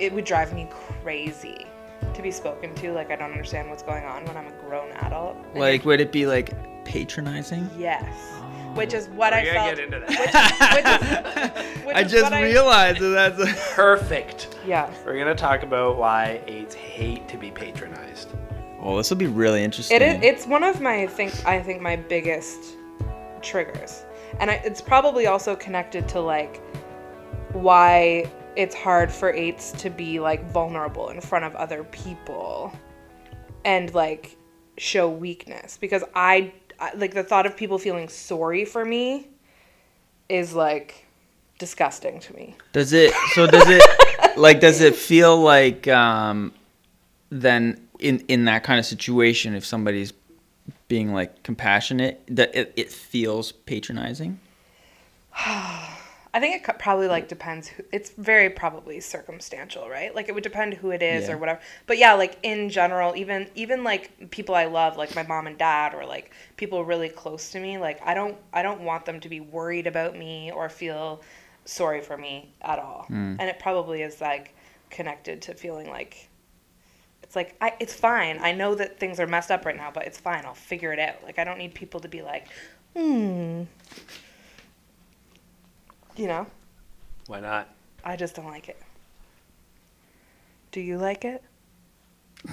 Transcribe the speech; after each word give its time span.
it 0.00 0.12
would 0.12 0.24
drive 0.24 0.52
me 0.54 0.68
crazy 1.02 1.66
to 2.14 2.22
be 2.22 2.30
spoken 2.30 2.74
to 2.76 2.92
like 2.92 3.10
I 3.10 3.16
don't 3.16 3.30
understand 3.30 3.68
what's 3.70 3.82
going 3.82 4.04
on 4.04 4.24
when 4.24 4.36
I'm 4.36 4.46
a 4.46 4.52
grown 4.68 4.90
adult. 4.92 5.36
And 5.52 5.60
Like, 5.60 5.84
would 5.84 6.00
it 6.00 6.10
be 6.12 6.26
like 6.26 6.52
patronizing? 6.84 7.68
Yes. 7.78 8.04
Oh. 8.38 8.46
Which 8.74 8.94
is 8.94 9.08
what 9.08 9.32
We're 9.32 9.38
I 9.38 9.44
gonna 9.44 9.58
felt. 9.58 9.76
get 9.76 9.84
into 9.84 10.00
that. 10.00 10.08
Which 10.74 11.78
is, 11.78 11.84
which 11.86 11.96
I 11.96 12.00
is 12.02 12.10
just 12.10 12.24
what 12.24 12.32
I- 12.32 12.42
realized 12.42 13.00
that 13.00 13.36
that's. 13.36 13.40
A... 13.40 13.72
Perfect. 13.74 14.56
Yeah. 14.66 14.92
We're 15.04 15.18
gonna 15.18 15.34
talk 15.34 15.62
about 15.62 15.98
why 15.98 16.40
eights 16.46 16.74
hate 16.74 17.28
to 17.28 17.36
be 17.36 17.50
patronized. 17.50 18.30
Oh, 18.80 18.96
this 18.96 19.10
will 19.10 19.18
be 19.18 19.26
really 19.26 19.62
interesting. 19.62 19.96
It 19.96 20.02
is. 20.02 20.18
It's 20.22 20.46
one 20.46 20.62
of 20.62 20.80
my 20.80 21.06
think. 21.06 21.44
I 21.44 21.60
think 21.62 21.82
my 21.82 21.96
biggest 21.96 22.76
triggers, 23.42 24.04
and 24.38 24.50
I, 24.50 24.54
it's 24.64 24.80
probably 24.80 25.26
also 25.26 25.54
connected 25.56 26.08
to 26.10 26.20
like 26.20 26.62
why 27.52 28.30
it's 28.56 28.74
hard 28.74 29.10
for 29.12 29.32
eights 29.32 29.72
to 29.72 29.90
be 29.90 30.20
like 30.20 30.50
vulnerable 30.50 31.08
in 31.08 31.20
front 31.20 31.44
of 31.44 31.54
other 31.56 31.84
people, 31.84 32.72
and 33.64 33.92
like 33.94 34.36
show 34.78 35.08
weakness 35.08 35.76
because 35.78 36.02
I, 36.14 36.52
I 36.78 36.94
like 36.94 37.14
the 37.14 37.22
thought 37.22 37.46
of 37.46 37.56
people 37.56 37.78
feeling 37.78 38.08
sorry 38.08 38.64
for 38.64 38.84
me 38.84 39.28
is 40.28 40.54
like 40.54 41.06
disgusting 41.58 42.20
to 42.20 42.34
me. 42.34 42.56
Does 42.72 42.92
it? 42.92 43.12
So 43.34 43.46
does 43.46 43.68
it? 43.68 43.82
like, 44.36 44.60
does 44.60 44.80
it 44.80 44.94
feel 44.94 45.40
like 45.40 45.86
um, 45.88 46.52
then 47.30 47.86
in 47.98 48.20
in 48.28 48.46
that 48.46 48.64
kind 48.64 48.78
of 48.78 48.86
situation, 48.86 49.54
if 49.54 49.64
somebody's 49.64 50.12
being 50.88 51.12
like 51.12 51.42
compassionate, 51.42 52.22
that 52.28 52.54
it, 52.54 52.72
it 52.76 52.90
feels 52.90 53.52
patronizing? 53.52 54.40
I 56.32 56.38
think 56.38 56.62
it 56.68 56.78
probably 56.78 57.08
like 57.08 57.28
depends. 57.28 57.68
Who, 57.68 57.82
it's 57.90 58.10
very 58.10 58.50
probably 58.50 59.00
circumstantial, 59.00 59.88
right? 59.88 60.14
Like 60.14 60.28
it 60.28 60.32
would 60.34 60.44
depend 60.44 60.74
who 60.74 60.90
it 60.90 61.02
is 61.02 61.26
Yeah. 61.26 61.34
or 61.34 61.38
whatever. 61.38 61.60
But 61.86 61.98
yeah, 61.98 62.12
like 62.14 62.38
in 62.42 62.70
general, 62.70 63.16
even 63.16 63.48
even 63.54 63.82
like 63.82 64.30
people 64.30 64.54
I 64.54 64.66
love, 64.66 64.96
like 64.96 65.14
my 65.16 65.24
mom 65.24 65.46
and 65.48 65.58
dad, 65.58 65.92
or 65.94 66.06
like 66.06 66.30
people 66.56 66.84
really 66.84 67.08
close 67.08 67.50
to 67.50 67.60
me, 67.60 67.78
like 67.78 68.00
I 68.04 68.14
don't 68.14 68.36
I 68.52 68.62
don't 68.62 68.82
want 68.82 69.06
them 69.06 69.18
to 69.20 69.28
be 69.28 69.40
worried 69.40 69.86
about 69.88 70.16
me 70.16 70.52
or 70.52 70.68
feel 70.68 71.20
sorry 71.64 72.00
for 72.00 72.16
me 72.16 72.52
at 72.62 72.78
all. 72.78 73.06
And 73.40 73.42
it 73.42 73.58
probably 73.58 74.02
is 74.02 74.20
like 74.20 74.54
connected 74.90 75.42
to 75.42 75.54
feeling 75.54 75.88
like 75.88 76.28
it's 77.22 77.34
like 77.36 77.56
I, 77.60 77.74
it's 77.80 77.94
fine. 77.94 78.38
I 78.40 78.52
know 78.52 78.74
that 78.76 78.98
things 79.00 79.18
are 79.20 79.26
messed 79.26 79.50
up 79.50 79.64
right 79.64 79.76
now, 79.76 79.90
but 79.92 80.06
it's 80.06 80.18
fine. 80.18 80.44
I'll 80.44 80.54
figure 80.54 80.92
it 80.92 80.98
out. 81.00 81.22
Like 81.24 81.38
I 81.40 81.44
don't 81.44 81.58
need 81.58 81.74
people 81.74 81.98
to 82.00 82.08
be 82.08 82.22
like, 82.22 82.46
hmm. 82.96 83.64
You 86.16 86.26
know. 86.26 86.46
Why 87.26 87.40
not? 87.40 87.68
I 88.04 88.16
just 88.16 88.34
don't 88.34 88.46
like 88.46 88.68
it. 88.68 88.80
Do 90.72 90.80
you 90.80 90.98
like 90.98 91.24
it? 91.24 91.42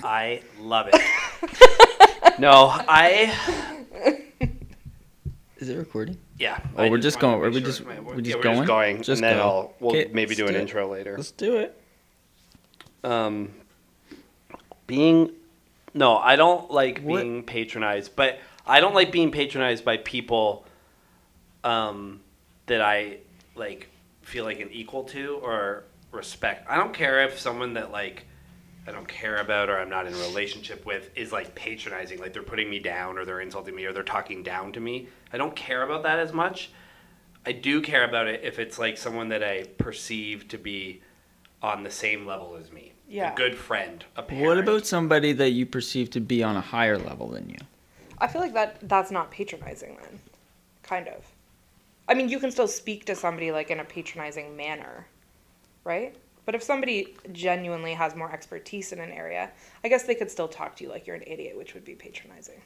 I 0.03 0.41
love 0.59 0.89
it. 0.91 2.39
no, 2.39 2.69
I 2.87 3.33
Is 5.57 5.69
it 5.69 5.75
recording? 5.77 6.17
yeah. 6.37 6.59
Oh, 6.75 6.83
I 6.83 6.89
we're 6.89 6.97
just 6.97 7.21
wanted 7.21 7.37
to 7.37 7.41
going- 7.41 7.41
are 7.41 7.45
make 7.45 7.53
we 7.53 7.59
sure 7.59 7.67
just- 7.67 7.85
my- 7.85 7.99
we're 7.99 8.15
yeah, 8.15 8.21
just 8.21 8.35
we're 8.37 8.41
going? 8.43 8.57
Just 8.57 8.67
going, 8.67 8.97
Just 8.97 9.09
and 9.09 9.23
then 9.23 9.37
go. 9.37 9.41
I'll 9.43 9.73
we'll 9.79 9.91
Okay, 9.91 10.09
maybe 10.13 10.29
let's 10.29 10.37
do 10.37 10.45
an 10.47 10.53
do 10.53 10.57
it. 10.57 10.61
intro 10.61 10.91
later. 10.91 11.15
Let's 11.17 11.31
do 11.31 11.57
it. 11.57 11.81
Um, 13.03 13.53
being 14.87 15.31
no, 15.93 16.17
I 16.17 16.35
don't 16.35 16.69
like 16.69 16.99
What- 17.01 17.21
being 17.21 17.43
patronized, 17.43 18.15
but 18.15 18.39
I 18.65 18.79
don't 18.81 18.93
like 18.93 19.11
being 19.11 19.31
patronized 19.31 19.83
by 19.85 19.97
people 19.97 20.65
um, 21.63 22.19
that 22.67 22.81
I 22.81 23.17
like 23.57 23.89
feel 24.21 24.45
like 24.45 24.59
an 24.59 24.69
equal 24.71 25.03
to 25.05 25.39
or 25.41 25.83
respect. 26.11 26.69
I 26.69 26.77
don't 26.77 26.93
care 26.93 27.23
if 27.23 27.39
someone 27.39 27.73
that 27.73 27.91
like 27.91 28.25
I 28.87 28.91
don't 28.91 29.07
care 29.07 29.37
about 29.37 29.69
or 29.69 29.77
I'm 29.77 29.89
not 29.89 30.07
in 30.07 30.13
a 30.13 30.17
relationship 30.17 30.85
with 30.85 31.09
is 31.15 31.31
like 31.33 31.53
patronizing, 31.55 32.19
like 32.19 32.31
they're 32.31 32.43
putting 32.43 32.69
me 32.69 32.79
down 32.79 33.17
or 33.17 33.25
they're 33.25 33.41
insulting 33.41 33.75
me 33.75 33.85
or 33.85 33.91
they're 33.91 34.03
talking 34.03 34.43
down 34.43 34.71
to 34.73 34.79
me. 34.79 35.09
I 35.33 35.37
don't 35.37 35.55
care 35.55 35.83
about 35.83 36.03
that 36.03 36.19
as 36.19 36.31
much. 36.31 36.71
I 37.45 37.51
do 37.51 37.81
care 37.81 38.05
about 38.05 38.27
it 38.27 38.41
if 38.43 38.59
it's 38.59 38.79
like 38.79 38.97
someone 38.97 39.29
that 39.29 39.43
I 39.43 39.63
perceive 39.77 40.47
to 40.49 40.57
be 40.57 41.01
on 41.61 41.83
the 41.83 41.91
same 41.91 42.25
level 42.25 42.57
as 42.59 42.71
me. 42.71 42.93
Yeah. 43.09 43.33
A 43.33 43.35
good 43.35 43.55
friend, 43.55 44.03
a 44.15 44.23
parent. 44.23 44.45
What 44.45 44.57
about 44.57 44.85
somebody 44.85 45.33
that 45.33 45.51
you 45.51 45.65
perceive 45.65 46.09
to 46.11 46.19
be 46.19 46.43
on 46.43 46.57
a 46.57 46.61
higher 46.61 46.97
level 46.97 47.29
than 47.29 47.49
you? 47.49 47.57
I 48.17 48.27
feel 48.27 48.41
like 48.41 48.53
that 48.53 48.77
that's 48.87 49.11
not 49.11 49.31
patronizing 49.31 49.97
then. 50.01 50.19
Kind 50.83 51.07
of. 51.07 51.25
I 52.07 52.13
mean, 52.13 52.29
you 52.29 52.39
can 52.39 52.51
still 52.51 52.67
speak 52.67 53.05
to 53.05 53.15
somebody 53.15 53.51
like 53.51 53.69
in 53.69 53.79
a 53.79 53.85
patronizing 53.85 54.55
manner, 54.55 55.07
right? 55.83 56.15
But 56.45 56.55
if 56.55 56.63
somebody 56.63 57.17
genuinely 57.33 57.93
has 57.93 58.15
more 58.15 58.31
expertise 58.31 58.93
in 58.93 58.99
an 58.99 59.11
area, 59.11 59.51
I 59.83 59.89
guess 59.89 60.03
they 60.03 60.15
could 60.15 60.31
still 60.31 60.47
talk 60.47 60.77
to 60.77 60.83
you 60.85 60.89
like 60.89 61.05
you're 61.05 61.17
an 61.17 61.23
idiot, 61.27 61.57
which 61.57 61.73
would 61.73 61.83
be 61.83 61.93
patronizing. 61.93 62.61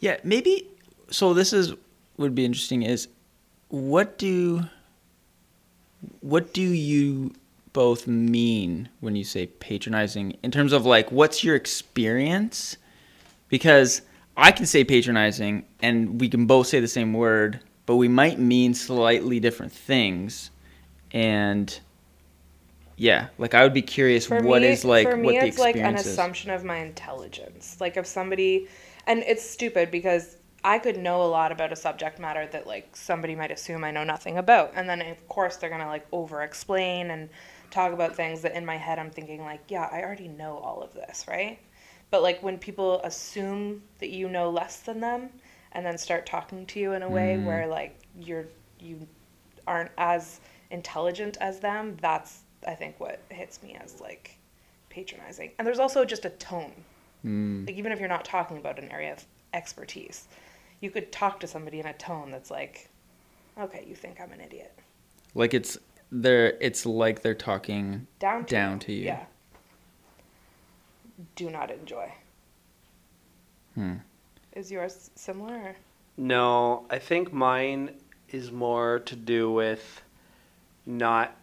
Yeah, 0.00 0.16
maybe. 0.24 0.68
So 1.10 1.32
this 1.32 1.52
is 1.52 1.74
would 2.16 2.34
be 2.34 2.44
interesting. 2.44 2.82
Is 2.82 3.06
what 3.68 4.18
do 4.18 4.64
what 6.20 6.52
do 6.52 6.62
you 6.62 7.32
both 7.72 8.06
mean 8.06 8.88
when 9.00 9.14
you 9.14 9.24
say 9.24 9.46
patronizing 9.46 10.36
in 10.42 10.50
terms 10.50 10.72
of 10.72 10.84
like 10.84 11.12
what's 11.12 11.44
your 11.44 11.54
experience? 11.54 12.76
Because 13.48 14.02
I 14.36 14.50
can 14.50 14.66
say 14.66 14.82
patronizing 14.82 15.64
and 15.80 16.20
we 16.20 16.28
can 16.28 16.46
both 16.46 16.66
say 16.66 16.80
the 16.80 16.88
same 16.88 17.12
word, 17.12 17.60
but 17.86 17.96
we 17.96 18.08
might 18.08 18.38
mean 18.38 18.74
slightly 18.74 19.40
different 19.40 19.72
things. 19.72 20.50
And 21.10 21.78
yeah, 22.96 23.28
like 23.38 23.54
I 23.54 23.62
would 23.64 23.74
be 23.74 23.82
curious 23.82 24.26
For 24.26 24.42
what 24.42 24.62
me, 24.62 24.68
is 24.68 24.84
like 24.84 25.08
for 25.08 25.16
me, 25.16 25.24
what 25.24 25.40
the 25.40 25.46
it's 25.48 25.58
like 25.58 25.76
an 25.76 25.94
is. 25.96 26.06
assumption 26.06 26.50
of 26.50 26.64
my 26.64 26.78
intelligence. 26.78 27.76
Like 27.80 27.96
if 27.96 28.06
somebody, 28.06 28.68
and 29.06 29.20
it's 29.20 29.42
stupid 29.48 29.90
because 29.90 30.36
I 30.64 30.78
could 30.78 30.96
know 30.96 31.22
a 31.22 31.26
lot 31.26 31.50
about 31.50 31.72
a 31.72 31.76
subject 31.76 32.18
matter 32.20 32.46
that 32.52 32.66
like 32.66 32.94
somebody 32.94 33.34
might 33.34 33.50
assume 33.50 33.82
I 33.82 33.90
know 33.90 34.04
nothing 34.04 34.38
about, 34.38 34.72
and 34.76 34.88
then 34.88 35.00
of 35.02 35.28
course 35.28 35.56
they're 35.56 35.70
gonna 35.70 35.88
like 35.88 36.06
over 36.12 36.42
explain 36.42 37.10
and 37.10 37.28
talk 37.70 37.92
about 37.92 38.14
things 38.14 38.42
that 38.42 38.54
in 38.54 38.64
my 38.64 38.76
head 38.76 38.98
I'm 38.98 39.10
thinking 39.10 39.42
like, 39.42 39.62
yeah, 39.68 39.88
I 39.90 40.02
already 40.02 40.28
know 40.28 40.58
all 40.58 40.82
of 40.82 40.92
this, 40.92 41.24
right? 41.26 41.58
But 42.10 42.22
like 42.22 42.42
when 42.42 42.58
people 42.58 43.00
assume 43.02 43.82
that 43.98 44.10
you 44.10 44.28
know 44.28 44.50
less 44.50 44.80
than 44.80 45.00
them, 45.00 45.30
and 45.72 45.84
then 45.84 45.96
start 45.98 46.26
talking 46.26 46.66
to 46.66 46.78
you 46.80 46.92
in 46.92 47.02
a 47.02 47.08
way 47.08 47.36
Mm. 47.36 47.44
where 47.46 47.66
like 47.66 47.98
you're 48.18 48.46
you 48.78 49.06
aren't 49.66 49.90
as 49.98 50.40
intelligent 50.70 51.36
as 51.40 51.60
them, 51.60 51.96
that's 52.00 52.40
I 52.66 52.74
think 52.74 52.98
what 53.00 53.20
hits 53.30 53.62
me 53.62 53.76
as 53.82 54.00
like 54.00 54.38
patronizing. 54.90 55.50
And 55.58 55.66
there's 55.66 55.78
also 55.78 56.04
just 56.04 56.24
a 56.24 56.30
tone. 56.30 56.72
Mm. 57.24 57.66
Like 57.66 57.76
even 57.76 57.92
if 57.92 57.98
you're 58.00 58.08
not 58.08 58.24
talking 58.24 58.56
about 58.58 58.78
an 58.78 58.90
area 58.90 59.12
of 59.12 59.24
expertise, 59.54 60.26
you 60.80 60.90
could 60.90 61.10
talk 61.12 61.40
to 61.40 61.46
somebody 61.46 61.78
in 61.80 61.86
a 61.86 61.92
tone 61.94 62.30
that's 62.30 62.50
like, 62.50 62.88
okay, 63.58 63.84
you 63.86 63.94
think 63.94 64.20
I'm 64.20 64.32
an 64.32 64.40
idiot. 64.40 64.72
Like 65.34 65.54
it's 65.54 65.78
they're 66.10 66.56
it's 66.60 66.84
like 66.84 67.22
they're 67.22 67.34
talking 67.34 68.06
Down 68.18 68.44
to 68.44 68.50
Down 68.54 68.72
you. 68.74 68.78
to 68.80 68.92
you. 68.92 69.04
Yeah. 69.04 69.24
Do 71.36 71.50
not 71.50 71.70
enjoy. 71.70 72.12
Hmm. 73.74 73.94
Is 74.54 74.70
yours 74.70 75.10
similar? 75.14 75.76
No, 76.16 76.84
I 76.90 76.98
think 76.98 77.32
mine 77.32 77.94
is 78.30 78.50
more 78.50 79.00
to 79.00 79.16
do 79.16 79.50
with 79.50 80.02
not 80.84 81.34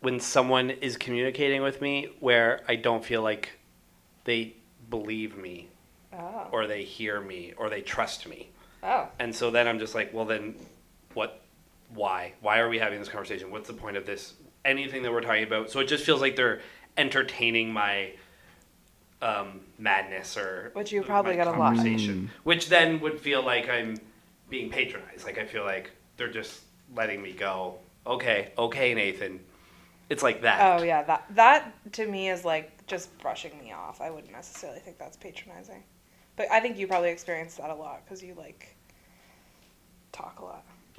when 0.00 0.20
someone 0.20 0.70
is 0.70 0.96
communicating 0.96 1.62
with 1.62 1.80
me 1.80 2.08
where 2.20 2.60
I 2.68 2.76
don't 2.76 3.04
feel 3.04 3.22
like 3.22 3.50
they 4.24 4.54
believe 4.90 5.36
me 5.36 5.68
Oh. 6.12 6.48
or 6.52 6.66
they 6.66 6.82
hear 6.84 7.20
me 7.20 7.52
or 7.56 7.68
they 7.70 7.80
trust 7.80 8.26
me. 8.28 8.48
Oh. 8.82 9.08
And 9.18 9.34
so 9.34 9.50
then 9.50 9.68
I'm 9.68 9.78
just 9.78 9.94
like, 9.94 10.12
well, 10.12 10.24
then 10.24 10.54
what? 11.14 11.42
Why? 11.94 12.32
Why 12.40 12.58
are 12.58 12.68
we 12.68 12.78
having 12.78 12.98
this 12.98 13.08
conversation? 13.08 13.50
What's 13.50 13.68
the 13.68 13.74
point 13.74 13.96
of 13.96 14.04
this? 14.04 14.34
Anything 14.64 15.02
that 15.02 15.12
we're 15.12 15.20
talking 15.20 15.44
about? 15.44 15.70
So 15.70 15.80
it 15.80 15.86
just 15.86 16.04
feels 16.04 16.20
like 16.20 16.36
they're 16.36 16.60
entertaining 16.96 17.72
my 17.72 18.12
um, 19.22 19.60
madness 19.78 20.36
or 20.36 20.70
Which 20.74 20.92
you 20.92 21.00
my 21.00 21.06
probably 21.06 21.36
got 21.36 21.46
a 21.48 21.50
lot. 21.50 21.74
conversation, 21.76 22.30
which 22.44 22.68
then 22.68 23.00
would 23.00 23.20
feel 23.20 23.42
like 23.44 23.68
I'm 23.68 23.96
being 24.48 24.70
patronized. 24.70 25.24
Like 25.24 25.38
I 25.38 25.44
feel 25.44 25.64
like 25.64 25.90
they're 26.16 26.30
just 26.30 26.62
letting 26.94 27.20
me 27.22 27.32
go. 27.32 27.78
Okay, 28.06 28.52
okay, 28.56 28.94
Nathan. 28.94 29.40
It's 30.08 30.22
like 30.22 30.42
that. 30.42 30.80
Oh 30.80 30.82
yeah, 30.82 31.02
that 31.02 31.26
that 31.34 31.92
to 31.94 32.06
me 32.06 32.30
is 32.30 32.44
like 32.44 32.86
just 32.86 33.16
brushing 33.18 33.58
me 33.58 33.72
off. 33.72 34.00
I 34.00 34.10
wouldn't 34.10 34.32
necessarily 34.32 34.80
think 34.80 34.98
that's 34.98 35.16
patronizing, 35.16 35.82
but 36.36 36.50
I 36.50 36.60
think 36.60 36.78
you 36.78 36.86
probably 36.86 37.10
experience 37.10 37.56
that 37.56 37.70
a 37.70 37.74
lot 37.74 38.04
because 38.04 38.22
you 38.22 38.34
like 38.34 38.74
talk 40.12 40.40
a 40.40 40.44
lot. 40.44 40.64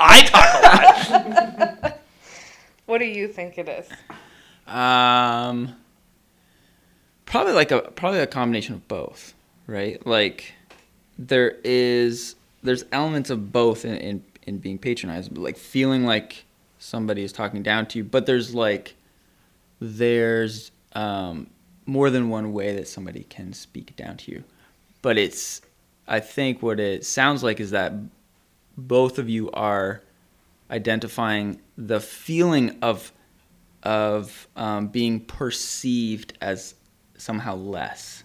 I 0.00 0.22
talk 0.32 1.12
a 1.12 1.82
lot. 1.82 1.94
What 2.86 2.98
do 3.00 3.04
you 3.04 3.28
think 3.28 3.58
it 3.58 3.68
is? 3.68 3.86
Um, 4.66 5.74
probably 7.28 7.52
like 7.52 7.70
a 7.70 7.82
probably 7.82 8.20
a 8.20 8.26
combination 8.26 8.74
of 8.74 8.88
both, 8.88 9.34
right? 9.66 10.04
Like 10.06 10.54
there 11.18 11.56
is 11.62 12.34
there's 12.62 12.84
elements 12.90 13.30
of 13.30 13.52
both 13.52 13.84
in 13.84 13.96
in, 13.98 14.24
in 14.46 14.58
being 14.58 14.78
patronized, 14.78 15.36
like 15.36 15.56
feeling 15.56 16.04
like 16.04 16.44
somebody 16.78 17.22
is 17.22 17.32
talking 17.32 17.62
down 17.62 17.86
to 17.86 17.98
you, 17.98 18.04
but 18.04 18.26
there's 18.26 18.54
like 18.54 18.94
there's 19.78 20.72
um, 20.94 21.48
more 21.86 22.10
than 22.10 22.30
one 22.30 22.52
way 22.52 22.74
that 22.74 22.88
somebody 22.88 23.24
can 23.24 23.52
speak 23.52 23.94
down 23.94 24.16
to 24.16 24.32
you. 24.32 24.44
But 25.02 25.18
it's 25.18 25.60
I 26.08 26.20
think 26.20 26.62
what 26.62 26.80
it 26.80 27.04
sounds 27.04 27.44
like 27.44 27.60
is 27.60 27.70
that 27.72 27.92
both 28.76 29.18
of 29.18 29.28
you 29.28 29.50
are 29.50 30.02
identifying 30.70 31.60
the 31.76 32.00
feeling 32.00 32.78
of 32.80 33.12
of 33.82 34.48
um, 34.56 34.88
being 34.88 35.20
perceived 35.20 36.36
as 36.40 36.74
somehow 37.18 37.54
less 37.56 38.24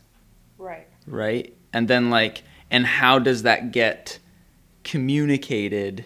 Right. 0.57 0.87
right? 1.07 1.53
And 1.73 1.87
then 1.87 2.09
like, 2.09 2.43
and 2.71 2.85
how 2.85 3.19
does 3.19 3.43
that 3.43 3.71
get 3.71 4.19
communicated? 4.83 6.05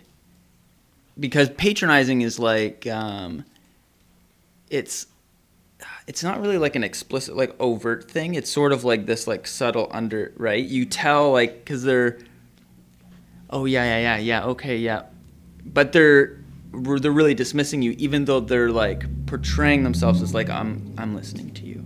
Because 1.19 1.49
patronizing 1.49 2.21
is 2.21 2.39
like, 2.39 2.87
um, 2.87 3.45
it's 4.69 5.07
it's 6.07 6.23
not 6.23 6.41
really 6.41 6.57
like 6.57 6.75
an 6.75 6.83
explicit 6.83 7.35
like 7.35 7.53
overt 7.59 8.09
thing. 8.09 8.33
It's 8.33 8.49
sort 8.49 8.71
of 8.71 8.83
like 8.83 9.05
this 9.05 9.27
like 9.27 9.45
subtle 9.45 9.87
under 9.91 10.33
right. 10.37 10.63
You 10.63 10.85
tell 10.85 11.31
like 11.31 11.59
because 11.59 11.83
they're, 11.83 12.17
oh 13.49 13.65
yeah 13.65 13.83
yeah 13.83 13.99
yeah 13.99 14.17
yeah 14.17 14.45
okay 14.45 14.77
yeah, 14.77 15.03
but 15.65 15.91
they're 15.91 16.39
they're 16.73 17.11
really 17.11 17.33
dismissing 17.33 17.81
you 17.81 17.91
even 17.97 18.25
though 18.25 18.39
they're 18.39 18.71
like 18.71 19.03
portraying 19.25 19.83
themselves 19.83 20.21
as 20.21 20.33
like 20.33 20.49
I'm 20.49 20.93
I'm 20.97 21.15
listening 21.15 21.51
to 21.55 21.65
you. 21.65 21.76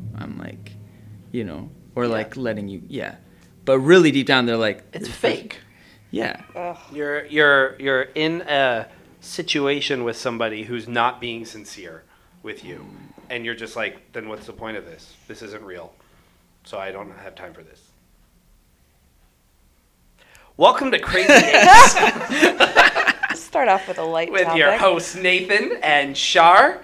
I'm 1.33 1.37
like, 1.37 1.37
you 1.37 1.43
know, 1.43 1.69
or 1.95 2.05
Yeah. 2.05 2.09
like 2.09 2.37
letting 2.37 2.67
you 2.67 2.81
yeah. 2.87 3.15
But 3.65 3.79
really 3.79 4.11
deep 4.11 4.27
down 4.27 4.45
they're 4.45 4.57
like 4.57 4.83
It's 4.93 5.07
fake. 5.09 5.59
Yeah. 6.11 6.41
Ugh. 6.55 6.77
You're 6.91 7.25
you're 7.25 7.75
you're 7.79 8.01
in 8.15 8.41
a 8.41 8.87
situation 9.19 10.03
with 10.03 10.17
somebody 10.17 10.63
who's 10.63 10.87
not 10.87 11.21
being 11.21 11.45
sincere 11.45 12.03
with 12.43 12.63
you, 12.65 12.77
mm. 12.79 13.13
and 13.29 13.45
you're 13.45 13.55
just 13.55 13.75
like, 13.75 14.11
then 14.13 14.27
what's 14.27 14.45
the 14.47 14.53
point 14.53 14.77
of 14.77 14.85
this? 14.85 15.15
This 15.27 15.41
isn't 15.43 15.63
real, 15.63 15.93
so 16.63 16.79
I 16.79 16.91
don't 16.91 17.11
have 17.17 17.35
time 17.35 17.53
for 17.53 17.61
this. 17.63 17.79
Welcome 20.57 20.91
to 20.91 20.99
Crazy 20.99 21.27
Dates 21.29 21.95
Let's 21.95 23.39
start 23.41 23.69
off 23.69 23.87
with 23.87 23.99
a 23.99 24.03
light 24.03 24.31
with 24.31 24.43
topic. 24.43 24.59
your 24.59 24.77
hosts 24.77 25.15
Nathan 25.15 25.77
and 25.83 26.17
Shar, 26.17 26.81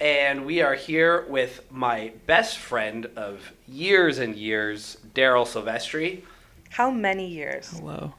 and 0.00 0.46
we 0.46 0.60
are 0.62 0.74
here 0.74 1.24
with 1.28 1.64
my 1.70 2.12
best 2.26 2.58
friend 2.58 3.06
of 3.16 3.52
years 3.68 4.18
and 4.18 4.34
years, 4.36 4.96
Darryl 5.14 5.44
Silvestri. 5.46 6.22
How 6.70 6.90
many 6.90 7.28
years? 7.28 7.70
Hello. 7.70 8.14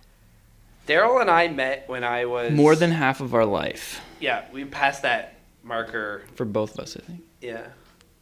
Darryl 0.88 1.22
and 1.22 1.30
I 1.30 1.48
met 1.50 1.88
when 1.88 2.04
I 2.04 2.26
was 2.26 2.52
More 2.52 2.76
than 2.76 2.92
half 2.92 3.22
of 3.22 3.34
our 3.34 3.46
life 3.46 4.02
yeah. 4.20 4.46
We 4.52 4.66
passed 4.66 5.04
that 5.04 5.36
marker 5.64 6.24
for 6.36 6.44
both 6.46 6.74
of 6.74 6.80
us, 6.82 6.98
I 6.98 7.02
think. 7.02 7.22
Yeah, 7.42 7.68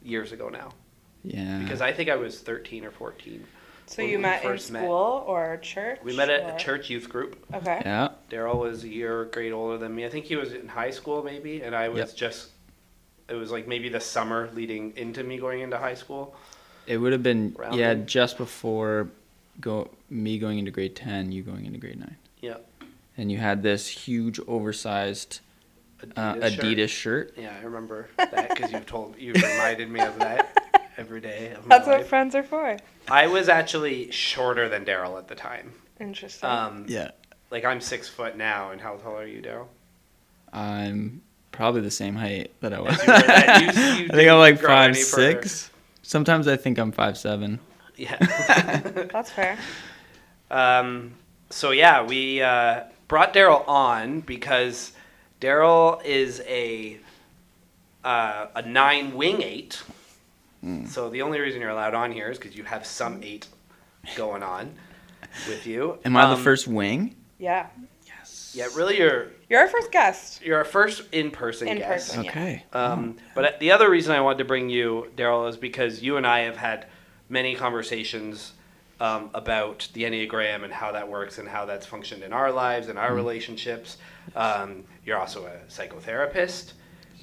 years 0.03 0.31
ago 0.31 0.49
now. 0.49 0.69
Yeah. 1.23 1.57
Because 1.59 1.81
I 1.81 1.91
think 1.91 2.09
I 2.09 2.15
was 2.15 2.39
13 2.39 2.85
or 2.85 2.91
14. 2.91 3.43
So 3.87 4.01
you 4.03 4.19
met 4.19 4.43
in 4.43 4.49
first 4.49 4.71
met. 4.71 4.83
school 4.83 5.23
or 5.25 5.57
church? 5.57 5.99
We 6.03 6.15
met 6.15 6.29
at 6.29 6.43
or- 6.43 6.55
a 6.55 6.59
church 6.59 6.89
youth 6.89 7.09
group. 7.09 7.43
Okay. 7.53 7.81
yeah. 7.83 8.09
Darryl 8.29 8.57
was 8.59 8.83
a 8.83 8.87
year 8.89 9.21
or 9.21 9.25
grade 9.25 9.53
older 9.53 9.77
than 9.77 9.95
me. 9.95 10.05
I 10.05 10.09
think 10.09 10.25
he 10.25 10.35
was 10.35 10.53
in 10.53 10.67
high 10.67 10.91
school 10.91 11.23
maybe, 11.23 11.61
and 11.61 11.75
I 11.75 11.89
was 11.89 12.09
Yep. 12.09 12.15
just. 12.15 12.49
It 13.29 13.33
was 13.33 13.49
like 13.51 13.67
maybe 13.67 13.89
the 13.89 13.99
summer 13.99 14.49
leading 14.53 14.95
into 14.97 15.23
me 15.23 15.37
going 15.37 15.61
into 15.61 15.77
high 15.77 15.95
school. 15.95 16.35
It 16.87 16.97
would 16.97 17.11
have 17.11 17.23
been 17.23 17.55
Around 17.59 17.73
yeah, 17.77 17.93
just 17.93 18.37
before 18.37 19.09
go 19.59 19.89
me 20.09 20.39
going 20.39 20.59
into 20.59 20.71
grade 20.71 20.95
10, 20.95 21.31
you 21.31 21.43
going 21.43 21.65
into 21.65 21.79
grade 21.79 21.99
9. 21.99 22.15
Yep. 22.41 22.65
And 23.17 23.31
you 23.31 23.37
had 23.39 23.61
this 23.63 23.87
huge 23.87 24.39
oversized 24.47 25.39
uh, 26.15 26.35
Adidas 26.35 26.89
shirt. 26.89 26.89
Shirt. 26.89 27.33
Yeah, 27.37 27.53
I 27.59 27.63
remember 27.65 28.07
that 28.17 28.49
because 28.49 28.71
you've 28.71 28.85
told 28.85 29.17
you 29.17 29.33
reminded 29.35 29.89
me 29.89 29.99
of 29.99 30.17
that 30.19 30.85
every 30.97 31.19
day 31.21 31.51
of 31.51 31.65
my 31.65 31.75
That's 31.77 31.87
what 31.87 31.99
life. 31.99 32.07
friends 32.07 32.35
are 32.35 32.43
for. 32.43 32.77
I 33.09 33.27
was 33.27 33.49
actually 33.49 34.11
shorter 34.11 34.69
than 34.69 34.85
Darryl 34.85 35.17
at 35.17 35.27
the 35.27 35.35
time. 35.35 35.73
Interesting. 35.99 36.47
Um, 36.49 36.85
Yeah. 36.87 37.11
Like 37.49 37.65
I'm 37.65 37.81
six 37.81 38.07
foot 38.09 38.37
now, 38.37 38.71
and 38.71 38.79
how 38.81 38.97
tall 38.97 39.17
are 39.17 39.25
you, 39.25 39.41
Darryl? 39.41 39.67
I'm 40.53 41.21
probably 41.51 41.81
the 41.81 41.91
same 41.91 42.15
height 42.15 42.51
that 42.61 42.73
I 42.73 42.79
was. 42.81 42.97
You 42.99 43.05
that- 43.05 43.61
you- 43.61 43.67
you 44.03 44.09
I 44.11 44.15
think 44.15 44.29
I'm 44.29 44.37
like 44.37 44.59
five 44.59 44.91
any 44.91 45.01
further. 45.03 45.41
six. 45.41 45.71
Sometimes 46.07 46.47
I 46.47 46.55
think 46.55 46.77
I'm 46.77 46.93
five 46.93 47.17
seven. 47.17 47.59
Yeah. 47.97 48.15
That's 49.11 49.29
fair. 49.29 49.57
Um, 50.49 51.11
so 51.49 51.71
yeah, 51.71 52.01
we 52.01 52.41
uh, 52.41 52.83
brought 53.09 53.33
Darryl 53.33 53.67
on 53.67 54.21
because 54.21 54.93
Darryl 55.41 56.03
is 56.05 56.41
a 56.47 56.97
uh, 58.05 58.47
a 58.55 58.61
nine 58.61 59.15
wing 59.15 59.41
eight. 59.41 59.83
So 60.89 61.09
the 61.09 61.21
only 61.21 61.39
reason 61.39 61.61
you're 61.61 61.69
allowed 61.69 61.93
on 61.93 62.11
here 62.11 62.29
is 62.29 62.37
because 62.37 62.57
you 62.57 62.65
have 62.65 62.85
some 62.85 63.23
eight 63.23 63.47
going 64.17 64.43
on 64.43 64.73
with 65.47 65.65
you. 65.65 65.97
Am 66.03 66.17
I 66.17 66.25
the 66.25 66.33
Um, 66.33 66.43
first 66.43 66.67
wing? 66.67 67.15
Yeah. 67.39 67.67
Yes. 68.05 68.53
Yeah, 68.53 68.67
really, 68.75 68.97
you're 68.97 69.27
You're 69.49 69.61
our 69.61 69.67
first 69.67 69.91
guest. 69.91 70.41
you're 70.43 70.57
our 70.57 70.65
first 70.65 71.03
in 71.13 71.31
person 71.31 71.67
In 71.67 71.77
guest. 71.77 72.09
person. 72.09 72.23
Yeah. 72.25 72.29
Okay. 72.31 72.63
Um, 72.73 73.15
but 73.33 73.59
the 73.59 73.71
other 73.71 73.89
reason 73.89 74.13
I 74.13 74.19
wanted 74.21 74.39
to 74.39 74.45
bring 74.45 74.69
you, 74.69 75.11
Darryl, 75.15 75.49
is 75.49 75.55
because 75.57 76.01
you 76.01 76.17
and 76.17 76.27
I 76.27 76.39
have 76.41 76.57
had 76.57 76.87
many 77.29 77.55
conversations 77.55 78.53
um, 78.99 79.29
about 79.33 79.87
the 79.93 80.03
Enneagram 80.03 80.63
and 80.63 80.73
how 80.73 80.91
that 80.91 81.07
works 81.07 81.37
and 81.37 81.47
how 81.47 81.65
that's 81.65 81.85
functioned 81.85 82.23
in 82.23 82.33
our 82.33 82.51
lives 82.51 82.89
and 82.89 82.97
our 82.99 83.13
relationships. 83.13 83.97
Um, 84.35 84.83
you're 85.05 85.17
also 85.19 85.45
a 85.45 85.71
psychotherapist, 85.71 86.73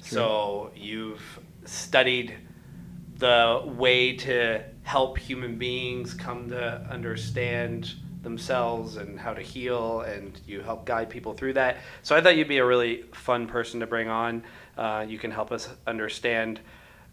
so 0.01 0.71
you've 0.75 1.21
studied 1.65 2.33
the 3.17 3.61
way 3.65 4.15
to 4.17 4.63
help 4.83 5.17
human 5.17 5.57
beings 5.57 6.13
come 6.13 6.49
to 6.49 6.87
understand 6.89 7.93
themselves 8.25 8.97
and 8.97 9.17
how 9.17 9.33
to 9.33 9.41
heal, 9.41 10.01
and 10.01 10.37
you 10.45 10.59
help 10.59 10.85
guide 10.85 11.09
people 11.09 11.33
through 11.33 11.53
that. 11.53 11.77
So 12.03 12.13
I 12.15 12.21
thought 12.21 12.35
you'd 12.35 12.49
be 12.49 12.57
a 12.57 12.65
really 12.65 13.03
fun 13.13 13.47
person 13.47 13.79
to 13.79 13.87
bring 13.87 14.09
on. 14.09 14.43
Uh, 14.77 15.05
you 15.07 15.17
can 15.17 15.31
help 15.31 15.53
us 15.53 15.69
understand 15.87 16.59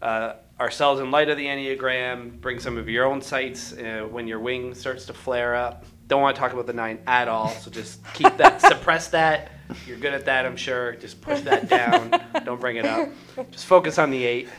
uh, 0.01 0.33
ourselves 0.59 0.99
in 0.99 1.09
light 1.09 1.29
of 1.29 1.37
the 1.37 1.45
Enneagram, 1.45 2.41
bring 2.41 2.59
some 2.59 2.77
of 2.77 2.89
your 2.89 3.05
own 3.05 3.21
sights 3.21 3.71
uh, 3.71 4.05
when 4.11 4.27
your 4.27 4.39
wing 4.39 4.73
starts 4.73 5.05
to 5.05 5.13
flare 5.13 5.55
up. 5.55 5.85
Don't 6.07 6.21
want 6.21 6.35
to 6.35 6.39
talk 6.41 6.51
about 6.51 6.67
the 6.67 6.73
nine 6.73 6.99
at 7.07 7.29
all, 7.29 7.47
so 7.47 7.71
just 7.71 8.03
keep 8.13 8.35
that, 8.35 8.59
suppress 8.69 9.07
that. 9.09 9.51
You're 9.87 9.97
good 9.97 10.13
at 10.13 10.25
that, 10.25 10.45
I'm 10.45 10.57
sure. 10.57 10.95
Just 10.95 11.21
push 11.21 11.39
that 11.41 11.69
down. 11.69 12.21
Don't 12.43 12.59
bring 12.59 12.75
it 12.75 12.85
up. 12.85 13.09
Just 13.51 13.65
focus 13.65 13.97
on 13.97 14.11
the 14.11 14.23
eight. 14.25 14.49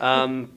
Um, 0.00 0.50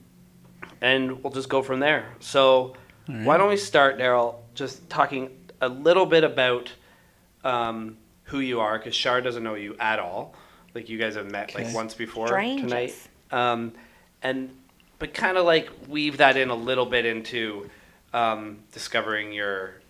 and 0.79 1.21
we'll 1.21 1.33
just 1.33 1.49
go 1.49 1.61
from 1.61 1.79
there. 1.81 2.13
So, 2.19 2.75
why 3.07 3.37
don't 3.37 3.49
we 3.49 3.57
start, 3.57 3.97
Darryl, 3.97 4.35
just 4.53 4.89
talking 4.89 5.29
a 5.61 5.69
little 5.69 6.05
bit 6.05 6.23
about 6.23 6.71
um, 7.43 7.97
who 8.23 8.39
you 8.39 8.59
are, 8.59 8.77
because 8.77 8.95
Shar 8.95 9.21
doesn't 9.21 9.43
know 9.43 9.55
you 9.55 9.75
at 9.79 9.99
all. 9.99 10.33
Like 10.73 10.89
you 10.89 10.97
guys 10.97 11.15
have 11.15 11.31
met 11.31 11.55
like 11.55 11.73
once 11.73 11.93
before 11.93 12.27
Strangers. 12.27 12.69
tonight, 12.69 12.95
um, 13.31 13.73
and 14.21 14.55
but 14.99 15.13
kind 15.13 15.37
of 15.37 15.45
like 15.45 15.69
weave 15.87 16.17
that 16.17 16.37
in 16.37 16.49
a 16.49 16.55
little 16.55 16.85
bit 16.85 17.05
into 17.05 17.69
um, 18.13 18.59
discovering 18.71 19.33
your 19.33 19.81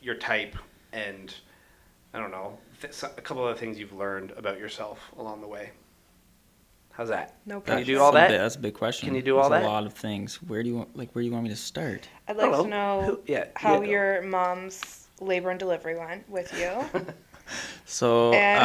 your 0.00 0.14
type 0.14 0.56
and 0.92 1.34
I 2.12 2.18
don't 2.18 2.30
know 2.30 2.58
th- 2.80 3.02
a 3.02 3.20
couple 3.20 3.46
of 3.46 3.58
things 3.58 3.78
you've 3.78 3.92
learned 3.92 4.32
about 4.32 4.58
yourself 4.58 5.12
along 5.18 5.40
the 5.40 5.48
way. 5.48 5.70
How's 6.96 7.08
that? 7.08 7.36
No 7.44 7.60
Can 7.60 7.80
you 7.80 7.84
do 7.84 8.00
all 8.00 8.12
That's 8.12 8.30
a 8.30 8.32
that? 8.32 8.38
big- 8.38 8.40
that's 8.44 8.56
a 8.56 8.58
big 8.60 8.74
question. 8.74 9.08
Can 9.08 9.16
you 9.16 9.22
do 9.22 9.36
all 9.36 9.50
There's 9.50 9.62
that? 9.62 9.68
A 9.68 9.72
lot 9.72 9.84
of 9.84 9.94
things. 9.94 10.40
Where 10.42 10.62
do 10.62 10.68
you 10.68 10.76
want, 10.76 10.96
like? 10.96 11.10
Where 11.12 11.22
do 11.22 11.26
you 11.26 11.32
want 11.32 11.42
me 11.44 11.50
to 11.50 11.56
start? 11.56 12.08
I'd 12.28 12.36
like 12.36 12.46
Hello. 12.46 12.62
to 12.64 12.68
know 12.68 13.02
Who- 13.02 13.20
yeah, 13.26 13.46
how 13.56 13.82
yeah. 13.82 13.88
your 13.90 14.22
mom's 14.22 15.08
labor 15.20 15.50
and 15.50 15.58
delivery 15.58 15.96
went 15.98 16.28
with 16.28 16.52
you. 16.58 17.02
So 17.84 18.32
And- 18.32 18.62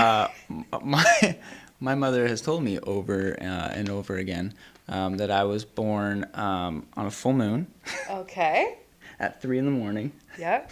uh, 0.72 0.80
my 0.82 1.38
my 1.82 1.96
mother 1.96 2.28
has 2.30 2.40
told 2.42 2.64
me 2.64 2.80
over 2.80 3.36
uh, 3.42 3.44
and 3.74 3.90
over 3.90 4.16
again 4.16 4.54
um, 4.88 5.18
that 5.18 5.30
I 5.32 5.44
was 5.44 5.66
born 5.66 6.26
um, 6.34 6.88
on 6.96 7.06
a 7.06 7.12
full 7.12 7.34
moon 7.34 7.68
okay. 8.10 8.78
at 9.20 9.42
three 9.42 9.58
in 9.58 9.66
the 9.66 9.72
morning. 9.72 10.14
Yep. 10.38 10.72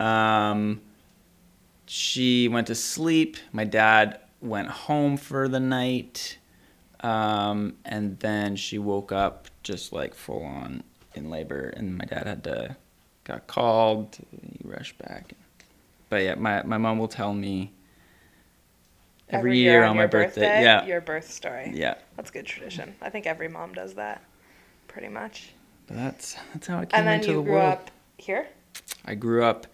Um, 0.00 0.80
she 1.86 2.48
went 2.48 2.66
to 2.66 2.74
sleep. 2.74 3.36
My 3.52 3.62
dad 3.64 4.18
went 4.40 4.68
home 4.68 5.16
for 5.16 5.46
the 5.48 5.60
night, 5.60 6.37
um, 7.00 7.76
and 7.84 8.18
then 8.20 8.56
she 8.56 8.78
woke 8.78 9.12
up 9.12 9.48
just 9.62 9.92
like 9.92 10.14
full 10.14 10.42
on 10.42 10.82
in 11.14 11.30
labor, 11.30 11.72
and 11.76 11.98
my 11.98 12.04
dad 12.04 12.26
had 12.26 12.44
to 12.44 12.76
got 13.24 13.46
called. 13.46 14.18
He 14.30 14.60
rushed 14.64 14.98
back. 14.98 15.32
But 16.08 16.22
yeah, 16.22 16.34
my 16.34 16.62
my 16.62 16.78
mom 16.78 16.98
will 16.98 17.08
tell 17.08 17.34
me 17.34 17.72
every, 19.30 19.58
year, 19.58 19.84
on 19.84 19.96
my 19.96 20.02
your 20.02 20.08
birthday. 20.08 20.62
Yeah, 20.62 20.86
Your 20.86 21.00
birth 21.00 21.30
story. 21.30 21.72
yeah. 21.74 21.94
That's 22.16 22.30
good 22.30 22.46
tradition. 22.46 22.94
I 23.02 23.10
think 23.10 23.26
every 23.26 23.48
mom 23.48 23.74
does 23.74 23.94
that, 23.94 24.22
pretty 24.88 25.08
much. 25.08 25.50
But 25.86 25.96
that's 25.96 26.36
that's 26.52 26.66
how 26.66 26.80
I 26.80 26.86
came 26.86 27.06
into 27.06 27.06
the 27.06 27.08
world. 27.08 27.14
And 27.14 27.22
then 27.22 27.30
you 27.36 27.42
grew 27.42 27.52
world. 27.52 27.72
up 27.72 27.90
here. 28.16 28.46
I 29.04 29.14
grew 29.14 29.44
up, 29.44 29.66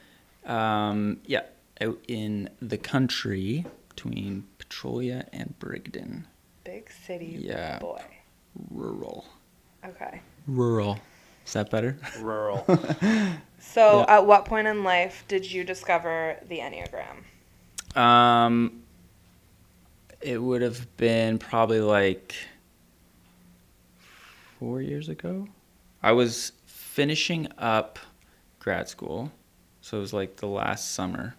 um, 0.44 1.18
yeah, 1.24 1.42
out 1.80 1.98
in 2.08 2.50
the 2.60 2.78
country 2.78 3.64
between 3.88 4.46
Petrolia 4.58 5.26
and 5.32 5.54
Brigden. 5.58 6.24
Big 6.64 6.90
city 6.90 7.36
Yeah. 7.40 7.78
boy. 7.78 8.02
rural. 8.70 9.24
Okay. 9.84 10.20
Rural. 10.46 10.98
Is 11.46 11.52
that 11.54 11.70
better? 11.70 11.98
Rural. 12.20 12.64
So, 13.66 14.00
Yeah. 14.00 14.16
at 14.18 14.26
what 14.26 14.44
point 14.44 14.66
in 14.68 14.84
life 14.84 15.24
did 15.26 15.50
you 15.50 15.64
discover 15.64 16.36
the 16.46 16.58
Enneagram? 16.58 17.24
Um, 17.98 18.82
it 20.20 20.36
would 20.42 20.60
have 20.60 20.94
been 20.98 21.38
probably 21.38 21.80
like 21.80 22.34
four 24.58 24.82
years 24.82 25.08
ago. 25.08 25.48
I 26.02 26.12
was 26.12 26.52
finishing 26.66 27.48
up 27.56 27.98
grad 28.58 28.88
school, 28.88 29.32
so 29.80 29.96
it 29.96 30.00
was 30.00 30.12
like 30.12 30.36
the 30.36 30.46
last 30.46 30.92
summer. 30.92 31.34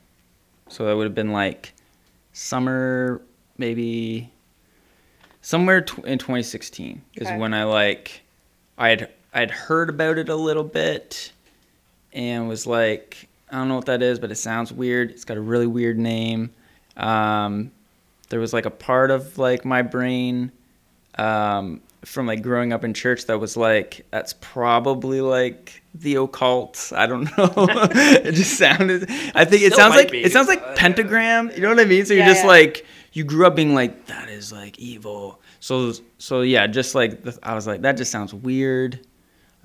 So 0.68 0.88
it 0.92 0.96
would 0.96 1.06
have 1.06 1.16
been 1.16 1.32
like 1.32 1.74
summer, 2.34 3.22
maybe 3.58 4.32
somewhere 5.46 5.82
tw- 5.82 6.00
in 6.06 6.18
2016 6.18 7.04
is 7.14 7.28
when 7.40 7.54
I 7.54 7.66
like 7.66 8.22
I'd 8.80 9.10
I 9.32 9.40
had 9.42 9.52
heard 9.52 9.90
about 9.90 10.18
it 10.18 10.28
a 10.28 10.36
little 10.36 10.64
bit 10.64 11.32
and 12.14 12.48
was 12.50 12.66
like, 12.66 13.28
I 13.52 13.58
don't 13.58 13.68
know 13.68 13.76
what 13.76 13.86
that 13.86 14.02
is, 14.02 14.18
but 14.18 14.32
it 14.32 14.36
sounds 14.36 14.72
weird. 14.74 15.12
It's 15.12 15.24
got 15.26 15.38
a 15.38 15.42
really 15.42 15.68
weird 15.68 16.00
name. 16.00 16.52
Um, 16.98 17.72
there 18.30 18.40
was 18.40 18.54
like 18.54 18.66
a 18.66 18.70
part 18.72 19.12
of 19.12 19.38
like 19.38 19.66
my 19.66 19.82
brain 19.82 20.52
um, 21.20 21.82
from 22.06 22.26
like 22.26 22.42
growing 22.42 22.74
up 22.74 22.84
in 22.86 22.94
church 22.94 23.26
that 23.26 23.38
was 23.40 23.56
like, 23.58 24.06
that's 24.10 24.34
probably 24.40 25.20
like 25.22 25.84
the 25.94 26.16
occult. 26.16 26.92
I 26.96 27.06
don't 27.06 27.26
know. 27.38 27.54
it 27.58 28.32
just 28.34 28.58
sounded. 28.58 29.10
I 29.36 29.46
think 29.46 29.62
it 29.64 29.74
Still 29.74 29.78
sounds 29.90 29.96
like 29.96 30.12
be. 30.12 30.24
it 30.24 30.32
sounds 30.32 30.48
like 30.48 30.62
Uh, 30.64 30.74
pentagram. 30.76 31.52
You 31.54 31.62
know 31.62 31.70
what 31.70 31.80
I 31.80 31.86
mean? 31.86 32.06
So 32.06 32.14
you're 32.14 32.26
just 32.26 32.44
yeah. 32.44 32.50
like 32.50 32.86
you 33.16 33.24
grew 33.24 33.48
up 33.48 33.56
being 33.56 33.74
like 33.74 34.08
that 34.08 34.28
is 34.30 34.52
like 34.52 34.78
evil. 34.78 35.42
So 35.62 35.94
so 36.18 36.42
yeah, 36.42 36.68
just 36.68 36.94
like 36.96 37.22
I 37.42 37.56
was 37.56 37.66
like 37.66 37.82
that 37.82 37.96
just 37.98 38.12
sounds 38.12 38.34
weird. 38.34 39.00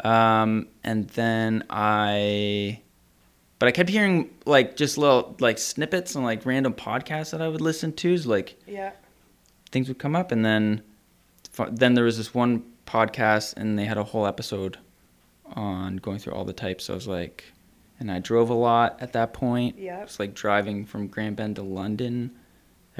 Um, 0.04 0.68
and 0.82 1.08
then 1.10 1.64
I, 1.68 2.80
but 3.58 3.68
I 3.68 3.72
kept 3.72 3.90
hearing 3.90 4.30
like 4.46 4.76
just 4.76 4.96
little 4.96 5.36
like 5.40 5.58
snippets 5.58 6.14
and 6.14 6.24
like 6.24 6.46
random 6.46 6.72
podcasts 6.72 7.32
that 7.32 7.42
I 7.42 7.48
would 7.48 7.60
listen 7.60 7.92
to. 7.94 8.16
So, 8.16 8.30
like 8.30 8.56
Yeah. 8.66 8.92
things 9.72 9.88
would 9.88 9.98
come 9.98 10.14
up, 10.16 10.32
and 10.32 10.44
then 10.44 10.82
then 11.72 11.94
there 11.94 12.04
was 12.04 12.16
this 12.16 12.32
one 12.32 12.62
podcast, 12.86 13.54
and 13.56 13.78
they 13.78 13.84
had 13.84 13.98
a 13.98 14.04
whole 14.04 14.26
episode 14.26 14.78
on 15.54 15.96
going 15.96 16.18
through 16.18 16.32
all 16.34 16.44
the 16.44 16.52
types. 16.52 16.84
So 16.84 16.94
I 16.94 16.96
was 16.96 17.08
like, 17.08 17.44
and 17.98 18.10
I 18.10 18.20
drove 18.20 18.48
a 18.48 18.54
lot 18.54 18.96
at 19.00 19.12
that 19.14 19.32
point. 19.34 19.76
Yep. 19.76 20.02
It's 20.04 20.20
like 20.20 20.34
driving 20.34 20.86
from 20.86 21.08
Grand 21.08 21.36
Bend 21.36 21.56
to 21.56 21.62
London 21.62 22.30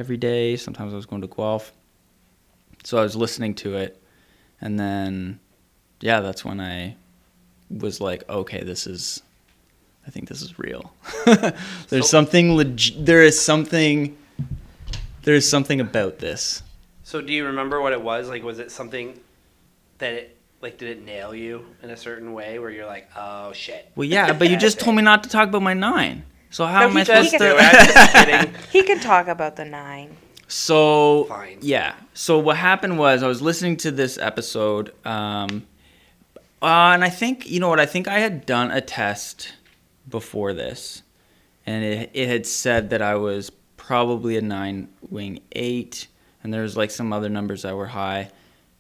every 0.01 0.17
day. 0.17 0.57
Sometimes 0.57 0.93
I 0.93 0.97
was 0.97 1.07
going 1.07 1.21
to 1.23 1.29
Guelph. 1.29 1.73
So 2.83 2.99
I 2.99 3.03
was 3.03 3.15
listening 3.15 3.55
to 3.57 3.77
it, 3.77 4.03
and 4.61 4.81
then 4.81 5.39
yeah, 6.01 6.21
that's 6.21 6.45
when 6.45 6.61
I 6.61 6.97
was 7.71 8.01
like, 8.01 8.27
okay, 8.29 8.65
this 8.65 8.87
is, 8.87 9.23
I 10.07 10.11
think 10.11 10.29
this 10.29 10.41
is 10.41 10.59
real. 10.59 10.93
There's 11.27 11.53
So- 11.89 12.01
something 12.01 12.57
leg- 12.57 12.97
There 13.05 13.23
is 13.23 13.39
something. 13.41 14.17
There's 15.23 15.47
something 15.47 15.81
about 15.81 16.19
this. 16.19 16.63
So 17.05 17.21
do 17.21 17.33
you 17.35 17.45
remember 17.45 17.81
what 17.83 17.93
it 17.93 18.01
was? 18.01 18.31
Like, 18.31 18.43
was 18.43 18.59
it 18.59 18.71
something 18.71 19.21
that 19.99 20.15
it 20.15 20.37
like 20.63 20.79
did 20.79 20.89
it 20.97 21.05
nail 21.05 21.35
you 21.35 21.67
in 21.83 21.91
a 21.91 21.97
certain 21.97 22.33
way 22.33 22.59
where 22.59 22.71
you're 22.71 22.87
like, 22.87 23.11
oh 23.15 23.53
shit? 23.53 23.91
Well, 23.95 24.07
yeah, 24.07 24.33
but 24.33 24.49
you 24.49 24.57
just 24.57 24.81
told 24.85 24.97
me 24.97 25.03
not 25.03 25.23
to 25.25 25.29
talk 25.29 25.49
about 25.49 25.61
my 25.63 25.75
nine. 25.75 26.23
So 26.51 26.67
how 26.67 26.81
No, 26.81 26.87
am 26.87 26.93
he 26.93 27.01
I 27.01 27.05
supposed 27.05 27.33
he 27.33 27.39
to? 27.39 27.45
can- 27.57 27.57
I'm 28.41 28.53
just. 28.55 28.67
He 28.73 28.83
can 28.83 29.01
talk 29.01 29.29
about 29.29 29.57
the 29.57 29.65
nine. 29.65 30.17
So 30.49 31.25
Fine. 31.25 31.59
yeah. 31.63 31.95
So 32.15 32.39
what 32.39 32.57
happened 32.57 32.99
was 32.99 33.23
I 33.23 33.29
was 33.29 33.41
listening 33.41 33.77
to 33.79 33.91
this 33.93 34.19
episode, 34.19 34.93
um, 35.07 35.67
uh, 36.61 36.91
and 36.95 37.05
I 37.05 37.09
think 37.09 37.49
you 37.49 37.61
know 37.61 37.69
what 37.69 37.79
I 37.81 37.87
think 37.87 38.09
I 38.09 38.19
had 38.19 38.47
done 38.47 38.71
a 38.73 38.81
test 38.81 39.53
before 40.09 40.53
this, 40.53 41.03
and 41.67 41.85
it 41.85 42.11
it 42.15 42.29
had 42.29 42.47
said 42.47 42.91
that 42.91 43.01
I 43.01 43.15
was 43.15 43.51
probably 43.77 44.37
a 44.37 44.43
nine 44.43 44.89
wing 45.09 45.41
eight, 45.53 46.09
and 46.43 46.53
there 46.53 46.63
was 46.63 46.77
like 46.77 46.91
some 46.91 47.13
other 47.13 47.29
numbers 47.29 47.63
that 47.63 47.77
were 47.77 47.87
high. 47.87 48.31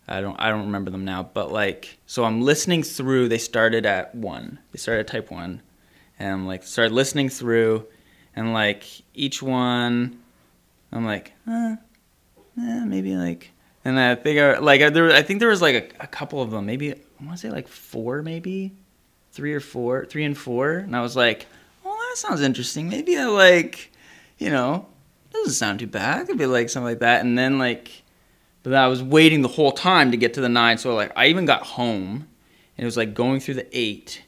I 0.08 0.20
don't 0.20 0.34
I 0.40 0.50
don't 0.50 0.62
remember 0.66 0.90
them 0.90 1.04
now, 1.04 1.22
but 1.22 1.52
like 1.52 1.98
so 2.06 2.24
I'm 2.24 2.42
listening 2.42 2.82
through. 2.82 3.28
They 3.28 3.38
started 3.38 3.86
at 3.86 4.12
one. 4.12 4.58
They 4.72 4.78
started 4.78 5.00
at 5.02 5.06
type 5.06 5.30
one, 5.30 5.62
and 6.20 6.46
like 6.46 6.62
started 6.62 6.92
listening 6.92 7.28
through, 7.28 7.86
and 8.36 8.52
like 8.52 8.84
each 9.14 9.42
one. 9.42 10.20
I'm 10.92 11.04
like, 11.04 11.32
uh, 11.46 11.76
eh, 12.58 12.84
maybe 12.84 13.16
like, 13.16 13.50
and 13.84 13.98
I 13.98 14.14
think 14.14 14.38
I 14.38 14.58
like 14.58 14.80
there. 14.92 15.10
I 15.10 15.22
think 15.22 15.40
there 15.40 15.48
was 15.48 15.62
like 15.62 15.74
a, 15.74 16.04
a 16.04 16.06
couple 16.06 16.42
of 16.42 16.50
them. 16.50 16.66
Maybe 16.66 16.92
I 16.92 16.96
want 17.20 17.32
to 17.32 17.38
say 17.38 17.50
like 17.50 17.66
four, 17.66 18.22
maybe 18.22 18.72
three 19.32 19.54
or 19.54 19.60
four, 19.60 20.04
three 20.04 20.24
and 20.24 20.36
four. 20.36 20.72
And 20.72 20.96
I 20.96 21.00
was 21.00 21.16
like, 21.16 21.46
oh, 21.84 22.06
that 22.10 22.18
sounds 22.18 22.40
interesting. 22.42 22.88
Maybe 22.88 23.16
I 23.16 23.26
like, 23.26 23.92
you 24.38 24.50
know, 24.50 24.86
doesn't 25.32 25.52
sound 25.52 25.78
too 25.78 25.86
bad. 25.86 26.26
Could 26.26 26.38
be 26.38 26.46
like 26.46 26.68
something 26.68 26.86
like 26.86 27.00
that. 27.00 27.24
And 27.24 27.38
then 27.38 27.58
like, 27.58 28.02
but 28.62 28.74
I 28.74 28.88
was 28.88 29.02
waiting 29.02 29.42
the 29.42 29.48
whole 29.48 29.72
time 29.72 30.10
to 30.10 30.16
get 30.16 30.34
to 30.34 30.40
the 30.40 30.48
nine. 30.48 30.78
So 30.78 30.94
like, 30.94 31.12
I 31.16 31.26
even 31.26 31.46
got 31.46 31.62
home, 31.62 32.26
and 32.76 32.82
it 32.82 32.84
was 32.84 32.96
like 32.96 33.14
going 33.14 33.40
through 33.40 33.54
the 33.54 33.68
eight, 33.72 34.22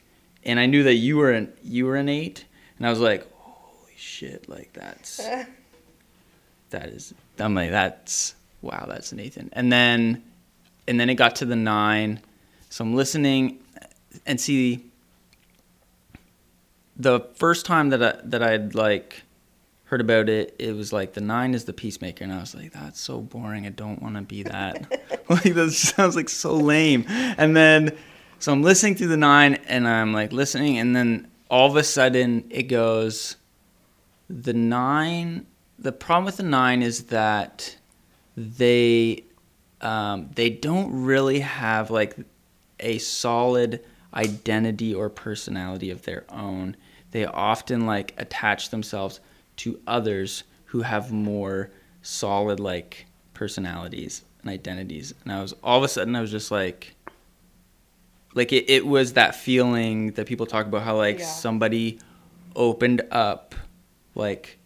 and 0.44 0.58
I 0.58 0.66
knew 0.66 0.82
that 0.84 0.94
you 0.94 1.16
were 1.16 1.32
an 1.32 1.52
you 1.62 1.86
were 1.86 1.96
an 1.96 2.08
eight, 2.08 2.44
and 2.78 2.86
I 2.86 2.90
was 2.90 3.00
like, 3.00 3.30
holy 3.34 3.94
shit, 3.96 4.48
like 4.48 4.72
that's 4.72 5.16
that 6.70 6.88
is 6.88 7.14
I'm 7.38 7.54
like 7.54 7.70
that's 7.70 8.34
wow 8.60 8.86
that's 8.88 9.12
an 9.12 9.18
Nathan 9.18 9.50
and 9.52 9.72
then 9.72 10.22
and 10.88 10.98
then 10.98 11.10
it 11.10 11.14
got 11.14 11.36
to 11.36 11.44
the 11.44 11.56
nine. 11.56 12.20
So 12.70 12.84
I'm 12.84 12.94
listening 12.94 13.58
and 14.26 14.40
see 14.40 14.84
the 16.96 17.20
first 17.34 17.66
time 17.66 17.90
that 17.90 18.02
I 18.02 18.20
that 18.24 18.42
I'd 18.42 18.74
like 18.74 19.22
heard 19.84 20.00
about 20.00 20.28
it 20.28 20.56
it 20.58 20.74
was 20.74 20.92
like 20.92 21.12
the 21.12 21.20
nine 21.20 21.52
is 21.54 21.66
the 21.66 21.72
peacemaker 21.72 22.24
and 22.24 22.32
I 22.32 22.40
was 22.40 22.54
like 22.54 22.72
that's 22.72 22.98
so 22.98 23.20
boring 23.20 23.66
I 23.66 23.70
don't 23.70 24.00
want 24.02 24.16
to 24.16 24.22
be 24.22 24.42
that. 24.44 25.00
Like 25.28 25.54
that 25.54 25.70
sounds 25.70 26.14
like 26.14 26.28
so 26.28 26.54
lame. 26.54 27.06
And 27.08 27.56
then 27.56 27.96
so 28.42 28.52
I'm 28.52 28.62
listening 28.62 28.96
through 28.96 29.08
the 29.08 29.16
nine 29.16 29.54
and 29.66 29.86
I'm 29.86 30.12
like 30.12 30.32
listening 30.32 30.78
and 30.78 30.96
then 30.96 31.28
all 31.48 31.70
of 31.70 31.76
a 31.76 31.84
sudden 31.84 32.44
it 32.50 32.64
goes 32.64 33.36
the 34.28 34.52
nine 34.52 35.46
the 35.78 35.92
problem 35.92 36.24
with 36.24 36.36
the 36.36 36.42
nine 36.42 36.82
is 36.82 37.04
that 37.04 37.76
they 38.36 39.24
um, 39.80 40.30
they 40.34 40.48
don't 40.48 41.04
really 41.04 41.40
have 41.40 41.90
like 41.90 42.16
a 42.80 42.98
solid 42.98 43.82
identity 44.14 44.94
or 44.94 45.08
personality 45.10 45.90
of 45.90 46.02
their 46.02 46.24
own. 46.28 46.76
They 47.10 47.26
often 47.26 47.86
like 47.86 48.14
attach 48.16 48.70
themselves 48.70 49.20
to 49.56 49.80
others 49.86 50.44
who 50.66 50.82
have 50.82 51.12
more 51.12 51.70
solid 52.02 52.60
like 52.60 53.06
personalities 53.34 54.22
and 54.40 54.50
identities. 54.50 55.14
And 55.24 55.32
i 55.32 55.42
was 55.42 55.52
all 55.62 55.78
of 55.78 55.84
a 55.84 55.88
sudden 55.88 56.16
i 56.16 56.20
was 56.20 56.30
just 56.30 56.50
like 56.50 56.94
like 58.34 58.52
it, 58.52 58.68
it 58.70 58.86
was 58.86 59.12
that 59.14 59.34
feeling 59.34 60.12
that 60.12 60.26
people 60.26 60.46
talk 60.46 60.66
about 60.66 60.82
how 60.82 60.96
like 60.96 61.18
Yeah. 61.20 61.26
somebody 61.26 61.98
opened 62.56 63.02
up 63.10 63.54
like 64.14 64.58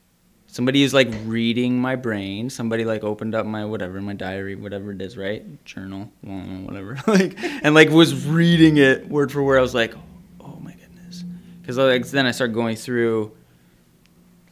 somebody 0.46 0.82
is 0.82 0.92
like 0.94 1.08
reading 1.24 1.78
my 1.80 1.94
brain 1.96 2.48
somebody 2.50 2.84
like 2.84 3.04
opened 3.04 3.34
up 3.34 3.44
my 3.46 3.64
whatever 3.64 4.00
my 4.00 4.12
diary 4.14 4.54
whatever 4.54 4.92
it 4.92 5.00
is 5.02 5.16
right? 5.16 5.64
Journal 5.64 6.10
whatever 6.22 6.96
like 7.06 7.36
and 7.62 7.74
like 7.74 7.90
was 7.90 8.26
reading 8.26 8.76
it 8.78 9.08
word 9.08 9.30
for 9.32 9.42
word. 9.42 9.58
I 9.58 9.62
was 9.62 9.74
like 9.74 9.94
oh 10.40 10.58
my 10.60 10.72
goodness. 10.72 11.24
Because 11.60 11.76
like 11.78 12.06
then 12.08 12.26
i 12.26 12.30
started 12.30 12.54
going 12.54 12.76
through 12.76 13.32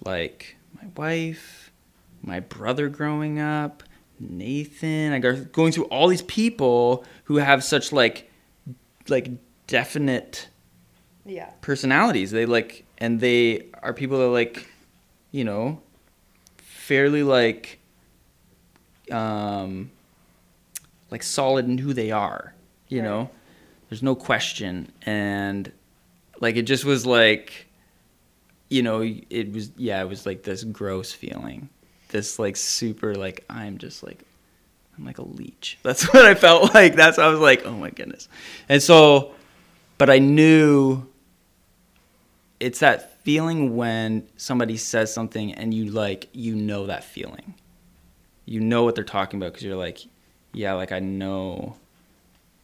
like 0.05 0.57
my 0.75 0.89
wife 0.97 1.73
my 2.23 2.41
brother 2.41 2.89
growing 2.89 3.39
up 3.39 3.83
nathan. 4.21 5.13
I 5.13 5.19
got 5.19 5.53
going 5.53 5.73
through 5.73 5.85
all 5.87 6.09
these 6.09 6.23
people 6.23 7.05
who 7.25 7.37
have 7.37 7.65
such 7.65 7.93
like 7.93 8.31
like 9.09 9.31
definite 9.67 10.49
Yeah. 11.27 11.51
personalities. 11.61 12.31
They 12.31 12.47
like, 12.47 12.85
and 12.99 13.21
they 13.21 13.67
are 13.83 13.93
people 13.93 14.19
that 14.19 14.29
like, 14.29 14.67
you 15.31 15.45
know, 15.45 15.81
fairly 16.59 17.23
like, 17.23 17.79
um, 19.11 19.91
like 21.11 21.23
solid 21.23 21.67
in 21.67 21.79
who 21.79 21.93
they 21.93 22.11
are. 22.11 22.55
You 22.89 23.01
Right. 23.01 23.09
know, 23.09 23.31
there's 23.89 24.03
no 24.03 24.15
question, 24.15 24.93
and 25.03 25.73
like 26.41 26.57
it 26.57 26.63
just 26.63 26.85
was 26.85 27.07
like, 27.07 27.67
you 28.69 28.83
know, 28.83 29.01
it 29.03 29.53
was 29.53 29.71
yeah, 29.77 30.01
it 30.03 30.09
was 30.09 30.27
like 30.27 30.43
this 30.43 30.65
gross 30.65 31.13
feeling, 31.13 31.69
this 32.09 32.39
like 32.39 32.57
super 32.57 33.15
like 33.15 33.45
I'm 33.51 33.79
just 33.79 34.03
like. 34.03 34.21
I'm 34.97 35.05
like 35.05 35.19
a 35.19 35.25
leech. 35.25 35.79
That's 35.83 36.13
what 36.13 36.25
I 36.25 36.35
felt 36.35 36.75
like. 36.75 36.95
That's 36.95 37.19
I 37.19 37.29
was 37.29 37.41
like, 37.41 37.65
oh 37.65 37.73
my 37.73 37.91
goodness. 37.91 38.29
And 38.69 38.83
so, 38.83 39.33
but 39.99 40.11
I 40.11 40.19
knew 40.19 41.07
it's 42.61 42.81
that 42.81 43.23
feeling 43.23 43.77
when 43.77 44.27
somebody 44.37 44.77
says 44.77 45.13
something 45.13 45.53
and 45.55 45.73
you 45.73 45.87
like 45.87 46.29
you 46.33 46.55
know 46.55 46.87
that 46.87 47.03
feeling 47.03 47.55
you 48.45 48.61
know 48.61 48.85
what 48.85 48.95
they're 48.95 49.03
talking 49.03 49.39
about 49.39 49.53
because 49.53 49.65
you're 49.65 49.77
like 49.77 50.01
yeah, 50.55 50.73
like 50.75 50.93
I 50.93 51.01
know 51.01 51.77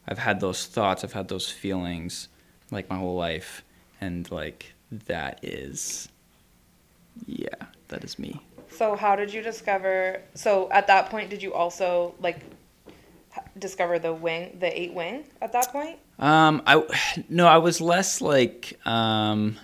I've 0.07 0.17
had 0.17 0.39
those 0.39 0.65
thoughts, 0.65 1.03
I've 1.03 1.13
had 1.13 1.27
those 1.27 1.51
feelings 1.51 2.29
like 2.71 2.89
my 2.89 2.97
whole 2.97 3.15
life 3.15 3.63
and 3.99 4.29
like 4.31 4.73
that 4.91 5.39
is 5.43 6.07
yeah, 7.27 7.49
that 7.89 8.03
is 8.03 8.17
me. 8.17 8.39
So 8.81 8.95
how 8.95 9.15
did 9.15 9.31
you 9.31 9.43
discover? 9.43 10.21
So 10.33 10.67
at 10.71 10.87
that 10.87 11.11
point, 11.11 11.29
did 11.29 11.43
you 11.43 11.53
also 11.53 12.15
like 12.19 12.39
discover 13.59 13.99
the 13.99 14.11
wing, 14.11 14.57
the 14.59 14.81
eight 14.81 14.91
wing 14.91 15.25
at 15.39 15.51
that 15.53 15.71
point? 15.71 15.99
Um, 16.17 16.63
I 16.65 16.83
no, 17.29 17.45
I 17.45 17.59
was 17.59 17.79
less 17.79 18.21
like 18.21 18.79
um, 18.87 19.55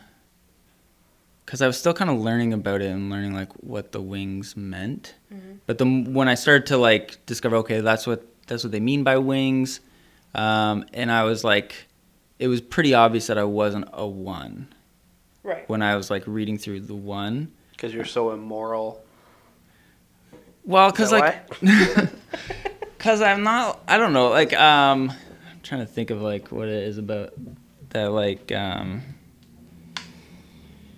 because 1.44 1.64
I 1.64 1.66
was 1.66 1.80
still 1.80 1.96
kind 1.96 2.12
of 2.12 2.20
learning 2.20 2.54
about 2.54 2.84
it 2.84 2.92
and 2.92 3.10
learning 3.10 3.34
like 3.34 3.52
what 3.54 3.92
the 3.92 4.02
wings 4.02 4.56
meant. 4.56 5.16
Mhm. 5.34 5.62
But 5.66 5.80
the 5.80 5.86
when 5.86 6.28
I 6.28 6.36
started 6.36 6.68
to 6.68 6.78
like 6.78 7.26
discover, 7.26 7.56
okay, 7.56 7.82
that's 7.82 8.06
what 8.06 8.24
that's 8.46 8.64
what 8.64 8.72
they 8.72 8.80
mean 8.80 9.04
by 9.04 9.18
wings, 9.18 9.80
um, 10.36 10.86
and 10.94 11.12
I 11.12 11.24
was 11.24 11.44
like, 11.44 11.88
it 12.38 12.50
was 12.50 12.62
pretty 12.62 12.94
obvious 12.94 13.26
that 13.26 13.40
I 13.40 13.46
wasn't 13.46 13.90
a 13.94 14.06
one 14.06 14.68
Right. 15.42 15.68
when 15.68 15.82
I 15.82 15.96
was 15.96 16.12
like 16.12 16.22
reading 16.28 16.60
through 16.60 16.82
the 16.82 16.94
one. 16.94 17.52
Because 17.72 17.96
you're 17.96 18.06
so 18.06 18.30
immoral. 18.30 19.04
Well, 20.68 20.92
because 20.92 21.14
like, 21.14 21.50
because 22.98 23.22
I'm 23.22 23.42
not. 23.44 23.82
I 23.88 23.98
don't 23.98 24.12
know. 24.12 24.30
Like, 24.30 24.54
um, 24.54 25.10
I'm 25.10 25.62
trying 25.64 25.80
to 25.80 25.88
think 25.88 26.10
of 26.10 26.22
like 26.22 26.52
what 26.52 26.68
it 26.68 26.84
is 26.84 26.98
about 26.98 27.34
that. 27.92 28.12
Like, 28.12 28.52
um, 28.52 29.02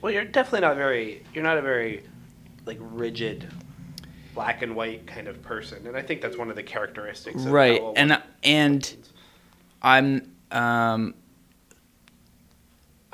Well, 0.01 0.11
you're 0.11 0.25
definitely 0.25 0.61
not 0.61 0.75
very. 0.75 1.23
You're 1.35 1.43
not 1.43 1.59
a 1.59 1.61
very, 1.61 2.03
like 2.65 2.79
rigid, 2.81 3.47
black 4.33 4.63
and 4.63 4.75
white 4.75 5.05
kind 5.05 5.27
of 5.27 5.39
person, 5.43 5.85
and 5.85 5.95
I 5.95 6.01
think 6.01 6.21
that's 6.21 6.35
one 6.35 6.49
of 6.49 6.55
the 6.55 6.63
characteristics. 6.63 7.45
Of 7.45 7.51
right, 7.51 7.79
and 7.95 8.19
and 8.41 8.95
I'm 9.83 10.31
um, 10.49 11.13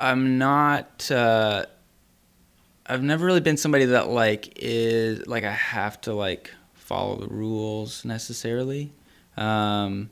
I'm 0.00 0.38
not. 0.38 1.10
Uh, 1.10 1.66
I've 2.88 3.02
never 3.02 3.26
really 3.26 3.40
been 3.40 3.56
somebody 3.56 3.86
that 3.86 4.08
like 4.08 4.52
is 4.56 5.26
like 5.26 5.44
I 5.44 5.50
have 5.50 6.00
to 6.02 6.14
like 6.14 6.52
follow 6.74 7.16
the 7.16 7.28
rules 7.28 8.04
necessarily. 8.04 8.92
Um, 9.36 10.10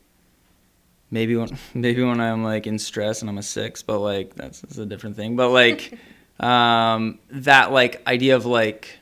maybe 1.11 1.37
when 1.37 1.57
maybe 1.75 2.03
when 2.03 2.21
I'm 2.21 2.43
like 2.43 2.67
in 2.67 2.79
stress 2.79 3.21
and 3.21 3.31
I'm 3.31 3.39
a 3.39 3.43
six, 3.43 3.83
but 3.83 4.01
like 4.01 4.35
that's, 4.35 4.61
that's 4.61 4.79
a 4.79 4.87
different 4.87 5.17
thing. 5.17 5.37
But 5.37 5.51
like 5.51 5.99
um, 6.41 7.21
that 7.31 7.73
like 7.73 8.07
idea 8.07 8.37
of 8.37 8.45
like 8.45 8.99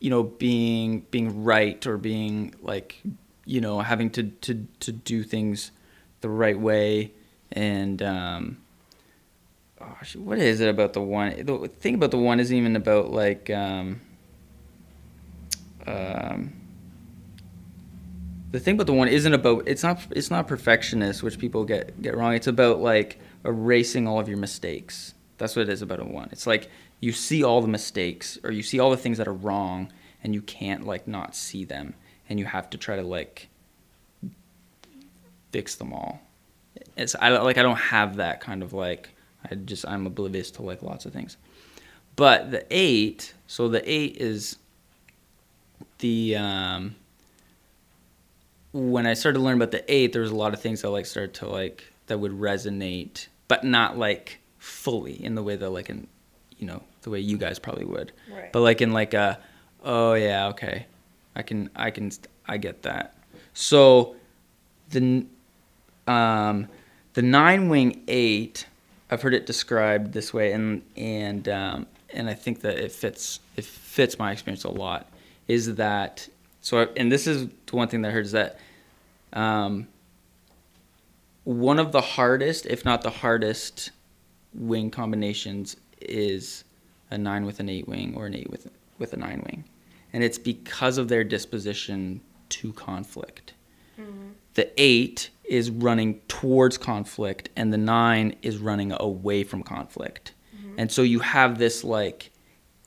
you 0.00 0.10
know 0.10 0.22
being 0.22 1.00
being 1.10 1.44
right 1.44 1.86
or 1.86 1.98
being 1.98 2.54
like 2.62 3.00
you 3.44 3.60
know 3.60 3.80
having 3.80 4.10
to 4.10 4.24
to 4.24 4.66
to 4.80 4.92
do 4.92 5.22
things 5.22 5.72
the 6.22 6.28
right 6.30 6.58
way 6.58 7.12
and 7.52 8.02
um, 8.02 8.58
oh, 9.80 9.96
sh- 10.02 10.16
what 10.16 10.38
is 10.38 10.60
it 10.60 10.68
about 10.68 10.92
the 10.92 11.00
one? 11.00 11.44
The 11.44 11.68
thing 11.68 11.94
about 11.94 12.10
the 12.10 12.18
one 12.18 12.40
isn't 12.40 12.56
even 12.56 12.76
about 12.76 13.10
like 13.10 13.50
um, 13.50 14.00
um, 15.86 16.52
the 18.50 18.60
thing 18.60 18.74
about 18.74 18.86
the 18.86 18.92
one 18.92 19.08
isn't 19.08 19.32
about 19.32 19.66
it's 19.66 19.82
not 19.82 20.06
it's 20.10 20.30
not 20.30 20.48
perfectionist, 20.48 21.22
which 21.22 21.38
people 21.38 21.64
get 21.64 22.00
get 22.02 22.16
wrong. 22.16 22.34
It's 22.34 22.46
about 22.46 22.80
like 22.80 23.20
erasing 23.44 24.06
all 24.06 24.20
of 24.20 24.28
your 24.28 24.38
mistakes. 24.38 25.14
That's 25.38 25.56
what 25.56 25.62
it 25.62 25.68
is 25.68 25.82
about 25.82 26.00
a 26.00 26.04
one. 26.04 26.28
It's 26.32 26.46
like 26.46 26.68
you 27.00 27.12
see 27.12 27.42
all 27.42 27.62
the 27.62 27.68
mistakes 27.68 28.38
or 28.44 28.50
you 28.50 28.62
see 28.62 28.78
all 28.78 28.90
the 28.90 28.96
things 28.96 29.18
that 29.18 29.28
are 29.28 29.34
wrong, 29.34 29.92
and 30.22 30.34
you 30.34 30.42
can't 30.42 30.86
like 30.86 31.06
not 31.06 31.34
see 31.34 31.64
them, 31.64 31.94
and 32.28 32.38
you 32.38 32.44
have 32.44 32.68
to 32.70 32.78
try 32.78 32.96
to 32.96 33.02
like 33.02 33.48
fix 35.52 35.76
them 35.76 35.92
all. 35.92 36.20
It's 36.96 37.14
I 37.20 37.30
like 37.38 37.58
I 37.58 37.62
don't 37.62 37.78
have 37.78 38.16
that 38.16 38.40
kind 38.40 38.62
of 38.62 38.72
like 38.72 39.10
I 39.48 39.54
just 39.54 39.86
I'm 39.86 40.06
oblivious 40.06 40.50
to 40.52 40.62
like 40.62 40.82
lots 40.82 41.06
of 41.06 41.12
things. 41.12 41.36
But 42.16 42.50
the 42.50 42.66
eight, 42.70 43.34
so 43.46 43.68
the 43.68 43.82
eight 43.90 44.16
is 44.18 44.56
the 45.98 46.36
um 46.36 46.96
when 48.72 49.06
I 49.06 49.14
started 49.14 49.38
to 49.38 49.44
learn 49.44 49.56
about 49.56 49.72
the 49.72 49.84
eight, 49.92 50.12
there 50.12 50.22
was 50.22 50.30
a 50.30 50.36
lot 50.36 50.54
of 50.54 50.60
things 50.60 50.82
that 50.82 50.90
like 50.90 51.06
started 51.06 51.34
to 51.34 51.48
like 51.48 51.84
that 52.06 52.18
would 52.18 52.32
resonate, 52.32 53.26
but 53.48 53.64
not 53.64 53.98
like 53.98 54.38
fully 54.58 55.22
in 55.24 55.34
the 55.34 55.42
way 55.42 55.56
that 55.56 55.70
like 55.70 55.90
in 55.90 56.06
you 56.58 56.66
know 56.66 56.82
the 57.02 57.10
way 57.10 57.18
you 57.20 57.36
guys 57.38 57.58
probably 57.58 57.84
would, 57.84 58.12
Right. 58.32 58.52
but 58.52 58.60
like 58.60 58.80
in 58.80 58.92
like 58.92 59.14
a 59.14 59.38
oh 59.84 60.14
yeah 60.14 60.48
okay, 60.48 60.86
I 61.34 61.42
can 61.42 61.70
I 61.74 61.90
can 61.90 62.10
I 62.46 62.58
get 62.58 62.82
that. 62.82 63.16
So 63.54 64.16
the 64.90 64.98
n- 65.00 65.30
um 66.06 66.68
the 67.14 67.22
nine 67.22 67.68
wing 67.68 68.02
eight, 68.06 68.66
I've 69.10 69.22
heard 69.22 69.34
it 69.34 69.46
described 69.46 70.12
this 70.12 70.32
way, 70.32 70.52
and 70.52 70.82
and 70.96 71.48
um, 71.48 71.86
and 72.12 72.28
I 72.28 72.34
think 72.34 72.60
that 72.60 72.78
it 72.78 72.92
fits 72.92 73.40
it 73.56 73.64
fits 73.64 74.18
my 74.18 74.32
experience 74.32 74.64
a 74.64 74.70
lot. 74.70 75.10
Is 75.48 75.74
that 75.76 76.28
so? 76.60 76.82
I, 76.82 76.88
and 76.96 77.10
this 77.10 77.26
is 77.26 77.48
the 77.66 77.76
one 77.76 77.88
thing 77.88 78.02
that 78.02 78.08
I 78.08 78.12
heard 78.12 78.26
is 78.26 78.32
that 78.32 78.58
um, 79.32 79.88
one 81.44 81.78
of 81.78 81.92
the 81.92 82.00
hardest, 82.00 82.66
if 82.66 82.84
not 82.84 83.02
the 83.02 83.10
hardest, 83.10 83.90
wing 84.54 84.90
combinations 84.90 85.76
is 86.00 86.64
a 87.10 87.18
nine 87.18 87.44
with 87.44 87.60
an 87.60 87.68
eight 87.68 87.88
wing 87.88 88.14
or 88.16 88.26
an 88.26 88.34
eight 88.34 88.50
with 88.50 88.70
with 88.98 89.12
a 89.12 89.16
nine 89.16 89.42
wing, 89.46 89.64
and 90.12 90.22
it's 90.22 90.38
because 90.38 90.98
of 90.98 91.08
their 91.08 91.24
disposition 91.24 92.20
to 92.50 92.72
conflict. 92.72 93.54
The 94.54 94.70
eight 94.80 95.29
is 95.50 95.70
running 95.70 96.20
towards 96.28 96.78
conflict, 96.78 97.50
and 97.56 97.72
the 97.72 97.78
nine 97.78 98.36
is 98.40 98.56
running 98.56 98.92
away 98.98 99.44
from 99.44 99.62
conflict, 99.62 100.32
mm-hmm. 100.56 100.74
and 100.78 100.90
so 100.90 101.02
you 101.02 101.18
have 101.18 101.58
this 101.58 101.84
like 101.84 102.30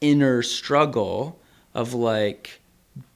inner 0.02 0.42
struggle 0.42 1.40
of 1.74 1.94
like 1.94 2.62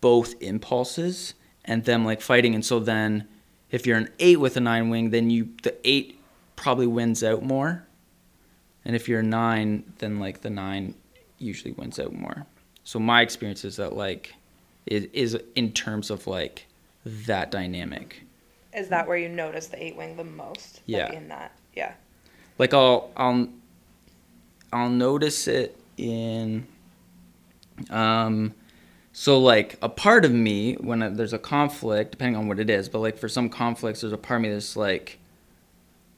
both 0.02 0.36
impulses 0.42 1.34
and 1.66 1.86
them 1.86 2.06
like 2.06 2.22
fighting, 2.22 2.54
and 2.54 2.66
so 2.66 2.80
then 2.80 3.28
if 3.72 3.86
you're 3.86 3.98
an 3.98 4.10
eight 4.20 4.40
with 4.40 4.58
a 4.58 4.60
nine 4.60 4.90
wing, 4.90 5.10
then 5.10 5.30
you 5.30 5.50
the 5.64 5.76
eight 5.84 6.20
probably 6.56 6.88
wins 6.88 7.24
out 7.24 7.44
more. 7.44 7.86
And 8.86 8.96
if 8.96 9.10
you're 9.10 9.20
a 9.20 9.24
nine, 9.24 9.84
then 9.98 10.20
like 10.20 10.42
the 10.42 10.50
nine 10.50 10.96
usually 11.40 11.74
wins 11.74 12.00
out 12.00 12.14
more. 12.14 12.46
So 12.84 13.00
my 13.00 13.22
experience 13.22 13.66
is 13.66 13.76
that 13.78 13.96
like 13.96 14.34
it 14.86 15.14
is 15.14 15.38
in 15.56 15.74
terms 15.74 16.10
of 16.10 16.28
like 16.28 16.68
that 17.06 17.52
dynamic. 17.52 18.24
Is 18.78 18.90
that 18.90 19.08
where 19.08 19.18
you 19.18 19.28
notice 19.28 19.68
the 19.68 19.84
eight 19.84 19.98
wing 19.98 20.16
the 20.16 20.24
most? 20.24 20.76
Like, 20.76 20.82
Yeah. 20.86 21.12
in 21.12 21.28
that, 21.30 21.52
yeah. 21.76 21.94
Like 22.60 22.74
I'll 22.74 23.12
I'll 23.18 23.48
I'll 24.72 24.90
notice 24.90 25.48
it 25.48 25.76
in 25.98 26.68
um 27.90 28.54
so 29.14 29.40
like 29.40 29.78
a 29.82 29.90
part 29.90 30.26
of 30.26 30.32
me 30.32 30.74
when 30.76 31.02
uh, 31.02 31.10
there's 31.10 31.34
a 31.34 31.40
conflict 31.40 32.12
depending 32.12 32.36
on 32.36 32.48
what 32.48 32.60
it 32.60 32.70
is 32.70 32.90
but 32.90 33.00
like 33.00 33.18
for 33.18 33.28
some 33.30 33.50
conflicts 33.50 34.02
there's 34.02 34.14
a 34.14 34.18
part 34.18 34.38
of 34.40 34.42
me 34.44 34.50
that's 34.50 34.76
like 34.76 35.20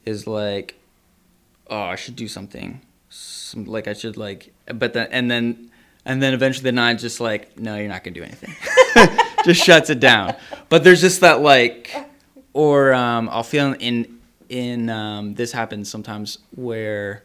is 0.06 0.26
like 0.26 0.74
oh 1.68 1.80
i 1.80 1.94
should 1.96 2.16
do 2.16 2.26
something 2.28 2.80
some, 3.10 3.64
like 3.66 3.86
i 3.88 3.92
should 3.92 4.16
like 4.16 4.52
but 4.74 4.92
then 4.94 5.06
and 5.10 5.30
then 5.30 5.70
and 6.06 6.22
then 6.22 6.32
eventually 6.34 6.64
the 6.64 6.72
nine's 6.72 7.02
just 7.02 7.20
like 7.20 7.58
no 7.58 7.76
you're 7.76 7.88
not 7.88 8.02
gonna 8.02 8.14
do 8.14 8.22
anything 8.22 8.54
just 9.44 9.62
shuts 9.62 9.90
it 9.90 10.00
down 10.00 10.34
but 10.70 10.82
there's 10.84 11.00
just 11.02 11.20
that 11.20 11.40
like 11.42 11.94
or 12.52 12.92
um, 12.94 13.28
i'll 13.30 13.42
feel 13.42 13.72
in 13.74 14.18
in 14.48 14.90
um, 14.90 15.34
this 15.34 15.52
happens 15.52 15.88
sometimes 15.88 16.38
where 16.56 17.22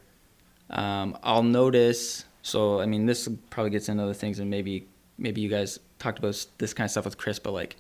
um, 0.69 1.17
I'll 1.23 1.41
notice. 1.43 2.25
So 2.43 2.79
I 2.79 2.85
mean, 2.85 3.07
this 3.07 3.27
probably 3.49 3.71
gets 3.71 3.89
into 3.89 4.03
other 4.03 4.13
things, 4.13 4.38
and 4.39 4.49
maybe 4.49 4.85
maybe 5.17 5.41
you 5.41 5.49
guys 5.49 5.79
talked 5.97 6.19
about 6.19 6.45
this 6.59 6.73
kind 6.73 6.85
of 6.85 6.91
stuff 6.91 7.05
with 7.05 7.17
Chris, 7.17 7.39
but 7.39 7.51
like, 7.51 7.77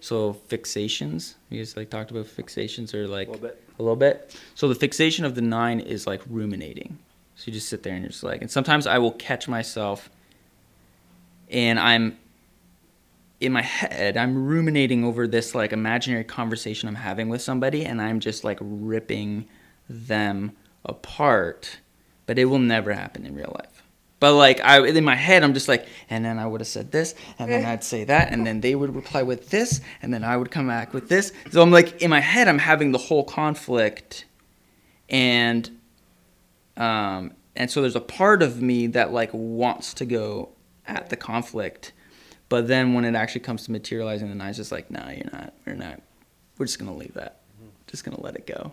so 0.00 0.34
fixations. 0.48 1.34
You 1.50 1.58
guys 1.58 1.76
like 1.76 1.90
talked 1.90 2.10
about 2.10 2.24
fixations 2.26 2.94
or 2.94 3.06
like 3.06 3.28
A 3.28 3.32
little 3.32 3.46
bit. 3.48 3.62
a 3.78 3.82
little 3.82 3.96
bit. 3.96 4.40
So 4.54 4.68
the 4.68 4.74
fixation 4.74 5.26
of 5.26 5.34
the 5.34 5.42
nine 5.42 5.80
is 5.80 6.06
like 6.06 6.22
ruminating. 6.28 6.98
So 7.36 7.44
you 7.48 7.52
just 7.52 7.68
sit 7.68 7.82
there 7.82 7.92
and 7.92 8.02
you're 8.02 8.10
just 8.10 8.22
like, 8.24 8.40
and 8.40 8.50
sometimes 8.50 8.86
I 8.86 8.96
will 8.98 9.12
catch 9.12 9.48
myself, 9.48 10.08
and 11.50 11.78
I'm 11.78 12.18
in 13.40 13.52
my 13.52 13.62
head, 13.62 14.16
I'm 14.16 14.46
ruminating 14.46 15.04
over 15.04 15.26
this 15.26 15.54
like 15.54 15.72
imaginary 15.72 16.24
conversation 16.24 16.88
I'm 16.88 16.96
having 16.96 17.28
with 17.28 17.42
somebody, 17.42 17.84
and 17.84 18.00
I'm 18.02 18.20
just 18.20 18.44
like 18.44 18.58
ripping 18.60 19.48
them 19.88 20.52
apart. 20.84 21.78
But 22.26 22.38
it 22.38 22.46
will 22.46 22.58
never 22.58 22.92
happen 22.92 23.24
in 23.24 23.34
real 23.34 23.54
life. 23.58 23.82
But 24.20 24.34
like 24.34 24.60
I 24.60 24.84
in 24.84 25.04
my 25.04 25.14
head, 25.14 25.44
I'm 25.44 25.54
just 25.54 25.68
like, 25.68 25.86
and 26.10 26.24
then 26.24 26.38
I 26.38 26.46
would 26.46 26.60
have 26.60 26.68
said 26.68 26.90
this, 26.90 27.14
and 27.38 27.50
then 27.50 27.64
I'd 27.64 27.84
say 27.84 28.04
that, 28.04 28.32
and 28.32 28.46
then 28.46 28.60
they 28.60 28.74
would 28.74 28.94
reply 28.94 29.22
with 29.22 29.50
this, 29.50 29.80
and 30.02 30.12
then 30.12 30.24
I 30.24 30.36
would 30.36 30.50
come 30.50 30.66
back 30.66 30.92
with 30.92 31.08
this. 31.08 31.32
So 31.50 31.62
I'm 31.62 31.70
like 31.70 32.02
in 32.02 32.10
my 32.10 32.20
head, 32.20 32.48
I'm 32.48 32.58
having 32.58 32.90
the 32.90 32.98
whole 32.98 33.22
conflict, 33.22 34.24
and 35.08 35.70
um, 36.76 37.34
and 37.54 37.70
so 37.70 37.80
there's 37.80 37.96
a 37.96 38.00
part 38.00 38.42
of 38.42 38.60
me 38.60 38.88
that 38.88 39.12
like 39.12 39.30
wants 39.32 39.94
to 39.94 40.04
go 40.04 40.50
at 40.86 41.10
the 41.10 41.16
conflict, 41.16 41.92
but 42.48 42.66
then 42.68 42.94
when 42.94 43.04
it 43.04 43.14
actually 43.14 43.42
comes 43.42 43.64
to 43.64 43.72
materializing, 43.72 44.28
the 44.28 44.34
nine's 44.34 44.56
just 44.56 44.72
like, 44.72 44.90
no, 44.90 45.06
you're 45.08 45.30
not, 45.32 45.52
you're 45.66 45.76
not, 45.76 46.00
we're 46.56 46.66
just 46.66 46.78
gonna 46.78 46.94
leave 46.94 47.14
that. 47.14 47.40
Just 47.86 48.04
gonna 48.04 48.20
let 48.20 48.36
it 48.36 48.46
go. 48.46 48.72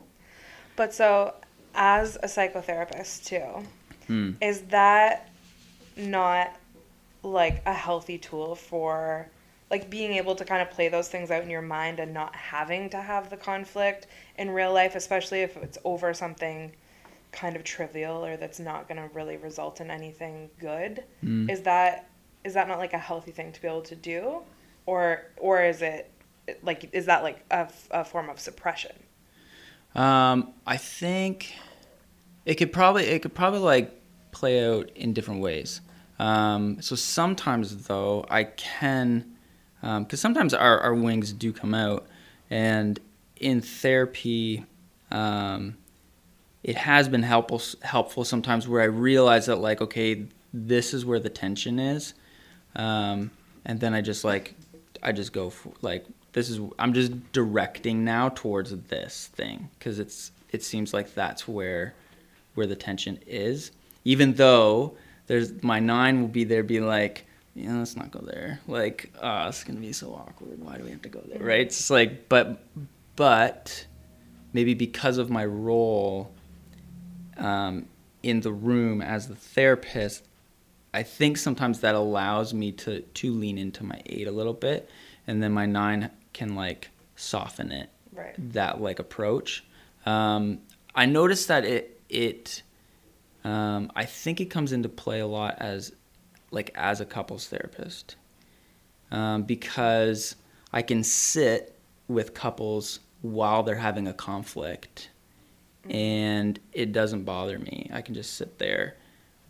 But 0.76 0.94
so, 0.94 1.34
as 1.74 2.16
a 2.18 2.28
psychotherapist 2.28 3.26
too, 3.26 3.66
Hmm. 4.08 4.32
is 4.42 4.62
that 4.64 5.30
not 5.98 6.56
like 7.24 7.62
a 7.66 7.74
healthy 7.74 8.18
tool 8.18 8.56
for 8.56 9.28
like 9.72 9.90
being 9.90 10.14
able 10.14 10.36
to 10.36 10.46
kind 10.46 10.62
of 10.62 10.70
play 10.70 10.90
those 10.90 11.08
things 11.08 11.32
out 11.32 11.42
in 11.42 11.50
your 11.50 11.62
mind 11.62 12.00
and 12.00 12.14
not 12.14 12.36
having 12.36 12.90
to 12.92 12.98
have 13.02 13.30
the 13.32 13.38
conflict 13.38 14.06
in 14.38 14.52
real 14.52 14.72
life, 14.72 14.96
especially 14.96 15.42
if 15.42 15.58
it's 15.58 15.78
over 15.84 16.14
something 16.14 16.72
kind 17.32 17.56
of 17.56 17.64
trivial 17.64 18.24
or 18.24 18.38
that's 18.38 18.60
not 18.60 18.88
going 18.88 18.98
to 18.98 19.14
really 19.16 19.38
result 19.38 19.82
in 19.82 19.90
anything 19.90 20.50
good? 20.60 21.04
Mm. 21.24 21.50
Is 21.50 21.62
that 21.64 22.08
is 22.46 22.54
that 22.54 22.68
not 22.68 22.78
like 22.78 22.94
a 22.94 22.98
healthy 23.00 23.32
thing 23.32 23.52
to 23.52 23.62
be 23.62 23.68
able 23.68 23.82
to 23.82 23.96
do, 23.96 24.42
or 24.86 25.24
or 25.38 25.64
is 25.64 25.82
it 25.82 26.12
like 26.62 26.88
is 26.94 27.08
that 27.08 27.24
like 27.24 27.44
a, 27.52 27.68
a 27.92 28.06
form 28.06 28.30
of 28.30 28.40
suppression? 28.40 28.96
Um, 29.96 30.54
I 30.66 30.78
think 30.78 31.56
it 32.46 32.56
could 32.56 32.72
probably 32.72 33.06
it 33.06 33.22
could 33.24 33.34
probably 33.34 33.60
like 33.60 34.00
play 34.32 34.64
out 34.66 34.92
in 34.96 35.12
different 35.12 35.42
ways. 35.42 35.82
Um, 36.20 36.82
so 36.82 36.96
sometimes 36.96 37.88
though 37.88 38.26
I 38.30 38.46
can, 38.46 39.36
because 39.82 40.22
sometimes 40.22 40.54
our, 40.54 40.80
our 40.80 40.94
wings 40.94 41.34
do 41.34 41.52
come 41.52 41.74
out, 41.74 42.06
and 42.50 43.00
in 43.38 43.62
therapy, 43.62 44.66
um, 45.12 45.78
it 46.64 46.78
has 46.78 47.10
been 47.10 47.24
helpful 47.24 47.62
helpful 47.82 48.24
sometimes 48.24 48.68
where 48.68 48.82
I 48.82 48.86
realize 48.86 49.48
that 49.48 49.58
like 49.58 49.82
okay 49.82 50.28
this 50.54 50.94
is 50.94 51.06
where 51.06 51.20
the 51.20 51.30
tension 51.30 51.80
is, 51.80 52.14
um, 52.76 53.32
and 53.66 53.80
then 53.80 53.94
I 53.94 54.02
just 54.02 54.24
like 54.24 54.56
I 55.02 55.12
just 55.12 55.34
go 55.34 55.50
for, 55.50 55.72
like 55.82 56.06
this 56.34 56.50
is 56.50 56.60
I'm 56.80 56.94
just 56.94 57.32
directing 57.32 58.04
now 58.04 58.30
towards 58.30 58.76
this 58.76 59.30
thing 59.36 59.70
because 59.78 60.00
it's 60.00 60.32
it 60.52 60.64
seems 60.64 60.94
like 60.94 61.14
that's 61.14 61.48
where 61.48 61.94
where 62.56 62.68
the 62.68 62.76
tension 62.76 63.20
is. 63.28 63.72
Even 64.04 64.34
though 64.34 64.98
there's 65.28 65.64
my 65.64 65.80
nine 65.80 66.22
will 66.22 66.28
be 66.28 66.44
there, 66.44 66.64
be 66.64 66.80
like, 66.80 67.26
yeah, 67.56 67.78
let's 67.78 67.96
not 67.96 68.12
go 68.12 68.20
there. 68.20 68.60
Like, 68.68 69.12
oh, 69.22 69.48
it's 69.48 69.64
gonna 69.64 69.80
be 69.80 69.94
so 69.94 70.14
awkward. 70.14 70.60
Why 70.64 70.78
do 70.78 70.84
we 70.84 70.92
have 70.92 71.02
to 71.04 71.10
go 71.10 71.22
there? 71.28 71.40
Right? 71.40 71.62
It's 71.62 71.90
like, 71.90 72.30
but 72.30 72.64
but 73.16 73.86
maybe 74.54 74.74
because 74.74 75.18
of 75.18 75.30
my 75.30 75.46
role 75.46 76.32
um, 77.38 77.86
in 78.24 78.42
the 78.42 78.52
room 78.52 79.02
as 79.02 79.28
the 79.28 79.36
therapist, 79.36 80.24
I 80.96 81.04
think 81.04 81.38
sometimes 81.38 81.82
that 81.82 81.94
allows 81.94 82.54
me 82.54 82.72
to 82.72 83.02
to 83.02 83.34
lean 83.34 83.58
into 83.58 83.84
my 83.84 84.02
eight 84.06 84.28
a 84.28 84.32
little 84.32 84.54
bit, 84.54 84.90
and 85.28 85.44
then 85.44 85.52
my 85.52 85.66
nine 85.66 86.10
can 86.32 86.56
like 86.56 86.90
soften 87.18 87.72
it 87.72 87.90
Right. 88.14 88.34
that 88.54 88.80
like 88.80 89.00
approach. 89.00 89.66
Um, 90.06 90.60
I 90.96 91.06
noticed 91.06 91.50
that 91.50 91.66
it 91.66 92.00
it 92.08 92.64
um, 93.44 93.92
I 93.94 94.06
think 94.06 94.40
it 94.40 94.46
comes 94.46 94.72
into 94.72 94.88
play 94.88 95.20
a 95.20 95.28
lot 95.28 95.58
as 95.60 95.92
like 96.52 96.72
as 96.76 97.02
a 97.02 97.06
couples 97.06 97.48
therapist 97.48 98.16
um, 99.12 99.44
because 99.44 100.36
I 100.72 100.82
can 100.82 101.04
sit 101.04 101.78
with 102.08 102.34
couples 102.34 103.02
while 103.22 103.64
they're 103.64 103.76
having 103.76 104.08
a 104.08 104.14
conflict 104.14 105.10
and 105.90 106.58
it 106.72 106.94
doesn't 106.94 107.24
bother 107.26 107.60
me. 107.60 107.90
I 107.94 108.02
can 108.02 108.16
just 108.16 108.36
sit 108.36 108.60
there. 108.60 108.96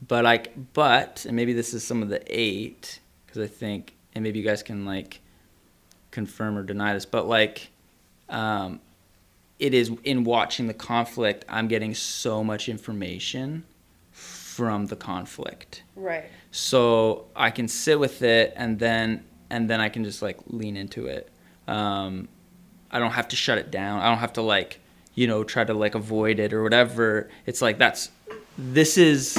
But 0.08 0.24
like 0.24 0.74
but 0.74 1.26
and 1.26 1.36
maybe 1.36 1.54
this 1.54 1.74
is 1.74 1.84
some 1.84 2.02
of 2.02 2.10
the 2.10 2.22
eight 2.28 3.00
because 3.26 3.42
I 3.42 3.48
think 3.48 3.94
and 4.14 4.24
maybe 4.24 4.40
you 4.40 4.46
guys 4.46 4.64
can 4.64 4.86
like 4.86 5.22
confirm 6.12 6.58
or 6.58 6.64
deny 6.64 6.94
this, 6.94 7.06
but 7.06 7.28
like 7.28 7.70
um, 8.30 8.80
it 9.60 9.74
is 9.74 9.92
in 10.04 10.24
watching 10.24 10.68
the 10.68 10.74
conflict, 10.74 11.46
I'm 11.48 11.68
getting 11.68 11.94
so 11.94 12.44
much 12.44 12.68
information 12.70 13.64
from 14.12 14.86
the 14.88 14.96
conflict. 14.96 15.84
Right. 15.96 16.26
So 16.52 17.26
I 17.36 17.52
can 17.52 17.68
sit 17.68 18.00
with 18.00 18.22
it 18.22 18.54
and 18.56 18.80
then 18.80 19.26
and 19.50 19.70
then 19.70 19.80
I 19.80 19.90
can 19.90 20.04
just 20.04 20.22
like 20.22 20.38
lean 20.48 20.78
into 20.78 21.06
it. 21.08 21.30
Um, 21.68 22.28
I 22.90 23.00
don't 23.00 23.12
have 23.12 23.28
to 23.30 23.36
shut 23.36 23.58
it 23.58 23.72
down. 23.72 24.00
I 24.00 24.10
don't 24.10 24.20
have 24.20 24.34
to 24.34 24.42
like 24.42 24.80
you 25.14 25.28
know 25.28 25.44
try 25.44 25.64
to 25.64 25.74
like 25.74 25.96
avoid 25.96 26.40
it 26.40 26.54
or 26.54 26.64
whatever. 26.64 27.30
It's 27.46 27.62
like 27.62 27.78
that's 27.78 28.10
this 28.58 28.98
is 28.98 29.38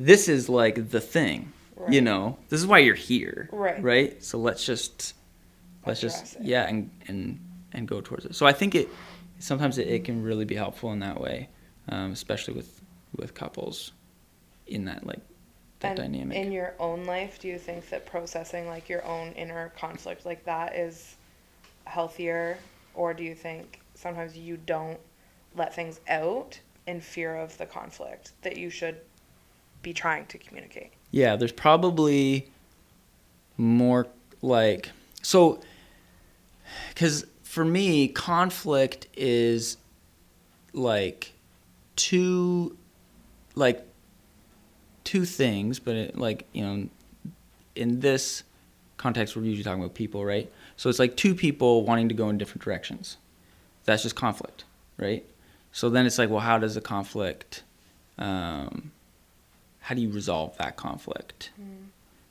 this 0.00 0.28
is 0.28 0.48
like 0.48 0.90
the 0.90 1.00
thing. 1.00 1.52
You 1.88 2.02
know, 2.02 2.38
this 2.50 2.60
is 2.60 2.66
why 2.66 2.78
you're 2.80 2.94
here. 2.94 3.48
Right. 3.50 3.82
Right. 3.82 4.22
So 4.22 4.38
let's 4.38 4.64
just 4.64 5.14
let's 5.86 6.00
just 6.00 6.36
yeah 6.40 6.66
and 6.68 6.90
and 7.08 7.40
and 7.72 7.88
go 7.88 8.00
towards 8.00 8.26
it. 8.26 8.34
So 8.34 8.46
I 8.46 8.52
think 8.52 8.74
it 8.74 8.88
sometimes 9.38 9.78
it, 9.78 9.88
it 9.88 10.04
can 10.04 10.22
really 10.22 10.44
be 10.44 10.54
helpful 10.54 10.92
in 10.92 10.98
that 11.00 11.18
way, 11.18 11.48
um, 11.88 12.12
especially 12.12 12.54
with 12.54 12.80
with 13.16 13.34
couples 13.34 13.92
in 14.66 14.84
that 14.84 15.06
like 15.06 15.20
that 15.80 15.98
and 15.98 16.12
dynamic. 16.12 16.36
in 16.36 16.52
your 16.52 16.74
own 16.78 17.04
life, 17.04 17.38
do 17.38 17.48
you 17.48 17.58
think 17.58 17.88
that 17.88 18.04
processing 18.04 18.66
like 18.66 18.88
your 18.88 19.04
own 19.06 19.32
inner 19.32 19.72
conflict 19.78 20.26
like 20.26 20.44
that 20.44 20.76
is 20.76 21.16
healthier, 21.84 22.58
or 22.94 23.14
do 23.14 23.24
you 23.24 23.34
think 23.34 23.80
sometimes 23.94 24.36
you 24.36 24.58
don't 24.58 25.00
let 25.56 25.74
things 25.74 26.00
out 26.08 26.60
in 26.86 27.00
fear 27.00 27.36
of 27.36 27.56
the 27.56 27.66
conflict 27.66 28.32
that 28.42 28.58
you 28.58 28.68
should 28.68 29.00
be 29.82 29.92
trying 29.92 30.26
to 30.26 30.38
communicate? 30.38 30.92
Yeah, 31.10 31.36
there's 31.36 31.52
probably 31.52 32.50
more 33.56 34.06
like 34.42 34.90
so 35.22 35.60
cuz 36.94 37.26
for 37.42 37.64
me 37.64 38.08
conflict 38.08 39.06
is 39.16 39.76
like 40.72 41.32
two 41.96 42.76
like 43.54 43.86
two 45.04 45.24
things, 45.24 45.80
but 45.80 45.96
it, 45.96 46.18
like, 46.18 46.46
you 46.52 46.62
know, 46.62 46.88
in 47.74 47.98
this 47.98 48.44
context 48.96 49.34
we're 49.34 49.42
usually 49.42 49.64
talking 49.64 49.82
about 49.82 49.94
people, 49.94 50.24
right? 50.24 50.50
So 50.76 50.88
it's 50.88 51.00
like 51.00 51.16
two 51.16 51.34
people 51.34 51.84
wanting 51.84 52.08
to 52.10 52.14
go 52.14 52.28
in 52.28 52.38
different 52.38 52.62
directions. 52.62 53.16
That's 53.84 54.04
just 54.04 54.14
conflict, 54.14 54.64
right? 54.98 55.24
So 55.72 55.90
then 55.90 56.06
it's 56.06 56.16
like, 56.16 56.30
well, 56.30 56.40
how 56.40 56.58
does 56.58 56.76
the 56.76 56.80
conflict 56.80 57.64
um, 58.18 58.92
how 59.80 59.94
do 59.94 60.00
you 60.00 60.10
resolve 60.10 60.56
that 60.58 60.76
conflict? 60.76 61.50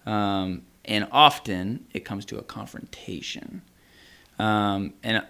Um, 0.05 0.63
and 0.85 1.07
often 1.11 1.85
it 1.93 2.05
comes 2.05 2.25
to 2.25 2.37
a 2.37 2.41
confrontation. 2.41 3.61
Um, 4.39 4.93
and 5.03 5.23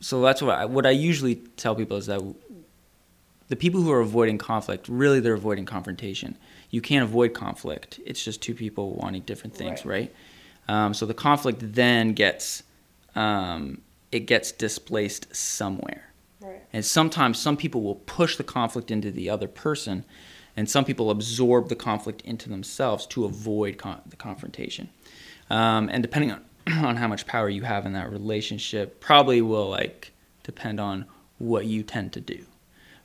so 0.00 0.20
that's 0.20 0.42
what 0.42 0.58
I, 0.58 0.64
what 0.64 0.86
I 0.86 0.90
usually 0.90 1.36
tell 1.56 1.74
people 1.74 1.96
is 1.96 2.06
that 2.06 2.20
the 3.48 3.56
people 3.56 3.80
who 3.80 3.90
are 3.90 4.00
avoiding 4.00 4.38
conflict, 4.38 4.88
really 4.88 5.20
they're 5.20 5.34
avoiding 5.34 5.64
confrontation. 5.64 6.36
You 6.70 6.80
can't 6.80 7.02
avoid 7.02 7.32
conflict. 7.32 7.98
It's 8.04 8.22
just 8.22 8.42
two 8.42 8.54
people 8.54 8.94
wanting 8.94 9.22
different 9.22 9.54
things, 9.54 9.86
right? 9.86 10.14
Um, 10.68 10.92
so 10.92 11.06
the 11.06 11.14
conflict 11.14 11.60
then 11.60 12.12
gets 12.12 12.62
um, 13.16 13.80
it 14.12 14.20
gets 14.20 14.52
displaced 14.52 15.34
somewhere. 15.34 16.12
Right. 16.40 16.60
And 16.72 16.84
sometimes 16.84 17.38
some 17.38 17.56
people 17.56 17.82
will 17.82 17.96
push 17.96 18.36
the 18.36 18.44
conflict 18.44 18.90
into 18.90 19.10
the 19.10 19.30
other 19.30 19.48
person, 19.48 20.04
and 20.58 20.68
some 20.68 20.84
people 20.84 21.08
absorb 21.12 21.68
the 21.68 21.76
conflict 21.76 22.20
into 22.22 22.48
themselves 22.48 23.06
to 23.06 23.24
avoid 23.24 23.78
con- 23.78 24.00
the 24.04 24.16
confrontation. 24.16 24.88
Um, 25.50 25.88
and 25.88 26.02
depending 26.02 26.32
on, 26.32 26.44
on 26.84 26.96
how 26.96 27.06
much 27.06 27.28
power 27.28 27.48
you 27.48 27.62
have 27.62 27.86
in 27.86 27.92
that 27.92 28.10
relationship, 28.10 28.98
probably 28.98 29.40
will 29.40 29.68
like 29.68 30.10
depend 30.42 30.80
on 30.80 31.06
what 31.38 31.66
you 31.66 31.84
tend 31.84 32.12
to 32.14 32.20
do. 32.20 32.44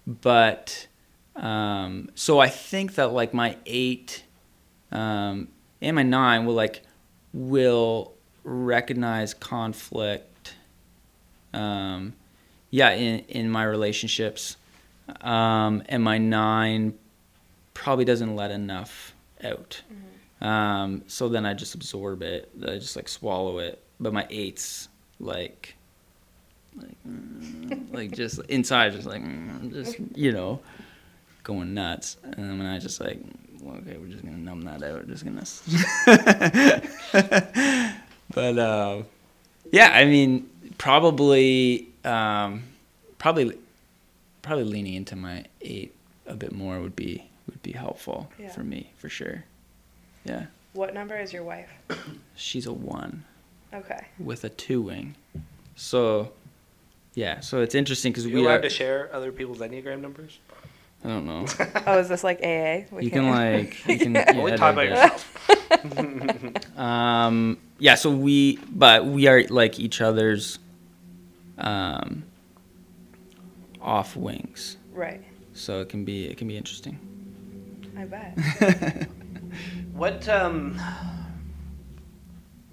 But 0.08 0.88
um, 1.36 2.10
so 2.16 2.40
I 2.40 2.50
think 2.50 2.96
that 2.96 3.14
like 3.14 3.36
my 3.36 3.56
eight 3.68 4.24
um, 4.92 5.50
and 5.80 5.96
my 5.96 6.02
nine 6.02 6.48
will 6.48 6.56
like 6.56 6.82
will 7.34 8.14
recognize 8.44 9.36
conflict. 9.36 10.56
Um, 11.54 12.14
yeah, 12.72 12.94
in 12.94 13.20
in 13.26 13.52
my 13.52 13.64
relationships, 13.64 14.58
um, 15.22 15.84
and 15.88 16.04
my 16.04 16.18
nine 16.18 16.96
probably 17.74 18.06
doesn't 18.06 18.36
let 18.36 18.52
enough 18.52 19.14
out. 19.44 19.82
Um, 20.42 21.04
so 21.08 21.30
then 21.30 21.46
I 21.46 21.54
just 21.54 21.76
absorb 21.76 22.22
it. 22.22 22.50
I 22.62 22.78
just 22.78 22.96
like 22.96 23.08
swallow 23.08 23.60
it. 23.60 23.82
But 24.00 24.14
my 24.14 24.28
eights 24.30 24.90
like 25.20 25.76
like 26.76 26.96
mm, 27.08 27.94
like 27.94 28.12
just 28.16 28.40
inside 28.50 28.94
just 28.94 29.08
like 29.08 29.22
mm, 29.22 29.72
just 29.72 29.98
you 30.16 30.32
know 30.32 30.60
going 31.44 31.74
nuts 31.74 32.18
and 32.24 32.36
then 32.36 32.58
when 32.58 32.68
i 32.68 32.80
just 32.80 33.02
like 33.02 33.20
well, 33.62 33.76
okay 33.76 33.98
we're 33.98 34.08
just 34.08 34.24
gonna 34.24 34.38
numb 34.38 34.62
that 34.62 34.82
out 34.82 34.94
we're 34.94 35.04
just 35.04 35.26
gonna 35.26 35.44
but 38.34 38.58
uh, 38.58 39.04
yeah 39.72 39.92
i 39.94 40.06
mean 40.06 40.50
probably 40.78 41.88
um, 42.04 42.64
probably 43.18 43.58
probably 44.42 44.66
leaning 44.66 44.96
into 44.96 45.16
my 45.16 45.46
eight 45.62 45.94
a 46.26 46.34
bit 46.34 46.52
more 46.52 46.80
would 46.80 46.96
be 46.96 47.24
be 47.64 47.72
helpful 47.72 48.30
Yeah. 48.38 48.52
for 48.52 48.64
me 48.64 48.92
for 48.98 49.10
sure 49.10 49.44
yeah 50.26 50.46
What 50.74 50.94
number 50.94 51.18
is 51.18 51.34
your 51.34 51.44
wife? 51.44 51.70
she's 52.36 52.66
a 52.68 52.74
one 52.74 53.24
Okay. 53.74 54.06
with 54.20 54.44
a 54.44 54.50
two 54.50 54.82
wing. 54.82 55.16
So 55.76 56.32
yeah, 57.16 57.40
so 57.42 57.62
it's 57.62 57.74
interesting 57.76 58.12
because 58.12 58.28
we 58.28 58.36
allowed 58.44 58.60
are. 58.60 58.62
to 58.62 58.70
share 58.70 59.10
other 59.14 59.32
people's 59.32 59.60
enneagram 59.60 60.02
numbers? 60.02 60.38
I 61.04 61.08
don't 61.10 61.26
know. 61.26 61.46
Oh, 61.88 62.00
is 62.00 62.08
this 62.10 62.24
like 62.24 62.40
AA? 62.42 62.86
We 62.96 63.06
You 63.06 63.12
can 63.12 63.24
can't- 63.24 63.70
like 63.86 63.88
you 63.88 63.98
can 64.00 64.18
Only 64.38 64.52
yeah, 64.52 64.58
talk 64.58 64.74
about 64.74 64.86
yourself. 64.86 65.30
Um, 66.78 67.58
yeah, 67.80 67.96
so 67.96 68.10
we, 68.12 68.58
but 68.72 69.06
we 69.06 69.28
are 69.28 69.44
like 69.50 69.80
each 69.80 70.02
other's 70.02 70.60
um, 71.58 72.24
off 73.82 74.16
wings, 74.16 74.78
Right. 74.94 75.22
so 75.54 75.82
it 75.82 75.90
can 75.90 76.06
be 76.06 76.26
it 76.26 76.38
can 76.38 76.48
be 76.48 76.58
interesting. 76.58 76.98
I 77.98 78.06
bet. 78.06 79.08
What 79.94 80.28
um 80.28 80.80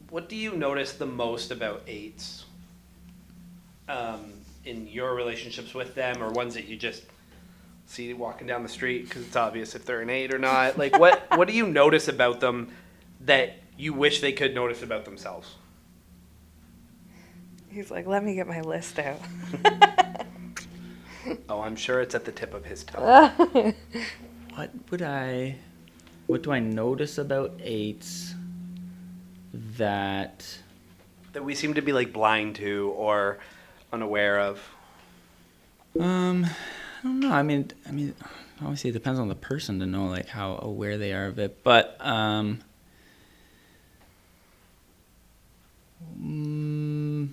what 0.08 0.28
do 0.28 0.36
you 0.36 0.56
notice 0.56 0.94
the 0.94 1.06
most 1.06 1.50
about 1.50 1.82
eights 1.86 2.44
um, 3.88 4.32
in 4.64 4.88
your 4.88 5.14
relationships 5.14 5.72
with 5.74 5.94
them 5.94 6.22
or 6.22 6.30
ones 6.30 6.54
that 6.54 6.66
you 6.66 6.76
just 6.76 7.04
see 7.86 8.12
walking 8.14 8.46
down 8.46 8.62
the 8.62 8.68
street 8.68 9.08
because 9.08 9.22
it's 9.22 9.36
obvious 9.36 9.74
if 9.74 9.84
they're 9.84 10.00
an 10.00 10.10
eight 10.10 10.32
or 10.32 10.38
not 10.38 10.78
like 10.78 10.98
what 10.98 11.22
what 11.36 11.46
do 11.46 11.54
you 11.54 11.66
notice 11.66 12.08
about 12.08 12.40
them 12.40 12.72
that 13.20 13.58
you 13.76 13.92
wish 13.92 14.20
they 14.20 14.32
could 14.32 14.54
notice 14.54 14.82
about 14.82 15.04
themselves 15.04 15.56
He's 17.72 17.88
like, 17.88 18.04
let 18.08 18.24
me 18.24 18.34
get 18.34 18.48
my 18.48 18.62
list 18.62 18.98
out. 18.98 19.20
oh 21.48 21.60
i'm 21.60 21.76
sure 21.76 22.00
it's 22.00 22.14
at 22.16 22.24
the 22.24 22.32
tip 22.32 22.54
of 22.54 22.64
his 22.64 22.82
tongue 22.82 23.74
What 24.60 24.90
would 24.90 25.00
I, 25.00 25.56
what 26.26 26.42
do 26.42 26.52
I 26.52 26.58
notice 26.60 27.16
about 27.16 27.58
eights 27.62 28.34
that 29.54 30.58
that 31.32 31.42
we 31.42 31.54
seem 31.54 31.72
to 31.72 31.80
be 31.80 31.94
like 31.94 32.12
blind 32.12 32.56
to 32.56 32.92
or 32.94 33.38
unaware 33.90 34.38
of 34.38 34.60
Um, 35.98 36.44
I 36.44 37.02
don't 37.02 37.20
know. 37.20 37.32
I 37.32 37.42
mean, 37.42 37.70
I 37.88 37.92
mean, 37.92 38.14
obviously 38.60 38.90
it 38.90 38.92
depends 38.92 39.18
on 39.18 39.28
the 39.28 39.34
person 39.34 39.80
to 39.80 39.86
know 39.86 40.04
like 40.08 40.28
how 40.28 40.58
aware 40.60 40.98
they 40.98 41.14
are 41.14 41.24
of 41.24 41.38
it. 41.38 41.64
But 41.64 41.96
um, 41.98 42.60
mm, 46.20 47.30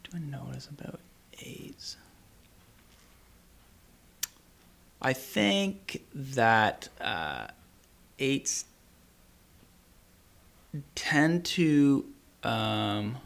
what 0.00 0.10
do 0.10 0.16
I 0.16 0.18
notice 0.18 0.66
about 0.66 0.98
AIDS? 1.44 1.96
I 5.08 5.14
think 5.14 6.04
that 6.14 6.90
uh, 7.00 7.46
eights 8.18 8.66
tend 10.94 11.46
to 11.46 12.04
um, 12.42 13.16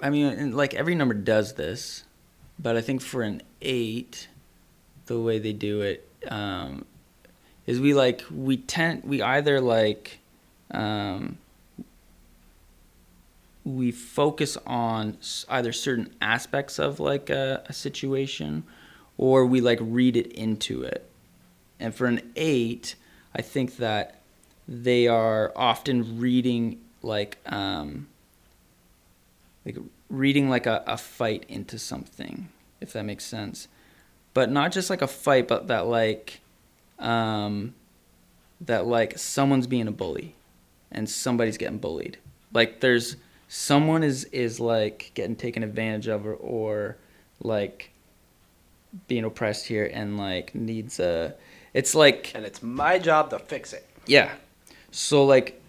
I 0.00 0.10
mean, 0.10 0.52
like 0.52 0.74
every 0.74 0.94
number 0.94 1.12
does 1.12 1.54
this, 1.54 2.04
but 2.56 2.76
I 2.76 2.82
think 2.82 3.02
for 3.02 3.22
an 3.22 3.42
eight, 3.60 4.28
the 5.06 5.18
way 5.18 5.40
they 5.40 5.52
do 5.52 5.80
it 5.80 6.08
um, 6.28 6.84
is 7.66 7.80
we 7.80 7.94
like 7.94 8.22
we 8.30 8.58
tend 8.58 9.02
we 9.02 9.22
either 9.22 9.60
like 9.60 10.20
um, 10.70 11.38
we 13.76 13.92
focus 13.92 14.56
on 14.66 15.16
either 15.48 15.72
certain 15.72 16.14
aspects 16.20 16.78
of 16.78 17.00
like 17.00 17.30
a, 17.30 17.62
a 17.66 17.72
situation, 17.72 18.64
or 19.18 19.46
we 19.46 19.60
like 19.60 19.78
read 19.80 20.16
it 20.16 20.32
into 20.32 20.82
it. 20.82 21.08
And 21.78 21.94
for 21.94 22.06
an 22.06 22.32
eight, 22.36 22.94
I 23.34 23.42
think 23.42 23.76
that 23.76 24.20
they 24.68 25.08
are 25.08 25.52
often 25.56 26.20
reading 26.20 26.80
like 27.02 27.38
um, 27.46 28.06
like 29.64 29.76
reading 30.08 30.48
like 30.48 30.66
a, 30.66 30.82
a 30.86 30.96
fight 30.96 31.44
into 31.48 31.78
something 31.78 32.48
if 32.80 32.92
that 32.92 33.04
makes 33.04 33.24
sense 33.24 33.68
but 34.34 34.50
not 34.50 34.72
just 34.72 34.90
like 34.90 35.02
a 35.02 35.06
fight 35.06 35.46
but 35.46 35.68
that 35.68 35.86
like 35.86 36.40
um 36.98 37.74
that 38.60 38.86
like 38.86 39.18
someone's 39.18 39.66
being 39.66 39.86
a 39.86 39.92
bully 39.92 40.34
and 40.90 41.08
somebody's 41.08 41.56
getting 41.56 41.78
bullied 41.78 42.18
like 42.52 42.80
there's 42.80 43.16
someone 43.52 44.02
is 44.02 44.24
is 44.24 44.60
like 44.60 45.10
getting 45.14 45.36
taken 45.36 45.62
advantage 45.62 46.06
of 46.06 46.26
or, 46.26 46.34
or 46.34 46.96
like 47.42 47.90
being 49.08 49.24
oppressed 49.24 49.66
here 49.66 49.90
and 49.92 50.16
like 50.16 50.54
needs 50.54 50.98
a 50.98 51.34
it's 51.74 51.94
like 51.94 52.32
and 52.34 52.46
it's 52.46 52.62
my 52.62 52.98
job 52.98 53.28
to 53.30 53.38
fix 53.38 53.72
it 53.72 53.86
yeah. 54.10 54.32
So 54.90 55.24
like, 55.24 55.62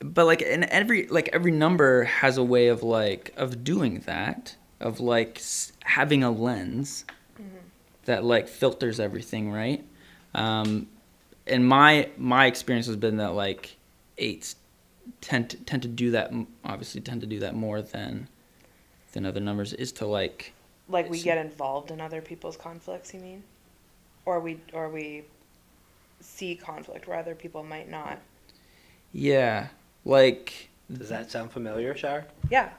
but 0.00 0.24
like, 0.24 0.42
and 0.42 0.64
every 0.64 1.06
like 1.08 1.28
every 1.32 1.50
number 1.50 2.04
has 2.04 2.38
a 2.38 2.42
way 2.42 2.68
of 2.68 2.82
like 2.82 3.34
of 3.36 3.62
doing 3.64 4.00
that 4.06 4.56
of 4.80 5.00
like 5.00 5.42
having 5.82 6.22
a 6.22 6.30
lens 6.30 7.04
that 8.04 8.24
like 8.24 8.48
filters 8.48 9.00
everything, 9.00 9.52
right? 9.52 9.84
Um, 10.34 10.88
and 11.46 11.66
my 11.66 12.08
my 12.16 12.46
experience 12.46 12.86
has 12.86 12.96
been 12.96 13.18
that 13.18 13.34
like 13.34 13.76
eights 14.16 14.56
tend 15.20 15.50
to, 15.50 15.56
tend 15.58 15.82
to 15.82 15.88
do 15.88 16.10
that 16.12 16.32
obviously 16.64 17.00
tend 17.00 17.20
to 17.20 17.26
do 17.26 17.38
that 17.40 17.54
more 17.54 17.80
than 17.82 18.28
than 19.12 19.24
other 19.26 19.40
numbers 19.40 19.72
is 19.72 19.92
to 19.92 20.06
like 20.06 20.52
Like 20.88 21.08
we 21.10 21.20
get 21.22 21.38
involved 21.38 21.90
in 21.90 22.00
other 22.00 22.20
people's 22.20 22.56
conflicts, 22.56 23.12
you 23.14 23.20
mean? 23.20 23.42
Or 24.24 24.40
we 24.40 24.60
or 24.72 24.88
we 24.90 25.24
see 26.20 26.54
conflict 26.56 27.06
where 27.06 27.18
other 27.18 27.34
people 27.34 27.62
might 27.62 27.88
not. 27.90 28.18
yeah 29.12 29.68
like 30.04 30.68
does 30.92 31.08
that 31.10 31.30
sound 31.30 31.50
familiar 31.52 31.94
shar 31.96 32.26
Yeah. 32.50 32.70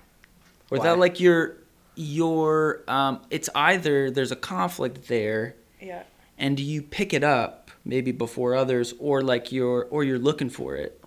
or 0.71 0.77
Why? 0.79 0.83
that 0.85 0.99
like 0.99 1.19
your 1.19 1.55
your 1.95 2.81
um 2.87 3.21
it's 3.29 3.49
either 3.55 4.09
there's 4.11 4.31
a 4.31 4.35
conflict 4.35 5.07
there 5.07 5.55
Yeah. 5.81 6.03
and 6.37 6.59
you 6.59 6.81
pick 6.81 7.13
it 7.13 7.23
up 7.23 7.71
maybe 7.85 8.11
before 8.11 8.55
others 8.55 8.93
or 8.99 9.21
like 9.21 9.51
you're 9.51 9.87
or 9.89 10.03
you're 10.03 10.19
looking 10.19 10.49
for 10.49 10.75
it 10.75 10.98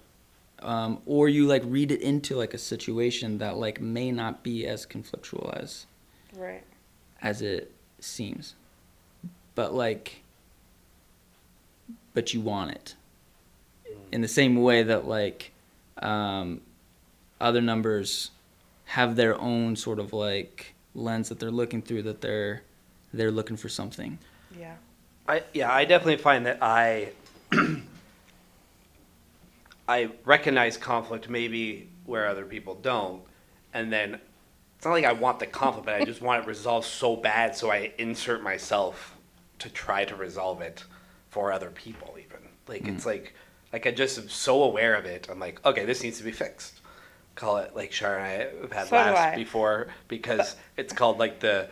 um, 0.63 1.01
or 1.07 1.29
you 1.29 1.47
like 1.47 1.63
read 1.67 1.91
it 1.91 2.01
into 2.01 2.37
like 2.37 2.55
a 2.55 2.59
situation 2.59 3.39
that 3.39 3.57
like 3.57 3.81
may 3.81 4.11
not 4.13 4.43
be 4.43 4.67
as 4.67 4.87
conflictual 4.87 5.55
as 5.61 5.87
Right. 6.35 6.63
as 7.21 7.43
it 7.43 7.73
seems 8.01 8.55
but 9.55 9.75
like 9.75 10.23
but 12.15 12.33
you 12.35 12.41
want 12.41 12.71
it 12.71 12.95
in 14.11 14.21
the 14.21 14.29
same 14.29 14.57
way 14.63 14.83
that 14.83 15.07
like 15.07 15.53
um, 15.99 16.61
other 17.41 17.61
numbers 17.61 18.31
have 18.87 19.17
their 19.17 19.39
own 19.41 19.77
sort 19.77 19.99
of 19.99 20.13
like 20.13 20.75
lens 20.95 21.29
that 21.29 21.39
they're 21.39 21.51
looking 21.51 21.81
through 21.83 22.03
that 22.03 22.21
they're 22.21 22.63
they're 23.13 23.31
looking 23.31 23.57
for 23.57 23.69
something 23.69 24.19
Yeah. 24.59 24.75
I 25.29 25.43
yeah, 25.55 25.73
I 25.73 25.85
definitely 25.85 26.17
find 26.17 26.47
that 26.47 26.59
I 26.63 27.13
I 29.89 30.11
recognize 30.25 30.77
conflict 30.77 31.29
maybe 31.29 31.89
where 32.05 32.27
other 32.27 32.45
people 32.45 32.75
don't, 32.75 33.23
and 33.75 33.93
then 33.93 34.21
it's 34.77 34.85
not 34.85 34.93
like 34.93 35.05
I 35.05 35.13
want 35.13 35.39
the 35.39 35.47
conflict, 35.47 35.87
but 35.87 35.95
I 35.95 36.05
just 36.05 36.21
want 36.21 36.43
it 36.43 36.49
resolved 36.49 36.87
so 36.87 37.17
bad, 37.17 37.55
so 37.55 37.71
I 37.71 37.93
insert 37.99 38.43
myself 38.43 39.17
to 39.61 39.71
try 39.71 40.05
to 40.05 40.17
resolve 40.17 40.61
it 40.61 40.85
for 41.31 41.53
other 41.53 41.71
people. 41.71 42.17
Even 42.19 42.49
like 42.67 42.87
it's 42.87 43.05
mm. 43.05 43.07
like 43.07 43.35
like 43.73 43.87
I 43.87 43.91
just 43.91 44.19
am 44.19 44.29
so 44.29 44.63
aware 44.65 44.95
of 44.95 45.05
it. 45.05 45.29
I'm 45.31 45.39
like, 45.39 45.65
okay, 45.65 45.85
this 45.85 46.03
needs 46.03 46.19
to 46.19 46.25
be 46.25 46.33
fixed. 46.33 46.81
Call 47.35 47.59
it 47.59 47.75
like 47.75 47.93
Shar 47.93 48.19
and 48.19 48.27
I 48.27 48.61
have 48.61 48.73
had 48.73 48.87
So 48.89 48.97
laughs 48.97 49.37
before 49.37 49.89
because 50.09 50.57
it's 50.77 50.93
called 50.93 51.19
like 51.19 51.41
the 51.41 51.69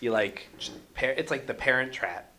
you 0.00 0.10
like 0.12 0.48
it's 1.00 1.30
like 1.30 1.46
the 1.46 1.54
parent 1.54 1.92
trap 1.92 2.32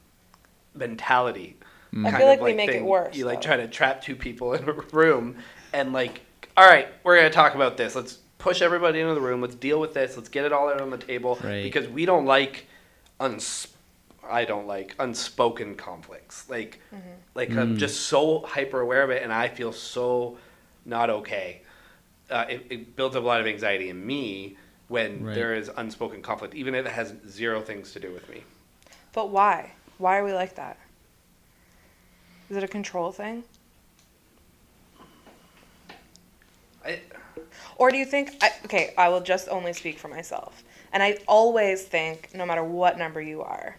mentality. 0.74 1.58
I 1.96 2.10
kind 2.10 2.18
feel 2.18 2.28
like 2.28 2.40
of, 2.40 2.46
we 2.46 2.54
make 2.54 2.70
it 2.72 2.84
worse, 2.84 3.16
You 3.16 3.26
like 3.26 3.42
though. 3.42 3.48
try 3.50 3.58
to 3.58 3.68
trap 3.68 4.02
two 4.02 4.16
people 4.16 4.54
in 4.56 4.68
a 4.68 4.74
room 4.74 5.38
and 5.74 5.94
like, 5.94 6.22
all 6.58 6.68
right, 6.68 6.88
we're 7.04 7.16
gonna 7.18 7.30
talk 7.30 7.56
about 7.56 7.78
this. 7.78 7.96
Let's 7.96 8.20
push 8.40 8.62
everybody 8.62 9.00
into 9.00 9.14
the 9.14 9.22
room. 9.22 9.42
Let's 9.42 9.56
deal 9.56 9.80
with 9.80 9.94
this. 9.94 10.18
Let's 10.18 10.30
get 10.30 10.46
it 10.46 10.52
all 10.52 10.70
out 10.70 10.82
on 10.82 10.90
the 10.90 10.98
table 10.98 11.38
Right. 11.44 11.64
because 11.64 11.88
we 11.88 12.06
don't 12.06 12.26
like 12.26 12.66
uns. 13.20 13.68
I 14.30 14.46
don't 14.46 14.68
like 14.68 14.96
unspoken 15.00 15.76
conflicts. 15.76 16.50
Like, 16.50 16.80
Mm-hmm. 16.94 17.10
like 17.36 17.52
I'm 17.52 17.78
just 17.78 18.02
so 18.08 18.40
hyper 18.48 18.80
aware 18.82 19.04
of 19.04 19.10
it, 19.10 19.22
and 19.24 19.32
I 19.34 19.48
feel 19.50 19.72
so 19.72 20.38
not 20.86 21.10
okay. 21.10 21.62
Uh, 22.30 22.46
it, 22.50 22.66
it 22.70 22.96
builds 22.96 23.16
up 23.16 23.24
a 23.24 23.26
lot 23.26 23.40
of 23.42 23.48
anxiety 23.48 23.90
in 23.90 24.06
me 24.06 24.58
when 24.88 25.24
Right. 25.26 25.36
there 25.36 25.54
is 25.54 25.70
unspoken 25.78 26.22
conflict, 26.22 26.56
even 26.56 26.74
if 26.76 26.86
it 26.86 26.92
has 26.92 27.14
zero 27.28 27.62
things 27.62 27.92
to 27.94 28.00
do 28.00 28.12
with 28.12 28.28
me. 28.30 28.44
But 29.14 29.30
why? 29.30 29.74
Why 29.98 30.18
are 30.18 30.24
we 30.24 30.34
like 30.34 30.56
that? 30.56 30.78
Is 32.54 32.58
it 32.58 32.64
a 32.64 32.68
control 32.68 33.12
thing? 33.12 33.44
I, 36.86 37.00
Or 37.78 37.90
do 37.90 37.98
you 37.98 38.06
think, 38.06 38.36
I, 38.44 38.52
okay, 38.66 38.94
I 38.96 39.10
will 39.10 39.22
just 39.22 39.50
only 39.50 39.74
speak 39.74 39.98
for 39.98 40.08
myself. 40.08 40.64
And 40.92 41.02
I 41.02 41.18
always 41.28 41.82
think, 41.82 42.30
no 42.36 42.46
matter 42.46 42.64
what 42.64 43.00
number 43.00 43.20
you 43.20 43.42
are, 43.42 43.78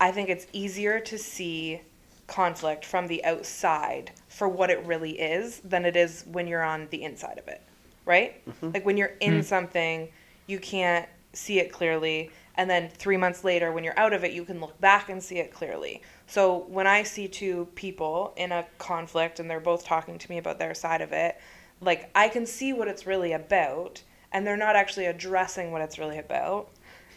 I 0.00 0.10
think 0.10 0.28
it's 0.28 0.48
easier 0.52 0.98
to 0.98 1.16
see 1.16 1.82
conflict 2.26 2.84
from 2.84 3.06
the 3.06 3.24
outside 3.24 4.10
for 4.26 4.48
what 4.48 4.70
it 4.70 4.84
really 4.84 5.20
is 5.20 5.60
than 5.60 5.84
it 5.84 5.94
is 5.94 6.24
when 6.26 6.48
you're 6.48 6.64
on 6.64 6.88
the 6.90 7.04
inside 7.04 7.38
of 7.38 7.46
it, 7.46 7.62
right? 8.06 8.44
Mm-hmm. 8.48 8.72
Like 8.72 8.84
when 8.84 8.96
you're 8.96 9.14
in 9.20 9.34
mm-hmm. 9.34 9.42
something, 9.42 10.08
you 10.48 10.58
can't 10.58 11.08
see 11.32 11.60
it 11.60 11.70
clearly. 11.70 12.32
And 12.56 12.68
then 12.68 12.88
three 12.88 13.18
months 13.18 13.44
later, 13.44 13.70
when 13.70 13.84
you're 13.84 13.96
out 13.96 14.12
of 14.12 14.24
it, 14.24 14.32
you 14.32 14.44
can 14.44 14.60
look 14.60 14.80
back 14.80 15.10
and 15.10 15.22
see 15.22 15.38
it 15.38 15.52
clearly. 15.52 16.02
So 16.26 16.64
when 16.68 16.86
I 16.86 17.02
see 17.04 17.28
two 17.28 17.68
people 17.74 18.32
in 18.36 18.52
a 18.52 18.66
conflict 18.78 19.38
and 19.38 19.48
they're 19.48 19.60
both 19.60 19.84
talking 19.84 20.18
to 20.18 20.30
me 20.30 20.38
about 20.38 20.58
their 20.58 20.74
side 20.74 21.00
of 21.00 21.12
it, 21.12 21.36
like 21.80 22.10
I 22.14 22.28
can 22.28 22.46
see 22.46 22.72
what 22.72 22.88
it's 22.88 23.06
really 23.06 23.32
about, 23.32 24.02
and 24.32 24.46
they're 24.46 24.56
not 24.56 24.76
actually 24.76 25.06
addressing 25.06 25.70
what 25.70 25.82
it's 25.82 25.98
really 25.98 26.18
about. 26.18 26.68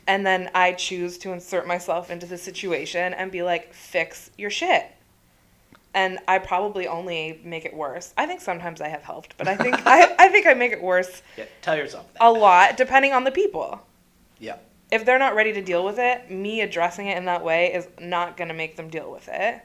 And 0.08 0.26
then 0.26 0.50
I 0.54 0.74
choose 0.74 1.17
to 1.19 1.34
insert 1.34 1.67
myself 1.67 2.10
into 2.10 2.26
the 2.26 2.38
situation 2.38 3.13
and 3.13 3.32
be 3.32 3.43
like, 3.43 3.74
fix 3.74 4.32
your 4.38 4.50
shit. 4.50 4.86
And 5.93 6.19
I 6.28 6.38
probably 6.38 6.88
only 6.88 7.41
make 7.43 7.65
it 7.65 7.74
worse. 7.74 8.13
I 8.15 8.26
think 8.28 8.41
sometimes 8.41 8.80
I 8.80 8.89
have 8.89 9.02
helped, 9.02 9.38
but 9.38 9.48
I 9.48 9.56
think 9.56 9.76
I, 9.88 10.15
I 10.19 10.30
think 10.30 10.45
I 10.45 10.54
make 10.54 10.72
it 10.72 10.82
worse 10.82 11.22
Yeah, 11.36 11.45
tell 11.62 11.76
yourself 11.76 12.12
that. 12.13 12.24
a 12.24 12.32
lot 12.32 12.78
depending 12.78 13.13
on 13.13 13.24
the 13.24 13.32
people. 13.32 13.82
Yeah. 14.39 14.58
If 14.91 15.06
they're 15.06 15.19
not 15.19 15.36
ready 15.36 15.54
to 15.54 15.62
deal 15.62 15.86
with 15.86 15.99
it, 15.99 16.32
me 16.32 16.62
addressing 16.62 17.08
it 17.08 17.17
in 17.17 17.25
that 17.25 17.43
way 17.43 17.73
is 17.73 17.88
not 17.99 18.38
going 18.38 18.47
to 18.47 18.54
make 18.54 18.75
them 18.75 18.89
deal 18.89 19.12
with 19.12 19.28
it. 19.28 19.62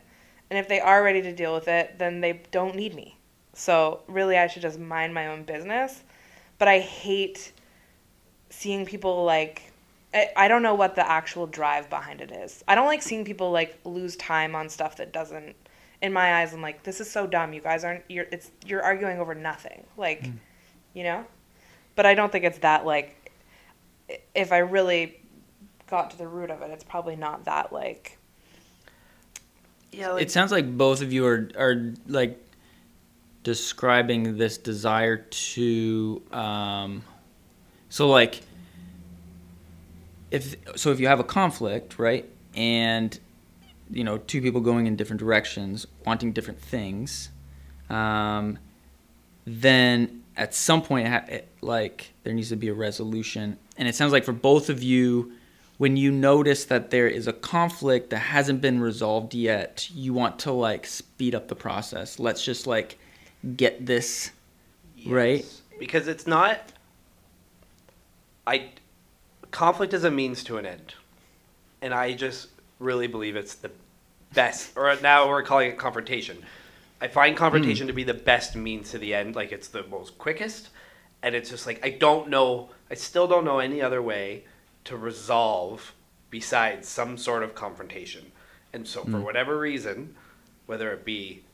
And 0.51 0.59
if 0.59 0.69
they 0.69 0.81
are 0.81 1.03
ready 1.03 1.23
to 1.23 1.33
deal 1.35 1.55
with 1.55 1.69
it, 1.69 1.99
then 1.99 2.21
they 2.21 2.43
don't 2.51 2.77
need 2.77 2.95
me. 2.95 3.17
So 3.55 4.01
really, 4.09 4.37
I 4.37 4.47
should 4.47 4.63
just 4.63 4.79
mind 4.79 5.15
my 5.15 5.29
own 5.29 5.45
business. 5.45 6.03
But 6.59 6.69
I 6.69 6.81
hate 6.81 7.53
seeing 8.51 8.85
people 8.87 9.25
like. 9.25 9.73
I, 10.13 10.29
I 10.37 10.49
don't 10.49 10.63
know 10.63 10.75
what 10.75 10.95
the 10.95 11.09
actual 11.09 11.47
drive 11.47 11.91
behind 11.91 12.21
it 12.21 12.31
is. 12.31 12.63
I 12.69 12.75
don't 12.75 12.87
like 12.87 13.03
seeing 13.03 13.25
people 13.25 13.51
like 13.51 13.81
lose 13.85 14.15
time 14.17 14.55
on 14.55 14.69
stuff 14.69 14.97
that 14.99 15.13
doesn't. 15.13 15.57
In 16.03 16.13
my 16.13 16.35
eyes, 16.35 16.53
I'm 16.53 16.61
like, 16.61 16.83
this 16.83 17.01
is 17.01 17.11
so 17.11 17.27
dumb. 17.27 17.53
You 17.53 17.61
guys 17.61 17.83
aren't. 17.83 18.05
You're. 18.09 18.27
It's. 18.31 18.51
You're 18.67 18.83
arguing 18.83 19.19
over 19.19 19.35
nothing. 19.35 19.85
Like, 19.97 20.25
mm. 20.25 20.35
you 20.93 21.03
know. 21.05 21.25
But 21.97 22.07
I 22.07 22.15
don't 22.15 22.31
think 22.31 22.45
it's 22.45 22.59
that 22.59 22.85
like. 22.85 23.24
I- 24.11 24.19
If 24.35 24.53
I 24.53 24.59
really 24.59 25.21
got 25.89 26.11
to 26.13 26.19
the 26.19 26.29
root 26.29 26.51
of 26.51 26.63
it, 26.63 26.71
it's 26.71 26.85
probably 26.85 27.17
not 27.17 27.45
that 27.45 27.73
like. 27.73 28.19
Yeah, 29.93 30.17
it 30.17 30.31
sounds 30.31 30.51
like 30.51 30.77
both 30.77 31.03
of 31.03 31.13
you 31.13 31.25
are 31.27 31.49
are 31.57 31.93
like 32.09 32.41
describing 33.45 34.39
this 34.39 34.57
desire 34.59 35.19
to 35.19 36.23
um 36.33 37.03
so 37.91 38.09
like 38.09 38.41
if 40.31 40.57
so 40.77 40.91
if 40.91 40.99
you 40.99 41.07
have 41.07 41.21
a 41.21 41.25
conflict 41.25 41.99
right 41.99 42.29
and 42.55 43.21
you 43.91 44.03
know 44.03 44.17
two 44.19 44.41
people 44.41 44.63
going 44.63 44.87
in 44.87 44.97
different 44.97 45.21
directions 45.21 45.87
wanting 46.07 46.33
different 46.33 46.59
things 46.59 47.29
um 47.91 48.59
then 49.45 50.24
at 50.37 50.55
some 50.55 50.83
point 50.83 51.07
it 51.09 51.25
it, 51.29 51.49
like 51.61 52.13
there 52.23 52.33
needs 52.33 52.49
to 52.49 52.57
be 52.57 52.69
a 52.69 52.75
resolution 52.75 53.57
and 53.77 53.89
it 53.89 53.95
sounds 53.95 54.13
like 54.13 54.25
for 54.25 54.33
both 54.33 54.69
of 54.69 54.83
you 54.83 55.33
when 55.79 55.97
you 55.97 56.11
notice 56.11 56.65
that 56.67 56.91
there 56.91 57.09
is 57.09 57.27
a 57.27 57.33
conflict 57.33 58.11
that 58.11 58.19
hasn't 58.19 58.61
been 58.61 58.81
resolved 58.81 59.35
yet 59.35 59.89
you 59.93 60.13
want 60.13 60.39
to 60.39 60.53
like 60.53 60.87
speed 60.87 61.35
up 61.35 61.49
the 61.49 61.55
process 61.55 62.19
let's 62.19 62.45
just 62.45 62.67
like 62.67 62.99
get 63.57 63.85
this 63.85 64.31
right 65.07 65.45
Because 65.79 66.09
it's 66.09 66.27
not. 66.27 66.61
I. 68.47 68.71
Conflict 69.51 69.95
is 69.95 70.05
a 70.05 70.11
means 70.11 70.43
to 70.45 70.57
an 70.57 70.67
end. 70.67 70.95
And 71.83 71.95
I 71.95 72.13
just 72.13 72.49
really 72.79 73.07
believe 73.07 73.37
it's 73.37 73.55
the 73.55 73.71
best. 74.33 74.77
Or 74.77 74.97
now 75.03 75.29
we're 75.29 75.43
calling 75.43 75.71
it 75.71 75.79
confrontation. 75.79 76.39
I 77.05 77.09
find 77.09 77.37
confrontation 77.37 77.85
hmm. 77.85 77.89
to 77.89 77.93
be 77.93 78.05
the 78.05 78.15
best 78.15 78.57
means 78.57 78.91
to 78.93 78.99
the 78.99 79.15
end. 79.15 79.37
Like 79.37 79.53
it's 79.53 79.69
the 79.69 79.83
most 79.85 80.17
quickest. 80.17 80.71
And 81.23 81.35
it's 81.35 81.51
just 81.51 81.67
like, 81.67 81.85
I 81.85 81.91
don't 81.91 82.31
know. 82.31 82.71
I 82.91 82.95
still 82.95 83.29
don't 83.29 83.45
know 83.45 83.59
any 83.59 83.83
other 83.83 84.01
way 84.01 84.45
to 84.85 84.97
resolve 84.97 85.95
besides 86.31 86.89
some 86.89 87.19
sort 87.19 87.43
of 87.43 87.55
confrontation. 87.55 88.33
And 88.73 88.89
so, 88.89 89.03
for 89.03 89.19
hmm. 89.19 89.23
whatever 89.23 89.59
reason, 89.59 90.17
whether 90.65 90.93
it 90.93 91.05
be 91.05 91.45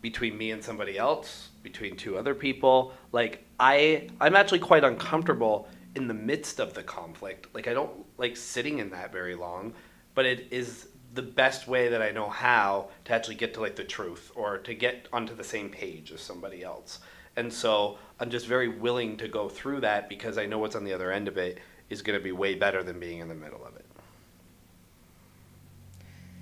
between 0.00 0.38
me 0.38 0.50
and 0.50 0.64
somebody 0.64 0.96
else, 0.96 1.50
between 1.62 1.96
two 1.96 2.16
other 2.16 2.34
people. 2.34 2.94
Like 3.12 3.44
I 3.60 4.08
I'm 4.22 4.34
actually 4.34 4.60
quite 4.60 4.84
uncomfortable 4.84 5.68
in 5.96 6.08
the 6.08 6.14
midst 6.14 6.60
of 6.60 6.72
the 6.72 6.82
conflict. 6.82 7.54
Like 7.54 7.68
I 7.68 7.74
don't 7.74 8.06
like 8.16 8.38
sitting 8.38 8.78
in 8.78 8.90
that 8.90 9.12
very 9.12 9.34
long, 9.34 9.74
but 10.14 10.24
it 10.24 10.48
is 10.50 10.88
the 11.14 11.22
best 11.22 11.68
way 11.68 11.88
that 11.88 12.02
I 12.02 12.10
know 12.12 12.28
how 12.30 12.90
to 13.06 13.14
actually 13.14 13.36
get 13.36 13.54
to 13.54 13.60
like 13.60 13.76
the 13.76 13.84
truth 13.84 14.32
or 14.34 14.58
to 14.58 14.74
get 14.74 15.08
onto 15.12 15.34
the 15.34 15.44
same 15.44 15.70
page 15.70 16.12
as 16.12 16.20
somebody 16.22 16.62
else. 16.62 17.00
And 17.36 17.52
so 17.52 17.98
I'm 18.20 18.30
just 18.30 18.46
very 18.46 18.68
willing 18.68 19.16
to 19.18 19.28
go 19.28 19.48
through 19.48 19.80
that 19.82 20.08
because 20.08 20.38
I 20.38 20.46
know 20.46 20.58
what's 20.58 20.76
on 20.76 20.84
the 20.84 20.92
other 20.94 21.12
end 21.12 21.28
of 21.28 21.38
it 21.38 21.60
is 21.90 22.02
going 22.02 22.18
to 22.18 22.24
be 22.24 22.32
way 22.32 22.54
better 22.56 22.82
than 22.82 23.00
being 23.00 23.20
in 23.20 23.28
the 23.28 23.34
middle 23.34 23.64
of 23.64 23.76
it. 23.76 23.86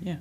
yeah 0.00 0.16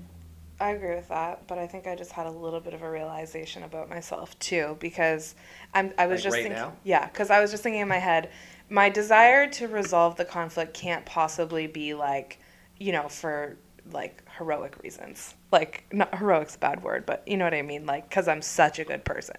I 0.60 0.72
agree 0.72 0.94
with 0.96 1.08
that, 1.10 1.48
but 1.48 1.58
I 1.58 1.66
think 1.66 1.88
I 1.88 1.96
just 1.96 2.12
had 2.12 2.28
a 2.28 2.32
little 2.32 2.60
bit 2.60 2.76
of 2.76 2.84
a 2.84 2.90
realization 2.92 3.64
about 3.64 3.90
myself 3.90 4.38
too 4.40 4.78
because 4.80 5.36
I'm 5.74 5.92
I 5.98 6.06
was 6.08 6.22
Like 6.22 6.24
just 6.24 6.38
right 6.38 6.44
thinking 6.44 6.50
now? 6.50 6.78
yeah, 6.84 7.08
cuz 7.10 7.32
I 7.32 7.40
was 7.42 7.52
just 7.52 7.64
thinking 7.64 7.82
in 7.82 7.88
my 7.88 7.98
head 7.98 8.30
my 8.70 8.90
desire 8.90 9.48
to 9.48 9.68
resolve 9.68 10.18
the 10.18 10.26
conflict 10.26 10.74
can't 10.76 11.06
possibly 11.06 11.68
be 11.68 11.94
like, 11.96 12.40
you 12.78 12.92
know, 12.94 13.10
for 13.10 13.58
like 13.94 14.24
heroic 14.38 14.82
reasons. 14.84 15.36
Like 15.52 15.86
not 15.92 16.16
heroic's 16.16 16.56
a 16.56 16.60
bad 16.60 16.84
word, 16.84 17.06
but 17.06 17.28
you 17.28 17.38
know 17.38 17.46
what 17.46 17.54
I 17.54 17.62
mean, 17.62 17.86
like 17.86 18.10
cuz 18.10 18.28
I'm 18.28 18.42
such 18.42 18.80
a 18.80 18.84
good 18.84 19.06
person. 19.06 19.38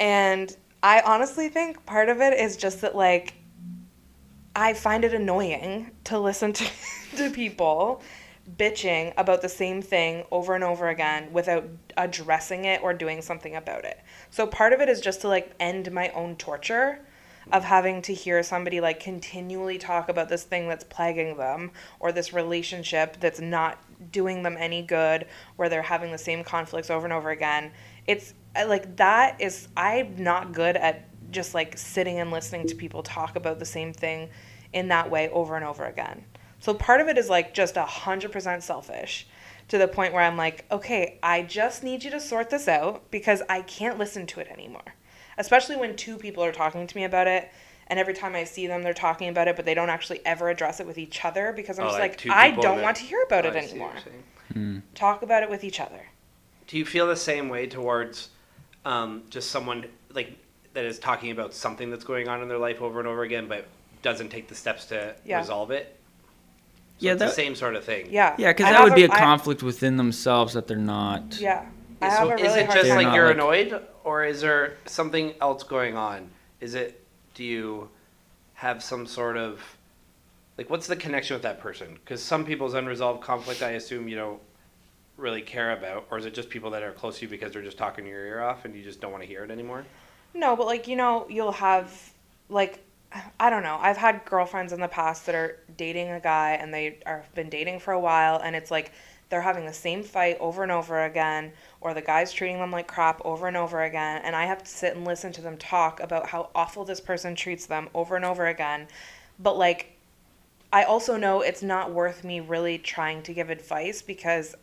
And 0.00 0.56
I 0.82 1.00
honestly 1.00 1.48
think 1.48 1.84
part 1.86 2.08
of 2.08 2.20
it 2.20 2.38
is 2.38 2.56
just 2.56 2.80
that 2.82 2.94
like 2.94 3.34
I 4.54 4.74
find 4.74 5.04
it 5.04 5.14
annoying 5.14 5.90
to 6.04 6.18
listen 6.18 6.52
to, 6.54 6.64
to 7.16 7.30
people 7.30 8.02
bitching 8.56 9.12
about 9.16 9.42
the 9.42 9.48
same 9.48 9.82
thing 9.82 10.24
over 10.30 10.54
and 10.54 10.64
over 10.64 10.88
again 10.88 11.32
without 11.32 11.68
addressing 11.96 12.64
it 12.64 12.82
or 12.82 12.94
doing 12.94 13.20
something 13.20 13.56
about 13.56 13.84
it. 13.84 14.00
So 14.30 14.46
part 14.46 14.72
of 14.72 14.80
it 14.80 14.88
is 14.88 15.00
just 15.00 15.20
to 15.22 15.28
like 15.28 15.52
end 15.60 15.92
my 15.92 16.08
own 16.10 16.36
torture 16.36 17.00
of 17.52 17.64
having 17.64 18.02
to 18.02 18.14
hear 18.14 18.42
somebody 18.42 18.80
like 18.80 19.00
continually 19.00 19.78
talk 19.78 20.08
about 20.08 20.28
this 20.28 20.44
thing 20.44 20.68
that's 20.68 20.84
plaguing 20.84 21.36
them 21.36 21.70
or 21.98 22.12
this 22.12 22.32
relationship 22.32 23.18
that's 23.20 23.40
not 23.40 23.78
doing 24.12 24.42
them 24.42 24.56
any 24.58 24.82
good 24.82 25.26
where 25.56 25.68
they're 25.68 25.82
having 25.82 26.12
the 26.12 26.18
same 26.18 26.44
conflicts 26.44 26.90
over 26.90 27.06
and 27.06 27.12
over 27.12 27.30
again. 27.30 27.70
It's 28.06 28.34
uh, 28.54 28.66
like 28.68 28.96
that 28.96 29.40
is 29.40 29.68
I'm 29.76 30.22
not 30.22 30.52
good 30.52 30.76
at 30.76 31.08
just 31.30 31.54
like 31.54 31.76
sitting 31.76 32.18
and 32.18 32.30
listening 32.30 32.66
to 32.66 32.74
people 32.74 33.02
talk 33.02 33.36
about 33.36 33.58
the 33.58 33.64
same 33.64 33.92
thing 33.92 34.28
in 34.72 34.88
that 34.88 35.10
way 35.10 35.28
over 35.30 35.56
and 35.56 35.64
over 35.64 35.84
again. 35.84 36.24
So 36.60 36.74
part 36.74 37.00
of 37.00 37.08
it 37.08 37.16
is 37.18 37.28
like 37.28 37.54
just 37.54 37.76
a 37.76 37.84
hundred 37.84 38.32
percent 38.32 38.62
selfish 38.62 39.26
to 39.68 39.78
the 39.78 39.88
point 39.88 40.12
where 40.12 40.22
I'm 40.22 40.36
like, 40.36 40.64
okay, 40.70 41.18
I 41.22 41.42
just 41.42 41.82
need 41.82 42.04
you 42.04 42.10
to 42.10 42.20
sort 42.20 42.50
this 42.50 42.68
out 42.68 43.10
because 43.10 43.42
I 43.48 43.62
can't 43.62 43.98
listen 43.98 44.26
to 44.28 44.40
it 44.40 44.48
anymore. 44.48 44.94
Especially 45.38 45.76
when 45.76 45.96
two 45.96 46.16
people 46.18 46.44
are 46.44 46.52
talking 46.52 46.86
to 46.86 46.96
me 46.96 47.04
about 47.04 47.26
it 47.26 47.48
and 47.86 47.98
every 47.98 48.12
time 48.12 48.34
I 48.34 48.44
see 48.44 48.66
them 48.66 48.82
they're 48.82 48.92
talking 48.92 49.28
about 49.30 49.48
it 49.48 49.56
but 49.56 49.64
they 49.64 49.72
don't 49.74 49.88
actually 49.88 50.20
ever 50.26 50.50
address 50.50 50.78
it 50.80 50.86
with 50.86 50.98
each 50.98 51.24
other 51.24 51.52
because 51.56 51.78
I'm 51.78 51.86
Oh, 51.86 51.88
just 51.88 52.00
like 52.00 52.24
like, 52.26 52.36
I 52.36 52.50
don't 52.50 52.76
that- 52.76 52.82
want 52.84 52.96
to 52.98 53.02
hear 53.04 53.22
about 53.22 53.46
Oh, 53.46 53.48
it 53.48 53.54
I 53.56 53.58
anymore. 53.60 53.92
you're. 54.54 54.82
Talk 54.94 55.22
about 55.22 55.42
it 55.42 55.48
with 55.50 55.64
each 55.64 55.80
other. 55.80 56.00
Do 56.66 56.76
you 56.76 56.84
feel 56.84 57.06
the 57.06 57.16
same 57.16 57.48
way 57.48 57.66
towards 57.66 58.28
um, 58.84 59.22
just 59.30 59.50
someone 59.50 59.86
like 60.12 60.36
that 60.74 60.84
is 60.84 60.98
talking 60.98 61.30
about 61.30 61.54
something 61.54 61.90
that's 61.90 62.04
going 62.04 62.28
on 62.28 62.42
in 62.42 62.48
their 62.48 62.58
life 62.58 62.82
over 62.82 62.98
and 62.98 63.08
over 63.08 63.22
again, 63.22 63.48
but 63.48 63.66
doesn't 64.02 64.28
take 64.28 64.48
the 64.48 64.54
steps 64.54 64.84
to 64.86 65.14
Yeah. 65.24 65.38
resolve 65.38 65.70
it? 65.70 65.94
So 66.98 67.06
Yeah, 67.06 67.12
it's 67.12 67.18
that- 67.20 67.28
the 67.28 67.34
same 67.34 67.54
sort 67.54 67.74
of 67.74 67.84
thing. 67.84 68.08
Yeah. 68.10 68.34
yeah 68.38 68.50
because 68.50 68.66
that 68.66 68.74
have 68.74 68.84
would 68.84 68.94
be 68.94 69.04
a 69.04 69.08
conflict 69.08 69.62
within 69.62 69.96
themselves 69.96 70.54
that 70.54 70.66
they're 70.66 70.76
not 70.76 71.38
Yeah. 71.40 71.64
I 72.00 72.08
So 72.10 72.28
have 72.28 72.40
a 72.40 72.44
is 72.44 72.54
it 72.56 72.66
hard 72.66 72.76
just 72.78 72.88
They're 72.88 72.96
like 73.02 73.14
you're 73.14 73.26
like- 73.26 73.34
annoyed, 73.34 73.82
or 74.04 74.24
is 74.24 74.40
there 74.40 74.76
something 74.86 75.34
else 75.40 75.62
going 75.62 75.96
on? 75.96 76.30
Is 76.60 76.74
it 76.74 77.04
do 77.34 77.44
you 77.44 77.88
have 78.54 78.82
some 78.82 79.06
sort 79.06 79.36
of 79.36 79.60
like 80.56 80.70
what's 80.70 80.86
the 80.86 80.96
connection 80.96 81.34
with 81.34 81.42
that 81.42 81.60
person? 81.60 81.94
Because 82.04 82.22
some 82.22 82.44
people's 82.44 82.74
unresolved 82.74 83.22
conflict, 83.22 83.62
I 83.62 83.70
assume 83.70 84.08
you 84.08 84.16
don't 84.16 84.40
really 85.16 85.42
care 85.42 85.72
about, 85.72 86.06
or 86.10 86.18
is 86.18 86.24
it 86.26 86.34
just 86.34 86.48
people 86.48 86.70
that 86.70 86.82
are 86.82 86.92
close 86.92 87.18
to 87.18 87.22
you 87.24 87.28
because 87.28 87.52
they're 87.52 87.62
just 87.62 87.78
talking 87.78 88.06
your 88.06 88.24
ear 88.24 88.42
off 88.42 88.64
and 88.64 88.74
you 88.74 88.82
just 88.84 89.00
don't 89.00 89.10
want 89.10 89.22
to 89.22 89.28
hear 89.28 89.44
it 89.44 89.50
anymore? 89.50 89.84
No, 90.34 90.54
but 90.56 90.66
like 90.66 90.86
you 90.88 90.96
know, 90.96 91.26
you'll 91.28 91.52
have 91.52 91.92
like 92.48 92.84
I 93.40 93.48
don't 93.50 93.62
know. 93.62 93.78
I've 93.80 93.96
had 93.96 94.24
girlfriends 94.24 94.72
in 94.72 94.80
the 94.80 94.88
past 94.88 95.26
that 95.26 95.34
are 95.34 95.58
dating 95.76 96.10
a 96.10 96.20
guy 96.20 96.52
and 96.52 96.72
they 96.74 96.98
are 97.06 97.24
been 97.34 97.48
dating 97.48 97.80
for 97.80 97.92
a 97.92 97.98
while 98.00 98.36
and 98.42 98.54
it's 98.54 98.70
like 98.70 98.92
they're 99.30 99.40
having 99.42 99.64
the 99.66 99.72
same 99.72 100.02
fight 100.02 100.36
over 100.40 100.62
and 100.62 100.72
over 100.72 101.04
again 101.04 101.52
or 101.80 101.94
the 101.94 102.02
guy's 102.02 102.32
treating 102.32 102.58
them 102.58 102.72
like 102.72 102.86
crap 102.86 103.20
over 103.24 103.46
and 103.46 103.56
over 103.56 103.82
again 103.82 104.20
and 104.24 104.34
I 104.34 104.46
have 104.46 104.62
to 104.62 104.70
sit 104.70 104.96
and 104.96 105.04
listen 105.04 105.32
to 105.32 105.40
them 105.40 105.56
talk 105.56 106.00
about 106.00 106.28
how 106.28 106.50
awful 106.54 106.84
this 106.84 107.00
person 107.00 107.34
treats 107.34 107.66
them 107.66 107.88
over 107.94 108.16
and 108.16 108.24
over 108.24 108.46
again. 108.46 108.88
But 109.38 109.56
like 109.56 109.98
I 110.72 110.84
also 110.84 111.16
know 111.16 111.40
it's 111.40 111.62
not 111.62 111.92
worth 111.92 112.24
me 112.24 112.40
really 112.40 112.78
trying 112.78 113.22
to 113.22 113.32
give 113.32 113.48
advice 113.48 114.02
because 114.02 114.54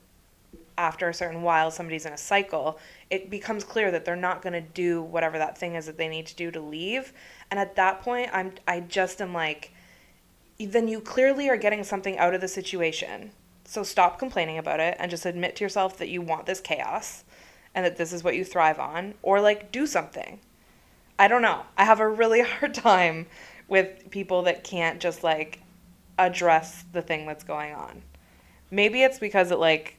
after 0.77 1.09
a 1.09 1.13
certain 1.13 1.41
while 1.41 1.71
somebody's 1.71 2.05
in 2.05 2.13
a 2.13 2.17
cycle, 2.17 2.79
it 3.09 3.29
becomes 3.29 3.63
clear 3.63 3.91
that 3.91 4.05
they're 4.05 4.15
not 4.15 4.41
going 4.41 4.53
to 4.53 4.61
do 4.61 5.01
whatever 5.01 5.37
that 5.37 5.57
thing 5.57 5.75
is 5.75 5.85
that 5.85 5.97
they 5.97 6.09
need 6.09 6.25
to 6.27 6.35
do 6.35 6.51
to 6.51 6.59
leave. 6.59 7.13
And 7.49 7.59
at 7.59 7.75
that 7.77 8.01
point, 8.01 8.29
I'm 8.33 8.53
I 8.67 8.81
just 8.81 9.21
am 9.21 9.33
like 9.33 9.71
then 10.59 10.87
you 10.87 11.01
clearly 11.01 11.49
are 11.49 11.57
getting 11.57 11.83
something 11.83 12.17
out 12.17 12.33
of 12.33 12.41
the 12.41 12.47
situation. 12.47 13.31
So 13.65 13.83
stop 13.83 14.19
complaining 14.19 14.57
about 14.57 14.79
it 14.79 14.95
and 14.99 15.11
just 15.11 15.25
admit 15.25 15.55
to 15.57 15.63
yourself 15.63 15.97
that 15.97 16.09
you 16.09 16.21
want 16.21 16.45
this 16.45 16.59
chaos 16.59 17.23
and 17.73 17.85
that 17.85 17.97
this 17.97 18.13
is 18.13 18.23
what 18.23 18.35
you 18.35 18.45
thrive 18.45 18.79
on 18.79 19.15
or 19.21 19.41
like 19.41 19.71
do 19.71 19.85
something. 19.85 20.39
I 21.17 21.27
don't 21.27 21.41
know. 21.41 21.61
I 21.77 21.85
have 21.85 21.99
a 21.99 22.07
really 22.07 22.41
hard 22.43 22.73
time 22.73 23.27
with 23.67 24.09
people 24.11 24.43
that 24.43 24.63
can't 24.63 24.99
just 24.99 25.23
like 25.23 25.61
address 26.17 26.85
the 26.93 27.01
thing 27.01 27.25
that's 27.25 27.43
going 27.43 27.73
on. 27.73 28.01
Maybe 28.71 29.03
it's 29.03 29.19
because 29.19 29.51
it 29.51 29.59
like 29.59 29.97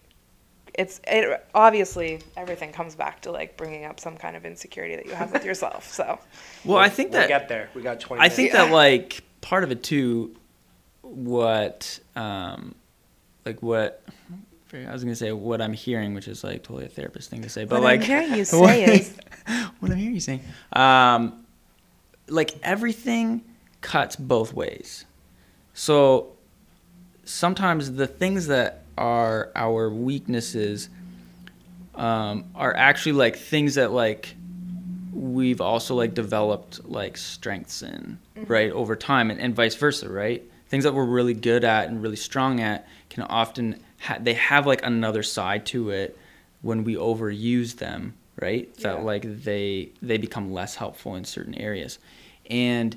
it's 0.74 1.00
it 1.06 1.44
obviously 1.54 2.20
everything 2.36 2.72
comes 2.72 2.94
back 2.94 3.22
to 3.22 3.32
like 3.32 3.56
bringing 3.56 3.84
up 3.84 3.98
some 3.98 4.16
kind 4.16 4.36
of 4.36 4.44
insecurity 4.44 4.94
that 4.96 5.06
you 5.06 5.12
have 5.12 5.32
with 5.32 5.44
yourself. 5.44 5.92
So 5.92 6.18
Well, 6.64 6.78
I 6.78 6.88
think 6.88 7.12
we'll 7.12 7.22
that 7.22 7.28
get 7.28 7.48
there. 7.48 7.70
We 7.74 7.82
got 7.82 8.00
twenty. 8.00 8.22
I 8.22 8.28
think 8.28 8.52
minutes. 8.52 8.70
that 8.70 8.74
like 8.74 9.22
part 9.40 9.64
of 9.64 9.70
it 9.70 9.82
too, 9.82 10.36
what 11.02 11.98
um, 12.14 12.74
like 13.46 13.62
what 13.62 14.02
I 14.74 14.92
was 14.92 15.04
gonna 15.04 15.16
say 15.16 15.32
what 15.32 15.62
I'm 15.62 15.72
hearing, 15.72 16.12
which 16.14 16.28
is 16.28 16.42
like 16.44 16.62
totally 16.64 16.84
a 16.86 16.88
therapist 16.88 17.30
thing 17.30 17.42
to 17.42 17.48
say, 17.48 17.64
but 17.64 17.80
like 17.80 18.00
What 18.00 18.10
I'm 18.10 18.22
hearing 18.24 18.34
you 18.34 18.44
say 18.44 18.84
is- 18.84 19.16
what 19.80 19.90
I'm 19.92 19.96
hearing 19.96 20.14
you 20.14 20.20
saying, 20.20 20.40
um, 20.72 21.46
like 22.28 22.54
everything 22.62 23.42
cuts 23.80 24.16
both 24.16 24.52
ways. 24.52 25.04
So 25.72 26.32
sometimes 27.24 27.92
the 27.92 28.06
things 28.06 28.48
that 28.48 28.82
are 28.98 29.50
our 29.54 29.88
weaknesses 29.90 30.88
um, 31.94 32.44
are 32.54 32.74
actually 32.76 33.12
like 33.12 33.36
things 33.36 33.76
that 33.76 33.92
like 33.92 34.34
we've 35.12 35.60
also 35.60 35.94
like 35.94 36.12
developed 36.14 36.84
like 36.88 37.16
strengths 37.16 37.82
in 37.82 38.18
right 38.46 38.70
over 38.72 38.94
time 38.96 39.30
and, 39.30 39.40
and 39.40 39.54
vice 39.54 39.74
versa 39.74 40.08
right 40.08 40.42
things 40.76 40.84
that 40.84 40.92
we're 40.92 41.06
really 41.06 41.32
good 41.32 41.64
at 41.64 41.88
and 41.88 42.02
really 42.02 42.16
strong 42.16 42.60
at 42.60 42.86
can 43.08 43.22
often 43.22 43.80
ha- 43.98 44.18
they 44.20 44.34
have 44.34 44.66
like 44.66 44.84
another 44.84 45.22
side 45.22 45.64
to 45.64 45.88
it 45.88 46.14
when 46.60 46.84
we 46.84 46.94
overuse 46.96 47.76
them 47.76 48.12
right 48.42 48.68
Yeah. 48.76 48.92
that 48.92 49.04
like 49.04 49.22
they 49.44 49.88
they 50.02 50.18
become 50.18 50.52
less 50.52 50.74
helpful 50.74 51.14
in 51.14 51.24
certain 51.24 51.54
areas 51.54 51.98
and 52.50 52.94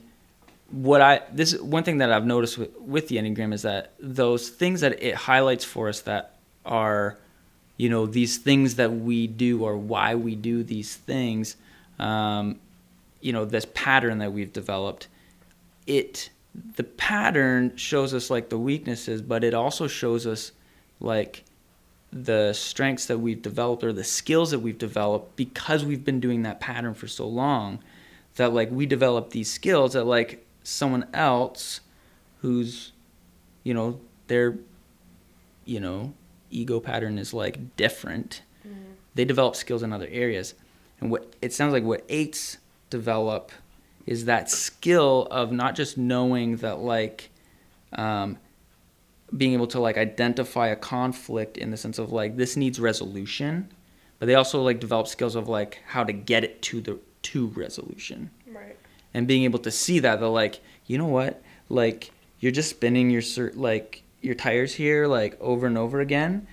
what 0.71 0.99
I 0.99 1.21
this 1.31 1.53
is 1.53 1.61
one 1.61 1.83
thing 1.85 1.99
that 1.99 2.11
I've 2.11 2.25
noticed 2.25 2.57
with, 2.57 2.77
with 2.79 3.07
the 3.07 3.15
Enneagram 3.15 3.53
is 3.53 3.61
that 3.61 3.93
those 3.97 4.49
things 4.49 4.81
that 4.81 5.01
it 5.01 5.15
highlights 5.15 5.63
for 5.63 5.87
us 5.87 6.01
that 6.01 6.35
are, 6.65 7.17
you 7.77 7.87
know, 7.89 8.05
these 8.05 8.37
things 8.39 8.75
that 8.75 8.91
we 8.91 9.25
do 9.25 9.63
or 9.63 9.77
why 9.77 10.13
we 10.15 10.35
do 10.35 10.63
these 10.63 10.95
things, 10.97 11.55
um, 11.97 12.59
you 13.21 13.31
know, 13.33 13.45
this 13.45 13.65
pattern 13.73 14.17
that 14.19 14.31
we've 14.33 14.53
developed, 14.53 15.07
it 15.87 16.29
the 16.53 16.83
pattern 16.83 17.75
shows 17.75 18.13
us 18.13 18.29
like 18.29 18.49
the 18.49 18.57
weaknesses, 18.57 19.21
but 19.21 19.43
it 19.43 19.53
also 19.53 19.87
shows 19.87 20.25
us 20.25 20.51
like 20.99 21.43
the 22.11 22.53
strengths 22.53 23.05
that 23.05 23.19
we've 23.19 23.41
developed 23.41 23.83
or 23.83 23.93
the 23.93 24.03
skills 24.03 24.51
that 24.51 24.59
we've 24.59 24.77
developed 24.77 25.35
because 25.35 25.85
we've 25.85 26.03
been 26.03 26.19
doing 26.19 26.41
that 26.41 26.59
pattern 26.59 26.93
for 26.93 27.07
so 27.07 27.27
long 27.27 27.79
that 28.35 28.51
like 28.53 28.71
we 28.71 28.85
develop 28.85 29.29
these 29.29 29.51
skills 29.51 29.93
that 29.93 30.05
like 30.05 30.45
someone 30.63 31.05
else 31.13 31.81
who's 32.41 32.93
you 33.63 33.73
know 33.73 33.99
their 34.27 34.57
you 35.65 35.79
know 35.79 36.13
ego 36.49 36.79
pattern 36.79 37.17
is 37.17 37.33
like 37.33 37.75
different. 37.75 38.41
Mm-hmm. 38.67 38.91
They 39.15 39.25
develop 39.25 39.55
skills 39.55 39.83
in 39.83 39.93
other 39.93 40.07
areas. 40.09 40.55
And 40.99 41.11
what 41.11 41.35
it 41.41 41.53
sounds 41.53 41.73
like 41.73 41.83
what 41.83 42.03
eights 42.09 42.57
develop 42.89 43.51
is 44.09 44.25
that 44.25 44.49
skill 44.49 45.27
of 45.29 45.51
not 45.51 45.75
just 45.75 45.95
knowing 45.95 46.57
that 46.57 46.79
like 46.79 47.29
um, 47.93 48.37
being 49.37 49.53
able 49.53 49.67
to 49.67 49.79
like 49.79 49.97
identify 49.97 50.67
a 50.67 50.75
conflict 50.75 51.57
in 51.57 51.69
the 51.69 51.77
sense 51.77 51.99
of 51.99 52.11
like 52.11 52.35
this 52.35 52.57
needs 52.57 52.79
resolution 52.79 53.69
but 54.17 54.25
they 54.25 54.33
also 54.33 54.63
like 54.63 54.79
develop 54.79 55.07
skills 55.07 55.35
of 55.35 55.47
like 55.47 55.79
how 55.85 56.03
to 56.03 56.11
get 56.11 56.43
it 56.43 56.59
to 56.61 56.81
the 56.81 56.99
to 57.21 57.47
resolution. 57.47 58.31
Right. 58.47 58.77
and 59.13 59.27
being 59.27 59.43
able 59.43 59.59
to 59.59 59.71
see 59.71 59.99
that 59.99 60.19
they're 60.19 60.27
like 60.29 60.59
you 60.87 60.97
know 60.97 61.05
what? 61.05 61.43
Like 61.69 62.11
you're 62.39 62.51
just 62.51 62.71
spinning 62.71 63.11
your 63.11 63.21
cert 63.21 63.55
like 63.55 64.01
your 64.21 64.33
tires 64.33 64.73
here 64.73 65.05
like 65.05 65.39
over 65.39 65.67
and 65.67 65.77
over 65.77 66.01
again 66.01 66.47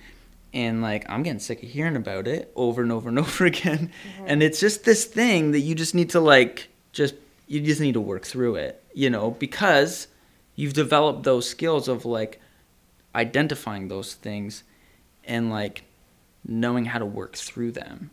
and 0.53 0.81
like 0.81 1.05
i'm 1.09 1.21
getting 1.23 1.39
sick 1.39 1.61
of 1.61 1.67
hearing 1.69 1.97
about 1.97 2.27
it 2.27 2.49
over 2.55 2.81
and 2.83 2.91
over 2.91 3.09
and 3.09 3.17
over 3.25 3.45
again. 3.45 3.91
And 4.27 4.43
it's 4.43 4.59
just 4.59 4.83
this 4.83 5.05
thing 5.05 5.51
that 5.53 5.61
you 5.61 5.73
just 5.73 5.95
need 5.95 6.11
to 6.11 6.19
like 6.19 6.69
just 6.93 7.15
you 7.47 7.61
just 7.61 7.81
need 7.81 7.93
to 7.93 8.01
work 8.01 8.25
through 8.25 8.55
it 8.55 8.83
you 8.93 9.09
know 9.09 9.31
because 9.31 10.07
you've 10.55 10.73
developed 10.73 11.23
those 11.23 11.49
skills 11.49 11.87
of 11.87 12.05
like 12.05 12.39
identifying 13.15 13.87
those 13.87 14.13
things 14.13 14.63
and 15.25 15.49
like 15.49 15.83
knowing 16.45 16.85
how 16.85 16.99
to 16.99 17.05
work 17.05 17.35
through 17.35 17.71
them 17.71 18.09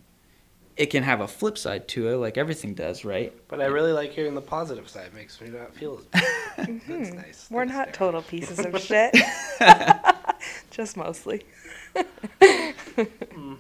it 0.76 0.86
can 0.86 1.02
have 1.04 1.20
a 1.20 1.28
flip 1.28 1.56
side 1.56 1.86
to 1.86 2.08
it 2.08 2.16
like 2.16 2.36
everything 2.36 2.74
does 2.74 3.04
right 3.04 3.32
But 3.48 3.60
I 3.60 3.66
really 3.66 3.92
like 3.92 4.12
hearing 4.12 4.34
the 4.34 4.40
positive 4.40 4.88
side. 4.88 5.06
It 5.06 5.14
makes 5.14 5.40
me 5.40 5.48
not 5.50 5.72
feel 5.74 5.98
as 5.98 6.04
bad. 6.06 6.24
Mm-hmm. 6.56 6.92
That's 7.02 7.12
nice. 7.12 7.48
We're 7.50 7.66
Thanks, 7.66 7.74
not 7.76 7.88
Darren. 7.88 7.92
total 7.92 8.22
pieces 8.32 8.58
of 8.60 8.80
shit. 8.80 9.12
Just 10.70 10.96
mostly. 10.96 11.44
Mm. 11.96 13.56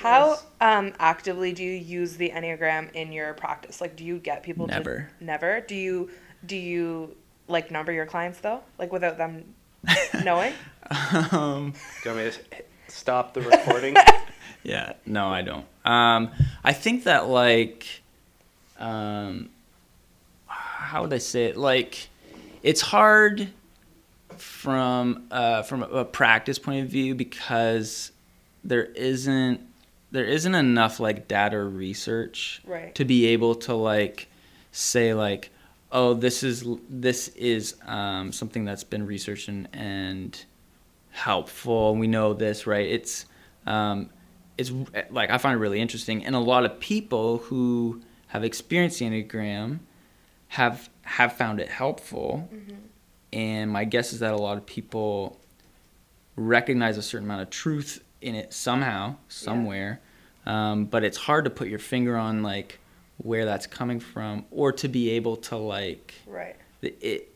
How 0.00 0.38
um, 0.62 0.94
actively 0.98 1.52
do 1.52 1.62
you 1.62 1.72
use 1.72 2.16
the 2.16 2.30
Enneagram 2.30 2.90
in 2.92 3.12
your 3.12 3.34
practice? 3.34 3.80
Like, 3.82 3.96
do 3.96 4.04
you 4.04 4.18
get 4.18 4.42
people 4.42 4.66
Never. 4.66 5.10
to 5.18 5.24
never? 5.24 5.60
Do 5.60 5.74
you 5.74 6.10
do 6.46 6.56
you 6.56 7.16
like 7.48 7.70
number 7.70 7.92
your 7.92 8.06
clients 8.06 8.40
though, 8.40 8.62
like 8.78 8.92
without 8.92 9.18
them 9.18 9.54
knowing? 10.24 10.54
um 11.32 11.74
Do 12.02 12.08
you 12.08 12.14
want 12.14 12.16
me 12.24 12.30
to 12.30 12.38
stop 12.88 13.34
the 13.34 13.42
recording? 13.42 13.94
Yeah, 14.62 14.92
no, 15.06 15.28
I 15.28 15.40
don't. 15.40 15.64
Um, 15.86 16.32
I 16.62 16.74
think 16.74 17.04
that 17.04 17.28
like, 17.28 18.02
um, 18.78 19.48
how 20.46 21.00
would 21.02 21.12
I 21.14 21.18
say 21.18 21.46
it? 21.46 21.56
Like, 21.56 22.08
it's 22.62 22.82
hard 22.82 23.48
from 24.36 25.26
uh, 25.30 25.62
from 25.62 25.82
a 25.82 26.04
practice 26.04 26.58
point 26.58 26.84
of 26.84 26.90
view 26.90 27.14
because 27.14 28.12
there 28.62 28.84
isn't 28.84 29.60
there 30.10 30.24
isn't 30.24 30.54
enough 30.54 30.98
like 31.00 31.28
data 31.28 31.58
research 31.58 32.60
Right. 32.64 32.94
to 32.96 33.04
be 33.04 33.26
able 33.28 33.54
to 33.56 33.74
like 33.74 34.28
say 34.72 35.14
like 35.14 35.50
oh 35.92 36.14
this 36.14 36.42
is 36.42 36.64
this 36.88 37.28
is 37.28 37.74
um, 37.86 38.32
something 38.32 38.64
that's 38.64 38.84
been 38.84 39.06
researched 39.06 39.48
and, 39.48 39.68
and 39.72 40.44
helpful 41.10 41.96
we 41.96 42.06
know 42.06 42.32
this 42.34 42.66
right 42.66 42.86
it's 42.88 43.26
um, 43.66 44.10
it's 44.56 44.72
like 45.10 45.30
I 45.30 45.38
find 45.38 45.54
it 45.56 45.58
really 45.58 45.80
interesting, 45.80 46.24
and 46.24 46.34
a 46.34 46.38
lot 46.38 46.64
of 46.64 46.80
people 46.80 47.38
who 47.38 48.00
have 48.28 48.44
experienced 48.44 48.98
the 48.98 49.06
enneagram 49.06 49.78
have 50.48 50.88
have 51.02 51.32
found 51.34 51.60
it 51.60 51.68
helpful. 51.68 52.48
And 53.32 53.70
my 53.70 53.84
guess 53.84 54.12
is 54.12 54.20
that 54.20 54.32
a 54.34 54.36
lot 54.36 54.56
of 54.58 54.66
people 54.66 55.40
recognize 56.36 56.96
a 56.98 57.02
certain 57.02 57.26
amount 57.26 57.42
of 57.42 57.50
truth 57.50 58.02
in 58.20 58.34
it 58.34 58.52
somehow, 58.52 59.16
somewhere. 59.28 60.00
Um, 60.46 60.86
but 60.86 61.04
it's 61.04 61.16
hard 61.18 61.44
to 61.44 61.50
put 61.50 61.68
your 61.68 61.78
finger 61.78 62.16
on 62.16 62.42
like 62.42 62.78
where 63.18 63.44
that's 63.44 63.66
coming 63.66 64.00
from, 64.00 64.46
or 64.50 64.72
to 64.72 64.88
be 64.88 65.10
able 65.10 65.36
to 65.36 65.56
like 65.56 66.14
Right. 66.26 66.56
it 66.82 67.28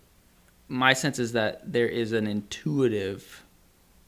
my 0.69 0.95
sense 0.95 1.19
is 1.19 1.33
that 1.33 1.61
there 1.71 1.89
is 1.89 2.13
an 2.13 2.27
intuitive 2.27 3.45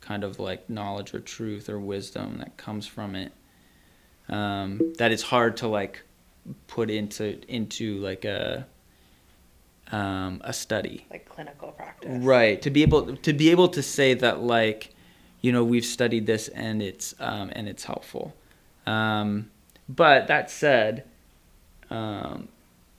kind 0.00 0.24
of 0.24 0.38
like 0.38 0.70
knowledge 0.70 1.12
or 1.12 1.20
truth 1.20 1.68
or 1.68 1.78
wisdom 1.78 2.38
that 2.38 2.56
comes 2.56 2.86
from 2.86 3.14
it 3.14 3.32
um, 4.30 4.94
that 4.98 5.12
it's 5.12 5.22
hard 5.22 5.56
to 5.58 5.68
like 5.68 6.02
put 6.66 6.88
into 6.90 7.38
into 7.54 7.98
like 7.98 8.24
a 8.24 8.66
um, 9.92 10.40
a 10.44 10.52
study 10.52 11.06
Like 11.10 11.28
clinical 11.28 11.72
practice. 11.72 12.24
right 12.24 12.60
to 12.62 12.70
be 12.70 12.82
able 12.82 13.16
to 13.16 13.32
be 13.32 13.50
able 13.50 13.68
to 13.68 13.82
say 13.82 14.14
that 14.14 14.40
like 14.40 14.94
you 15.46 15.52
know 15.52 15.62
we've 15.62 15.84
studied 15.84 16.26
this 16.26 16.48
and 16.48 16.82
it's 16.82 17.14
um, 17.20 17.46
and 17.54 17.68
it's 17.68 17.84
helpful 17.84 18.34
um, 18.84 19.48
but 19.88 20.26
that 20.26 20.50
said 20.50 21.04
um, 21.88 22.48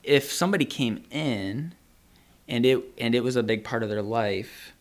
if 0.01 0.31
somebody 0.31 0.63
came 0.63 1.03
in 1.11 1.73
and 2.47 2.65
it 2.65 2.79
and 2.97 3.13
it 3.15 3.21
was 3.27 3.35
a 3.35 3.43
big 3.43 3.65
part 3.65 3.83
of 3.83 3.89
their 3.89 4.01
life 4.01 4.71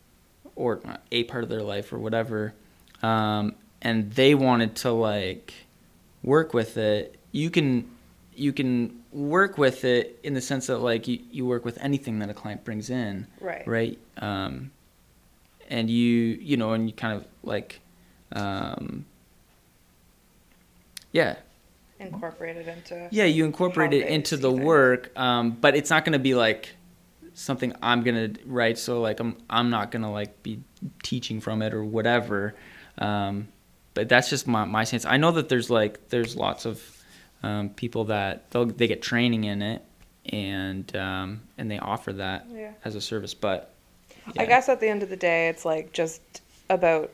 or 0.55 0.79
a 1.11 1.25
part 1.25 1.43
of 1.43 1.49
their 1.49 1.61
life 1.61 1.91
or 1.91 1.99
whatever 1.99 2.53
um, 3.03 3.53
and 3.81 4.13
they 4.13 4.33
wanted 4.33 4.73
to 4.83 4.91
like 4.91 5.53
work 6.23 6.53
with 6.53 6.77
it 6.77 7.19
you 7.33 7.49
can 7.49 7.69
you 8.33 8.53
can 8.53 9.03
work 9.11 9.57
with 9.57 9.83
it 9.83 10.19
in 10.23 10.33
the 10.35 10.41
sense 10.41 10.67
that 10.67 10.77
like 10.77 11.05
you, 11.07 11.19
you 11.31 11.45
work 11.45 11.65
with 11.65 11.77
anything 11.81 12.19
that 12.19 12.29
a 12.29 12.33
client 12.33 12.63
brings 12.63 12.89
in 12.89 13.27
Right. 13.41 13.67
right 13.67 13.99
um, 14.19 14.71
and 15.67 15.89
you 15.89 16.05
you 16.41 16.57
know 16.57 16.73
and 16.73 16.87
you 16.89 16.93
kind 16.95 17.13
of 17.17 17.25
like 17.43 17.79
um, 18.33 19.05
yeah, 21.11 21.35
incorporate 21.99 22.57
it 22.57 22.67
into. 22.67 23.07
yeah, 23.11 23.23
you 23.25 23.45
incorporate 23.45 23.93
it 23.93 24.07
into 24.07 24.37
the 24.37 24.51
things. 24.51 24.63
work, 24.63 25.17
um, 25.17 25.51
but 25.51 25.75
it's 25.75 25.89
not 25.89 26.05
gonna 26.05 26.19
be 26.19 26.35
like 26.35 26.75
something 27.33 27.73
I'm 27.81 28.03
gonna 28.03 28.31
write. 28.45 28.77
So 28.77 29.01
like 29.01 29.19
I'm 29.19 29.37
I'm 29.49 29.69
not 29.69 29.91
gonna 29.91 30.11
like 30.11 30.43
be 30.43 30.61
teaching 31.03 31.39
from 31.41 31.61
it 31.61 31.73
or 31.73 31.83
whatever. 31.83 32.55
Um, 32.97 33.47
but 33.93 34.09
that's 34.09 34.29
just 34.29 34.47
my 34.47 34.65
my 34.65 34.83
sense. 34.83 35.05
I 35.05 35.17
know 35.17 35.31
that 35.31 35.49
there's 35.49 35.69
like 35.69 36.09
there's 36.09 36.35
lots 36.35 36.65
of 36.65 36.83
um, 37.43 37.69
people 37.69 38.05
that 38.05 38.49
they'll, 38.51 38.65
they 38.65 38.87
get 38.87 39.01
training 39.01 39.43
in 39.45 39.61
it 39.61 39.83
and 40.29 40.93
um, 40.95 41.41
and 41.57 41.71
they 41.71 41.79
offer 41.79 42.11
that 42.13 42.47
Yeah. 42.51 42.71
as 42.83 42.95
a 42.95 43.01
service. 43.01 43.33
But 43.33 43.73
I 44.37 44.45
guess 44.45 44.69
at 44.69 44.79
the 44.79 44.87
end 44.87 45.03
of 45.03 45.09
the 45.09 45.15
day, 45.17 45.49
it's 45.49 45.65
like 45.65 45.93
just 45.93 46.21
about 46.69 47.11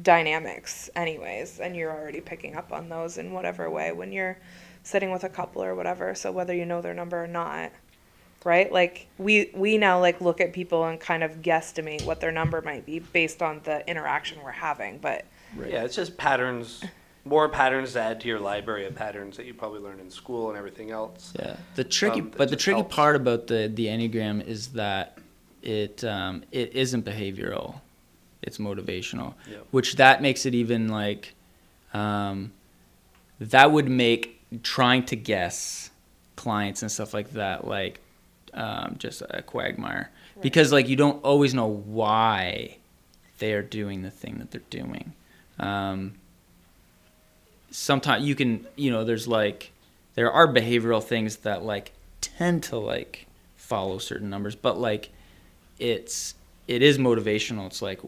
dynamics, 0.00 0.88
anyways, 0.96 1.60
and 1.60 1.76
you're 1.76 1.92
already 1.92 2.20
picking 2.20 2.56
up 2.56 2.72
on 2.72 2.88
those 2.88 3.18
in 3.18 3.32
whatever 3.32 3.68
way 3.68 3.92
when 3.92 4.12
you're 4.12 4.38
sitting 4.82 5.10
with 5.10 5.24
a 5.24 5.28
couple 5.28 5.62
or 5.62 5.74
whatever. 5.74 6.14
So 6.14 6.32
whether 6.32 6.54
you 6.54 6.64
know 6.64 6.80
their 6.80 6.94
number 6.94 7.22
or 7.22 7.26
not, 7.26 7.72
right? 8.44 8.72
Like 8.72 9.08
we 9.18 9.50
we 9.54 9.76
now 9.78 10.00
like 10.00 10.20
look 10.20 10.40
at 10.40 10.52
people 10.52 10.84
and 10.86 10.98
kind 10.98 11.22
of 11.22 11.42
guesstimate 11.42 12.04
what 12.06 12.20
their 12.20 12.32
number 12.32 12.62
might 12.62 12.86
be 12.86 13.00
based 13.00 13.42
on 13.42 13.60
the 13.64 13.88
interaction 13.88 14.38
we're 14.42 14.52
having, 14.52 14.98
but 14.98 15.26
Right. 15.56 15.72
Yeah, 15.72 15.82
it's 15.82 15.96
just 15.96 16.16
patterns, 16.16 16.84
more 17.24 17.48
patterns 17.48 17.94
to 17.94 18.00
add 18.00 18.20
to 18.20 18.28
your 18.28 18.38
library 18.38 18.86
of 18.86 18.94
patterns 18.94 19.36
that 19.36 19.46
you 19.46 19.52
probably 19.52 19.80
learned 19.80 20.00
in 20.00 20.08
school 20.08 20.48
and 20.48 20.56
everything 20.56 20.92
else. 20.92 21.32
Yeah, 21.36 21.56
the 21.74 21.82
tricky, 21.82 22.20
Um, 22.20 22.30
but 22.36 22.50
the 22.50 22.56
tricky 22.56 22.78
helps. 22.80 22.94
part 22.94 23.16
about 23.16 23.48
the 23.48 23.68
the 23.72 23.86
enneagram 23.86 24.46
is 24.46 24.68
that 24.68 25.18
it 25.62 26.02
um, 26.04 26.42
it 26.52 26.74
isn't 26.74 27.04
behavioral, 27.04 27.80
it's 28.42 28.58
motivational, 28.58 29.34
Yep. 29.50 29.66
which 29.70 29.96
that 29.96 30.22
makes 30.22 30.46
it 30.46 30.54
even 30.54 30.88
like, 30.88 31.34
um, 31.94 32.52
that 33.40 33.70
would 33.72 33.88
make 33.88 34.40
trying 34.62 35.04
to 35.06 35.16
guess 35.16 35.90
clients 36.36 36.82
and 36.82 36.90
stuff 36.90 37.12
like 37.14 37.32
that 37.32 37.66
like, 37.66 38.00
um, 38.54 38.96
just 38.98 39.22
a 39.30 39.42
quagmire. 39.42 40.10
Because 40.40 40.72
like 40.72 40.88
you 40.88 40.96
don't 40.96 41.22
always 41.24 41.52
know 41.52 41.66
why 41.66 42.78
they 43.38 43.52
are 43.52 43.62
doing 43.62 44.02
the 44.02 44.10
thing 44.10 44.38
that 44.38 44.50
they're 44.50 44.62
doing. 44.70 45.12
Um, 45.58 46.14
sometimes 47.70 48.24
you 48.24 48.34
can 48.34 48.66
you 48.76 48.90
know 48.90 49.04
there's 49.04 49.28
like 49.28 49.70
there 50.14 50.32
are 50.32 50.48
behavioral 50.48 51.02
things 51.02 51.36
that 51.38 51.62
like 51.62 51.92
tend 52.20 52.62
to 52.64 52.76
like 52.78 53.26
follow 53.56 53.98
certain 53.98 54.30
numbers. 54.30 54.54
But 54.54 54.78
like 54.78 55.10
it's 55.80 56.34
it 56.68 56.82
is 56.82 56.98
motivational 56.98 57.66
it's 57.66 57.82
like 57.82 58.00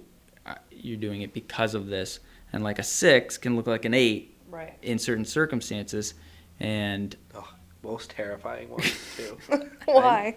uh, 0.46 0.54
you're 0.70 0.96
doing 0.96 1.22
it 1.22 1.32
because 1.32 1.74
of 1.74 1.86
this 1.86 2.20
and 2.52 2.62
like 2.62 2.78
a 2.78 2.82
six 2.82 3.38
can 3.38 3.56
look 3.56 3.66
like 3.66 3.84
an 3.84 3.94
eight 3.94 4.36
right. 4.50 4.76
in 4.82 4.98
certain 4.98 5.24
circumstances 5.24 6.14
and 6.60 7.16
Oh, 7.34 7.48
most 7.82 8.10
terrifying 8.10 8.68
ones 8.70 8.94
too. 9.16 9.36
Why? 9.86 10.36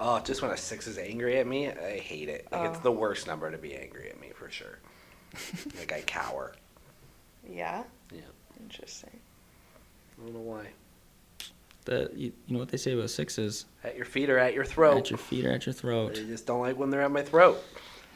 oh, 0.00 0.18
just 0.20 0.42
when 0.42 0.50
a 0.50 0.56
six 0.56 0.88
is 0.88 0.98
angry 0.98 1.38
at 1.38 1.46
me, 1.46 1.68
I 1.70 1.98
hate 1.98 2.28
it. 2.28 2.48
Like 2.50 2.68
it's 2.70 2.78
Oh. 2.78 2.82
the 2.82 2.92
worst 2.92 3.26
number 3.28 3.48
to 3.50 3.58
be 3.58 3.76
angry 3.76 4.10
at 4.10 4.20
me 4.20 4.30
for 4.34 4.50
sure. 4.50 4.78
like 5.78 5.92
I 5.92 6.00
cower. 6.00 6.54
Yeah. 7.48 7.84
Yeah. 8.12 8.20
Interesting. 8.60 9.20
I 10.18 10.24
don't 10.24 10.34
know 10.34 10.40
why. 10.40 10.66
The 11.84 12.10
you, 12.14 12.32
you 12.46 12.52
know 12.54 12.58
what 12.58 12.68
they 12.68 12.76
say 12.76 12.92
about 12.92 13.10
sixes 13.10 13.64
At 13.84 13.96
your 13.96 14.04
feet 14.04 14.28
or 14.30 14.38
at 14.38 14.54
your 14.54 14.64
throat. 14.64 14.98
at 14.98 15.10
your 15.10 15.18
feet 15.18 15.44
or 15.46 15.52
at 15.52 15.66
your 15.66 15.72
throat. 15.72 16.12
I 16.18 16.22
just 16.24 16.46
don't 16.46 16.60
like 16.60 16.76
when 16.78 16.90
they're 16.90 17.02
at 17.02 17.10
my 17.10 17.22
throat. 17.22 17.62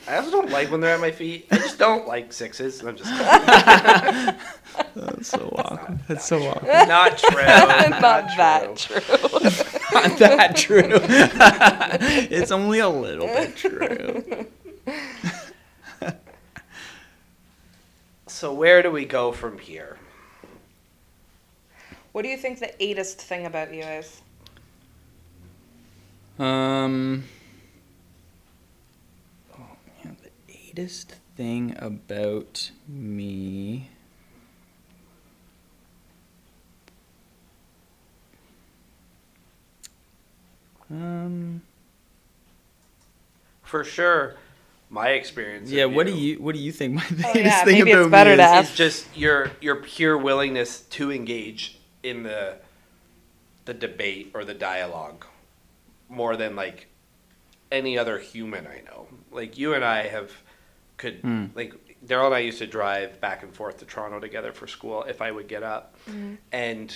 I 0.06 0.16
also 0.18 0.30
don't 0.30 0.50
like 0.50 0.70
when 0.70 0.80
they're 0.80 0.94
at 0.94 1.00
my 1.00 1.12
feet. 1.12 1.46
I 1.50 1.56
just 1.56 1.78
don't 1.78 2.06
like 2.06 2.30
sixes. 2.32 2.82
I'm 2.84 2.94
just 2.96 3.10
that's 4.94 5.28
so 5.28 5.54
awkward 5.56 5.98
that's 6.08 6.24
so 6.26 6.42
awkward 6.42 6.88
not 6.88 7.16
true. 7.18 7.30
Not, 7.42 8.00
Not, 8.00 8.36
that 8.36 8.76
true. 8.76 9.00
true. 9.00 9.18
not 9.92 10.18
that 10.18 10.56
true 10.56 10.88
it's 12.30 12.50
only 12.50 12.80
a 12.80 12.88
little 12.88 13.26
bit 13.26 13.56
true 13.56 14.46
So 18.26 18.52
where 18.52 18.82
do 18.82 18.90
we 18.90 19.04
go 19.04 19.30
from 19.32 19.58
here? 19.58 19.96
What 22.14 22.22
do 22.22 22.28
you 22.28 22.36
think 22.36 22.60
the 22.60 22.70
eightest 22.80 23.20
thing 23.20 23.44
about 23.44 23.74
you 23.74 23.82
is? 23.82 24.22
Um. 26.38 27.24
Oh 29.58 29.76
man, 30.04 30.16
the 30.22 30.54
eightest 30.68 31.16
thing 31.36 31.74
about 31.78 32.70
me. 32.88 33.88
Um. 40.90 41.62
For 43.62 43.82
sure, 43.82 44.36
my 44.90 45.10
experience. 45.10 45.70
Yeah. 45.70 45.84
of 45.84 45.94
What 45.94 46.06
do 46.06 46.12
you 46.12 46.36
What 46.40 46.54
do 46.54 46.60
you 46.60 46.70
think? 46.72 46.94
My 46.94 47.02
eightest 47.04 47.24
Oh, 47.36 47.38
yeah, 47.38 47.64
thing 47.64 47.78
maybe 47.78 47.90
about 47.92 48.02
it's 48.02 48.10
better 48.10 48.30
me 48.30 48.36
to 48.36 48.42
is- 48.42 48.48
ask. 48.48 48.68
It's 48.70 48.76
just 48.76 49.16
your 49.16 49.50
your 49.60 49.76
pure 49.76 50.16
willingness 50.18 50.80
to 50.90 51.10
engage 51.10 51.78
in 52.04 52.22
the 52.22 52.56
the 53.64 53.74
debate 53.74 54.30
or 54.34 54.44
the 54.44 54.54
dialogue 54.54 55.24
more 56.08 56.36
than 56.36 56.54
like 56.54 56.86
any 57.72 57.96
other 57.98 58.18
human 58.18 58.66
I 58.66 58.82
know. 58.84 59.08
Like 59.32 59.56
you 59.58 59.74
and 59.74 59.84
I 59.84 60.06
have 60.06 60.30
could 60.98 61.20
Hmm. 61.22 61.46
like 61.54 61.72
Darryl 62.06 62.26
and 62.26 62.34
I 62.34 62.40
used 62.40 62.58
to 62.58 62.66
drive 62.66 63.18
back 63.22 63.42
and 63.42 63.52
forth 63.52 63.78
to 63.78 63.86
Toronto 63.86 64.20
together 64.20 64.52
for 64.52 64.66
school 64.66 65.02
if 65.04 65.22
I 65.22 65.30
would 65.32 65.48
get 65.48 65.62
up, 65.62 65.96
and 66.52 66.94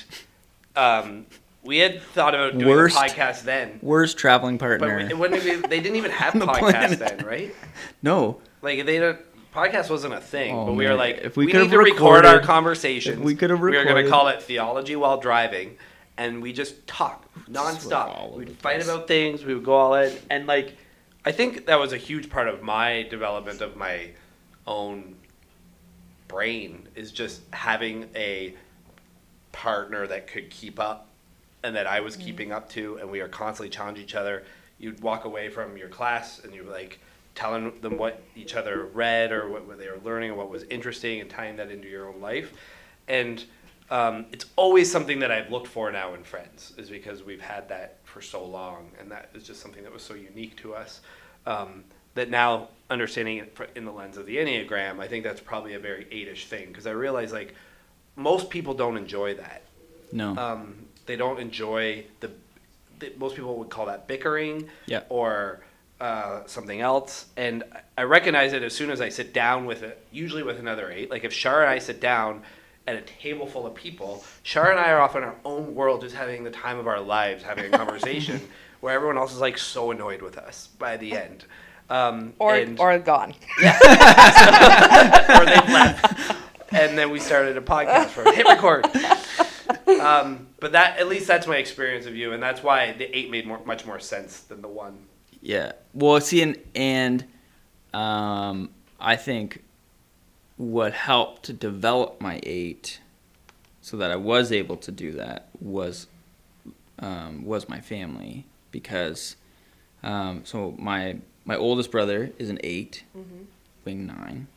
um, 0.76 1.24
we 1.64 1.78
had 1.78 2.02
thought 2.02 2.34
about 2.34 2.52
doing 2.58 2.68
Worst 2.68 2.96
a 2.96 3.00
podcast 3.00 3.42
then. 3.44 3.78
worst 3.82 4.18
traveling 4.18 4.58
But 4.58 4.78
partner. 4.78 4.98
we- 4.98 5.04
it 5.10 5.18
wouldn't 5.18 5.42
even, 5.44 5.62
they 5.70 5.80
didn't 5.80 5.96
even 5.96 6.10
have 6.22 6.34
On 6.34 6.40
the 6.40 6.46
podcasts 6.46 6.60
planet. 6.60 6.98
then, 6.98 7.26
right? 7.26 7.54
no. 8.02 8.40
Like 8.60 8.84
they 8.84 8.98
don't. 8.98 9.18
Podcast 9.58 9.90
wasn't 9.90 10.14
a 10.14 10.20
thing, 10.20 10.54
Oh, 10.54 10.66
but 10.66 10.72
we 10.74 10.86
were 10.86 10.94
like, 10.94 11.18
If 11.18 11.36
we, 11.36 11.46
we 11.46 11.52
need 11.52 11.58
could've 11.58 11.70
to 11.72 11.78
record 11.78 12.24
our 12.24 12.34
recorded- 12.34 12.46
conversations. 12.46 13.18
if 13.18 13.24
we 13.24 13.34
could've 13.34 13.60
We 13.60 13.76
were 13.76 13.84
going 13.84 14.04
to 14.04 14.10
call 14.10 14.28
it 14.28 14.42
theology 14.42 14.94
while 14.94 15.18
driving, 15.18 15.76
and 16.16 16.40
we 16.40 16.52
just 16.52 16.86
talk 16.86 17.24
nonstop. 17.50 18.34
We'd 18.34 18.50
fight 18.58 18.76
place. 18.76 18.88
about 18.88 19.08
things. 19.08 19.44
We 19.44 19.54
would 19.54 19.64
go 19.64 19.74
all 19.74 19.94
in, 19.94 20.16
and 20.30 20.46
like, 20.46 20.76
I 21.24 21.32
think 21.32 21.66
that 21.66 21.78
was 21.80 21.92
a 21.92 21.96
huge 21.96 22.30
part 22.30 22.48
of 22.48 22.62
my 22.62 23.02
development 23.10 23.60
of 23.60 23.76
my 23.76 24.10
own 24.66 25.16
brain 26.28 26.86
is 26.94 27.10
just 27.10 27.40
having 27.52 28.08
a 28.14 28.54
partner 29.50 30.06
that 30.06 30.26
could 30.26 30.50
keep 30.50 30.78
up 30.78 31.08
and 31.64 31.74
that 31.74 31.86
I 31.86 32.00
was 32.00 32.16
mm-hmm. 32.16 32.26
keeping 32.26 32.52
up 32.52 32.68
to, 32.70 32.96
and 32.98 33.10
we 33.10 33.20
are 33.20 33.28
constantly 33.28 33.70
challenging 33.70 34.04
each 34.04 34.14
other. 34.14 34.44
You'd 34.78 35.00
walk 35.00 35.24
away 35.24 35.48
from 35.48 35.76
your 35.76 35.88
class 35.88 36.38
and 36.44 36.54
you're 36.54 36.64
like 36.64 37.00
telling 37.38 37.72
them 37.82 37.96
what 37.96 38.20
each 38.34 38.56
other 38.56 38.86
read 38.86 39.30
or 39.30 39.48
what, 39.48 39.78
they 39.78 39.86
were 39.88 40.00
learning 40.04 40.32
or 40.32 40.34
what 40.34 40.50
was 40.50 40.64
interesting 40.64 41.20
and 41.20 41.30
tying 41.30 41.54
that 41.56 41.70
into 41.70 41.86
your 41.86 42.08
own 42.08 42.20
life. 42.20 42.52
And 43.06 43.44
um, 43.90 44.26
it's 44.32 44.46
always 44.56 44.90
something 44.90 45.20
that 45.20 45.30
I've 45.30 45.48
looked 45.48 45.68
for 45.68 45.92
now 45.92 46.14
in 46.14 46.24
friends, 46.24 46.72
is 46.76 46.90
because 46.90 47.22
we've 47.22 47.40
had 47.40 47.68
that 47.68 47.98
for 48.02 48.20
so 48.20 48.44
long, 48.44 48.90
and 48.98 49.08
that 49.12 49.30
is 49.34 49.44
just 49.44 49.60
something 49.60 49.84
that 49.84 49.92
was 49.92 50.02
so 50.02 50.14
unique 50.14 50.56
to 50.56 50.74
us. 50.74 51.00
Um, 51.46 51.84
that 52.14 52.28
now 52.28 52.70
understanding 52.90 53.36
it 53.38 53.56
in 53.76 53.84
the 53.84 53.92
lens 53.92 54.16
of 54.16 54.26
the 54.26 54.36
Enneagram, 54.38 54.98
I 54.98 55.06
think 55.06 55.22
that's 55.22 55.40
probably 55.40 55.74
a 55.74 55.78
very 55.78 56.08
eight-ish 56.10 56.46
thing 56.46 56.66
because 56.66 56.88
I 56.88 56.90
realize 56.90 57.32
like 57.32 57.54
most 58.16 58.50
people 58.50 58.74
don't 58.74 58.96
enjoy 58.96 59.34
that 59.34 59.62
No. 60.10 60.36
um, 60.36 60.74
they 61.06 61.14
don't 61.14 61.38
enjoy 61.38 62.04
the, 62.18 62.32
the. 62.98 63.12
Most 63.16 63.36
people 63.36 63.56
would 63.58 63.70
call 63.70 63.86
that 63.86 64.08
bickering, 64.08 64.68
Yeah. 64.86 65.02
or 65.08 65.60
uh, 66.00 66.42
something 66.46 66.80
else. 66.80 67.26
And 67.36 67.64
I 67.96 68.02
recognize 68.02 68.52
it 68.52 68.62
as 68.62 68.74
soon 68.74 68.90
as 68.90 69.00
I 69.00 69.08
sit 69.08 69.32
down 69.32 69.66
with 69.66 69.82
it. 69.82 70.04
Usually 70.12 70.42
with 70.42 70.58
another 70.58 70.90
eight. 70.90 71.10
Like 71.10 71.24
if 71.24 71.32
Shar 71.32 71.62
and 71.62 71.70
I 71.70 71.78
sit 71.78 72.00
down 72.00 72.42
at 72.86 72.96
a 72.96 73.00
table 73.02 73.46
full 73.46 73.66
of 73.66 73.74
people, 73.74 74.24
Shar 74.42 74.70
and 74.70 74.80
I 74.80 74.90
are 74.90 75.00
off 75.00 75.16
in 75.16 75.22
our 75.22 75.34
own 75.44 75.74
world, 75.74 76.00
just 76.02 76.14
having 76.14 76.44
the 76.44 76.50
time 76.50 76.78
of 76.78 76.86
our 76.86 77.00
lives, 77.00 77.42
having 77.42 77.72
a 77.72 77.76
conversation, 77.78 78.40
where 78.80 78.94
everyone 78.94 79.18
else 79.18 79.32
is 79.34 79.40
like 79.40 79.58
so 79.58 79.90
annoyed 79.90 80.22
with 80.22 80.38
us 80.38 80.68
by 80.78 80.96
the 80.96 81.16
end. 81.16 81.44
Um, 81.90 82.34
Or 82.38 82.54
and- 82.54 82.78
or 82.78 82.98
gone. 82.98 83.30
or 83.58 83.64
they 83.64 85.56
left, 85.72 86.34
and 86.72 86.96
then 86.98 87.10
we 87.10 87.18
started 87.18 87.56
a 87.56 87.60
podcast 87.62 88.06
for 88.08 88.24
hit 88.32 88.46
record. 88.46 88.86
Um, 90.00 90.48
but 90.60 90.72
that 90.72 90.98
at 90.98 91.08
least 91.08 91.26
that's 91.26 91.46
my 91.46 91.56
experience 91.56 92.04
of 92.06 92.14
you, 92.14 92.32
and 92.32 92.42
that's 92.42 92.62
why 92.62 92.92
the 92.92 93.04
eight 93.16 93.30
made 93.30 93.46
more, 93.46 93.60
much 93.64 93.86
more 93.86 93.98
sense 93.98 94.40
than 94.40 94.60
the 94.60 94.68
one. 94.68 94.98
Yeah. 95.48 95.72
Well, 95.94 96.20
see, 96.20 96.42
and, 96.42 96.58
and 96.74 97.24
um, 97.94 98.68
I 99.00 99.16
think 99.16 99.64
what 100.58 100.92
helped 100.92 101.44
to 101.44 101.54
develop 101.54 102.20
my 102.20 102.38
eight, 102.42 103.00
so 103.80 103.96
that 103.96 104.10
I 104.10 104.16
was 104.16 104.52
able 104.52 104.76
to 104.76 104.92
do 104.92 105.12
that, 105.12 105.48
was 105.58 106.06
um, 106.98 107.46
was 107.46 107.66
my 107.66 107.80
family 107.80 108.44
because 108.72 109.36
um, 110.02 110.42
so 110.44 110.74
my 110.78 111.16
my 111.46 111.56
oldest 111.56 111.90
brother 111.90 112.30
is 112.38 112.50
an 112.50 112.58
8 112.62 113.04
wing 113.86 114.06
nine. 114.06 114.48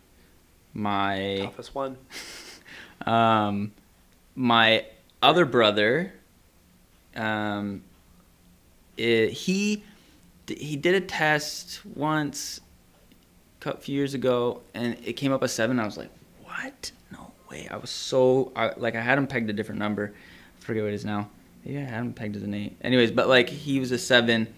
My 0.74 1.39
Toughest 1.44 1.74
one. 1.74 1.96
um, 3.06 3.72
my 4.36 4.86
other 5.22 5.46
brother, 5.46 6.12
um, 7.16 7.84
it, 8.98 9.30
he 9.30 9.86
he 10.58 10.76
did 10.76 10.95
a 10.95 11.02
test 11.02 11.86
once 11.86 12.62
a 13.66 13.78
few 13.78 13.95
years 13.95 14.14
ago, 14.14 14.62
and 14.74 14.97
it 15.04 15.14
came 15.14 15.32
up 15.32 15.43
a 15.43 15.47
seven. 15.47 15.80
I 15.80 15.86
was 15.86 15.97
like, 15.97 16.12
what? 16.43 16.91
No 17.12 17.32
way! 17.49 17.68
I 17.70 17.78
was 17.78 17.89
so 17.89 18.52
I, 18.56 18.72
like 18.78 18.95
I 18.95 19.02
had 19.02 19.18
him 19.18 19.28
pegged 19.28 19.49
a 19.49 19.54
different 19.54 19.80
number. 19.80 20.14
I 20.60 20.64
forget 20.64 20.84
what 20.84 20.91
it 20.91 20.95
is 20.95 21.06
now. 21.06 21.30
Maybe 21.66 21.78
I 21.78 21.82
had 21.82 21.99
him 21.99 22.14
pegged 22.14 22.36
as 22.36 22.43
an 22.43 22.54
eight. 22.54 22.76
Anyways, 22.82 23.12
but 23.12 23.28
like 23.28 23.49
he 23.49 23.80
was 23.80 23.91
a 23.91 23.97
seven. 23.97 24.54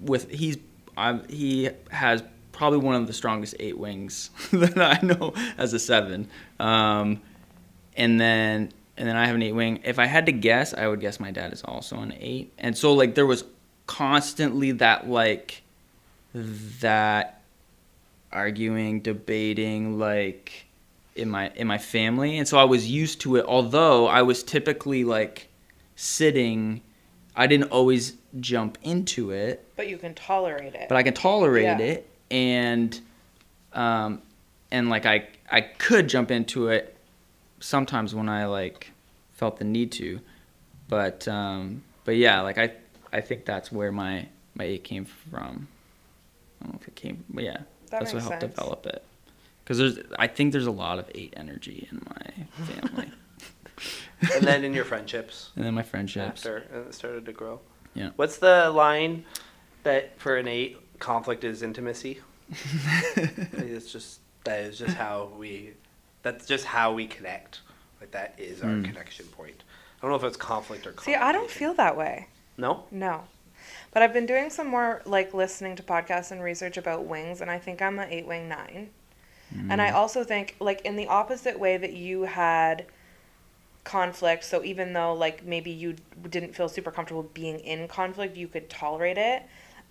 With 0.00 0.30
he's 0.30 0.58
I, 0.96 1.20
he 1.28 1.70
has 1.90 2.22
probably 2.52 2.78
one 2.78 2.94
of 2.94 3.06
the 3.06 3.12
strongest 3.12 3.54
eight 3.58 3.78
wings 3.78 4.30
that 4.52 4.78
I 4.78 5.04
know 5.04 5.32
as 5.56 5.72
a 5.72 5.78
seven. 5.78 6.28
Um, 6.60 7.22
and 7.96 8.20
then 8.20 8.72
and 8.96 9.08
then 9.08 9.16
I 9.16 9.26
have 9.26 9.34
an 9.34 9.42
eight 9.42 9.52
wing. 9.52 9.80
If 9.84 9.98
I 9.98 10.06
had 10.06 10.26
to 10.26 10.32
guess, 10.32 10.74
I 10.74 10.86
would 10.86 11.00
guess 11.00 11.18
my 11.18 11.30
dad 11.30 11.52
is 11.52 11.62
also 11.64 11.98
an 11.98 12.14
eight. 12.20 12.52
And 12.58 12.76
so 12.76 12.92
like 12.92 13.14
there 13.14 13.26
was 13.26 13.44
constantly 13.86 14.72
that 14.72 15.08
like 15.08 15.62
that 16.34 17.42
arguing, 18.32 19.00
debating 19.00 19.98
like 19.98 20.64
in 21.14 21.28
my 21.28 21.50
in 21.56 21.66
my 21.66 21.78
family. 21.78 22.38
And 22.38 22.48
so 22.48 22.58
I 22.58 22.64
was 22.64 22.90
used 22.90 23.20
to 23.22 23.36
it 23.36 23.44
although 23.46 24.06
I 24.06 24.22
was 24.22 24.42
typically 24.42 25.04
like 25.04 25.48
sitting 25.96 26.80
I 27.36 27.46
didn't 27.46 27.70
always 27.70 28.14
jump 28.40 28.76
into 28.82 29.30
it, 29.30 29.66
But 29.76 29.88
you 29.88 29.96
can 29.98 30.14
tolerate 30.14 30.74
it. 30.74 30.88
but 30.88 30.96
I 30.96 31.02
can 31.02 31.14
tolerate 31.14 31.64
Yeah. 31.64 31.78
it 31.78 32.08
and 32.30 32.98
um 33.74 34.22
and 34.70 34.88
like 34.88 35.04
I 35.04 35.28
I 35.50 35.60
could 35.60 36.08
jump 36.08 36.30
into 36.30 36.68
it 36.68 36.96
sometimes 37.60 38.14
when 38.14 38.28
I 38.28 38.46
like 38.46 38.90
felt 39.34 39.58
the 39.58 39.64
need 39.66 39.92
to. 39.92 40.20
But 40.88 41.28
um 41.28 41.82
but 42.04 42.16
yeah, 42.16 42.40
like 42.40 42.56
I 42.56 42.72
I 43.12 43.20
think 43.20 43.44
that's 43.44 43.70
where 43.72 43.92
my 43.92 44.28
my 44.54 44.64
eight 44.64 44.84
came 44.84 45.04
from. 45.04 45.68
I 46.60 46.64
don't 46.64 46.74
know 46.74 46.78
if 46.80 46.88
it 46.88 46.94
came 46.96 47.24
but 47.30 47.44
yeah. 47.44 47.58
That 47.90 48.00
that's 48.00 48.12
what 48.14 48.22
helped 48.22 48.40
sense. 48.40 48.54
develop 48.54 48.86
it. 48.86 49.04
Cuz 49.64 49.78
there's 49.78 49.98
I 50.18 50.26
think 50.26 50.52
there's 50.52 50.66
a 50.66 50.70
lot 50.72 50.98
of 50.98 51.10
eight 51.14 51.34
energy 51.36 51.88
in 51.90 52.02
my 52.08 52.64
family. 52.66 53.10
and 54.34 54.44
then 54.46 54.64
in 54.64 54.72
your 54.74 54.84
friendships 54.84 55.50
and 55.56 55.64
then 55.64 55.74
my 55.74 55.82
friendships. 55.82 56.26
after 56.46 56.56
and 56.72 56.86
it 56.88 56.94
started 56.94 57.26
to 57.26 57.32
grow. 57.32 57.60
Yeah. 57.94 58.10
What's 58.16 58.38
the 58.38 58.70
line 58.70 59.24
that 59.82 60.18
for 60.20 60.36
an 60.36 60.48
eight 60.48 60.78
conflict 60.98 61.44
is 61.44 61.62
intimacy? 61.62 62.20
it's 63.16 63.92
just 63.92 64.20
that 64.44 64.60
is 64.60 64.78
just 64.78 64.96
how 64.96 65.30
we 65.38 65.72
that's 66.22 66.46
just 66.46 66.64
how 66.64 66.92
we 66.92 67.06
connect. 67.06 67.60
Like 68.00 68.10
that 68.12 68.34
is 68.38 68.62
our 68.62 68.70
Mm. 68.70 68.84
connection 68.84 69.26
point. 69.26 69.62
I 69.98 70.02
don't 70.02 70.10
know 70.10 70.16
if 70.16 70.24
it's 70.24 70.36
conflict 70.36 70.86
or 70.86 70.94
See, 71.00 71.14
I 71.14 71.30
don't 71.32 71.50
feel 71.50 71.74
that 71.74 71.96
way. 71.96 72.28
No? 72.62 72.84
No. 72.90 73.24
But 73.92 74.02
I've 74.02 74.12
been 74.12 74.24
doing 74.24 74.48
some 74.48 74.68
more 74.68 75.02
like 75.04 75.34
listening 75.34 75.76
to 75.76 75.82
podcasts 75.82 76.30
and 76.30 76.42
research 76.42 76.76
about 76.76 77.04
wings, 77.04 77.40
and 77.40 77.50
I 77.50 77.58
think 77.58 77.82
I'm 77.82 77.98
an 77.98 78.08
eight 78.10 78.26
wing 78.26 78.48
nine. 78.48 78.90
And 79.68 79.82
I 79.82 79.90
mm. 79.90 79.94
also 79.94 80.24
think 80.24 80.56
like 80.60 80.80
in 80.82 80.96
the 80.96 81.08
opposite 81.08 81.58
way 81.58 81.76
that 81.76 81.92
you 81.92 82.22
had 82.22 82.86
conflict, 83.84 84.44
so 84.44 84.64
even 84.64 84.94
though 84.94 85.12
like 85.12 85.44
maybe 85.44 85.70
you 85.70 85.96
didn't 86.30 86.54
feel 86.54 86.70
super 86.70 86.90
comfortable 86.90 87.24
being 87.34 87.58
in 87.58 87.86
conflict, 87.88 88.34
you 88.34 88.48
could 88.48 88.70
tolerate 88.70 89.18
it. 89.18 89.42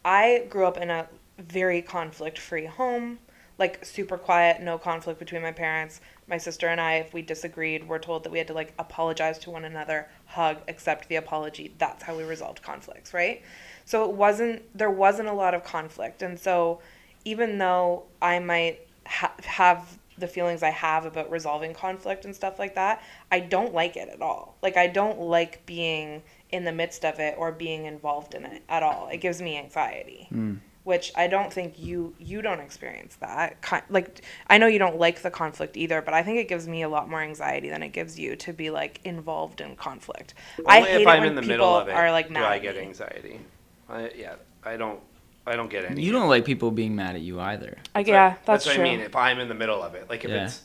I 0.03 0.47
grew 0.49 0.65
up 0.65 0.78
in 0.78 0.89
a 0.89 1.07
very 1.38 1.82
conflict 1.84 2.39
free 2.39 2.65
home, 2.65 3.19
like 3.58 3.84
super 3.86 4.18
quiet, 4.18 4.62
no 4.62 4.78
conflict 4.78 5.20
between 5.20 5.41
my 5.41 5.52
parents. 5.52 6.02
My 6.28 6.38
sister 6.38 6.68
and 6.68 6.80
I, 6.80 6.95
if 6.95 7.14
we 7.14 7.22
disagreed, 7.22 7.88
were 7.88 7.99
told 7.99 8.24
that 8.24 8.32
we 8.32 8.38
had 8.38 8.47
to 8.47 8.54
like 8.54 8.74
apologize 8.80 9.38
to 9.39 9.52
one 9.52 9.66
another, 9.66 10.08
hug, 10.26 10.58
accept 10.68 11.10
the 11.10 11.16
apology. 11.16 11.74
That's 11.78 12.04
how 12.04 12.16
we 12.16 12.24
resolved 12.24 12.62
conflicts, 12.62 13.14
right? 13.14 13.41
So 13.86 14.06
it 14.10 14.16
wasn't 14.16 14.78
there 14.78 14.91
wasn't 14.91 15.30
a 15.30 15.34
lot 15.34 15.54
of 15.54 15.64
conflict, 15.64 16.22
and 16.22 16.39
so 16.39 16.80
even 17.26 17.58
though 17.58 18.04
I 18.22 18.39
might 18.39 18.80
ha- 19.06 19.34
have 19.43 19.99
the 20.18 20.28
feelings 20.28 20.64
I 20.64 20.70
have 20.70 21.06
about 21.06 21.30
resolving 21.30 21.74
conflict 21.74 22.26
and 22.26 22.36
stuff 22.36 22.60
like 22.60 22.76
that, 22.76 23.04
I 23.32 23.39
don't 23.39 23.74
like 23.74 23.97
it 23.97 24.10
at 24.10 24.22
all. 24.22 24.56
Like 24.62 24.78
I 24.78 24.88
don't 24.88 25.20
like 25.20 25.66
being 25.66 26.24
in 26.52 26.64
the 26.64 26.72
midst 26.72 27.06
of 27.06 27.20
it 27.20 27.36
or 27.38 27.52
being 27.52 27.86
involved 27.86 28.34
in 28.34 28.45
it 28.45 28.64
at 28.70 28.84
all. 28.84 29.10
It 29.12 29.18
gives 29.18 29.41
me 29.41 29.58
anxiety. 29.58 30.28
Mm. 30.32 30.60
Which 30.84 31.11
I 31.15 31.27
don't 31.27 31.53
think 31.53 31.77
you 31.77 32.15
you 32.17 32.41
don't 32.41 32.59
experience 32.59 33.15
that. 33.21 33.61
Ki- 33.61 33.86
Like 33.89 34.21
I 34.47 34.57
know 34.57 34.65
you 34.65 34.79
don't 34.79 34.97
like 34.97 35.21
the 35.21 35.29
conflict 35.29 35.77
either, 35.77 36.01
but 36.01 36.15
I 36.15 36.23
think 36.23 36.39
it 36.39 36.47
gives 36.47 36.67
me 36.67 36.82
a 36.82 36.89
lot 36.89 37.07
more 37.07 37.21
anxiety 37.21 37.69
than 37.69 37.84
it 37.84 37.89
gives 37.89 38.17
you 38.19 38.36
to 38.38 38.51
be 38.51 38.71
like 38.71 38.99
involved 39.03 39.61
in 39.61 39.75
conflict. 39.75 40.34
I 40.65 40.82
hate 40.82 41.01
if 41.01 41.07
I'm 41.07 41.19
when 41.19 41.29
in 41.29 41.36
the 41.36 41.41
people 41.41 41.53
middle 41.53 41.75
of 41.75 41.88
it 41.88 41.91
are 41.91 42.11
like 42.11 42.29
do 42.29 42.34
mad 42.34 42.45
I 42.45 42.57
get 42.57 42.77
anxiety. 42.77 43.39
I, 43.88 44.09
yeah, 44.15 44.36
I 44.63 44.75
don't 44.75 44.99
I 45.45 45.55
don't 45.55 45.69
get 45.69 45.86
any. 45.86 46.01
You 46.01 46.11
don't 46.13 46.29
like 46.29 46.45
people 46.45 46.71
being 46.71 46.95
mad 46.95 47.15
at 47.15 47.21
you 47.21 47.39
either. 47.39 47.77
Like, 47.93 48.05
That's 48.05 48.07
yeah, 48.07 48.29
what- 48.34 48.45
that's, 48.45 48.65
what 48.65 48.75
true. 48.75 48.84
I 48.84 48.88
mean. 48.89 48.99
If 49.01 49.15
I'm 49.15 49.39
in 49.39 49.49
the 49.49 49.53
middle 49.55 49.84
of 49.84 49.93
it, 49.93 50.09
like 50.09 50.23
if 50.25 50.32
Yeah. 50.32 50.45
it's 50.45 50.61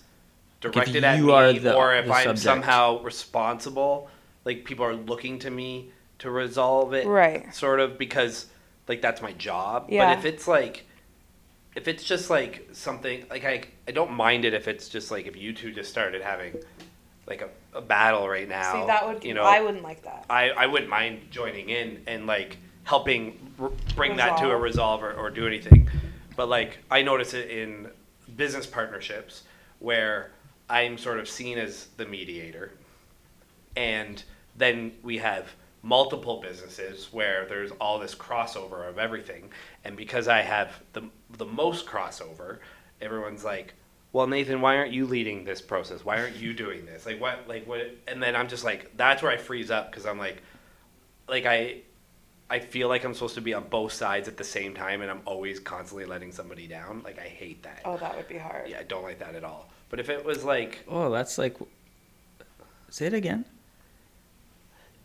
if 0.63 0.73
directed 0.73 1.05
at 1.05 1.19
you 1.19 1.27
me, 1.27 1.59
the- 1.59 1.75
or 1.77 1.95
if 1.95 2.11
I'm 2.11 2.25
subject. 2.25 2.39
somehow 2.39 3.03
responsible, 3.03 4.09
like 4.47 4.65
people 4.65 4.87
are 4.87 4.95
looking 4.95 5.39
to 5.41 5.51
me 5.51 5.91
to 6.21 6.31
resolve 6.31 6.95
it, 6.95 7.07
Right. 7.07 7.55
Sort 7.55 7.81
of 7.81 7.99
because 7.99 8.47
like 8.89 9.01
that's 9.03 9.23
my 9.23 9.33
job. 9.33 9.87
Yeah. 9.89 10.07
But 10.07 10.19
if 10.19 10.25
it's 10.25 10.49
like, 10.49 10.85
if 11.75 11.89
it's 11.89 12.05
just 12.05 12.31
like 12.31 12.69
something 12.73 13.25
like 13.31 13.45
I 13.45 13.65
I 13.87 13.93
don't 13.93 14.13
mind 14.13 14.45
it 14.45 14.55
if 14.55 14.69
it's 14.69 14.89
just 14.89 15.11
like 15.11 15.27
if 15.27 15.37
you 15.37 15.53
two 15.53 15.73
just 15.73 15.91
started 15.91 16.23
having 16.23 16.57
like 17.27 17.43
a, 17.43 17.49
a 17.77 17.81
battle 17.81 18.29
right 18.29 18.49
now. 18.49 18.73
See, 18.81 18.87
that 18.87 19.07
would 19.07 19.25
you 19.25 19.35
know 19.35 19.43
I 19.43 19.61
wouldn't 19.61 19.83
like 19.83 20.03
that. 20.03 20.27
I, 20.31 20.51
I 20.51 20.67
wouldn't 20.67 20.91
mind 20.91 21.29
joining 21.31 21.69
in 21.69 22.03
and 22.07 22.27
like 22.27 22.59
helping 22.85 23.53
r- 23.61 23.73
bring 23.95 24.17
that 24.17 24.39
to 24.39 24.51
a 24.51 24.57
resolve 24.57 25.03
or, 25.03 25.13
or 25.13 25.31
do 25.31 25.47
anything. 25.47 25.91
But 26.37 26.49
like 26.49 26.79
I 26.91 27.03
notice 27.03 27.35
it 27.35 27.51
in 27.51 27.89
business 28.37 28.67
partnerships 28.67 29.43
where 29.79 30.31
I'm 30.69 30.99
sort 30.99 31.19
of 31.19 31.29
seen 31.29 31.59
as 31.59 31.89
the 31.97 32.07
mediator. 32.07 32.73
And 33.77 34.23
then 34.57 34.93
we 35.03 35.19
have 35.19 35.53
multiple 35.87 36.41
businesses 36.41 37.13
where 37.13 37.47
there's 37.47 37.71
all 37.81 38.01
this 38.01 38.13
crossover 38.13 38.89
of 38.89 38.99
everything. 38.99 39.49
And 39.85 39.97
because 39.97 40.27
I 40.27 40.41
have 40.41 40.83
the, 40.95 41.03
the 41.39 41.47
most 41.47 41.87
crossover, 41.87 42.59
everyone's 43.01 43.45
like, 43.45 43.75
well, 44.13 44.27
Nathan, 44.27 44.61
why 44.61 44.79
aren't 44.79 44.93
you 44.93 45.07
leading 45.07 45.45
this 45.45 45.61
process? 45.61 46.05
Why 46.05 46.19
aren't 46.19 46.37
you 46.37 46.55
doing 46.55 46.87
this? 46.87 47.07
Like 47.07 47.21
what? 47.21 47.47
Like 47.47 47.69
what? 47.69 47.83
And 48.09 48.21
then 48.21 48.35
I'm 48.35 48.49
just 48.49 48.65
like, 48.65 48.97
that's 48.97 49.23
where 49.23 49.31
I 49.31 49.37
freeze 49.37 49.71
up 49.71 49.91
because 49.91 50.07
I'm 50.07 50.19
like, 50.19 50.43
like 51.29 51.47
I, 51.47 51.83
I 52.51 52.59
feel 52.59 52.89
like 52.89 53.05
I'm 53.05 53.15
supposed 53.15 53.37
to 53.37 53.41
be 53.41 53.55
on 53.55 53.69
both 53.69 53.93
sides 53.93 54.27
at 54.27 54.37
the 54.37 54.45
same 54.45 54.75
time, 54.75 55.03
and 55.03 55.11
I'm 55.11 55.21
always 55.25 55.61
constantly 55.61 56.07
letting 56.07 56.33
somebody 56.33 56.67
down. 56.67 57.03
Like 57.05 57.19
I 57.19 57.29
hate 57.29 57.63
that. 57.63 57.83
Oh, 57.85 57.97
that 57.99 58.17
would 58.17 58.29
be 58.29 58.39
hard. 58.39 58.69
Yeah, 58.69 58.81
I 58.81 58.85
don't 58.85 59.03
like 59.03 59.19
that 59.21 59.35
at 59.37 59.45
all. 59.45 59.71
But 59.89 60.01
if 60.01 60.09
it 60.09 60.25
was 60.25 60.43
like, 60.43 60.85
Oh, 60.89 61.11
that's 61.11 61.39
like. 61.39 61.57
Say 62.89 63.07
it 63.07 63.15
again. 63.15 63.45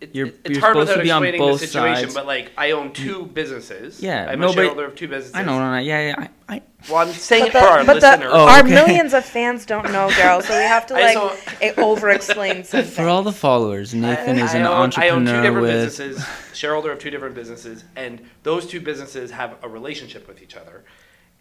It, 0.02 0.16
You're- 0.16 0.30
it- 0.32 0.40
it's 0.46 0.50
you're 0.54 0.60
hard 0.62 0.74
supposed 0.74 0.92
to 0.94 0.98
without 1.00 1.04
be 1.04 1.12
on 1.12 1.24
explaining 1.24 1.52
the 1.54 1.58
situation. 1.60 2.04
sides. 2.06 2.14
But 2.16 2.26
like, 2.26 2.52
I 2.58 2.72
own 2.72 2.92
two 2.92 3.28
businesses. 3.28 4.02
Yeah, 4.02 4.26
I'm 4.30 4.40
no, 4.40 4.46
a 4.46 4.50
but- 4.50 4.56
shareholder 4.56 4.86
of 4.86 4.96
two 4.96 5.08
businesses. 5.08 5.36
I 5.36 5.44
know, 5.44 5.60
no, 5.60 5.72
no, 5.72 5.78
yeah, 5.78 6.08
yeah. 6.18 6.28
I, 6.50 6.56
I, 6.56 6.62
Well, 6.90 6.98
I'm 7.08 7.14
saying 7.14 7.46
it 7.48 7.54
But 7.54 7.60
for 7.62 7.66
the, 7.66 7.72
our 7.72 7.86
but 7.86 8.00
the, 8.02 8.08
listeners. 8.10 8.32
Oh, 8.34 8.48
our 8.48 8.60
okay. 8.62 8.70
millions 8.70 9.14
of 9.14 9.24
fans 9.24 9.66
don't 9.68 9.92
know, 9.92 10.08
Darryl, 10.10 10.42
so 10.42 10.58
we 10.58 10.64
have 10.64 10.88
to 10.88 10.96
I 10.98 11.14
like 11.14 11.78
over 11.78 12.10
explain 12.10 12.64
something. 12.64 12.90
for 12.96 13.04
all 13.08 13.22
the 13.22 13.32
followers, 13.32 13.94
Nathan 13.94 14.40
is 14.40 14.56
I 14.56 14.58
an 14.58 14.66
own, 14.66 14.92
I 14.98 15.10
own 15.10 15.28
entrepreneur 15.28 15.36
two 15.36 15.42
different 15.44 15.62
with. 15.62 15.72
businesses, 15.98 16.26
shareholder 16.54 16.92
of 16.92 16.98
two 17.00 17.12
different 17.12 17.36
businesses, 17.36 17.84
and 17.96 18.22
those 18.42 18.66
two 18.66 18.82
businesses 18.82 19.30
have 19.32 19.56
a 19.62 19.70
relationship 19.70 20.28
with 20.28 20.42
each 20.42 20.56
other. 20.56 20.84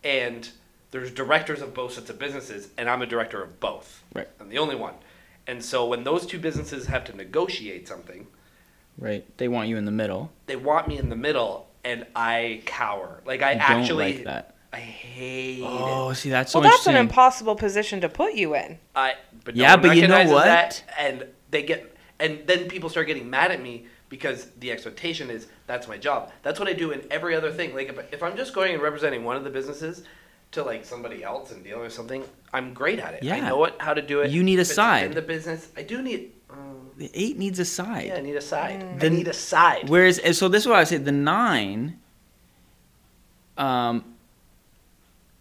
And 0.05 0.49
there's 0.91 1.11
directors 1.11 1.63
of 1.63 1.73
both 1.73 1.95
sets 1.95 2.11
of 2.11 2.19
businesses, 2.19 2.69
and 2.77 2.91
I'm 2.91 3.01
a 3.01 3.07
director 3.07 3.43
of 3.43 3.59
both. 3.59 4.03
Right. 4.15 4.29
I'm 4.39 4.49
the 4.51 4.59
only 4.59 4.77
one. 4.77 4.95
And 5.47 5.65
so 5.65 5.87
when 5.87 6.05
those 6.05 6.27
two 6.27 6.39
businesses 6.39 6.87
have 6.87 7.05
to 7.05 7.17
negotiate 7.17 7.89
something, 7.89 8.27
Right. 8.99 9.25
They 9.39 9.49
want 9.49 9.69
you 9.69 9.77
in 9.77 9.85
the 9.85 9.91
middle. 9.93 10.31
they 10.47 10.57
want 10.57 10.89
me 10.89 10.99
in 10.99 11.09
the 11.09 11.17
middle, 11.17 11.69
and 11.85 12.07
I 12.15 12.63
cower. 12.67 13.21
Like 13.25 13.43
I 13.43 13.53
You 13.53 13.59
actually, 13.61 14.13
don't 14.13 14.17
like 14.17 14.25
that. 14.27 14.55
I 14.73 14.79
hate 14.79 15.61
it. 15.61 15.65
Oh, 15.67 16.13
see, 16.13 16.31
that's 16.31 16.53
so 16.53 16.61
well, 16.61 16.69
that's 16.71 16.87
an 16.87 16.97
impossible 16.97 17.57
position 17.57 18.01
to 18.03 18.09
put 18.09 18.35
you 18.35 18.55
in. 18.55 18.79
I 18.95 19.15
but 19.45 19.57
no 19.57 19.63
Yeah, 19.63 19.73
one 19.75 19.83
but 19.83 19.97
you 19.97 20.07
know 20.07 20.25
what? 20.31 20.45
That, 20.45 20.85
and 20.99 21.25
they 21.51 21.63
get 21.63 21.97
and 22.21 22.41
then 22.47 22.69
people 22.69 22.89
start 22.91 23.07
getting 23.07 23.29
mad 23.31 23.51
at 23.51 23.61
me 23.63 23.87
because 24.11 24.47
the 24.59 24.71
expectation 24.71 25.31
is 25.31 25.47
that's 25.67 25.89
my 25.89 25.97
job. 25.97 26.31
That's 26.43 26.59
what 26.61 26.69
I 26.69 26.73
do 26.75 26.91
in 26.91 27.03
every 27.11 27.35
other 27.35 27.51
thing. 27.51 27.75
Like 27.75 27.89
if, 27.89 28.13
if 28.13 28.23
I'm 28.23 28.37
just 28.37 28.55
going 28.55 28.75
and 28.75 28.83
representing 28.83 29.25
one 29.25 29.37
of 29.37 29.45
the 29.45 29.51
businesses 29.51 30.05
to 30.53 30.63
like 30.63 30.85
somebody 30.85 31.25
else 31.25 31.53
and 31.53 31.65
dealing 31.65 31.83
with 31.83 31.93
something, 31.93 32.23
I'm 32.53 32.75
great 32.75 32.99
at 32.99 33.15
it. 33.15 33.23
Yeah. 33.23 33.37
I 33.37 33.41
know 33.41 33.57
what 33.57 33.81
how 33.81 33.95
to 33.95 34.03
do 34.03 34.21
it. 34.21 34.31
You 34.31 34.43
need 34.43 34.59
a 34.59 34.63
If 34.63 34.67
it's 34.69 34.75
side. 34.75 35.07
in 35.07 35.13
the 35.15 35.23
business. 35.23 35.69
I 35.77 35.83
do 35.83 36.03
need. 36.03 36.33
Um, 36.51 36.77
the 36.79 36.80
eight 37.15 37.39
needs 37.39 37.59
a 37.59 37.65
side. 37.65 38.07
yeah, 38.09 38.17
I 38.17 38.21
need 38.21 38.37
a 38.37 38.41
side. 38.41 38.83
I 38.83 38.99
The- 38.99 39.11
need 39.11 39.29
a 39.29 39.33
side. 39.33 39.89
Whereas, 39.89 40.21
so 40.37 40.49
this 40.49 40.63
is 40.65 40.67
what 40.69 40.77
I 40.77 40.81
would 40.81 40.89
say: 40.89 40.97
the 40.99 41.13
nine 41.13 41.99
um, 43.57 44.05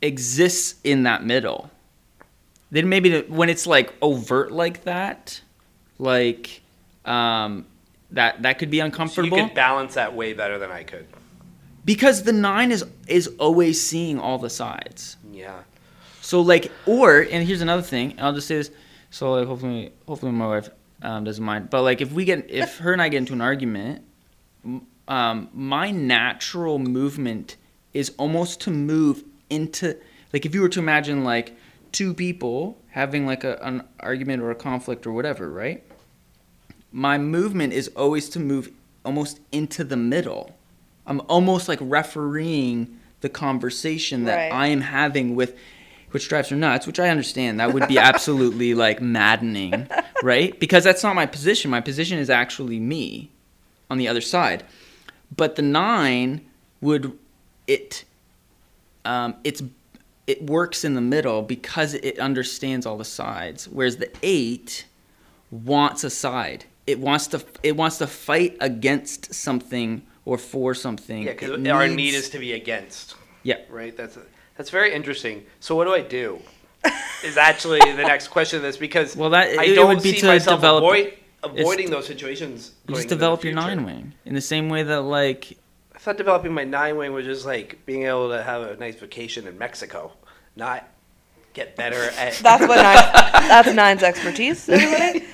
exists 0.01 0.75
in 0.83 1.03
that 1.03 1.23
middle. 1.23 1.69
Then 2.71 2.87
maybe 2.89 3.21
when 3.21 3.49
it's 3.49 3.65
like 3.65 3.93
overt 4.01 4.51
like 4.51 4.83
that, 4.83 5.41
like 5.97 6.61
um, 7.05 7.65
that 8.11 8.41
that 8.43 8.59
could 8.59 8.69
be 8.69 8.79
So 8.79 9.21
you 9.23 9.31
could 9.31 9.53
balance 9.53 9.95
that 9.95 10.13
way 10.15 10.33
better 10.33 10.59
than 10.59 10.71
I 10.71 10.83
could. 10.83 11.07
because 11.85 12.23
the 12.23 12.33
nine 12.33 12.71
is 12.71 12.85
is 13.07 13.27
always 13.39 13.85
seeing 13.85 14.19
all 14.19 14.37
the 14.37 14.49
sides. 14.49 15.17
Yeah. 15.31 15.61
So 16.21 16.41
like, 16.41 16.71
or 16.85 17.21
and 17.21 17.47
here's 17.47 17.61
another 17.61 17.81
thing. 17.81 18.13
I'll 18.19 18.33
just 18.33 18.47
say 18.47 18.57
this. 18.57 18.69
So 19.09 19.33
like, 19.33 19.47
hopefully, 19.47 19.91
hopefully 20.07 20.31
my 20.31 20.45
wife 20.47 20.69
um, 21.01 21.23
doesn't 21.23 21.43
mind. 21.43 21.69
But 21.69 21.83
like, 21.83 22.01
if 22.01 22.11
we 22.11 22.25
get, 22.25 22.49
if 22.49 22.77
her 22.79 22.93
and 22.93 23.01
I 23.01 23.09
get 23.09 23.17
into 23.17 23.33
an 23.33 23.41
argument, 23.41 24.03
um, 25.07 25.49
my 25.53 25.91
natural 25.91 26.79
movement 26.79 27.57
is 27.93 28.11
almost 28.17 28.61
to 28.61 28.71
move 28.71 29.23
into 29.49 29.97
like 30.33 30.45
if 30.45 30.53
you 30.53 30.61
were 30.61 30.69
to 30.69 30.79
imagine 30.79 31.23
like 31.23 31.55
two 31.91 32.13
people 32.13 32.77
having 32.91 33.25
like 33.25 33.43
a, 33.43 33.57
an 33.63 33.83
argument 33.99 34.43
or 34.43 34.51
a 34.51 34.55
conflict 34.55 35.07
or 35.07 35.11
whatever, 35.11 35.49
right? 35.49 35.83
My 36.91 37.17
movement 37.17 37.73
is 37.73 37.87
always 37.89 38.29
to 38.29 38.39
move 38.39 38.71
almost 39.03 39.39
into 39.51 39.83
the 39.83 39.97
middle. 39.97 40.55
I'm 41.05 41.21
almost 41.21 41.67
like 41.67 41.79
refereeing 41.81 42.99
the 43.21 43.29
conversation 43.29 44.25
that 44.25 44.35
Right. 44.35 44.53
I 44.53 44.67
am 44.67 44.81
having 44.81 45.35
with 45.35 45.57
which 46.11 46.27
drives 46.27 46.49
her 46.49 46.55
nuts, 46.55 46.87
which 46.87 46.99
I 46.99 47.09
understand. 47.09 47.59
That 47.59 47.73
would 47.73 47.87
be 47.87 47.97
absolutely 47.97 48.73
like 48.85 49.01
maddening, 49.01 49.87
right? 50.23 50.59
Because 50.59 50.83
that's 50.83 51.03
not 51.03 51.15
my 51.15 51.25
position. 51.25 51.71
My 51.71 51.81
position 51.81 52.19
is 52.19 52.29
actually 52.29 52.79
me 52.79 53.31
on 53.89 53.97
the 53.97 54.07
other 54.07 54.21
side. 54.21 54.63
But 55.35 55.55
the 55.55 55.61
nine 55.61 56.41
would 56.81 57.17
it 57.67 58.05
um, 59.05 59.35
it's 59.43 59.61
it 60.27 60.43
works 60.43 60.83
in 60.83 60.93
the 60.93 61.01
middle 61.01 61.41
because 61.41 61.93
it 61.95 62.19
understands 62.19 62.85
all 62.85 62.97
the 62.97 63.05
sides. 63.05 63.67
Whereas 63.67 63.97
the 63.97 64.11
eight 64.21 64.85
wants 65.51 66.03
a 66.03 66.09
side. 66.09 66.65
It 66.85 66.99
wants 66.99 67.27
to 67.27 67.43
it 67.63 67.75
wants 67.75 67.97
to 67.99 68.07
fight 68.07 68.57
against 68.59 69.33
something 69.33 70.03
or 70.25 70.37
for 70.37 70.73
something. 70.73 71.23
Yeah, 71.23 71.31
because 71.31 71.67
our 71.67 71.87
needs- 71.87 71.95
need 71.95 72.13
is 72.13 72.29
to 72.31 72.39
be 72.39 72.53
against. 72.53 73.15
Yeah. 73.43 73.57
Right. 73.69 73.95
That's 73.95 74.17
that's 74.59 74.69
very 74.71 74.93
interesting. 74.93 75.45
So 75.61 75.73
what 75.73 75.85
do 75.85 75.93
I 75.93 76.01
do? 76.01 76.41
Is 77.23 77.37
actually 77.37 77.79
the 77.79 78.03
next 78.03 78.27
question 78.27 78.57
of 78.57 78.63
this 78.63 78.75
because 78.75 79.15
Well, 79.15 79.29
that- 79.29 79.57
I 79.57 79.63
it 79.63 79.75
don't 79.75 79.87
would 79.87 80.03
be 80.03 80.11
see 80.11 80.19
to 80.19 80.27
myself 80.27 80.59
develop- 80.59 80.83
avoid, 80.83 81.13
avoiding 81.43 81.89
those 81.89 82.05
situations. 82.05 82.73
You 82.83 82.89
going 82.95 82.97
just 82.99 83.07
develop 83.09 83.45
your 83.45 83.53
nine 83.53 83.85
wing 83.85 84.13
in 84.25 84.33
the 84.35 84.41
same 84.41 84.67
way 84.67 84.83
that 84.83 85.01
like 85.03 85.57
I 85.95 85.97
thought 85.99 86.17
developing 86.17 86.53
my 86.53 86.65
nine 86.65 86.97
wing 86.97 87.13
was 87.13 87.23
just 87.25 87.45
like 87.45 87.85
being 87.85 88.03
able 88.03 88.29
to 88.31 88.43
have 88.43 88.61
a 88.63 88.75
nice 88.75 88.95
vacation 88.95 89.47
in 89.47 89.57
Mexico, 89.57 90.11
not 90.57 90.85
get 91.53 91.77
better 91.77 92.03
at. 92.17 92.33
That's 92.35 92.67
what 92.67 92.75
nine, 92.75 93.11
that's 93.47 93.73
nine's 93.73 94.03
expertise. 94.03 94.67
Everybody. 94.67 95.25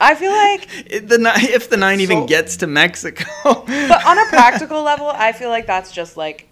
I 0.00 0.14
feel 0.14 0.32
like, 0.32 0.66
it- 0.90 1.08
the 1.10 1.18
nine, 1.18 1.44
if 1.44 1.68
the 1.68 1.76
nine 1.76 2.00
even 2.00 2.24
gets 2.24 2.56
to 2.58 2.66
Mexico. 2.66 3.24
but 3.44 4.06
on 4.06 4.18
a 4.18 4.24
practical 4.30 4.82
level, 4.82 5.08
I 5.08 5.32
feel 5.32 5.50
like 5.50 5.66
that's 5.66 5.92
just 5.92 6.16
like, 6.16 6.48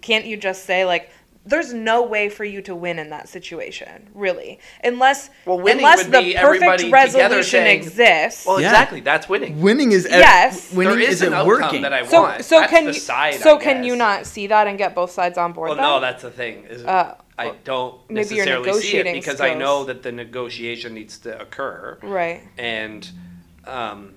can't 0.00 0.24
you 0.24 0.38
just 0.38 0.64
say 0.64 0.84
like, 0.86 1.10
there's 1.46 1.74
no 1.74 2.02
way 2.02 2.28
for 2.28 2.44
you 2.44 2.62
to 2.62 2.74
win 2.74 2.98
in 2.98 3.10
that 3.10 3.28
situation, 3.28 4.08
really, 4.14 4.58
unless 4.82 5.28
Well, 5.44 5.58
winning 5.60 5.84
unless 5.84 6.04
would 6.04 6.12
the 6.12 6.20
be 6.22 6.34
perfect 6.34 6.90
resolution 6.90 7.42
saying- 7.44 7.76
exists. 7.82 8.46
well, 8.46 8.60
Yeah. 8.60 8.70
exactly. 8.70 9.00
That's 9.00 9.28
winning. 9.28 9.60
winning 9.60 9.92
is 9.92 10.06
ev- 10.06 10.20
Yes. 10.20 10.72
winning 10.72 10.94
there 10.98 11.02
is, 11.02 11.14
isn't 11.16 11.28
an 11.28 11.34
outcome 11.34 11.48
working. 11.48 11.82
that 11.82 11.92
I 11.92 12.06
so 12.06 12.22
want. 12.22 12.44
so 12.44 12.60
That's 12.60 12.70
can 12.70 12.84
the 12.86 12.92
you 12.92 12.98
side, 12.98 13.34
so 13.34 13.56
I 13.58 13.62
can 13.62 13.84
you 13.84 13.94
not 13.96 14.26
see 14.26 14.46
that 14.46 14.66
and 14.66 14.78
get 14.78 14.94
both 14.94 15.10
sides 15.10 15.36
on 15.36 15.52
board? 15.52 15.68
Well, 15.68 15.76
though? 15.76 15.82
no, 15.96 16.00
that's 16.00 16.22
the 16.22 16.30
thing. 16.30 16.64
Is 16.70 16.84
Uh, 16.84 17.14
I 17.38 17.52
don't 17.64 17.96
maybe 18.08 18.36
your 18.36 18.44
necessarily 18.46 18.64
see 18.80 18.96
it 18.98 19.04
negotiating 19.04 19.14
because 19.14 19.40
I 19.40 19.54
know 19.54 19.84
that 19.84 20.02
the 20.02 20.12
negotiation 20.12 20.94
needs 20.94 21.18
to 21.18 21.38
occur, 21.40 21.98
right. 22.02 22.42
and 22.58 23.08
um, 23.66 24.14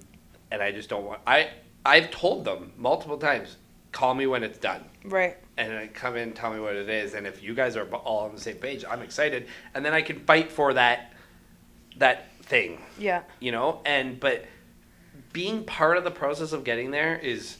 and 0.52 0.62
I 0.62 0.72
just 0.72 0.88
don't 0.90 1.04
want. 1.04 1.22
I 1.28 1.50
I've 1.86 2.12
told 2.12 2.46
them 2.46 2.74
multiple 2.78 3.18
times, 3.18 3.58
call 3.92 4.14
me 4.14 4.28
when 4.28 4.44
it's 4.44 4.58
done, 4.60 4.84
Right. 5.04 5.38
And 5.58 5.74
I 5.74 5.88
come 5.88 6.16
in, 6.16 6.34
tell 6.34 6.54
me 6.54 6.60
what 6.60 6.76
it 6.76 6.90
is, 6.90 7.14
and 7.14 7.26
if 7.28 7.42
you 7.44 7.54
guys 7.54 7.76
are 7.76 7.86
all 7.88 8.26
on 8.26 8.36
the 8.36 8.42
same 8.42 8.58
page, 8.58 8.86
I'm 8.90 9.02
excited, 9.02 9.48
and 9.74 9.84
then 9.84 9.94
I 9.94 10.02
can 10.02 10.20
fight 10.22 10.52
for 10.52 10.74
that 10.74 11.14
that 11.98 12.32
thing, 12.44 12.80
Yeah. 13.00 13.24
you 13.40 13.52
know. 13.52 13.82
And 13.86 14.20
but 14.20 14.46
being 15.34 15.64
part 15.66 15.98
of 15.98 16.04
the 16.04 16.12
process 16.12 16.52
of 16.52 16.64
getting 16.64 16.92
there 16.92 17.18
is 17.18 17.58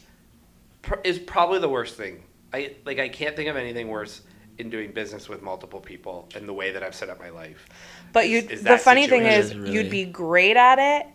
is 1.04 1.18
probably 1.18 1.58
the 1.58 1.68
worst 1.68 1.96
thing. 1.96 2.22
I 2.52 2.76
like 2.84 2.98
I 2.98 3.08
can't 3.08 3.34
think 3.36 3.48
of 3.48 3.56
anything 3.56 3.88
worse 3.88 4.22
in 4.58 4.70
doing 4.70 4.90
business 4.92 5.28
with 5.28 5.42
multiple 5.42 5.80
people 5.80 6.28
and 6.34 6.48
the 6.48 6.52
way 6.52 6.72
that 6.72 6.82
I've 6.82 6.94
set 6.94 7.08
up 7.10 7.18
my 7.20 7.30
life. 7.30 7.68
But 8.12 8.28
you, 8.28 8.38
Is- 8.38 8.62
the 8.62 8.78
funny 8.78 9.06
thing 9.06 9.24
is, 9.24 9.50
Is 9.50 9.56
really- 9.56 9.72
you'd 9.72 9.90
be 9.90 10.04
great 10.04 10.56
at 10.56 10.78
it 10.78 11.06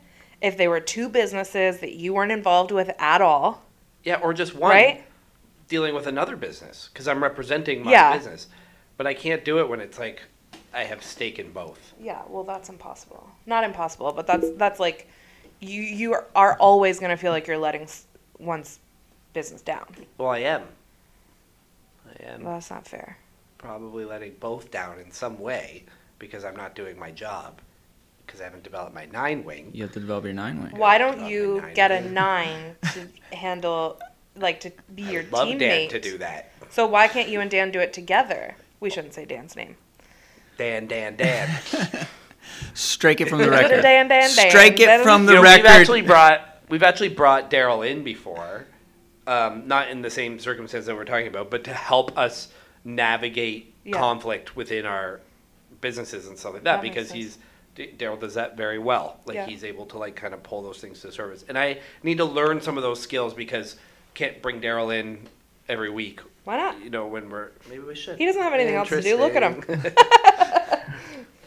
if 0.41 0.57
they 0.57 0.67
were 0.67 0.79
two 0.79 1.09
businesses 1.09 1.79
that 1.79 1.93
you 1.93 2.13
weren't 2.13 2.31
involved 2.31 2.71
with 2.71 2.89
at 2.99 3.21
all, 3.21 3.63
Yeah, 4.03 4.15
or 4.21 4.33
just 4.33 4.53
one 4.55 4.71
right? 4.71 5.03
Dealing 5.73 5.95
with 5.95 6.05
another 6.05 6.35
business 6.35 6.87
because 6.93 7.07
I'm 7.07 7.23
representing 7.23 7.83
my 7.83 7.89
Yeah. 7.91 8.15
business. 8.15 8.45
But 8.95 9.07
I 9.07 9.15
can't 9.15 9.43
do 9.43 9.57
it 9.57 9.67
when 9.67 9.79
it's 9.79 9.97
like 9.97 10.21
I 10.71 10.83
have 10.83 11.03
stake 11.03 11.39
in 11.39 11.51
both. 11.51 11.93
Yeah. 11.99 12.21
Well, 12.27 12.43
that's 12.43 12.69
impossible. 12.69 13.27
Not 13.47 13.63
impossible, 13.63 14.11
but 14.11 14.27
that's 14.27 14.51
that's 14.51 14.79
like 14.79 15.07
you 15.59 15.81
you 15.81 16.13
are- 16.13 16.27
are 16.35 16.55
always 16.59 16.99
gonna 16.99 17.17
feel 17.17 17.31
like 17.31 17.47
you're 17.47 17.57
letting 17.57 17.83
s- 17.83 18.05
one's 18.37 18.77
business 19.33 19.63
down. 19.63 19.87
Well, 20.19 20.29
I 20.29 20.39
am. 20.39 20.61
I 22.07 22.23
am 22.23 22.43
Well, 22.43 22.53
that's 22.53 22.69
not 22.69 22.87
fair. 22.87 23.17
probably 23.57 24.05
letting 24.05 24.35
both 24.39 24.69
down 24.69 24.99
in 24.99 25.09
some 25.11 25.39
way 25.39 25.85
because 26.19 26.45
I'm 26.45 26.55
not 26.55 26.75
doing 26.75 26.99
my 26.99 27.09
job 27.09 27.61
because 28.27 28.41
I 28.41 28.43
haven't 28.43 28.61
developed 28.63 28.93
my 28.93 29.05
nine 29.05 29.43
wing. 29.43 29.71
You 29.73 29.81
have 29.83 29.93
to 29.93 29.99
develop 29.99 30.23
your 30.25 30.33
nine 30.33 30.61
wing. 30.61 30.73
Why 30.77 30.99
don't 30.99 31.21
you 31.21 31.61
nine 31.61 31.73
get 31.73 31.91
a 31.91 32.01
nine 32.01 32.75
to 32.93 33.07
handle, 33.35 33.99
like 34.35 34.59
to 34.61 34.71
be 34.93 35.03
your 35.03 35.23
I 35.23 35.25
love 35.31 35.47
teammate? 35.47 35.59
Dan 35.59 35.89
to 35.89 35.99
do 35.99 36.17
that. 36.19 36.51
So 36.69 36.87
why 36.87 37.07
can't 37.07 37.29
you 37.29 37.39
and 37.39 37.49
Dan 37.51 37.71
do 37.71 37.79
it 37.79 37.93
together? 37.93 38.55
We 38.79 38.89
shouldn't 38.89 39.13
say 39.13 39.25
Dan's 39.25 39.55
name. 39.55 39.75
Dan, 40.57 40.87
Dan, 40.87 41.15
Dan. 41.15 41.49
Strike 42.73 43.21
it 43.21 43.29
from 43.29 43.39
the 43.39 43.49
record. 43.49 43.81
Dan, 43.81 44.07
Dan. 44.07 44.29
Dan. 44.35 44.49
Strike 44.49 44.79
it 44.79 44.85
Dan. 44.85 45.03
from 45.03 45.25
the 45.25 45.33
you 45.33 45.37
know, 45.37 45.43
record. 45.43 45.63
We've 45.63 45.71
actually 45.71 46.01
brought 46.01 46.59
we've 46.69 46.83
actually 46.83 47.09
brought 47.09 47.49
Darryl 47.51 47.87
in 47.89 48.03
before, 48.03 48.65
um, 49.27 49.67
not 49.67 49.89
in 49.89 50.01
the 50.01 50.09
same 50.09 50.39
circumstance 50.39 50.85
that 50.85 50.95
we're 50.95 51.05
talking 51.05 51.27
about, 51.27 51.49
but 51.51 51.63
to 51.65 51.73
help 51.73 52.17
us 52.17 52.49
navigate 52.83 53.73
Yeah. 53.85 53.97
conflict 53.97 54.55
within 54.55 54.85
our 54.85 55.21
businesses 55.81 56.27
and 56.27 56.37
stuff 56.37 56.53
like 56.53 56.63
That 56.63 56.81
that. 56.81 56.81
because 56.81 57.11
he's 57.11 57.37
Darryl 57.75 58.19
does 58.19 58.35
that 58.35 58.55
very 58.55 58.77
well. 58.77 59.19
Like 59.25 59.35
Yeah. 59.35 59.45
he's 59.47 59.63
able 59.63 59.85
to 59.87 59.97
like 59.97 60.15
kind 60.15 60.33
of 60.33 60.43
pull 60.43 60.61
those 60.61 60.79
things 60.79 61.01
to 61.01 61.11
service, 61.11 61.43
and 61.47 61.57
I 61.57 61.79
need 62.03 62.17
to 62.17 62.25
learn 62.25 62.61
some 62.61 62.77
of 62.77 62.83
those 62.83 62.99
skills 63.01 63.33
because 63.33 63.77
can't 64.13 64.41
bring 64.41 64.61
Darryl 64.61 64.93
in 64.97 65.27
every 65.67 65.89
week. 65.89 66.21
Why 66.43 66.57
not? 66.57 66.83
You 66.83 66.89
know 66.89 67.07
when 67.07 67.29
we're 67.29 67.49
maybe 67.69 67.83
we 67.83 67.95
should. 67.95 68.17
He 68.17 68.25
doesn't 68.25 68.41
have 68.41 68.53
anything 68.53 68.75
else 68.75 68.89
to 68.89 69.01
do. 69.01 69.17
Look 69.17 69.35
at 69.35 69.43
him. 69.43 69.63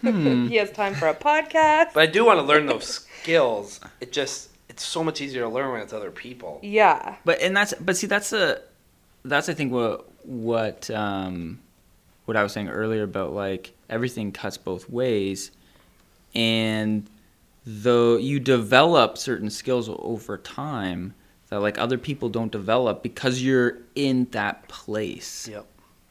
Interesting. 0.02 0.48
He 0.48 0.56
has 0.56 0.70
time 0.70 0.94
for 0.94 1.08
a 1.08 1.14
podcast. 1.14 1.92
But 1.94 2.02
I 2.02 2.06
do 2.06 2.24
want 2.24 2.38
to 2.38 2.44
learn 2.44 2.66
those 2.66 2.86
skills. 2.86 3.80
It 4.00 4.12
just 4.12 4.50
it's 4.68 4.84
so 4.84 5.02
much 5.02 5.20
easier 5.20 5.42
to 5.42 5.48
learn 5.48 5.72
when 5.72 5.80
it's 5.80 5.92
other 5.92 6.10
people. 6.10 6.60
yeah. 6.62 7.16
But 7.24 7.40
and 7.40 7.56
that's 7.56 7.74
but 7.74 7.96
see 7.96 8.06
that's 8.06 8.32
a 8.32 8.60
that's 9.24 9.48
I 9.48 9.54
think 9.54 9.72
what 9.72 10.06
what 10.24 10.90
um 10.90 11.60
what 12.26 12.36
I 12.36 12.42
was 12.42 12.52
saying 12.52 12.68
earlier 12.68 13.02
about 13.02 13.32
like 13.32 13.72
everything 13.88 14.32
cuts 14.32 14.56
both 14.58 14.88
ways 14.90 15.50
and 16.34 17.08
though 17.64 18.16
you 18.16 18.38
develop 18.40 19.16
certain 19.18 19.50
skills 19.50 19.88
over 19.88 20.36
time 20.38 21.14
that 21.48 21.60
like 21.60 21.78
other 21.78 21.98
people 21.98 22.28
don't 22.28 22.50
develop 22.52 23.02
because 23.02 23.42
you're 23.42 23.78
in 23.94 24.26
that 24.32 24.66
place 24.68 25.48
Yep. 25.48 25.66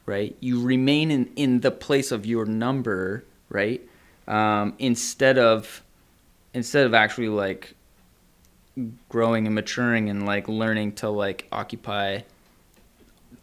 right? 0.06 0.36
You 0.40 0.62
remain 0.64 1.12
in, 1.12 1.30
in 1.36 1.60
the 1.62 1.72
place 1.72 2.12
of 2.12 2.26
your 2.26 2.46
number, 2.46 3.26
right? 3.50 3.82
Um, 4.28 4.74
instead 4.80 5.38
of 5.38 5.84
instead 6.54 6.86
of 6.86 6.94
actually 6.94 7.28
like 7.30 7.74
growing 9.10 9.46
and 9.46 9.56
maturing 9.56 10.10
and 10.10 10.26
like 10.26 10.48
learning 10.48 10.94
to 10.94 11.10
like 11.10 11.48
occupy 11.52 12.22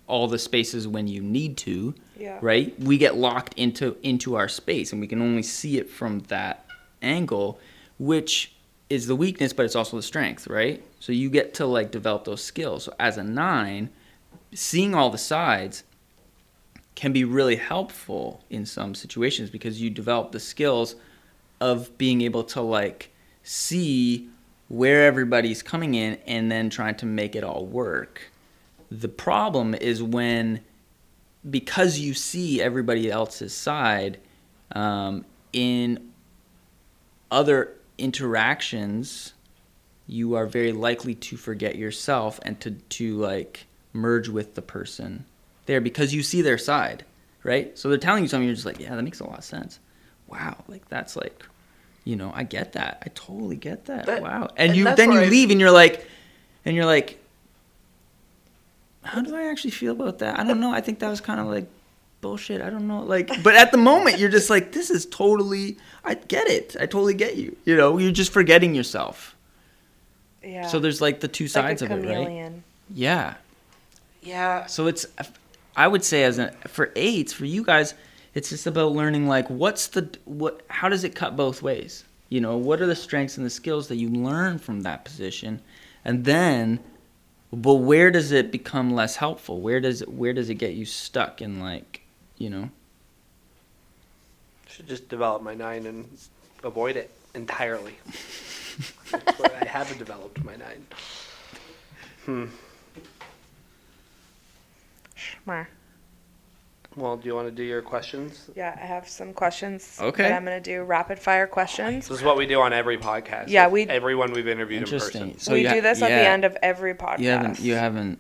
all 0.07 0.29
the 0.29 0.39
spaces 0.39 0.87
when 0.87 1.07
you 1.07 1.23
need 1.23 1.57
to, 1.57 1.95
Yeah. 2.19 2.39
right? 2.43 2.79
We 2.81 2.99
get 2.99 3.17
locked 3.17 3.55
into 3.59 3.97
into 4.03 4.35
our 4.35 4.49
space 4.49 4.93
and 4.93 5.01
we 5.01 5.07
can 5.07 5.23
only 5.23 5.43
see 5.43 5.79
it 5.79 5.89
from 5.89 6.21
that 6.29 6.67
angle, 7.01 7.59
which 7.99 8.53
is 8.93 9.07
the 9.07 9.17
weakness, 9.17 9.55
but 9.55 9.65
it's 9.65 9.75
also 9.75 9.97
the 9.97 10.03
strength, 10.03 10.47
right? 10.47 10.85
So 11.01 11.13
you 11.13 11.31
get 11.31 11.55
to 11.55 11.65
like 11.65 11.91
develop 11.91 12.25
those 12.25 12.45
skills. 12.45 12.85
So 12.85 12.95
as 13.01 13.17
a 13.17 13.25
nine, 13.25 13.89
seeing 14.53 14.95
all 14.95 15.09
the 15.09 15.17
sides 15.17 15.83
can 16.95 17.11
be 17.11 17.25
really 17.25 17.57
helpful 17.57 18.45
in 18.51 18.67
some 18.67 18.95
situations 18.95 19.49
because 19.49 19.81
you 19.81 19.89
develop 19.89 20.33
the 20.33 20.41
skills 20.41 20.95
of 21.59 21.97
being 21.97 22.21
able 22.21 22.45
to 22.45 22.61
like 22.61 23.11
see 23.43 24.29
where 24.69 25.07
everybody's 25.07 25.63
coming 25.63 25.95
in 25.95 26.19
and 26.27 26.53
then 26.53 26.69
trying 26.69 26.97
to 26.97 27.07
make 27.07 27.35
it 27.35 27.43
all 27.43 27.65
work. 27.65 28.31
The 28.91 29.09
problem 29.09 29.75
is 29.75 30.03
when 30.03 30.61
because 31.49 31.99
you 31.99 32.13
see 32.13 32.61
everybody 32.61 33.11
else's 33.11 33.55
side 33.55 34.21
um, 34.73 35.25
in 35.55 36.13
other 37.31 37.73
interactions, 37.99 39.33
you 40.07 40.35
are 40.35 40.47
very 40.47 40.73
likely 40.73 41.15
to 41.15 41.37
forget 41.37 41.77
yourself 41.77 42.39
and 42.43 42.61
to 42.61 42.71
to 42.73 43.17
like 43.17 43.67
merge 43.93 44.29
with 44.29 44.55
the 44.55 44.63
person 44.63 45.25
there 45.67 45.81
because 45.81 46.13
you 46.15 46.23
see 46.23 46.43
their 46.43 46.59
side, 46.59 47.05
right? 47.45 47.77
So 47.79 47.89
they're 47.89 47.99
telling 47.99 48.23
you 48.25 48.29
something, 48.29 48.47
you're 48.47 48.55
just 48.55 48.67
like, 48.67 48.81
yeah, 48.81 48.95
that 48.97 49.03
makes 49.03 49.21
a 49.21 49.25
lot 49.25 49.39
of 49.39 49.45
sense. 49.45 49.79
Wow, 50.29 50.57
like 50.67 50.89
that's 50.89 51.15
like, 51.15 51.45
you 52.05 52.17
know, 52.17 52.33
I 52.35 52.43
get 52.45 52.73
that. 52.73 53.03
I 53.05 53.11
totally 53.15 53.57
get 53.57 53.85
that. 53.87 54.07
That- 54.07 54.23
wow, 54.23 54.49
and, 54.57 54.71
and 54.71 54.77
you 54.77 54.85
then 54.95 55.13
you 55.13 55.21
I- 55.21 55.27
leave 55.27 55.51
and 55.51 55.61
you're 55.61 55.71
like, 55.71 56.07
and 56.65 56.75
you're 56.75 56.87
like, 56.87 57.19
how 59.05 59.21
do 59.21 59.35
I 59.37 59.51
actually 59.51 59.73
feel 59.73 59.93
about 59.93 60.19
that? 60.21 60.39
I 60.39 60.45
don't 60.45 60.61
know. 60.61 60.73
I 60.73 60.81
think 60.81 61.01
that 61.01 61.09
was 61.09 61.21
kind 61.21 61.41
of 61.41 61.47
like 61.47 61.69
bullshit. 62.23 62.63
I 62.63 62.71
don't 62.71 62.89
know. 62.89 63.03
Like, 63.03 63.43
but 63.43 63.55
at 63.55 63.71
the 63.71 63.77
moment, 63.77 64.19
you're 64.19 64.31
just 64.31 64.49
like, 64.49 64.73
this 64.73 64.89
is 64.91 65.05
totally. 65.05 65.77
I 66.03 66.15
get 66.15 66.49
it. 66.49 66.75
I 66.81 66.87
totally 66.87 67.13
get 67.13 67.37
you. 67.37 67.55
You 67.67 67.77
know, 67.77 67.99
you're 67.99 68.13
just 68.13 68.33
forgetting 68.33 68.75
yourself. 68.75 69.37
Yeah. 70.43 70.67
So 70.67 70.81
there's 70.81 71.03
like 71.03 71.21
the 71.21 71.29
two 71.29 71.45
It's 71.45 71.55
like 71.55 71.79
sides 71.79 71.83
a 71.83 71.93
of 71.95 72.05
it, 72.05 72.09
right? 72.09 72.53
Yeah. 72.95 73.35
Yeah. 74.23 74.67
So 74.67 74.87
it's, 74.87 75.07
I 75.77 75.89
would 75.89 76.05
say 76.05 76.25
as 76.25 76.39
a 76.39 76.53
for 76.69 76.93
eights 76.97 77.33
for 77.33 77.45
you 77.45 77.63
guys, 77.65 77.95
it's 78.35 78.49
just 78.49 78.67
about 78.67 78.93
learning 78.93 79.27
like 79.27 79.49
what's 79.51 79.89
the 79.89 80.09
what 80.25 80.63
how 80.69 80.89
does 80.89 81.05
it 81.05 81.15
cut 81.15 81.37
both 81.37 81.63
ways? 81.63 82.05
You 82.29 82.41
know, 82.41 82.57
what 82.57 82.81
are 82.81 82.87
the 82.87 82.97
strengths 82.97 83.37
and 83.37 83.45
the 83.45 83.51
skills 83.51 83.89
that 83.89 83.97
you 83.97 84.09
learn 84.09 84.59
from 84.59 84.81
that 84.83 85.05
position, 85.05 85.61
and 86.05 86.25
then, 86.25 86.81
but 87.53 87.75
where 87.75 88.11
does 88.11 88.33
it 88.33 88.51
become 88.51 88.91
less 88.95 89.17
helpful? 89.17 89.61
Where 89.61 89.81
does 89.81 90.03
it 90.03 90.09
where 90.09 90.33
does 90.33 90.49
it 90.49 90.55
get 90.55 90.73
you 90.73 90.85
stuck 90.87 91.43
in 91.43 91.61
like, 91.61 92.02
you 92.39 92.51
know? 92.51 92.71
Should 94.69 94.89
just 94.89 95.09
develop 95.09 95.43
my 95.43 95.55
nine 95.55 95.87
and 95.87 96.09
avoid 96.65 96.97
it 96.97 97.11
entirely. 97.35 97.95
That's 99.11 99.39
where 99.39 99.53
I 99.61 99.67
haven't 99.67 99.99
developed 99.99 100.43
my 100.45 100.57
nine. 100.57 100.87
Hmm. 102.25 102.47
Schmar. 105.17 105.67
Well, 106.97 107.17
do 107.17 107.27
you 107.27 107.35
want 107.35 107.49
to 107.49 107.53
do 107.55 107.63
your 107.63 107.81
questions? 107.81 108.51
Yeah, 108.55 108.77
I 108.81 108.85
have 108.85 109.09
some 109.09 109.33
questions. 109.33 109.99
Okay. 110.01 110.25
That 110.25 110.33
I'm 110.33 110.45
gonna 110.45 110.61
do 110.61 110.83
rapid 110.83 111.19
fire 111.19 111.47
questions. 111.47 112.07
This 112.09 112.19
is 112.19 112.25
what 112.25 112.37
we 112.37 112.47
do 112.47 112.61
on 112.61 112.73
every 112.75 112.99
podcast. 112.99 113.49
Yeah, 113.49 113.69
we- 113.69 113.87
everyone 113.87 114.33
we've 114.33 114.47
interviewed 114.49 114.83
in 114.83 114.85
Interesting. 114.85 115.33
person. 115.33 115.39
So 115.41 115.53
we 115.55 115.63
you 115.63 115.69
ha- 115.69 115.75
do 115.75 115.81
this 115.81 116.03
at 116.03 116.09
the 116.09 116.15
end 116.29 116.45
of 116.45 116.57
every 116.63 116.95
podcast. 116.95 117.21
You 117.21 117.29
haven't 117.31 117.61
you 117.61 117.75
haven't 117.75 118.19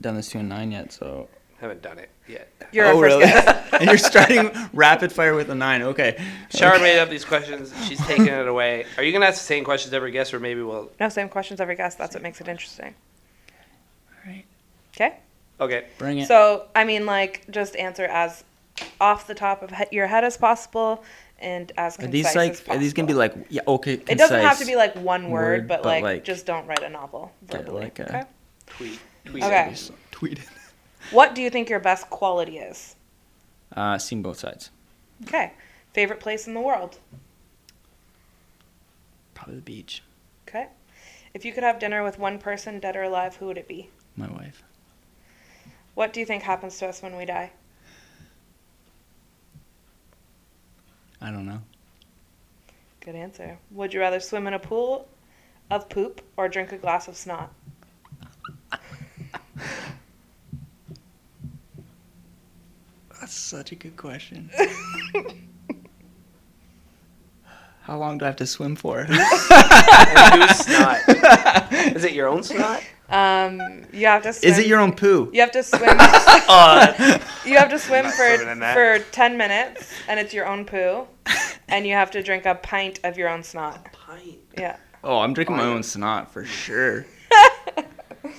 done 0.00 0.16
this 0.16 0.28
to 0.30 0.38
a 0.38 0.42
nine 0.42 0.72
yet, 0.72 0.92
so. 0.92 1.28
Haven't 1.64 1.80
done 1.80 1.98
it 1.98 2.10
yet. 2.28 2.52
You're 2.72 2.84
oh 2.84 2.98
our 3.02 3.08
first 3.08 3.16
really? 3.16 3.62
and 3.80 3.88
you're 3.88 3.96
starting 3.96 4.50
rapid 4.74 5.10
fire 5.10 5.34
with 5.34 5.48
a 5.48 5.54
nine. 5.54 5.80
Okay. 5.80 6.22
Shara 6.50 6.74
Okay. 6.74 6.82
made 6.82 6.98
up 6.98 7.08
these 7.08 7.24
questions. 7.24 7.72
She's 7.88 7.98
taking 8.06 8.26
it 8.26 8.46
away. 8.46 8.84
Are 8.98 9.02
you 9.02 9.12
gonna 9.14 9.24
ask 9.24 9.38
the 9.38 9.46
same 9.46 9.64
questions 9.64 9.94
every 9.94 10.10
guest, 10.10 10.34
or 10.34 10.40
maybe 10.40 10.60
we'll? 10.60 10.90
No, 11.00 11.08
same 11.08 11.30
questions 11.30 11.62
every 11.62 11.74
guest. 11.74 11.96
That's 11.96 12.14
what 12.14 12.22
makes 12.22 12.38
it 12.42 12.48
interesting. 12.48 12.94
All 14.10 14.30
right. 14.30 14.44
Okay. 14.94 15.16
Okay. 15.58 15.86
Bring 15.96 16.18
it. 16.18 16.28
So, 16.28 16.66
I 16.76 16.84
mean, 16.84 17.06
like, 17.06 17.46
just 17.50 17.76
answer 17.76 18.04
as 18.04 18.44
off 19.00 19.26
the 19.26 19.34
top 19.34 19.62
of 19.62 19.70
he- 19.70 19.96
your 19.96 20.06
head 20.06 20.22
as 20.22 20.36
possible 20.36 21.02
and 21.38 21.72
as 21.78 21.96
concise 21.96 21.96
Are 21.96 22.02
concise 22.02 22.12
these 22.12 22.26
as 22.26 22.36
like 22.36 22.52
possible. 22.52 22.72
are 22.74 22.78
these 22.78 22.92
gonna 22.92 23.08
be 23.08 23.14
like 23.14 23.34
yeah 23.48 23.62
okay? 23.68 23.94
It 23.94 24.18
doesn't 24.18 24.38
have 24.42 24.58
to 24.58 24.66
be 24.66 24.76
like 24.76 24.94
one 24.96 25.30
word, 25.30 25.60
word, 25.62 25.68
but, 25.68 25.82
but, 25.82 25.88
like, 25.88 26.02
like- 26.04 26.24
just 26.24 26.44
don't 26.44 26.66
write 26.66 26.82
a 26.82 26.90
novel 26.90 27.32
Okay, 27.48 27.56
verbally. 27.56 27.84
like 27.84 27.98
a- 28.00 28.08
okay. 28.08 28.22
Tweet. 28.66 29.00
Tweet. 29.24 29.42
Okay. 29.44 29.74
Tweet 30.10 30.38
it. 30.40 30.44
What 31.10 31.34
do 31.34 31.42
you 31.42 31.50
think 31.50 31.68
your 31.68 31.80
best 31.80 32.10
quality 32.10 32.58
is? 32.58 32.96
Uh, 33.74 33.98
seen 33.98 34.22
both 34.22 34.38
sides. 34.38 34.70
Okay. 35.24 35.52
Favorite 35.92 36.20
place 36.20 36.46
in 36.46 36.54
the 36.54 36.60
world? 36.60 36.98
Probably 39.34 39.56
the 39.56 39.62
beach. 39.62 40.02
Okay. 40.48 40.68
If 41.34 41.44
you 41.44 41.52
could 41.52 41.64
have 41.64 41.78
dinner 41.78 42.02
with 42.02 42.18
one 42.18 42.38
person, 42.38 42.80
dead 42.80 42.96
or 42.96 43.02
alive, 43.02 43.36
who 43.36 43.46
would 43.46 43.58
it 43.58 43.68
be? 43.68 43.90
My 44.16 44.28
wife. 44.28 44.62
What 45.94 46.12
do 46.12 46.20
you 46.20 46.26
think 46.26 46.42
happens 46.42 46.78
to 46.78 46.88
us 46.88 47.02
when 47.02 47.16
we 47.16 47.24
die? 47.24 47.52
I 51.20 51.30
don't 51.30 51.46
know. 51.46 51.60
Good 53.00 53.14
answer. 53.14 53.58
Would 53.70 53.94
you 53.94 54.00
rather 54.00 54.20
swim 54.20 54.46
in 54.46 54.54
a 54.54 54.58
pool 54.58 55.08
of 55.70 55.88
poop 55.88 56.20
or 56.36 56.48
drink 56.48 56.72
a 56.72 56.76
glass 56.76 57.08
of 57.08 57.16
snot? 57.16 57.52
That's 63.24 63.32
such 63.32 63.72
a 63.72 63.74
good 63.74 63.96
question. 63.96 64.50
How 67.80 67.96
long 67.96 68.18
do 68.18 68.26
I 68.26 68.28
have 68.28 68.36
to 68.36 68.46
swim 68.46 68.76
for? 68.76 68.98
And 69.08 70.42
whose 70.42 70.58
snot? 70.58 70.98
Is 71.96 72.04
it 72.04 72.12
your 72.12 72.28
own 72.28 72.42
snot? 72.42 72.82
Um, 73.08 73.62
you 73.94 74.06
have 74.08 74.22
to 74.24 74.32
swim. 74.34 74.52
Is 74.52 74.58
it 74.58 74.66
your 74.66 74.78
own 74.78 74.92
poo? 74.94 75.30
You 75.32 75.40
have 75.40 75.52
to 75.52 75.62
swim. 75.62 75.96
Uh, 75.98 77.18
You 77.46 77.56
have 77.56 77.70
to 77.70 77.78
swim 77.78 78.04
for 78.04 78.12
swimming 78.12 78.48
in 78.48 78.58
that. 78.58 78.74
for 78.74 78.98
ten 79.10 79.38
minutes, 79.38 79.90
and 80.06 80.20
it's 80.20 80.34
your 80.34 80.46
own 80.46 80.66
poo, 80.66 81.06
and 81.68 81.86
you 81.86 81.94
have 81.94 82.10
to 82.10 82.22
drink 82.22 82.44
a 82.44 82.56
pint 82.56 83.00
of 83.04 83.16
your 83.16 83.30
own 83.30 83.42
snot. 83.42 83.88
pint. 83.92 84.36
Yeah. 84.58 84.76
Oh, 85.02 85.20
I'm 85.20 85.32
drinking 85.32 85.56
my 85.56 85.64
own 85.64 85.82
snot 85.82 86.30
for 86.30 86.44
sure. 86.44 87.06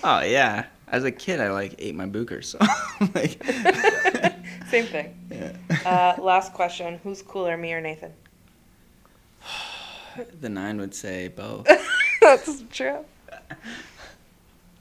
oh 0.04 0.22
yeah. 0.22 0.66
As 0.88 1.04
a 1.04 1.12
kid, 1.12 1.42
I 1.42 1.50
like 1.50 1.74
ate 1.80 1.96
my 1.96 2.06
booker, 2.06 2.44
so 2.44 2.60
like. 3.16 3.42
Same 4.70 4.86
thing. 4.86 5.16
yeah. 5.30 6.16
Uh, 6.18 6.22
last 6.22 6.54
question: 6.54 7.00
Who's 7.04 7.22
cooler, 7.22 7.58
me 7.58 7.74
or 7.74 7.82
Nathan? 7.82 8.14
The 10.40 10.48
nine 10.48 10.78
would 10.80 10.96
say 10.96 11.28
both. 11.28 11.68
That's 12.22 12.64
true. 12.72 13.04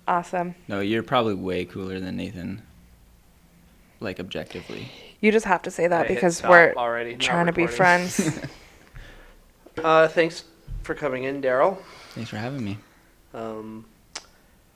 Awesome. 0.06 0.54
No, 0.68 0.78
you're 0.78 1.02
probably 1.02 1.34
way 1.34 1.64
cooler 1.64 1.98
than 1.98 2.16
Nathan. 2.16 2.62
Like 3.98 4.20
objectively. 4.20 4.92
You 5.20 5.32
just 5.32 5.46
have 5.46 5.62
to 5.62 5.72
say 5.72 5.88
that 5.88 6.04
I 6.04 6.08
because 6.08 6.40
we're 6.40 6.72
already. 6.76 7.12
not 7.12 7.20
trying 7.20 7.46
to 7.46 7.52
be 7.52 7.66
friends. 7.66 8.38
Uh, 9.82 10.06
thanks 10.06 10.44
for 10.84 10.94
coming 10.94 11.24
in, 11.24 11.42
Darryl. 11.42 11.76
Thanks 12.10 12.30
for 12.30 12.36
having 12.36 12.64
me. 12.64 12.78
Um, 13.32 13.84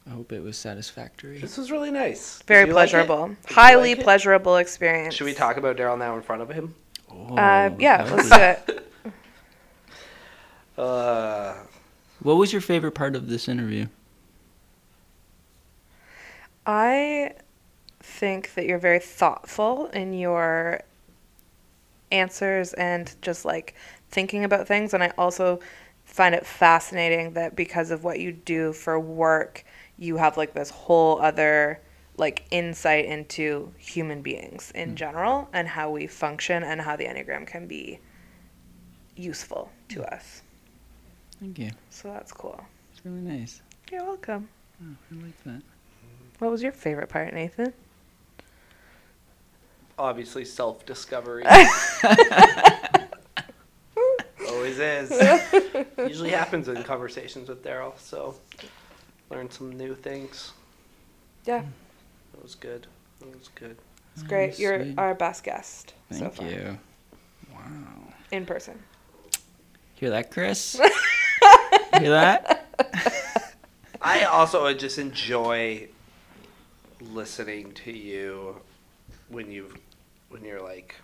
I 0.08 0.12
hope 0.12 0.32
it 0.32 0.42
was 0.42 0.56
satisfactory. 0.56 1.38
this 1.38 1.58
was 1.58 1.70
really 1.70 1.90
nice. 1.90 2.38
Did 2.38 2.46
Very 2.46 2.66
you 2.66 2.72
like 2.72 2.88
it? 2.88 2.92
pleasurable. 2.92 3.26
Did 3.28 3.36
you 3.50 3.54
Highly 3.54 3.90
like 3.90 3.98
it? 3.98 4.04
pleasurable 4.04 4.56
experience. 4.56 5.14
Should 5.14 5.24
we 5.26 5.34
talk 5.34 5.58
about 5.58 5.76
Darryl 5.76 5.98
now 5.98 6.16
in 6.16 6.22
front 6.22 6.40
of 6.42 6.48
him? 6.48 6.74
Oh, 7.10 7.36
Uh, 7.36 7.70
yeah, 7.78 8.04
that 8.04 8.16
let's 8.16 8.30
be- 8.30 8.36
do 8.36 8.42
it. 8.74 8.84
Uh, 10.78 11.54
What 12.22 12.34
was 12.36 12.52
your 12.52 12.62
favorite 12.62 12.92
part 12.92 13.16
of 13.16 13.28
this 13.28 13.48
interview? 13.48 13.86
I 16.66 17.32
think 18.00 18.54
that 18.54 18.64
you're 18.66 18.78
very 18.78 19.00
thoughtful 19.00 19.86
in 19.88 20.12
your 20.12 20.80
answers 22.12 22.74
and 22.74 23.14
just 23.22 23.44
like 23.44 23.74
thinking 24.10 24.44
about 24.44 24.68
things. 24.68 24.94
And 24.94 25.02
I 25.02 25.12
also 25.18 25.60
find 26.04 26.34
it 26.34 26.46
fascinating 26.46 27.32
that 27.32 27.56
because 27.56 27.90
of 27.90 28.04
what 28.04 28.20
you 28.20 28.32
do 28.32 28.72
for 28.72 28.98
work, 29.00 29.64
you 29.98 30.16
have 30.16 30.36
like 30.36 30.54
this 30.54 30.70
whole 30.70 31.20
other 31.20 31.80
like 32.16 32.44
insight 32.50 33.04
into 33.04 33.72
human 33.78 34.22
beings 34.22 34.72
in 34.74 34.90
hmm. 34.90 34.94
general 34.96 35.48
and 35.52 35.68
how 35.68 35.90
we 35.90 36.06
function 36.06 36.62
and 36.62 36.80
how 36.80 36.96
the 36.96 37.04
Enneagram 37.04 37.46
can 37.46 37.66
be 37.66 38.00
useful 39.16 39.70
to 39.88 40.00
hmm. 40.00 40.14
us. 40.14 40.42
Thank 41.40 41.58
you. 41.58 41.70
So 41.90 42.08
that's 42.08 42.32
cool. 42.32 42.60
It's 42.92 43.04
really 43.04 43.20
nice. 43.20 43.62
You're 43.90 44.04
welcome. 44.04 44.48
Oh, 44.82 44.96
I 45.12 45.22
like 45.22 45.44
that. 45.44 45.62
What 46.40 46.50
was 46.50 46.62
your 46.62 46.72
favorite 46.72 47.08
part, 47.08 47.32
Nathan? 47.32 47.72
obviously, 49.98 50.44
self 50.44 50.86
discovery. 50.86 51.44
Always 54.48 54.78
is. 54.78 55.10
Usually 55.98 56.30
happens 56.30 56.68
in 56.68 56.82
conversations 56.84 57.48
with 57.48 57.62
Darryl, 57.64 57.98
so 57.98 58.36
learned 59.30 59.52
some 59.52 59.70
new 59.76 59.94
things. 59.94 60.52
Yeah. 61.44 61.64
That 62.32 62.42
was 62.42 62.54
good. 62.54 62.86
That 63.20 63.38
was 63.38 63.48
good. 63.54 63.76
It's 64.14 64.22
great. 64.22 64.58
You're 64.58 64.86
our 64.96 65.14
best 65.14 65.44
guest 65.44 65.94
so 66.10 66.18
Thank 66.18 66.34
far 66.34 66.46
you. 66.48 66.78
Wow. 67.52 68.12
in 68.32 68.46
person. 68.46 68.78
Hear 69.94 70.10
that, 70.10 70.30
Chris? 70.30 70.74
Hear 71.98 72.10
that? 72.10 72.66
I 74.02 74.24
also 74.24 74.72
just 74.74 74.98
enjoy 74.98 75.88
listening 77.00 77.72
to 77.72 77.92
you 77.92 78.60
when 79.28 79.50
you 79.50 79.72
when 80.28 80.44
you're 80.44 80.62
like 80.62 80.94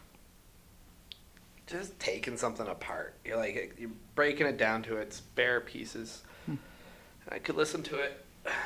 just 1.67 1.99
taking 1.99 2.37
something 2.37 2.67
apart. 2.67 3.15
You're 3.25 3.37
like 3.37 3.75
you're 3.79 3.91
breaking 4.15 4.47
it 4.47 4.57
down 4.57 4.83
to 4.85 4.97
its 4.97 5.21
bare 5.21 5.61
pieces. 5.61 6.23
I 7.29 7.39
could 7.39 7.57
listen 7.57 7.83
to 7.85 7.97
it. 7.97 8.25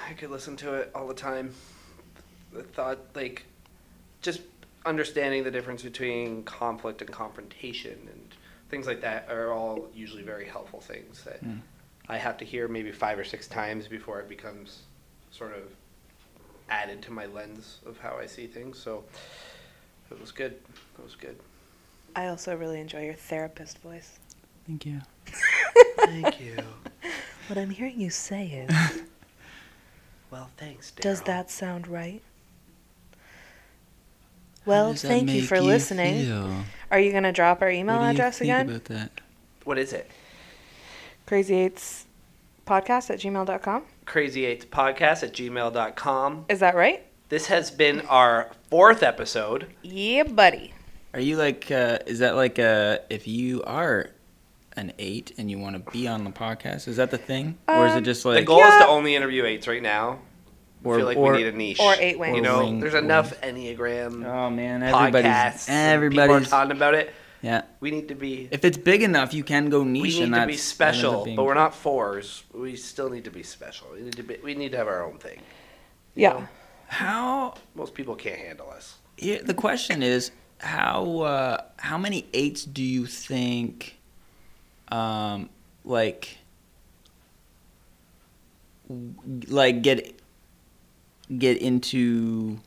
I 0.08 0.12
could 0.14 0.30
listen 0.30 0.56
to 0.58 0.74
it 0.74 0.90
all 0.94 1.06
the 1.06 1.14
time. 1.14 1.54
The 2.52 2.62
thought 2.62 2.98
like 3.14 3.44
just 4.22 4.40
understanding 4.86 5.44
the 5.44 5.50
difference 5.50 5.82
between 5.82 6.42
conflict 6.44 7.02
and 7.02 7.10
confrontation 7.10 7.98
and 8.10 8.34
things 8.70 8.86
like 8.86 9.00
that 9.02 9.28
are 9.30 9.52
all 9.52 9.88
usually 9.94 10.22
very 10.22 10.46
helpful 10.46 10.80
things 10.80 11.22
that 11.24 11.44
Mm. 11.44 11.60
I 12.08 12.16
have 12.16 12.38
to 12.38 12.44
hear 12.44 12.68
maybe 12.68 12.90
five 12.90 13.18
or 13.18 13.24
six 13.24 13.46
times 13.46 13.86
before 13.86 14.18
it 14.20 14.28
becomes 14.30 14.80
sort 15.30 15.52
of 15.52 15.64
added 16.70 17.02
to 17.02 17.12
my 17.12 17.26
lens 17.26 17.78
of 17.86 17.98
how 17.98 18.16
I 18.16 18.26
see 18.26 18.46
things. 18.46 18.78
So 18.78 19.04
it 20.10 20.18
was 20.18 20.32
good. 20.32 20.52
It 20.98 21.04
was 21.04 21.14
good. 21.16 21.38
I 22.16 22.28
also 22.28 22.56
really 22.56 22.80
enjoy 22.80 23.04
your 23.04 23.14
therapist 23.14 23.78
voice. 23.80 24.18
Thank 24.66 24.86
you. 24.86 25.00
Thank 25.98 26.40
you. 26.40 26.56
What 27.48 27.58
I'm 27.58 27.70
hearing 27.70 28.00
you 28.00 28.10
say 28.10 28.66
is, 28.68 29.02
Well, 30.30 30.50
thanks. 30.58 30.90
Darryl. 30.92 31.00
does 31.02 31.22
that 31.22 31.50
sound 31.50 31.88
right? 31.88 32.22
Well, 34.66 34.92
thank 34.94 35.30
you 35.30 35.42
for 35.42 35.60
listening. 35.60 36.30
Are 36.90 37.00
you 37.00 37.10
gonna 37.12 37.32
drop 37.32 37.62
our 37.62 37.70
email 37.70 38.02
address 38.02 38.40
again? 38.42 38.68
about 38.68 38.84
that? 38.86 39.20
What 39.64 39.78
is 39.78 39.92
it? 39.94 40.10
Crazy 41.26 41.54
Eights 41.54 42.06
podcast 42.66 43.08
at 43.10 43.20
gmail.com. 43.20 43.82
Crazy 44.04 44.44
Eights 44.44 44.64
Podcast 44.66 45.22
at 45.22 45.32
gmail.com. 45.32 46.44
Is 46.48 46.60
that 46.60 46.74
right? 46.74 47.02
This 47.30 47.46
has 47.46 47.70
been 47.70 48.00
our 48.02 48.50
fourth 48.70 49.02
episode. 49.02 49.68
Yeah, 49.82 50.22
buddy. 50.24 50.72
Are 51.14 51.20
you 51.20 51.36
like? 51.36 51.70
Uh, 51.70 51.98
is 52.06 52.18
that 52.18 52.36
like? 52.36 52.58
Uh, 52.58 52.98
if 53.08 53.26
you 53.26 53.62
are 53.64 54.10
an 54.78 54.92
eight 54.98 55.32
and 55.38 55.50
you 55.50 55.58
want 55.58 55.74
to 55.84 55.90
be 55.92 56.08
on 56.08 56.24
the 56.24 56.30
podcast, 56.30 56.88
is 56.88 56.96
that 56.96 57.10
the 57.10 57.18
thing, 57.18 57.58
or 57.68 57.86
is 57.86 57.94
it 57.96 58.02
just 58.02 58.24
like 58.24 58.34
The 58.34 58.40
like? 58.40 58.46
goal 58.46 58.62
is 58.62 58.78
to 58.78 58.86
only 58.86 59.14
interview 59.14 59.44
eights 59.44 59.68
right 59.68 59.82
now. 59.82 60.20
I 60.84 60.88
Or- 60.88 60.96
feel 60.96 61.06
like 61.06 61.18
or- 61.18 61.32
we 61.32 61.38
need 61.38 61.46
a 61.48 61.52
niche. 61.52 61.80
or 61.80 61.94
eight 61.98 62.18
wings. 62.18 62.36
You 62.36 62.42
know, 62.42 62.60
Wing- 62.60 62.80
there's 62.80 62.94
wing. 62.94 63.04
enough 63.04 63.38
Enneagram 63.42 64.24
Oh 64.24 64.48
man, 64.50 64.82
everybody's 64.82 65.26
podcasts. 65.30 65.68
and 65.68 66.00
People 66.02 66.20
are 66.20 66.22
everybody's 66.22 66.48
talking 66.48 66.72
about 66.72 66.94
it. 66.94 67.12
yeah. 67.42 67.62
We 67.80 67.90
need 67.90 68.08
to 68.08 68.14
be. 68.14 68.48
If 68.52 68.64
it's 68.64 68.78
big 68.78 69.02
enough, 69.02 69.34
you 69.34 69.42
can 69.44 69.70
go 69.70 69.82
niche. 69.84 70.02
We 70.02 70.08
need 70.20 70.22
and 70.22 70.34
to 70.36 70.46
be 70.46 70.56
special, 70.56 71.24
being- 71.24 71.36
but 71.36 71.44
we're 71.44 71.54
not 71.54 71.74
fours. 71.74 72.44
We 72.54 72.76
still 72.76 73.10
need 73.10 73.24
to 73.24 73.30
be 73.30 73.42
special. 73.42 73.88
We 73.92 74.02
need 74.02 74.14
to 74.16 74.22
be. 74.22 74.36
We 74.42 74.54
need 74.54 74.70
to 74.72 74.78
have 74.78 74.86
our 74.88 75.04
own 75.04 75.18
thing. 75.18 75.40
Yeah. 76.14 76.30
know? 76.34 76.48
How? 76.86 77.54
Most 77.74 77.94
people 77.94 78.14
can't 78.14 78.38
handle 78.38 78.70
us. 78.70 78.96
Here, 79.16 79.42
the 79.42 79.54
question 79.54 80.02
is 80.02 80.30
how 80.60 81.18
uh, 81.20 81.62
how 81.78 81.98
many 81.98 82.26
eights 82.32 82.64
do 82.64 82.82
you 82.84 83.04
think, 83.06 83.97
um, 84.90 85.48
like, 85.84 86.38
like 89.48 89.82
get 89.82 90.14
get 91.38 91.58
into 91.60 92.58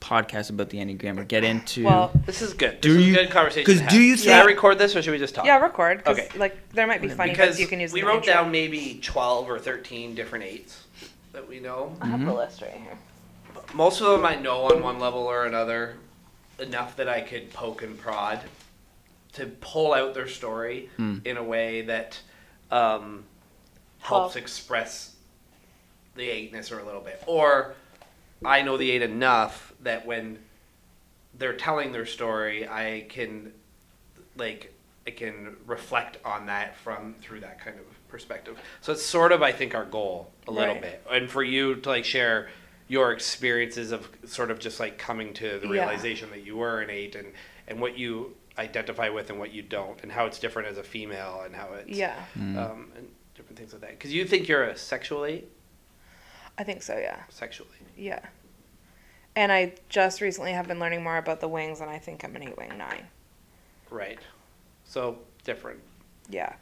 podcasts 0.00 0.50
about 0.50 0.68
the 0.70 0.78
enneagram 0.78 1.18
or 1.18 1.24
get 1.24 1.44
into? 1.44 1.84
Well, 1.84 2.10
This 2.26 2.42
is 2.42 2.52
good. 2.52 2.72
This 2.72 2.80
Do 2.82 2.98
is 2.98 3.06
you- 3.06 3.14
a 3.14 3.16
good 3.24 3.30
conversation. 3.30 3.64
'cause 3.66 3.76
to 3.78 3.82
have. 3.84 3.92
do 3.92 4.00
you 4.00 4.16
Should 4.16 4.32
I 4.32 4.44
record 4.44 4.78
this 4.78 4.94
or 4.96 5.02
should 5.02 5.12
we 5.12 5.18
just 5.18 5.34
talk? 5.34 5.46
yeah, 5.46 5.58
record 5.58 6.02
Okay. 6.06 6.28
Like, 6.36 6.56
there 6.72 6.86
might 6.86 7.00
be 7.00 7.08
funny 7.08 7.30
because 7.30 7.58
you 7.60 7.66
can 7.66 7.80
use. 7.80 7.92
we 7.92 8.00
the 8.00 8.06
wrote 8.08 8.16
intro. 8.18 8.34
down 8.34 8.50
maybe 8.50 8.98
twelve 9.02 9.48
or 9.48 9.58
thirteen 9.58 10.14
different 10.14 10.44
eights 10.44 10.82
that 11.32 11.48
we 11.48 11.60
know. 11.60 11.96
I 12.00 12.06
have 12.08 12.20
Mm-hmm. 12.20 12.28
the 12.28 12.34
list 12.34 12.60
right 12.62 12.72
here. 12.72 12.98
Most 13.72 14.00
of 14.00 14.08
them 14.08 14.26
I 14.26 14.34
know 14.36 14.64
on 14.72 14.82
one 14.82 14.98
level 14.98 15.22
or 15.22 15.46
another, 15.46 15.96
enough 16.58 16.96
that 16.96 17.08
I 17.08 17.20
could 17.20 17.50
poke 17.52 17.82
and 17.82 17.98
prod 17.98 18.40
to 19.34 19.46
pull 19.60 19.92
out 19.92 20.14
their 20.14 20.28
story 20.28 20.88
Hmm. 20.96 21.18
in 21.24 21.36
a 21.36 21.42
way 21.42 21.82
that 21.82 22.20
um, 22.70 23.24
helps 24.00 24.34
Well- 24.34 24.42
express 24.42 25.14
the 26.16 26.28
eightness 26.28 26.72
or 26.72 26.78
a 26.80 26.84
little 26.84 27.00
bit. 27.00 27.22
Or 27.26 27.74
I 28.44 28.62
know 28.62 28.76
the 28.76 28.90
eight 28.90 29.02
enough 29.02 29.72
that 29.80 30.06
when 30.06 30.42
they're 31.36 31.56
telling 31.56 31.92
their 31.92 32.06
story, 32.06 32.66
I 32.68 33.06
can 33.08 33.52
like 34.36 34.72
I 35.06 35.10
can 35.10 35.56
reflect 35.66 36.16
on 36.24 36.46
that 36.46 36.76
from 36.78 37.14
through 37.20 37.40
that 37.40 37.60
kind 37.60 37.78
of 37.78 37.84
perspective. 38.08 38.58
So 38.80 38.92
it's 38.92 39.02
sort 39.04 39.32
of 39.32 39.42
I 39.42 39.52
think 39.52 39.74
our 39.74 39.84
goal 39.84 40.32
a 40.48 40.50
little 40.50 40.74
Right. 40.74 40.82
bit, 40.82 41.06
and 41.10 41.30
for 41.30 41.42
you 41.42 41.74
to 41.76 41.88
like 41.88 42.04
share 42.04 42.48
your 42.88 43.12
experiences 43.12 43.92
of 43.92 44.08
sort 44.24 44.50
of 44.50 44.58
just 44.58 44.80
like 44.80 44.98
coming 44.98 45.32
to 45.34 45.58
the 45.58 45.66
Yeah. 45.66 45.72
realization 45.84 46.30
that 46.30 46.40
you 46.44 46.56
were 46.56 46.80
an 46.80 46.90
eight 46.90 47.14
and 47.14 47.32
and 47.68 47.80
what 47.80 47.96
you 47.98 48.34
identify 48.58 49.08
with 49.08 49.30
and 49.30 49.38
what 49.38 49.52
you 49.52 49.62
don't, 49.62 50.00
and 50.02 50.12
how 50.12 50.26
it's 50.26 50.38
different 50.38 50.68
as 50.68 50.78
a 50.78 50.82
female 50.82 51.42
and 51.44 51.54
how 51.54 51.72
it's 51.74 51.88
Yeah, 51.96 52.14
Mm. 52.38 52.56
um, 52.58 52.92
and 52.96 53.08
different 53.34 53.58
things 53.58 53.72
like 53.72 53.82
that. 53.82 53.90
Because 53.90 54.12
you 54.12 54.24
think 54.24 54.46
you're 54.48 54.64
a 54.64 54.76
sexual 54.76 55.24
eight, 55.24 55.50
I 56.56 56.62
think 56.64 56.82
so. 56.82 56.96
Yeah, 56.96 57.22
sexually. 57.30 57.70
yeah. 57.96 58.20
And 59.36 59.50
I 59.50 59.72
just 59.88 60.20
recently 60.20 60.52
have 60.52 60.68
been 60.68 60.78
learning 60.78 61.02
more 61.02 61.16
about 61.16 61.40
the 61.40 61.48
wings, 61.48 61.80
and 61.80 61.90
I 61.90 61.98
think 61.98 62.22
I'm 62.24 62.36
an 62.36 62.44
eight 62.44 62.56
wing 62.56 62.78
nine. 62.78 63.08
Right. 63.90 64.18
So 64.84 65.18
different 65.44 65.80
Yeah, 66.28 66.52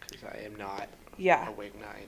because 0.00 0.24
I 0.24 0.38
am 0.44 0.56
not 0.56 0.88
yeah. 1.18 1.46
a 1.48 1.52
wing 1.52 1.72
nine 1.80 2.06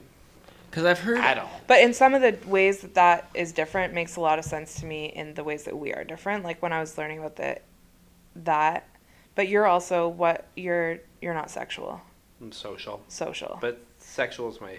Because 0.71 0.85
I've 0.87 0.99
heard 1.01 1.19
at 1.19 1.37
all. 1.39 1.61
But 1.67 1.83
in 1.83 1.93
some 1.93 2.15
of 2.15 2.23
the 2.23 2.39
ways 2.49 2.81
that 2.81 2.95
that 2.95 3.29
is 3.35 3.53
different 3.53 3.93
makes 3.93 4.17
a 4.17 4.21
lot 4.21 4.39
of 4.39 4.45
sense 4.47 4.77
to 4.77 4.87
me 4.87 5.07
in 5.07 5.35
the 5.35 5.45
ways 5.45 5.65
that 5.65 5.77
we 5.79 5.93
are 5.93 6.05
different. 6.05 6.45
Like 6.45 6.63
when 6.63 6.73
I 6.73 6.81
was 6.81 6.97
learning 6.97 7.19
about 7.19 7.37
the 7.37 7.59
that, 8.37 8.87
but 9.35 9.49
you're 9.49 9.67
also 9.67 10.09
what 10.09 10.47
you're 10.57 10.99
you're 11.23 11.35
not 11.35 11.51
sexual, 11.51 12.01
I'm 12.41 12.53
social, 12.53 13.03
social. 13.09 13.59
but 13.61 13.81
sexual 13.99 14.49
is 14.51 14.61
my 14.61 14.77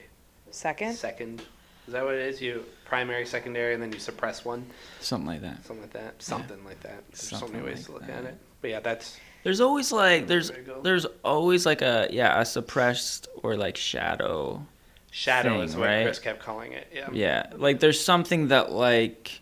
Second, 0.52 0.94
second. 0.96 1.42
Is 1.88 1.94
that 1.94 2.04
what 2.04 2.14
it 2.16 2.22
is? 2.22 2.42
You 2.42 2.66
primary, 2.86 3.26
secondary, 3.26 3.74
and 3.74 3.82
then 3.82 3.92
you 3.92 4.00
suppress 4.00 4.44
one, 4.46 4.66
something 5.00 5.28
like 5.28 5.42
that. 5.42 5.66
something 5.66 5.82
like 5.84 5.94
that. 5.94 6.22
Something 6.22 6.64
like 6.66 6.80
that. 6.82 7.04
There's 7.12 7.30
so 7.40 7.48
many 7.48 7.64
ways 7.64 7.78
like 7.78 7.86
to 7.88 7.92
look 7.94 8.08
that. 8.08 8.18
at 8.18 8.24
it. 8.26 8.38
But 8.62 8.70
yeah, 8.70 8.80
that's 8.82 9.18
There's 9.44 9.62
always 9.62 9.92
like 9.92 10.28
there's 10.28 10.50
There 10.50 10.60
you 10.60 10.66
go. 10.66 10.82
there's 10.82 11.06
always 11.24 11.66
like 11.66 11.82
a 11.82 12.08
yeah 12.12 12.40
a 12.42 12.46
suppressed 12.46 13.28
or 13.44 13.56
like 13.56 13.78
shadow. 13.78 14.66
shadow 15.10 15.52
Thing, 15.56 15.62
is 15.62 15.76
what 15.76 15.88
right? 15.88 16.04
Chris 16.04 16.20
kept 16.20 16.42
calling 16.42 16.74
it. 16.74 16.88
Yeah. 16.94 17.08
Yeah, 17.12 17.48
like 17.56 17.80
there's 17.80 18.00
something 18.04 18.50
that 18.50 18.72
like 18.72 19.40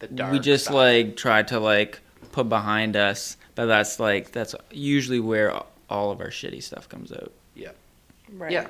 The 0.00 0.08
dark. 0.08 0.32
we 0.32 0.38
just 0.40 0.66
side. 0.66 0.74
like 0.74 1.16
try 1.16 1.42
to 1.44 1.58
like 1.60 2.00
put 2.32 2.48
behind 2.48 2.96
us, 2.96 3.36
but 3.54 3.66
that's 3.66 4.00
like 4.00 4.32
that's 4.32 4.54
usually 4.70 5.20
where 5.20 5.52
all 5.90 6.10
of 6.10 6.20
our 6.20 6.28
shitty 6.28 6.62
stuff 6.62 6.88
comes 6.88 7.12
out. 7.12 7.32
Yeah. 7.54 7.72
Right? 8.32 8.52
Yeah. 8.52 8.68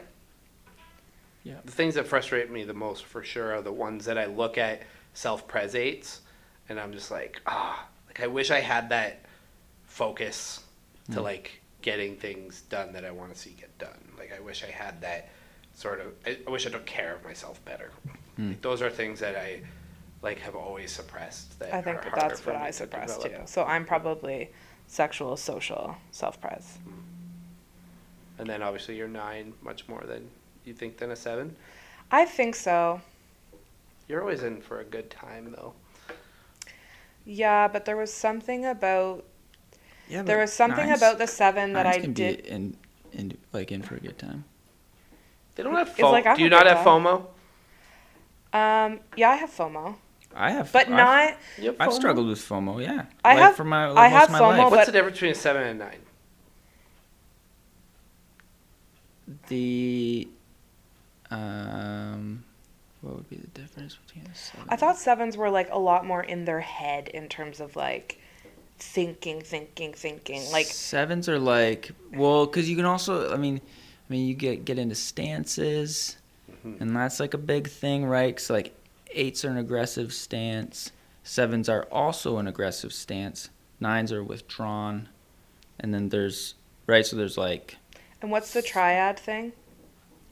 Yeah. 1.44 1.56
The 1.64 1.72
things 1.72 1.94
that 1.96 2.06
frustrate 2.06 2.50
me 2.50 2.64
the 2.64 2.74
most, 2.74 3.04
for 3.04 3.22
sure, 3.22 3.54
are 3.54 3.62
the 3.62 3.72
ones 3.72 4.04
that 4.04 4.16
I 4.16 4.26
look 4.26 4.58
at 4.58 4.82
self-pres 5.14 5.74
eights, 5.74 6.20
and 6.68 6.78
I'm 6.78 6.92
just 6.92 7.10
like, 7.10 7.40
ah, 7.46 7.86
like 8.06 8.20
I 8.20 8.26
wish 8.28 8.50
I 8.50 8.60
had 8.60 8.88
that 8.90 9.24
focus 9.86 10.60
to 11.10 11.18
Mm. 11.18 11.24
like 11.24 11.60
getting 11.82 12.16
things 12.16 12.62
done 12.62 12.92
that 12.92 13.04
I 13.04 13.10
want 13.10 13.32
to 13.34 13.38
see 13.38 13.50
get 13.50 13.76
done. 13.78 14.12
Like 14.16 14.32
I 14.36 14.40
wish 14.40 14.62
I 14.62 14.70
had 14.70 15.00
that 15.00 15.30
sort 15.74 16.00
of. 16.00 16.12
I, 16.26 16.38
I 16.46 16.50
wish 16.50 16.66
I 16.66 16.70
took 16.70 16.86
care 16.86 17.14
of 17.14 17.24
myself 17.24 17.62
better. 17.64 17.90
Mm. 18.38 18.48
Like, 18.50 18.62
those 18.62 18.80
are 18.82 18.90
things 18.90 19.18
that 19.20 19.36
I 19.36 19.62
like 20.22 20.38
have 20.38 20.54
always 20.54 20.92
suppressed. 20.92 21.58
That 21.58 21.74
I 21.74 21.82
think 21.82 21.98
are 21.98 22.02
that 22.02 22.10
harder 22.10 22.28
that's 22.28 22.46
what 22.46 22.54
me 22.54 22.62
I 22.62 22.66
to 22.68 22.72
suppress 22.72 23.18
too. 23.18 23.34
So 23.46 23.64
I'm 23.64 23.84
probably 23.84 24.50
sexual, 24.92 25.36
social, 25.38 25.96
self 26.10 26.38
pres. 26.38 26.78
And 28.38 28.46
then 28.48 28.62
obviously 28.62 28.96
you're 28.96 29.08
nine, 29.08 29.54
much 29.62 29.88
more 29.88 30.02
than 30.06 30.28
you 30.66 30.74
think 30.74 30.98
than 30.98 31.10
a 31.10 31.16
seven. 31.16 31.56
I 32.10 32.26
think 32.26 32.54
so. 32.54 33.00
You're 34.06 34.20
always 34.20 34.42
in 34.42 34.60
for 34.60 34.80
a 34.80 34.84
good 34.84 35.10
time 35.10 35.54
though. 35.56 35.72
Yeah, 37.24 37.68
but 37.68 37.84
there 37.86 37.96
was 37.96 38.12
something 38.12 38.66
about 38.66 39.24
Yeah, 40.08 40.22
there 40.22 40.38
was 40.38 40.52
something 40.52 40.90
about 40.92 41.16
the 41.18 41.26
seven 41.26 41.72
that 41.72 41.86
I 41.86 41.98
can 41.98 42.12
did. 42.12 42.42
be 42.42 42.48
in, 42.50 42.76
in 43.12 43.38
like 43.52 43.72
in 43.72 43.80
for 43.82 43.94
a 43.96 44.00
good 44.00 44.18
time. 44.18 44.44
They 45.54 45.62
don't 45.62 45.74
have 45.74 45.88
FOMO. 45.90 46.12
like 46.12 46.36
Do 46.36 46.42
you 46.42 46.50
not 46.50 46.66
have 46.66 46.84
guy. 46.84 46.90
FOMO? 46.90 47.26
Um, 48.52 49.00
yeah, 49.16 49.30
I 49.30 49.36
have 49.36 49.50
FOMO, 49.50 49.96
I 50.34 50.50
have, 50.52 50.72
but 50.72 50.86
I've, 50.86 50.90
not. 50.90 51.34
You 51.58 51.66
have 51.66 51.76
I've 51.80 51.90
FOMO? 51.90 51.94
struggled 51.94 52.28
with 52.28 52.38
FOMO. 52.40 52.82
Yeah, 52.82 53.06
I 53.24 53.34
like 53.34 53.38
have- 53.42 53.56
for 53.56 53.64
my 53.64 53.84
I 53.90 54.08
most 54.08 54.12
have 54.12 54.22
of 54.24 54.30
my 54.30 54.38
FOMO, 54.40 54.58
life. 54.58 54.70
What's 54.70 54.86
the 54.86 54.92
difference 54.92 55.16
between 55.16 55.32
a 55.32 55.34
seven 55.34 55.62
and 55.62 55.80
a 55.80 55.84
nine? 55.84 55.98
the 59.48 60.28
um, 61.30 62.44
what 63.00 63.16
would 63.16 63.30
be 63.30 63.36
the 63.36 63.46
difference 63.48 63.96
between 64.06 64.26
a 64.26 64.34
seven? 64.34 64.66
I 64.68 64.76
thought 64.76 64.98
sevens 64.98 65.36
were 65.36 65.50
like 65.50 65.70
a 65.70 65.78
lot 65.78 66.04
more 66.06 66.22
in 66.22 66.44
their 66.44 66.60
head 66.60 67.08
in 67.08 67.28
terms 67.28 67.60
of 67.60 67.74
like 67.76 68.20
thinking, 68.78 69.40
thinking, 69.40 69.92
thinking. 69.94 70.42
Like 70.50 70.66
sevens 70.66 71.28
are 71.28 71.38
like 71.38 71.92
well, 72.12 72.46
because 72.46 72.68
you 72.68 72.76
can 72.76 72.84
also. 72.84 73.32
I 73.32 73.36
mean, 73.36 73.60
I 74.08 74.12
mean, 74.12 74.26
you 74.28 74.34
get 74.34 74.64
get 74.64 74.78
into 74.78 74.94
stances, 74.94 76.16
Mhm. 76.66 76.80
and 76.80 76.96
that's 76.96 77.20
like 77.20 77.34
a 77.34 77.38
big 77.38 77.68
thing, 77.68 78.04
right? 78.04 78.34
Because 78.34 78.50
like 78.50 78.74
eights 79.14 79.44
are 79.44 79.50
an 79.50 79.56
aggressive 79.58 80.12
stance, 80.12 80.92
sevens 81.22 81.68
are 81.68 81.84
also 81.90 82.38
an 82.38 82.46
aggressive 82.48 82.92
stance, 82.92 83.50
nines 83.80 84.12
are 84.12 84.22
withdrawn, 84.24 85.08
and 85.78 85.92
then 85.94 86.08
there's 86.10 86.54
right. 86.86 87.04
So 87.06 87.16
there's 87.16 87.38
like 87.38 87.76
And 88.20 88.30
what's 88.30 88.52
the 88.52 88.62
triad 88.62 89.18
thing? 89.18 89.52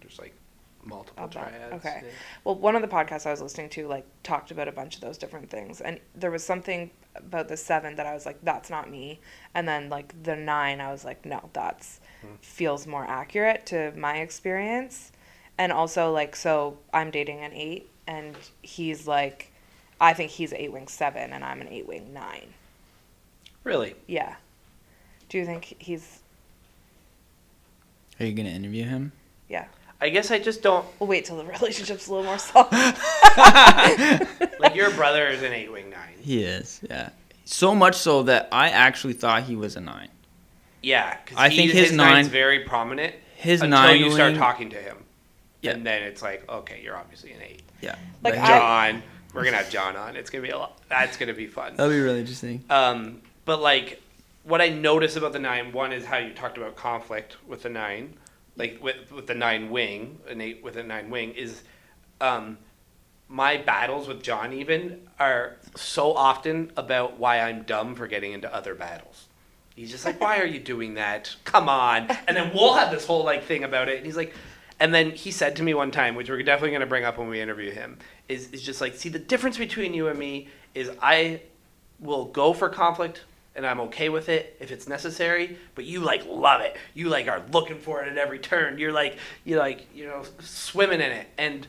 There's 0.01 0.19
like 0.19 0.35
multiple 0.83 1.25
Of 1.25 1.35
that, 1.35 1.51
triads. 1.51 1.75
okay. 1.75 2.01
yeah. 2.05 2.11
Well, 2.45 2.55
one 2.57 2.75
of 2.77 2.83
the 2.83 2.89
podcasts 2.89 3.27
I 3.27 3.31
was 3.31 3.43
listening 3.43 3.69
to 3.71 3.87
like 3.89 4.07
talked 4.23 4.51
about 4.51 4.69
a 4.69 4.73
bunch 4.73 4.95
of 4.97 5.01
those 5.03 5.19
different 5.19 5.51
things, 5.51 5.81
and 5.81 6.01
there 6.15 6.31
was 6.31 6.43
something 6.45 6.91
about 7.17 7.49
the 7.49 7.57
seven 7.57 7.97
that 7.97 8.07
I 8.07 8.15
was 8.15 8.25
like, 8.27 8.39
"That's 8.43 8.71
not 8.71 8.91
me," 8.91 9.21
and 9.55 9.69
then 9.69 9.89
like 9.91 10.23
the 10.23 10.37
nine, 10.37 10.81
I 10.81 10.91
was 10.93 11.05
like, 11.05 11.25
"No, 11.27 11.51
that's 11.53 12.01
hmm. 12.23 12.35
feels 12.41 12.87
more 12.87 13.05
accurate 13.05 13.67
to 13.67 13.93
my 13.97 14.19
experience," 14.19 15.13
and 15.59 15.73
also 15.73 16.11
like, 16.13 16.35
so 16.37 16.79
I'm 16.95 17.11
dating 17.11 17.41
an 17.41 17.53
eight, 17.53 17.91
and 18.11 18.35
he's 18.63 19.07
like, 19.07 19.53
I 20.01 20.15
think 20.15 20.33
he's 20.33 20.53
eight 20.53 20.73
wing 20.73 20.89
seven, 20.89 21.33
and 21.33 21.45
I'm 21.45 21.61
an 21.61 21.69
eight 21.69 21.87
wing 21.87 22.13
nine. 22.13 22.49
Really? 23.63 23.95
Yeah. 24.07 24.35
Do 25.29 25.39
you 25.39 25.47
think 25.47 25.77
he's? 25.79 26.19
Are 28.19 28.27
you 28.27 28.33
gonna 28.33 28.49
interview 28.49 28.85
him? 28.85 29.13
Yeah. 29.49 29.67
I 30.03 30.09
guess 30.09 30.31
I 30.31 30.39
just 30.39 30.63
don't 30.63 30.87
We'll 30.99 31.09
wait 31.09 31.27
till 31.27 31.37
the 31.37 31.45
relationship's 31.45 32.09
a 32.09 32.15
little 32.15 32.25
more 32.25 32.39
solid. 32.39 32.73
like 34.59 34.75
your 34.75 34.91
brother 34.93 35.29
is 35.29 35.43
an 35.43 35.53
eight 35.53 35.71
wing 35.71 35.91
nine. 35.91 36.15
He 36.21 36.43
is, 36.43 36.81
yeah. 36.89 37.11
So 37.45 37.75
much 37.75 37.95
so 37.95 38.23
that 38.25 38.49
I 38.51 38.71
actually 38.71 39.13
thought 39.13 39.45
he 39.45 39.57
was 39.57 39.77
a 39.77 39.81
nine. 39.81 40.09
Yeah, 40.83 41.17
because 41.23 41.39
I 41.39 41.51
think 41.51 41.73
his 41.73 41.93
nine's 41.93 42.27
nine- 42.27 42.33
very 42.33 42.61
prominent 42.61 43.15
His 43.37 43.61
until 43.61 43.79
nine 43.79 44.01
you 44.01 44.11
start 44.11 44.35
talking 44.35 44.71
to 44.71 44.77
him. 44.77 44.97
Yeah. 45.61 45.73
And 45.73 45.87
then 45.87 46.03
it's 46.03 46.23
like, 46.23 46.49
okay, 46.49 46.81
you're 46.83 46.97
obviously 46.97 47.33
an 47.33 47.43
eight. 47.43 47.63
Yeah, 47.81 47.97
Like, 48.23 48.35
But 48.35 48.39
I- 48.39 48.47
John, 48.93 49.03
we're 49.33 49.45
gonna 49.45 49.57
have 49.59 49.71
John 49.71 49.97
on. 49.97 50.17
It's 50.17 50.31
gonna 50.31 50.43
be 50.43 50.51
a 50.51 50.59
lot. 50.59 50.79
That's 50.89 51.17
gonna 51.17 51.35
be 51.35 51.47
fun. 51.47 51.75
that'll 51.77 51.93
be 51.93 52.01
really 52.01 52.21
interesting. 52.21 52.65
Um, 52.71 53.23
but 53.45 53.61
like, 53.61 54.03
what 54.45 54.61
I 54.61 54.69
notice 54.69 55.17
about 55.17 55.33
the 55.33 55.39
nine, 55.39 55.73
one 55.73 55.93
is 55.93 56.05
how 56.05 56.19
you 56.19 56.33
talked 56.35 56.57
about 56.57 56.77
conflict 56.77 57.37
with 57.47 57.63
the 57.63 57.69
nine, 57.69 58.15
like 58.57 58.79
with 58.83 59.11
with 59.13 59.27
the 59.27 59.35
nine 59.35 59.71
wing, 59.71 60.19
an 60.29 60.41
eight 60.41 60.63
with 60.63 60.77
a 60.77 60.83
nine 60.83 61.11
wing 61.11 61.33
is, 61.33 61.63
um, 62.21 62.59
my 63.29 63.57
battles 63.57 64.09
with 64.09 64.23
John 64.23 64.53
even 64.53 65.09
are 65.19 65.57
so 65.77 66.13
often 66.15 66.73
about 66.77 67.19
why 67.19 67.41
I'm 67.41 67.63
dumb 67.63 67.95
for 67.95 68.07
getting 68.09 68.33
into 68.33 68.53
other 68.53 68.75
battles. 68.75 69.29
He's 69.77 69.91
just 69.93 70.05
like, 70.05 70.21
why 70.21 70.41
are 70.41 70.47
you 70.47 70.59
doing 70.59 70.95
that? 70.95 71.35
Come 71.45 71.69
on. 71.69 72.09
And 72.27 72.37
then 72.37 72.51
we'll 72.53 72.75
have 72.75 72.91
this 72.91 73.07
whole 73.07 73.25
like 73.25 73.45
thing 73.45 73.63
about 73.65 73.89
it. 73.89 73.99
And 73.99 74.05
he's 74.07 74.17
like, 74.17 74.35
and 74.81 74.95
then 74.95 75.11
he 75.11 75.31
said 75.31 75.57
to 75.57 75.63
me 75.63 75.75
one 75.75 75.91
time, 75.91 76.15
which 76.15 76.31
we're 76.31 76.43
definitely 76.43 76.71
going 76.71 76.81
to 76.81 76.87
bring 76.87 77.05
up 77.05 77.19
when 77.19 77.29
we 77.29 77.41
interview 77.41 77.71
him, 77.71 77.99
is, 78.29 78.51
is 78.51 78.63
just 78.63 78.81
like, 78.81 78.95
see, 78.95 79.11
the 79.11 79.19
difference 79.19 79.59
between 79.59 79.93
you 79.93 80.09
and 80.09 80.19
me 80.19 80.49
is 80.75 80.91
I 81.03 81.43
will 82.01 82.25
go 82.25 82.55
for 82.55 82.71
conflict 82.71 83.25
and 83.55 83.67
I'm 83.67 83.81
okay 83.81 84.09
with 84.09 84.31
it 84.31 84.57
if 84.59 84.71
it's 84.71 84.89
necessary, 84.89 85.59
but 85.75 85.85
you 85.85 86.01
like 86.01 86.25
love 86.27 86.63
it. 86.63 86.77
You 86.95 87.11
like 87.11 87.29
are 87.29 87.43
looking 87.53 87.79
for 87.79 88.03
it 88.03 88.09
at 88.09 88.17
every 88.17 88.39
turn. 88.39 88.79
You're 88.79 88.93
like, 88.93 89.19
you 89.45 89.59
like, 89.59 89.87
you 89.95 90.07
know, 90.07 90.23
swimming 90.39 91.01
in 91.01 91.13
it. 91.13 91.27
And 91.37 91.67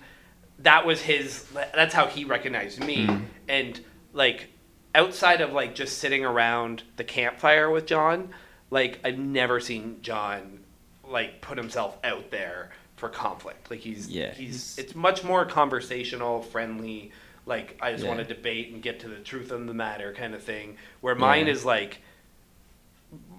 that 0.60 0.86
was 0.86 1.02
his, 1.02 1.46
that's 1.54 1.94
how 1.94 2.08
he 2.08 2.24
recognized 2.24 2.80
me. 2.80 3.08
Mm-hmm. 3.08 3.26
And 3.50 3.82
like, 4.14 4.48
outside 4.96 5.42
of 5.42 5.52
like 5.52 5.76
just 5.76 5.98
sitting 5.98 6.24
around 6.24 6.84
the 6.96 7.04
campfire 7.04 7.70
with 7.70 7.88
John, 7.88 8.30
like 8.70 9.00
I've 9.04 9.18
never 9.18 9.60
seen 9.60 9.98
John 10.02 10.60
like 11.04 11.42
put 11.42 11.58
himself 11.58 11.98
out 12.06 12.32
there 12.32 12.70
for 13.02 13.10
conflict. 13.10 13.72
Like 13.72 13.80
he's 13.80 14.08
Yeah, 14.08 14.30
he's 14.32 14.38
he's- 14.38 14.78
it's 14.78 14.94
much 14.96 15.24
more 15.24 15.44
conversational, 15.44 16.44
friendly. 16.44 17.12
Like 17.48 17.76
I 17.82 17.92
just 17.94 18.04
Yeah. 18.04 18.10
want 18.16 18.26
to 18.28 18.32
debate 18.34 18.72
and 18.72 18.80
get 18.84 19.00
to 19.00 19.08
the 19.10 19.16
truth 19.18 19.52
of 19.52 19.66
the 19.66 19.74
matter 19.74 20.14
kind 20.14 20.36
of 20.36 20.44
thing. 20.44 20.78
Where 21.02 21.16
mine 21.16 21.48
Yeah. 21.48 21.54
is 21.54 21.66
like 21.66 21.98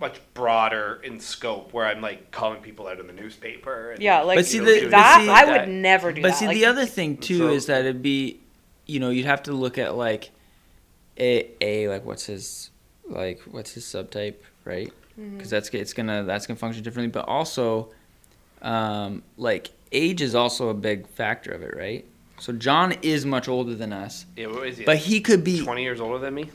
much 0.00 0.20
broader 0.34 1.00
in 1.04 1.20
scope. 1.20 1.72
Where 1.72 1.86
I'm 1.86 2.00
like 2.02 2.32
calling 2.32 2.60
people 2.60 2.88
out 2.88 2.98
in 2.98 3.06
the 3.06 3.12
newspaper. 3.12 3.92
And, 3.92 4.02
yeah, 4.02 4.22
like 4.22 4.36
But 4.38 4.46
see, 4.46 4.56
you 4.56 4.64
the- 4.64 4.72
know, 4.72 4.78
doing 4.80 4.90
that. 4.90 5.20
see- 5.22 5.28
I 5.30 5.44
would 5.44 5.68
never 5.68 6.12
do 6.12 6.20
But 6.22 6.28
that. 6.32 6.36
see, 6.38 6.46
Like, 6.48 6.56
the 6.56 6.66
other 6.66 6.84
thing 6.84 7.16
too 7.16 7.38
So- 7.38 7.48
is 7.50 7.66
that 7.66 7.82
it'd 7.82 8.02
be, 8.02 8.40
you 8.86 8.98
know, 8.98 9.10
you'd 9.10 9.26
have 9.26 9.44
to 9.44 9.52
look 9.52 9.78
at 9.78 9.94
like, 9.94 10.30
a 11.20 11.46
a 11.60 11.88
like 11.88 12.04
what's 12.04 12.24
his 12.26 12.70
like 13.06 13.38
what's 13.42 13.72
his 13.74 13.84
subtype, 13.84 14.36
right? 14.64 14.90
Mm-hmm. 15.20 15.36
Because 15.36 15.50
that's 15.50 15.68
it's 15.68 15.92
gonna 15.92 16.24
that's 16.24 16.46
gonna 16.48 16.58
function 16.58 16.82
differently. 16.82 17.12
But 17.12 17.28
also, 17.28 17.90
um, 18.62 19.22
like 19.36 19.70
age 19.92 20.22
is 20.22 20.34
also 20.34 20.68
a 20.70 20.74
big 20.74 21.06
factor 21.06 21.50
of 21.52 21.62
it, 21.62 21.76
right? 21.76 22.04
So 22.38 22.52
John 22.52 22.92
is 23.02 23.24
much 23.26 23.48
older 23.48 23.74
than 23.74 23.92
us, 23.92 24.26
Yeah, 24.36 24.46
what 24.48 24.66
is 24.66 24.78
he? 24.78 24.84
but 24.84 24.96
he 24.96 25.20
could 25.20 25.44
be 25.44 25.62
twenty 25.62 25.82
years 25.82 26.00
older 26.00 26.18
than 26.18 26.34
me. 26.34 26.50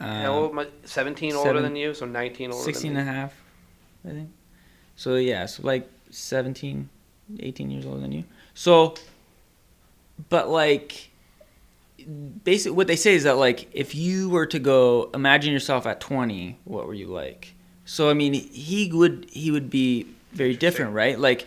um, 0.00 0.08
How 0.08 0.32
old? 0.34 0.50
am 0.52 0.58
I? 0.60 0.66
Seventeen 0.84 1.34
older 1.34 1.48
seven- 1.50 1.62
than 1.62 1.76
you, 1.76 1.94
so 1.94 2.04
nineteen 2.06 2.50
older 2.52 2.64
16 2.64 2.92
than 2.94 3.00
and 3.00 3.08
a 3.08 3.12
half, 3.12 3.34
I 4.06 4.10
think. 4.10 4.30
So 4.96 5.14
yeah, 5.16 5.46
so 5.46 5.62
like 5.62 5.88
17, 6.10 6.88
18 7.40 7.70
years 7.70 7.86
older 7.86 8.00
than 8.00 8.12
you. 8.12 8.24
So, 8.54 8.94
but 10.28 10.48
like, 10.48 11.10
basically 12.44 12.76
what 12.76 12.86
they 12.88 12.96
say 12.96 13.14
is 13.14 13.22
that 13.24 13.36
like, 13.36 13.68
if 13.72 13.94
you 13.94 14.28
were 14.28 14.46
to 14.46 14.58
go, 14.58 15.10
imagine 15.14 15.52
yourself 15.52 15.86
at 15.86 16.00
20, 16.00 16.56
what 16.64 16.86
were 16.86 16.94
you 16.94 17.06
like? 17.06 17.54
So, 17.84 18.10
I 18.10 18.14
mean, 18.14 18.32
he 18.34 18.90
would, 18.92 19.28
he 19.30 19.50
would 19.50 19.70
be 19.70 20.06
very 20.32 20.56
different, 20.56 20.94
right? 20.94 21.18
Like, 21.18 21.46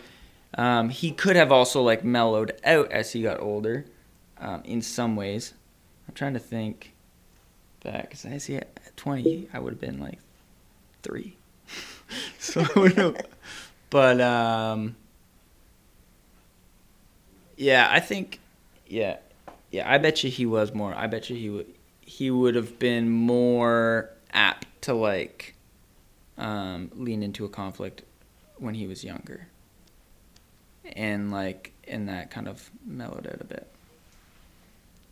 um, 0.54 0.90
he 0.90 1.12
could 1.12 1.36
have 1.36 1.50
also 1.52 1.82
like 1.82 2.04
mellowed 2.04 2.52
out 2.64 2.90
as 2.92 3.12
he 3.12 3.22
got 3.22 3.40
older, 3.40 3.86
um, 4.38 4.62
in 4.64 4.82
some 4.82 5.16
ways. 5.16 5.54
I'm 6.08 6.14
trying 6.14 6.34
to 6.34 6.40
think 6.40 6.92
back, 7.82 8.10
cause 8.10 8.26
I 8.26 8.38
see 8.38 8.56
at 8.56 8.96
20, 8.96 9.48
I 9.52 9.58
would 9.58 9.72
have 9.72 9.80
been 9.80 9.98
like 10.00 10.18
three. 11.02 11.36
so 12.38 12.64
but 13.90 14.20
um 14.20 14.96
yeah 17.56 17.88
i 17.90 18.00
think 18.00 18.40
yeah 18.86 19.16
yeah 19.70 19.90
i 19.90 19.98
bet 19.98 20.24
you 20.24 20.30
he 20.30 20.46
was 20.46 20.74
more 20.74 20.94
i 20.94 21.06
bet 21.06 21.28
you 21.28 21.36
he 21.36 21.50
would 21.50 21.66
he 22.00 22.30
would 22.30 22.54
have 22.54 22.78
been 22.78 23.08
more 23.10 24.10
apt 24.32 24.66
to 24.80 24.94
like 24.94 25.54
um 26.38 26.90
lean 26.94 27.22
into 27.22 27.44
a 27.44 27.48
conflict 27.48 28.02
when 28.62 28.74
he 28.74 28.86
was 28.86 29.04
younger 29.04 29.46
and 30.94 31.30
like 31.30 31.72
and 31.86 32.08
that 32.08 32.30
kind 32.30 32.48
of 32.48 32.70
mellowed 32.86 33.26
out 33.26 33.40
a 33.40 33.44
bit 33.44 33.66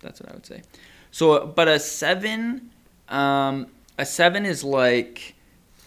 that's 0.01 0.21
what 0.21 0.31
i 0.31 0.35
would 0.35 0.47
say 0.47 0.63
so 1.11 1.47
but 1.47 1.69
a 1.69 1.79
seven 1.79 2.71
um 3.09 3.67
a 3.99 4.07
seven 4.07 4.47
is 4.47 4.65
like 4.65 5.35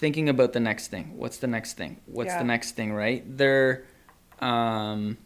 thinking 0.03 0.27
about 0.27 0.51
the 0.51 0.59
next 0.59 0.89
thing. 0.89 1.13
What's 1.15 1.37
the 1.37 1.47
next 1.47 1.73
thing? 1.77 1.95
What's 2.07 2.27
Yeah. 2.27 2.39
the 2.39 2.43
next 2.43 2.71
thing, 2.73 2.91
right? 2.93 3.23
They're 3.37 3.85
um 4.39 5.17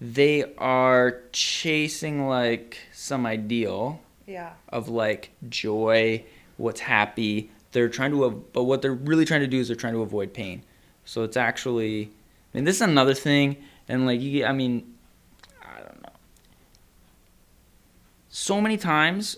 they 0.00 0.52
are 0.56 1.22
chasing 1.30 2.26
like 2.26 2.78
some 2.92 3.26
ideal 3.26 4.00
yeah. 4.26 4.54
of 4.70 4.88
like 4.88 5.30
joy, 5.48 6.24
what's 6.56 6.80
happy. 6.80 7.50
They're 7.72 7.88
trying 7.88 8.10
to 8.10 8.44
but 8.52 8.64
what 8.64 8.82
they're 8.82 8.92
really 8.92 9.24
trying 9.24 9.42
to 9.42 9.46
do 9.46 9.60
is 9.60 9.68
they're 9.68 9.76
trying 9.76 9.94
to 9.94 10.02
avoid 10.02 10.34
pain. 10.34 10.64
So 11.10 11.24
it's 11.24 11.36
actually 11.36 12.04
I 12.54 12.58
mean 12.58 12.64
this 12.64 12.76
is 12.76 12.82
another 12.82 13.14
thing 13.14 13.56
and 13.88 14.06
like 14.06 14.20
you 14.20 14.44
I 14.44 14.52
mean 14.52 14.94
I 15.60 15.80
don't 15.80 16.00
know. 16.04 16.12
So 18.28 18.60
many 18.60 18.76
times 18.76 19.36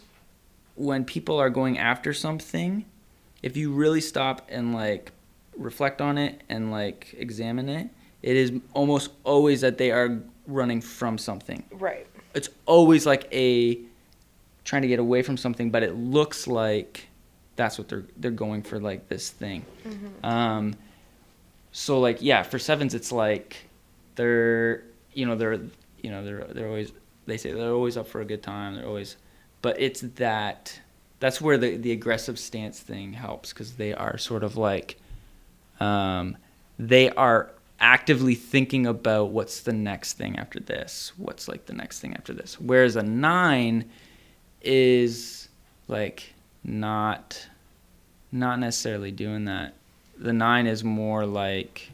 when 0.74 1.06
people 1.06 1.38
are 1.38 1.48
going 1.48 1.78
after 1.78 2.12
something, 2.12 2.84
if 3.42 3.56
you 3.56 3.72
really 3.72 4.02
stop 4.02 4.46
and 4.50 4.74
like 4.74 5.12
reflect 5.56 6.02
on 6.02 6.18
it 6.18 6.42
and 6.50 6.70
like 6.70 7.14
examine 7.16 7.70
it, 7.70 7.88
it 8.20 8.36
is 8.36 8.52
almost 8.74 9.08
always 9.24 9.62
that 9.62 9.78
they 9.78 9.92
are 9.92 10.20
running 10.46 10.82
from 10.82 11.16
something. 11.16 11.64
Right. 11.72 12.06
It's 12.34 12.50
always 12.66 13.06
like 13.06 13.32
a 13.32 13.78
trying 14.64 14.82
to 14.82 14.88
get 14.88 14.98
away 14.98 15.22
from 15.22 15.38
something, 15.38 15.70
but 15.70 15.82
it 15.82 15.94
looks 15.94 16.46
like 16.46 17.08
that's 17.56 17.78
what 17.78 17.88
they're 17.88 18.04
they're 18.18 18.30
going 18.30 18.62
for 18.62 18.78
like 18.78 19.08
this 19.08 19.30
thing. 19.30 19.64
Um, 20.22 20.74
so 21.72 21.98
like 21.98 22.18
yeah, 22.20 22.42
for 22.42 22.58
sevens 22.58 22.94
it's 22.94 23.10
like 23.10 23.68
they're 24.14 24.84
you 25.12 25.26
know 25.26 25.34
they're 25.34 25.60
you 26.02 26.10
know 26.10 26.24
they're 26.24 26.44
they're 26.44 26.68
always 26.68 26.92
they 27.26 27.36
say 27.36 27.52
they're 27.52 27.72
always 27.72 27.96
up 27.96 28.06
for 28.06 28.20
a 28.20 28.24
good 28.24 28.42
time. 28.42 28.74
They're 28.76 28.86
always, 28.86 29.16
but 29.62 29.80
it's 29.80 30.02
that 30.16 30.78
that's 31.18 31.40
where 31.40 31.56
the 31.56 31.76
the 31.76 31.92
aggressive 31.92 32.38
stance 32.38 32.80
thing 32.80 33.14
helps 33.14 33.52
because 33.52 33.74
they 33.74 33.94
are 33.94 34.18
sort 34.18 34.44
of 34.44 34.56
like 34.56 34.98
um, 35.80 36.36
they 36.78 37.10
are 37.10 37.50
actively 37.80 38.34
thinking 38.34 38.86
about 38.86 39.30
what's 39.30 39.60
the 39.62 39.72
next 39.72 40.12
thing 40.12 40.38
after 40.38 40.60
this 40.60 41.12
what's 41.16 41.48
like 41.48 41.66
the 41.66 41.72
next 41.72 41.98
thing 41.98 42.14
after 42.14 42.32
this 42.32 42.60
whereas 42.60 42.94
a 42.94 43.02
nine 43.02 43.90
is 44.60 45.48
like 45.88 46.32
not 46.62 47.48
not 48.30 48.60
necessarily 48.60 49.10
doing 49.10 49.46
that 49.46 49.74
the 50.22 50.32
nine 50.32 50.66
is 50.66 50.84
more 50.84 51.26
like 51.26 51.90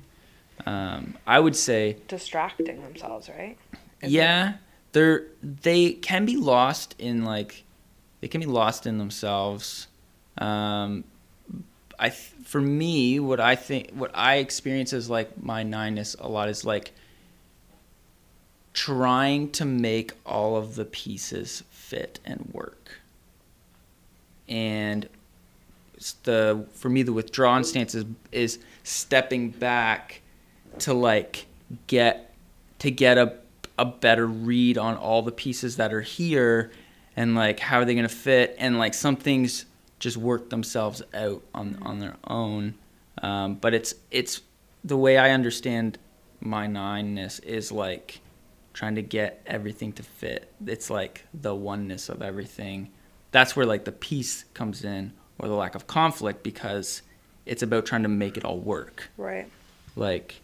um, 0.67 1.17
i 1.27 1.39
would 1.39 1.57
say 1.57 1.97
Distracting 2.09 2.83
themselves, 2.83 3.29
right? 3.29 3.57
Is 4.03 4.13
yeah 4.13 4.55
they're 4.93 5.25
they 5.43 5.93
can 5.93 6.25
be 6.25 6.37
lost 6.37 6.95
in 6.99 7.25
like 7.25 7.65
they 8.21 8.29
can 8.29 8.41
be 8.41 8.47
lost 8.47 8.87
in 8.87 8.99
themselves 8.99 9.89
um 10.39 11.05
i 11.99 12.09
th- 12.09 12.33
for 12.45 12.61
me 12.61 13.19
what 13.21 13.41
i 13.41 13.55
think 13.57 13.91
what 13.91 14.11
i 14.15 14.37
experience 14.37 14.93
as 14.93 15.11
like 15.11 15.43
my 15.43 15.65
nineness 15.65 16.19
a 16.21 16.29
lot 16.29 16.49
is 16.49 16.65
like 16.65 16.93
trying 18.79 19.51
to 19.51 19.65
make 19.65 20.13
all 20.25 20.57
of 20.57 20.77
the 20.77 20.85
pieces 20.85 21.65
fit 21.71 22.21
and 22.25 22.49
work. 22.53 23.01
And 24.49 25.05
it's 25.05 25.18
the 26.25 26.67
for 26.73 26.89
me 26.89 27.03
the 27.03 27.13
withdrawn 27.13 27.65
stance 27.65 27.95
is, 27.95 28.05
is 28.33 28.59
stepping 28.85 29.51
back 29.51 30.23
to 30.79 30.95
like 30.95 31.47
get 31.87 32.35
to 32.79 32.91
get 32.91 33.19
a 33.19 33.37
a 33.79 33.85
better 33.85 34.27
read 34.27 34.77
on 34.77 34.97
all 34.97 35.23
the 35.23 35.33
pieces 35.33 35.77
that 35.77 35.93
are 35.93 36.01
here 36.01 36.73
and 37.17 37.35
like 37.35 37.61
how 37.61 37.79
are 37.79 37.85
they 37.85 37.95
going 37.95 38.09
to 38.09 38.15
fit 38.15 38.57
and 38.59 38.79
like 38.79 38.95
some 38.95 39.17
things 39.17 39.67
just 39.99 40.17
work 40.17 40.51
themselves 40.51 41.03
out 41.15 41.43
on 41.55 41.79
on 41.83 41.99
their 41.99 42.17
own. 42.25 42.75
Um, 43.23 43.55
but 43.57 43.75
it's 43.75 43.95
it's 44.11 44.43
the 44.85 44.97
way 44.97 45.19
i 45.19 45.31
understand 45.31 45.99
my 46.41 46.69
nineness 46.69 47.43
is 47.43 47.73
like 47.73 48.21
trying 48.73 48.95
to 48.95 49.03
get 49.03 49.43
everything 49.45 49.93
to 49.93 50.05
fit. 50.05 50.53
It's 50.65 50.89
like 50.89 51.27
the 51.35 51.53
oneness 51.55 52.09
of 52.09 52.23
everything. 52.23 52.91
That's 53.33 53.57
where 53.57 53.67
like 53.67 53.85
the 53.85 53.93
peace 53.93 54.45
comes 54.55 54.85
in 54.85 55.13
or 55.39 55.49
the 55.49 55.55
lack 55.55 55.75
of 55.75 55.87
conflict 55.87 56.43
because 56.43 57.03
it's 57.47 57.63
about 57.63 57.87
trying 57.87 58.03
to 58.03 58.09
make 58.09 58.37
it 58.37 58.45
all 58.45 58.59
work 58.59 59.09
Right. 59.17 59.49
like 59.97 60.41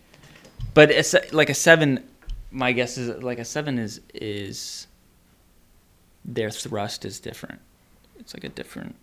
but 0.72 0.90
it's 0.90 1.14
like 1.32 1.50
a 1.50 1.54
seven 1.54 2.04
my 2.50 2.72
guess 2.72 2.96
is 2.98 3.22
like 3.22 3.38
a 3.38 3.44
seven 3.44 3.78
is 3.78 4.00
is 4.14 4.86
their 6.24 6.50
thrust 6.50 7.04
is 7.04 7.20
different 7.20 7.60
it's 8.18 8.34
like 8.34 8.44
a 8.44 8.48
different 8.48 8.94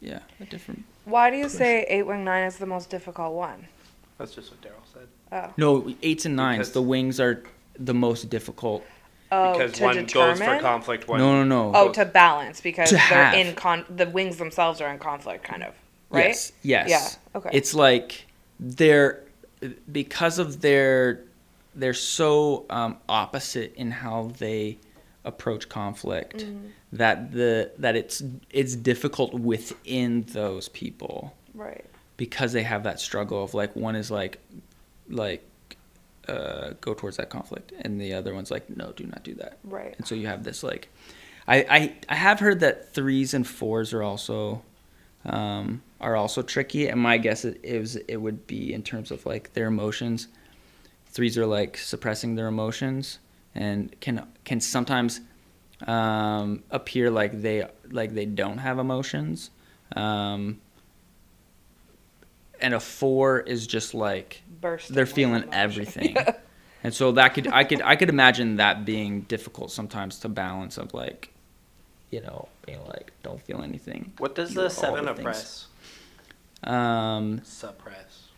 yeah 0.00 0.18
a 0.40 0.44
different 0.44 0.84
Why 1.04 1.30
do 1.30 1.36
you 1.36 1.48
say 1.48 1.84
eight 1.88 2.06
wing 2.06 2.24
nine 2.24 2.44
is 2.44 2.56
the 2.58 2.66
most 2.66 2.90
difficult 2.90 3.32
one? 3.34 3.66
That's 4.18 4.34
just 4.34 4.50
what 4.50 4.60
Darryl 4.60 4.84
said. 4.92 5.08
Oh. 5.32 5.52
no 5.56 5.94
eights 6.02 6.26
and 6.26 6.36
nines 6.36 6.58
Because- 6.58 6.72
the 6.72 6.82
wings 6.82 7.20
are 7.20 7.42
the 7.78 7.94
most 7.94 8.28
difficult 8.28 8.84
Oh, 9.34 9.52
because 9.54 9.72
to 9.72 9.82
one 9.84 9.96
determine. 9.96 10.38
goes 10.38 10.46
for 10.46 10.60
conflict, 10.60 11.08
one 11.08 11.18
no 11.18 11.42
no 11.42 11.70
no 11.70 11.72
Oh, 11.74 11.92
to 11.92 12.04
balance 12.04 12.60
because 12.60 12.90
To 12.90 12.96
they're 12.96 13.02
have. 13.02 13.34
in 13.34 13.54
con. 13.54 13.84
The 13.88 14.06
wings 14.08 14.36
themselves 14.36 14.80
are 14.80 14.90
in 14.92 14.98
conflict, 14.98 15.42
kind 15.44 15.62
of. 15.62 15.74
Right. 16.10 16.26
Yes. 16.28 16.52
Yes. 16.62 16.88
Yeah, 17.34 17.38
okay. 17.38 17.50
It's 17.52 17.72
like 17.74 18.26
they're 18.60 19.24
because 19.90 20.38
of 20.38 20.60
their 20.60 21.20
they're 21.74 21.94
so 21.94 22.66
um, 22.68 22.98
opposite 23.08 23.74
in 23.76 23.90
how 23.90 24.30
they 24.38 24.78
approach 25.24 25.68
conflict 25.68 26.38
Mm-hmm. 26.38 26.66
that 26.92 27.32
the 27.32 27.70
that 27.78 27.96
it's 27.96 28.22
it's 28.50 28.74
difficult 28.76 29.32
within 29.34 30.22
those 30.32 30.68
people 30.68 31.32
Right. 31.54 31.84
because 32.16 32.52
they 32.52 32.64
have 32.64 32.82
that 32.82 33.00
struggle 33.00 33.42
of 33.44 33.54
like 33.54 33.74
one 33.76 33.94
is 33.96 34.10
like 34.10 34.38
like 35.08 35.42
uh, 36.28 36.70
go 36.80 36.94
towards 36.94 37.16
that 37.16 37.28
conflict 37.30 37.72
and 37.80 38.00
the 38.00 38.12
other 38.14 38.32
one's 38.34 38.50
like 38.50 38.68
no 38.76 38.92
do 38.92 39.04
not 39.04 39.22
do 39.24 39.34
that 39.34 39.58
Right. 39.64 39.94
and 39.98 40.06
so 40.06 40.14
you 40.14 40.26
have 40.28 40.44
this 40.44 40.62
like 40.62 40.88
I, 41.48 41.56
I 41.68 41.92
I 42.08 42.14
have 42.14 42.38
heard 42.40 42.60
that 42.60 42.92
threes 42.94 43.34
and 43.34 43.44
fours 43.46 43.92
are 43.92 44.02
also 44.02 44.62
um, 45.24 45.82
are 46.00 46.14
also 46.16 46.42
tricky, 46.42 46.88
and 46.88 47.00
my 47.00 47.16
guess 47.18 47.44
it 47.44 47.58
is 47.64 47.96
it 47.96 48.16
would 48.18 48.46
be 48.46 48.72
in 48.72 48.82
terms 48.82 49.10
of 49.10 49.24
like 49.26 49.52
their 49.52 49.66
emotions. 49.66 50.28
Threes 51.06 51.36
are 51.38 51.46
like 51.46 51.76
suppressing 51.76 52.36
their 52.36 52.46
emotions 52.46 53.18
and 53.54 53.94
can 54.00 54.24
can 54.44 54.60
sometimes 54.60 55.20
um, 55.86 56.62
appear 56.70 57.10
like 57.10 57.42
they 57.42 57.66
like 57.90 58.14
they 58.14 58.26
don't 58.26 58.58
have 58.58 58.78
emotions. 58.78 59.50
Um, 59.96 60.60
and 62.62 62.72
a 62.74 62.80
four 62.80 63.40
is 63.40 63.66
just 63.66 63.92
like 63.94 64.42
Bursting. 64.60 64.94
they're 64.96 65.04
feeling 65.06 65.42
emotion. 65.42 65.54
everything. 65.54 66.16
And 66.84 66.92
so 66.92 67.12
that 67.12 67.28
could 67.34 67.46
I 67.46 67.62
could 67.62 67.80
I 67.80 67.94
could 67.94 68.08
imagine 68.08 68.56
that 68.56 68.84
being 68.84 69.20
difficult 69.20 69.70
sometimes 69.70 70.18
to 70.18 70.28
balance 70.28 70.78
of 70.78 70.92
like, 70.92 71.32
you 72.10 72.20
know, 72.20 72.48
being 72.66 72.80
like 72.88 73.12
don't 73.22 73.40
feel 73.40 73.62
anything. 73.62 74.12
What 74.18 74.34
does 74.34 74.52
the 74.52 74.68
seven 74.68 75.04
the 75.04 75.14
things. 75.14 75.18
oppress? 75.20 75.66
Um, 76.64 77.40
Suppress. 77.44 78.28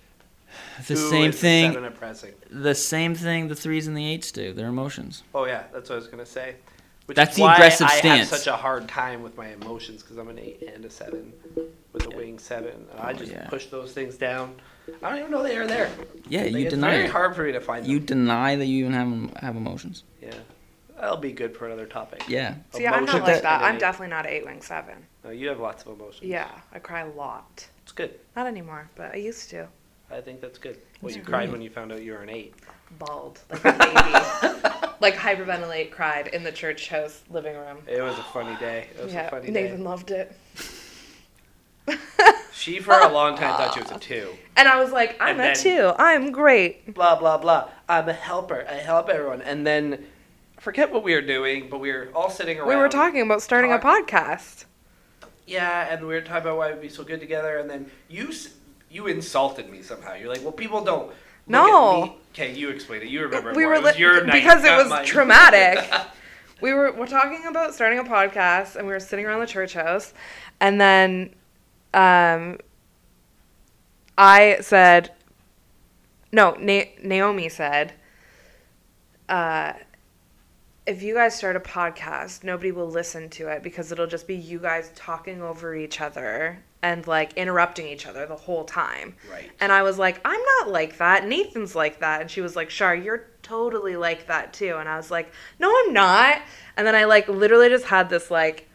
the 0.87 0.95
Who 0.95 1.09
same 1.11 1.31
is 1.31 1.37
the 1.37 1.41
thing. 1.41 1.73
seven 1.73 1.85
oppressing. 1.89 2.33
The 2.51 2.75
same 2.75 3.15
thing 3.15 3.49
the 3.49 3.55
threes 3.57 3.87
and 3.87 3.97
the 3.97 4.05
eights 4.07 4.31
do. 4.31 4.53
Their 4.53 4.69
emotions. 4.69 5.23
Oh 5.35 5.47
yeah, 5.47 5.63
that's 5.73 5.89
what 5.89 5.97
I 5.97 5.99
was 6.01 6.09
gonna 6.09 6.27
say. 6.27 6.57
Which 7.07 7.17
That's 7.17 7.33
is 7.33 7.37
the 7.37 7.43
why 7.43 7.55
aggressive 7.55 7.87
I 7.87 7.99
stance. 7.99 8.31
have 8.31 8.39
such 8.39 8.47
a 8.47 8.57
hard 8.57 8.89
time 8.89 9.23
with 9.23 9.37
my 9.37 9.49
emotions 9.49 10.03
because 10.03 10.17
I'm 10.17 10.29
an 10.29 10.39
eight 10.39 10.63
and 10.75 10.85
a 10.87 10.91
seven 10.91 11.33
with 11.93 12.07
a 12.07 12.11
Yeah. 12.11 12.17
wing 12.17 12.39
seven. 12.39 12.87
And 12.91 12.99
I 13.01 13.11
Oh, 13.11 13.13
just 13.15 13.31
yeah. 13.33 13.47
push 13.49 13.67
those 13.67 13.93
things 13.93 14.17
down. 14.17 14.55
I 15.03 15.11
don't 15.11 15.19
even 15.19 15.31
know 15.31 15.43
they 15.43 15.57
are 15.59 15.67
there. 15.67 15.91
Yeah, 16.29 16.43
Like, 16.45 16.53
you 16.53 16.59
it's 16.61 16.71
deny 16.75 16.91
very 16.93 17.05
it. 17.05 17.11
hard 17.11 17.37
for 17.37 17.43
me 17.45 17.53
to 17.53 17.61
find 17.61 17.87
You 17.87 17.99
them. 17.99 18.07
deny 18.07 18.57
that 18.57 18.65
you 18.67 18.87
even 18.87 18.93
have 18.95 19.37
have 19.43 19.57
emotions. 19.57 20.05
Yeah, 20.23 20.31
that'll 20.99 21.19
be 21.19 21.33
good 21.33 21.55
for 21.57 21.67
another 21.67 21.87
topic. 21.87 22.23
Yeah. 22.29 22.55
See, 22.73 22.87
I'm 22.87 23.05
not 23.05 23.23
like 23.23 23.43
that. 23.43 23.63
I'm 23.63 23.75
eight. 23.75 23.81
definitely 23.81 24.09
not 24.09 24.25
an 24.27 24.33
eight 24.33 24.45
wing 24.47 24.63
seven. 24.63 25.07
No, 25.25 25.31
you 25.31 25.49
have 25.49 25.61
lots 25.61 25.83
of 25.85 25.89
emotions. 25.99 26.23
Yeah, 26.25 26.49
I 26.73 26.79
cry 26.79 27.01
a 27.01 27.09
lot. 27.11 27.67
it's 27.83 27.93
good. 27.93 28.19
Not 28.35 28.47
anymore, 28.47 28.89
but 28.95 29.13
I 29.13 29.17
used 29.17 29.51
to. 29.51 29.69
I 30.11 30.21
think 30.23 30.41
that's 30.41 30.59
good. 30.59 30.77
Well, 31.03 31.09
That's 31.11 31.17
you 31.17 31.23
cried 31.23 31.51
when 31.53 31.61
you 31.61 31.69
found 31.71 31.93
out 31.93 32.03
you 32.03 32.13
were 32.13 32.23
an 32.23 32.29
eight. 32.31 32.55
Bald, 32.99 33.41
like 33.51 33.65
a 33.65 34.53
baby. 34.53 34.79
like 35.05 35.17
hyperventilate, 35.17 35.91
cried 35.91 36.29
in 36.29 36.43
the 36.43 36.51
church 36.53 36.89
house 36.89 37.23
living 37.31 37.55
room. 37.57 37.79
It 37.87 38.01
was 38.01 38.19
a 38.19 38.23
funny 38.23 38.57
day. 38.57 38.89
It 38.99 39.05
was 39.05 39.13
yeah, 39.13 39.27
a 39.27 39.31
funny 39.31 39.51
Nathan 39.51 39.79
day. 39.79 39.83
loved 39.83 40.11
it. 40.11 40.33
She 42.53 42.79
for 42.79 42.95
a 42.95 43.13
long 43.13 43.37
time 43.37 43.57
thought 43.57 43.75
she 43.75 43.81
was 43.81 43.91
a 43.91 43.99
two. 44.11 44.31
And 44.57 44.67
I 44.69 44.83
was 44.83 44.91
like, 44.93 45.17
I'm 45.21 45.39
And 45.39 45.55
a 45.55 45.61
two. 45.61 45.93
I'm 45.99 46.31
great. 46.33 46.95
blah 46.95 47.19
blah 47.19 47.37
blah. 47.37 47.69
I'm 47.89 48.09
a 48.09 48.13
helper. 48.15 48.65
I 48.71 48.75
help 48.75 49.09
everyone. 49.11 49.43
And 49.43 49.67
then 49.67 50.07
I 50.57 50.61
forget 50.63 50.91
what 50.91 51.03
we 51.03 51.15
were 51.15 51.21
doing, 51.21 51.69
but 51.69 51.81
we 51.81 51.93
were 51.93 52.09
all 52.15 52.31
sitting 52.31 52.59
around. 52.59 52.69
We 52.69 52.77
were 52.77 52.89
talking 52.89 53.21
about 53.21 53.43
starting 53.43 53.73
a 53.73 53.79
podcast. 53.79 54.65
Yeah, 55.47 55.93
and 55.93 56.07
we 56.07 56.15
were 56.15 56.23
talking 56.23 56.43
about 56.43 56.57
why 56.57 56.71
we'd 56.73 56.81
be 56.81 56.89
so 56.89 57.05
good 57.05 57.21
together. 57.21 57.59
And 57.59 57.69
then 57.69 57.91
you 58.09 58.31
you 58.89 59.09
insulted 59.09 59.69
me 59.69 59.83
somehow. 59.83 60.15
You're 60.15 60.31
like, 60.33 60.43
well, 60.43 60.53
people 60.53 60.83
don't. 60.83 61.13
No. 61.47 62.15
At 62.35 62.39
me." 62.39 62.45
Okay, 62.45 62.59
you 62.59 62.71
explain 62.71 63.03
it. 63.03 63.09
You 63.09 63.23
remember. 63.23 63.53
we 63.55 63.67
were 63.67 63.75
It 63.75 63.85
li- 63.85 64.27
night, 64.27 64.33
because 64.33 64.65
it 64.65 64.71
was 64.71 65.07
traumatic. 65.07 65.93
we 66.61 66.73
were 66.73 66.93
we're 66.93 67.07
talking 67.07 67.47
about 67.47 67.75
starting 67.75 67.99
a 67.99 68.05
podcast, 68.05 68.77
and 68.77 68.87
we 68.87 68.93
were 68.93 69.01
sitting 69.01 69.25
around 69.27 69.41
the 69.41 69.47
church 69.47 69.75
house, 69.75 70.15
and 70.61 70.81
then, 70.81 71.35
um, 71.93 72.59
I 74.17 74.59
said, 74.61 75.13
no, 76.33 76.57
Na- 76.59 76.85
Naomi 77.03 77.49
said, 77.49 77.93
uh, 79.29 79.75
if 80.87 81.03
you 81.03 81.15
guys 81.15 81.35
start 81.35 81.57
a 81.57 81.61
podcast, 81.61 82.45
nobody 82.45 82.71
will 82.71 82.89
listen 82.89 83.31
to 83.31 83.49
it 83.49 83.63
because 83.63 83.91
it'll 83.91 84.07
just 84.07 84.27
be 84.27 84.35
you 84.37 84.59
guys 84.59 84.93
talking 84.95 85.41
over 85.41 85.75
each 85.75 86.01
other 86.01 86.63
and 86.83 87.07
like 87.07 87.33
interrupting 87.35 87.89
each 87.89 88.07
other 88.07 88.27
the 88.27 88.37
whole 88.37 88.65
time. 88.65 89.15
Right. 89.33 89.51
And 89.61 89.73
I 89.73 89.83
was 89.83 89.99
like, 89.99 90.21
I'm 90.27 90.41
not 90.59 90.69
like 90.69 90.99
that. 90.99 91.27
Nathan's 91.27 91.75
like 91.75 92.01
that. 92.01 92.21
And 92.21 92.31
she 92.31 92.43
was 92.43 92.55
like, 92.55 92.69
Shar, 92.69 92.95
you're 92.95 93.25
totally 93.43 93.97
like 93.97 94.27
that 94.27 94.53
too. 94.53 94.77
And 94.79 94.87
I 94.87 94.99
was 94.99 95.11
like, 95.11 95.33
no, 95.59 95.75
I'm 95.75 95.95
not. 95.95 96.43
And 96.77 96.87
then 96.87 96.95
I 96.95 97.05
like 97.05 97.29
literally 97.29 97.71
just 97.71 97.87
had 97.87 98.11
this 98.11 98.31
like 98.31 98.69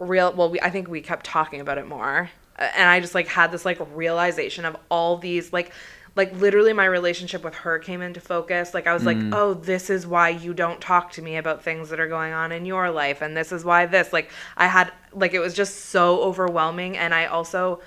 real, 0.00 0.32
well, 0.32 0.50
we, 0.50 0.60
I 0.60 0.70
think 0.70 0.88
we 0.88 1.00
kept 1.00 1.24
talking 1.24 1.60
about 1.60 1.78
it 1.78 1.86
more. 1.86 2.28
Uh, 2.58 2.68
And 2.74 2.88
I 2.88 2.98
just 2.98 3.14
like 3.14 3.28
had 3.28 3.52
this 3.52 3.64
like 3.64 3.78
realization 3.94 4.64
of 4.64 4.76
all 4.90 5.18
these 5.18 5.52
like, 5.52 5.72
like 6.14 6.32
literally 6.38 6.72
my 6.72 6.84
relationship 6.84 7.42
with 7.42 7.54
her 7.54 7.78
came 7.78 8.02
into 8.02 8.20
focus. 8.20 8.74
Like 8.74 8.86
I 8.86 8.94
was 8.94 9.04
like, 9.04 9.16
mm. 9.16 9.34
oh, 9.34 9.54
this 9.54 9.88
is 9.88 10.06
why 10.06 10.28
you 10.28 10.52
don't 10.52 10.80
talk 10.80 11.12
to 11.12 11.22
me 11.22 11.36
about 11.36 11.62
things 11.62 11.88
that 11.88 12.00
are 12.00 12.08
going 12.08 12.32
on 12.32 12.52
in 12.52 12.66
your 12.66 12.90
life. 12.90 13.22
And 13.22 13.36
this 13.36 13.52
is 13.52 13.64
why 13.64 13.86
this, 13.86 14.12
like 14.12 14.30
I 14.56 14.66
had, 14.66 14.92
like 15.12 15.32
it 15.32 15.40
was 15.40 15.54
just 15.54 15.86
so 15.86 16.20
overwhelming. 16.22 16.96
And 16.98 17.14
I 17.14 17.26
also, 17.26 17.80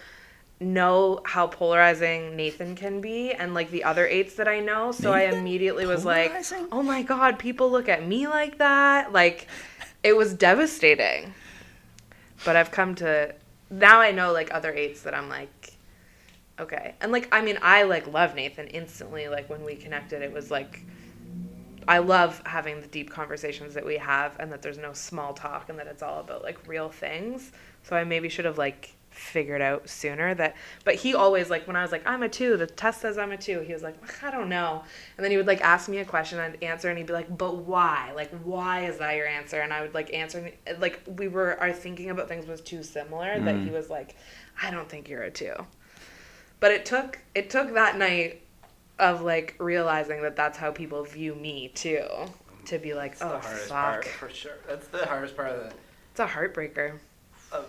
know 0.60 1.22
how 1.26 1.48
polarizing 1.48 2.36
Nathan 2.36 2.76
can 2.76 3.02
be 3.02 3.32
and 3.34 3.54
like 3.54 3.70
the 3.72 3.84
other 3.84 4.08
eights 4.08 4.36
that 4.36 4.48
I 4.48 4.60
know. 4.62 4.92
So 4.92 5.12
I 5.12 5.26
Nathan? 5.26 5.40
immediately 5.40 5.86
was 5.86 6.06
like, 6.06 6.32
oh 6.72 6.82
my 6.82 7.02
God, 7.02 7.38
people 7.40 7.70
look 7.70 7.90
at 7.90 8.06
me 8.06 8.28
like 8.28 8.58
that. 8.60 9.12
Like 9.12 9.48
it 10.04 10.16
was 10.16 10.34
devastating. 10.34 11.34
But 12.46 12.56
I've 12.56 12.72
come 12.72 12.96
to 12.96 13.34
now 13.70 14.00
I 14.00 14.12
know 14.12 14.32
like 14.32 14.54
other 14.54 14.72
eights 14.72 15.02
that 15.02 15.14
I'm 15.14 15.30
like, 15.30 15.75
okay. 16.60 16.96
And 17.02 17.12
like, 17.12 17.28
I 17.32 17.42
mean, 17.42 17.58
I 17.62 17.84
like 17.84 18.08
love 18.08 18.36
Nathan 18.36 18.68
instantly. 18.68 19.28
Like 19.28 19.50
when 19.50 19.64
we 19.64 19.76
connected, 19.76 20.22
it 20.22 20.32
was 20.32 20.52
like, 20.52 20.82
I 21.88 22.00
love 22.00 22.42
having 22.46 22.82
the 22.82 22.88
deep 22.88 23.10
conversations 23.12 23.74
that 23.76 23.86
we 23.86 23.98
have 23.98 24.36
and 24.40 24.52
that 24.52 24.62
there's 24.62 24.78
no 24.78 24.94
small 24.94 25.34
talk 25.34 25.70
and 25.70 25.78
that 25.78 25.88
it's 25.88 26.02
all 26.02 26.20
about 26.20 26.44
like 26.44 26.68
real 26.68 26.90
things. 26.90 27.52
So 27.84 27.96
I 27.96 28.04
maybe 28.04 28.30
should 28.30 28.46
have 28.46 28.58
like 28.58 28.96
figured 29.16 29.62
out 29.62 29.88
sooner 29.88 30.36
that 30.36 30.56
but 30.84 30.96
he 30.96 31.16
always 31.16 31.50
like 31.50 31.66
when 31.68 31.76
I 31.78 31.82
was 31.82 31.92
like 31.92 32.06
I'm 32.06 32.22
a 32.22 32.28
2 32.28 32.58
the 32.58 32.68
test 32.68 33.00
says 33.00 33.18
I'm 33.18 33.32
a 33.32 33.38
2 33.38 33.62
he 33.62 33.72
was 33.72 33.82
like 33.82 33.96
I 34.24 34.30
don't 34.30 34.50
know 34.50 34.84
and 35.18 35.24
then 35.24 35.32
he 35.32 35.38
would 35.38 35.48
like 35.48 35.62
ask 35.62 35.88
me 35.88 36.00
a 36.00 36.06
question 36.06 36.38
I'd 36.38 36.62
answer 36.62 36.90
and 36.90 36.98
he'd 36.98 37.08
be 37.08 37.14
like 37.14 37.36
but 37.38 37.56
why 37.56 38.12
like 38.14 38.30
why 38.44 38.86
is 38.86 38.98
that 38.98 39.16
your 39.16 39.26
answer 39.26 39.62
and 39.62 39.72
I 39.72 39.82
would 39.82 39.94
like 39.94 40.14
answer 40.14 40.52
and, 40.68 40.82
like 40.82 41.02
we 41.08 41.30
were 41.30 41.58
our 41.62 41.72
thinking 41.72 42.10
about 42.10 42.28
things 42.28 42.46
was 42.46 42.60
too 42.60 42.84
similar 42.84 43.40
that 43.40 43.56
he 43.56 43.70
mm. 43.70 43.72
was 43.72 43.90
like 43.90 44.18
I 44.62 44.70
don't 44.70 44.90
think 44.90 45.08
you're 45.08 45.24
a 45.24 45.32
2 45.32 45.54
but 46.60 46.72
it 46.72 46.86
took 46.86 47.20
it 47.34 47.50
took 47.50 47.74
that 47.74 47.98
night 47.98 48.42
of 49.00 49.22
like 49.22 49.56
realizing 49.60 50.22
that 50.22 50.36
that's 50.36 50.58
how 50.58 50.72
people 50.72 51.04
view 51.04 51.36
me 51.36 51.70
too. 51.76 52.06
To 52.68 52.80
be 52.80 52.94
like, 52.96 53.12
It's 53.14 53.22
oh 53.22 53.30
the 53.30 53.40
hardest 53.40 53.68
fuck, 53.68 53.76
part 53.76 54.06
for 54.08 54.30
sure. 54.30 54.58
That's 54.68 54.88
the 54.88 55.06
hardest 55.06 55.36
part 55.36 55.50
of 55.50 55.60
the 55.60 55.74
it's 56.12 56.20
a 56.20 56.26
heartbreaker. 56.28 56.98
of 57.52 57.66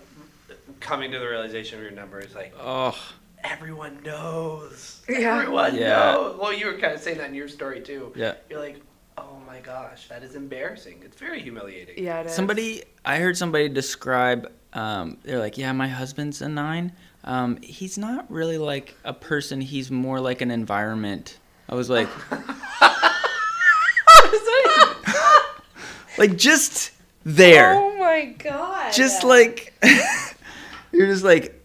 coming 0.81 1.11
to 1.13 1.19
the 1.19 1.29
realization 1.29 1.79
of 1.79 1.83
your 1.85 1.93
number 1.93 2.19
is 2.21 2.35
like 2.35 2.55
Oh, 2.59 2.97
everyone 3.45 4.03
knows. 4.05 5.03
Yeah. 5.09 5.39
Everyone 5.41 5.75
Yeah. 5.77 6.13
knows. 6.13 6.39
Well, 6.41 6.53
you 6.53 6.67
were 6.67 6.75
kind 6.79 6.95
of 6.95 7.01
saying 7.01 7.19
that 7.19 7.29
in 7.29 7.35
your 7.35 7.49
story 7.49 7.81
too. 7.83 8.13
yeah. 8.17 8.35
You're 8.49 8.61
like, 8.61 8.81
oh 9.19 9.39
my 9.47 9.61
gosh, 9.61 10.09
that 10.09 10.23
is 10.23 10.35
embarrassing. 10.35 11.03
It's 11.05 11.17
very 11.19 11.41
humiliating. 11.41 12.03
Yeah, 12.03 12.21
it 12.21 12.27
is. 12.27 12.33
Somebody, 12.35 12.85
I 13.05 13.19
heard 13.19 13.37
somebody 13.37 13.69
describe. 13.69 14.51
Um, 14.73 15.19
they're 15.25 15.39
like, 15.39 15.57
yeah, 15.59 15.73
my 15.73 15.89
husband's 15.89 16.41
a 16.43 16.49
nine 16.49 16.93
um, 17.27 17.59
he's 17.61 17.99
not 17.99 18.31
really 18.31 18.59
like 18.59 18.95
a 19.05 19.13
person. 19.13 19.61
He's 19.61 19.91
more 19.91 20.21
like 20.21 20.41
an 20.41 20.51
environment. 20.51 21.39
I 21.69 21.75
was 21.75 21.91
like, 21.91 22.09
like 26.19 26.37
just 26.37 26.93
there. 27.25 27.75
Oh 27.75 27.97
my 27.99 28.27
god. 28.39 28.93
Just 28.93 29.25
like 29.25 29.75
you're 30.93 31.07
just 31.07 31.25
like, 31.25 31.61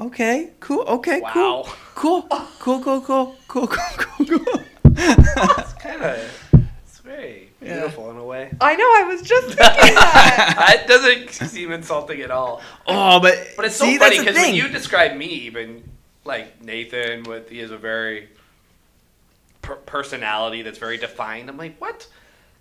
okay, 0.00 0.50
cool, 0.60 0.82
okay, 0.82 1.20
wow. 1.20 1.64
cool, 1.94 1.94
cool, 1.94 2.22
cool, 2.58 2.80
cool, 2.80 3.00
cool, 3.00 3.36
cool, 3.46 3.66
cool, 3.66 4.26
cool. 4.26 4.60
That's 4.84 5.74
kind 5.74 6.02
of 6.02 6.37
very 7.60 7.72
Yeah. 7.72 7.78
beautiful 7.80 8.10
in 8.10 8.16
a 8.16 8.24
way. 8.24 8.50
I 8.60 8.74
know. 8.76 8.84
I 8.96 9.02
was 9.04 9.22
just 9.22 9.46
thinking 9.48 9.58
that. 9.94 10.80
it 10.80 10.86
doesn't 10.88 11.48
seem 11.48 11.72
insulting 11.72 12.20
at 12.20 12.30
all. 12.30 12.60
oh, 12.86 13.20
but 13.20 13.36
But 13.56 13.66
it's 13.66 13.76
see, 13.76 13.94
so 13.96 14.04
funny 14.04 14.18
because 14.18 14.36
when 14.36 14.54
you 14.54 14.68
describe 14.68 15.16
me, 15.16 15.26
even 15.26 15.82
like 16.24 16.62
Nathan, 16.62 17.22
with 17.24 17.48
he 17.50 17.58
has 17.58 17.70
a 17.70 17.78
very 17.78 18.28
per- 19.62 19.76
personality 19.76 20.62
that's 20.62 20.78
very 20.78 20.98
defined. 20.98 21.48
I'm 21.48 21.56
like, 21.56 21.76
what? 21.80 22.06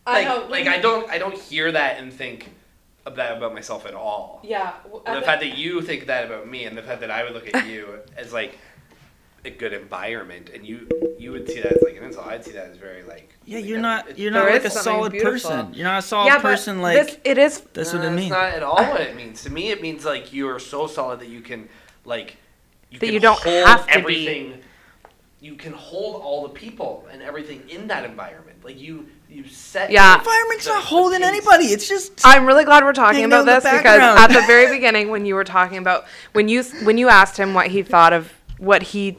I 0.06 0.24
Like, 0.24 0.28
know, 0.28 0.48
like 0.50 0.68
I 0.68 0.78
don't, 0.80 1.10
I 1.10 1.18
don't 1.18 1.36
hear 1.38 1.72
that 1.72 2.00
and 2.00 2.12
think 2.14 2.50
of 3.06 3.16
that 3.18 3.38
about 3.38 3.54
myself 3.54 3.86
at 3.86 3.94
all. 3.94 4.40
Yeah. 4.44 4.74
w- 4.84 5.02
And 5.06 5.10
at 5.10 5.14
the 5.16 5.20
the- 5.22 5.26
fact 5.26 5.42
that 5.42 5.58
you 5.58 5.82
think 5.82 6.08
that 6.08 6.26
about 6.26 6.48
me, 6.48 6.66
and 6.66 6.78
the 6.78 6.82
fact 6.82 7.02
that 7.02 7.12
I 7.12 7.24
would 7.24 7.34
look 7.34 7.54
at 7.54 7.68
you 7.68 8.00
as 8.16 8.32
like 8.34 8.58
a 9.46 9.50
good 9.50 9.74
environment, 9.74 10.50
and 10.54 10.66
you 10.66 10.88
you 11.18 11.32
would 11.32 11.48
see 11.48 11.62
that 11.62 11.74
as 11.74 11.82
like 11.84 11.96
an 11.98 12.04
insult. 12.04 12.28
I'd 12.28 12.44
see 12.44 12.52
that 12.52 12.70
as 12.72 12.78
very 12.78 13.04
like 13.04 13.30
yeah, 13.46 13.58
like 13.60 13.66
you're 13.66 13.78
that- 13.78 13.82
not, 13.82 14.06
it's- 14.06 14.20
you're 14.20 14.32
not 14.32 14.50
like 14.50 14.66
a 14.66 14.70
solid 14.70 15.12
beautiful. 15.14 15.32
person. 15.52 15.74
You're 15.74 15.86
not 15.86 16.00
a 16.00 16.02
solid 16.02 16.26
yeah, 16.28 16.36
but 16.38 16.42
person. 16.44 16.82
Like 16.82 17.06
this, 17.08 17.18
it 17.24 17.38
is. 17.38 17.62
that's 17.74 17.94
No, 17.94 18.00
what 18.00 18.08
I 18.08 18.12
mean. 18.12 18.30
That's 18.30 18.54
not 18.54 18.58
at 18.58 18.64
all 18.64 18.76
what 18.92 19.02
it 19.02 19.16
means. 19.16 19.44
To 19.44 19.50
me, 19.52 19.70
it 19.70 19.82
means 19.82 20.04
like 20.06 20.34
you 20.34 20.50
are 20.50 20.60
so 20.60 20.88
solid 20.88 21.20
that 21.22 21.30
you 21.30 21.42
can 21.42 21.70
like 22.04 22.38
you 22.90 23.00
That 23.00 23.06
can 23.08 23.14
you 23.14 23.20
don't 23.20 23.40
hold 23.42 23.68
have 23.68 23.82
to 23.88 23.94
be. 23.94 24.00
everything. 24.00 24.60
You 25.40 25.54
can 25.56 25.72
hold 25.74 26.22
all 26.24 26.44
the 26.44 26.50
people 26.54 27.08
and 27.12 27.22
everything 27.22 27.62
in 27.70 27.88
that 27.88 28.04
environment. 28.06 28.58
Like 28.66 28.80
you, 28.82 29.06
you 29.30 29.46
set. 29.48 29.92
Yeah. 29.92 30.14
the- 30.16 30.20
environment's 30.20 30.66
the- 30.66 30.72
not 30.72 30.84
holding 30.84 31.20
pace. 31.22 31.28
anybody. 31.30 31.66
It's 31.66 31.88
just 31.88 32.20
I'm 32.26 32.46
really 32.46 32.66
glad 32.66 32.84
we're 32.84 32.92
talking 32.94 33.24
about 33.24 33.38
out 33.38 33.40
in 33.42 33.46
the 33.46 33.60
this 33.62 33.78
because 33.82 34.02
at 34.02 34.28
the 34.28 34.42
very 34.48 34.74
beginning, 34.76 35.10
when 35.10 35.26
you 35.26 35.36
were 35.36 35.44
talking 35.44 35.78
about 35.78 36.06
when 36.34 36.50
you 36.50 36.64
when 36.84 36.98
you 36.98 37.08
asked 37.08 37.38
him 37.38 37.54
what 37.54 37.68
he 37.68 37.84
thought 37.84 38.14
of 38.14 38.34
what 38.58 38.82
he 38.82 39.18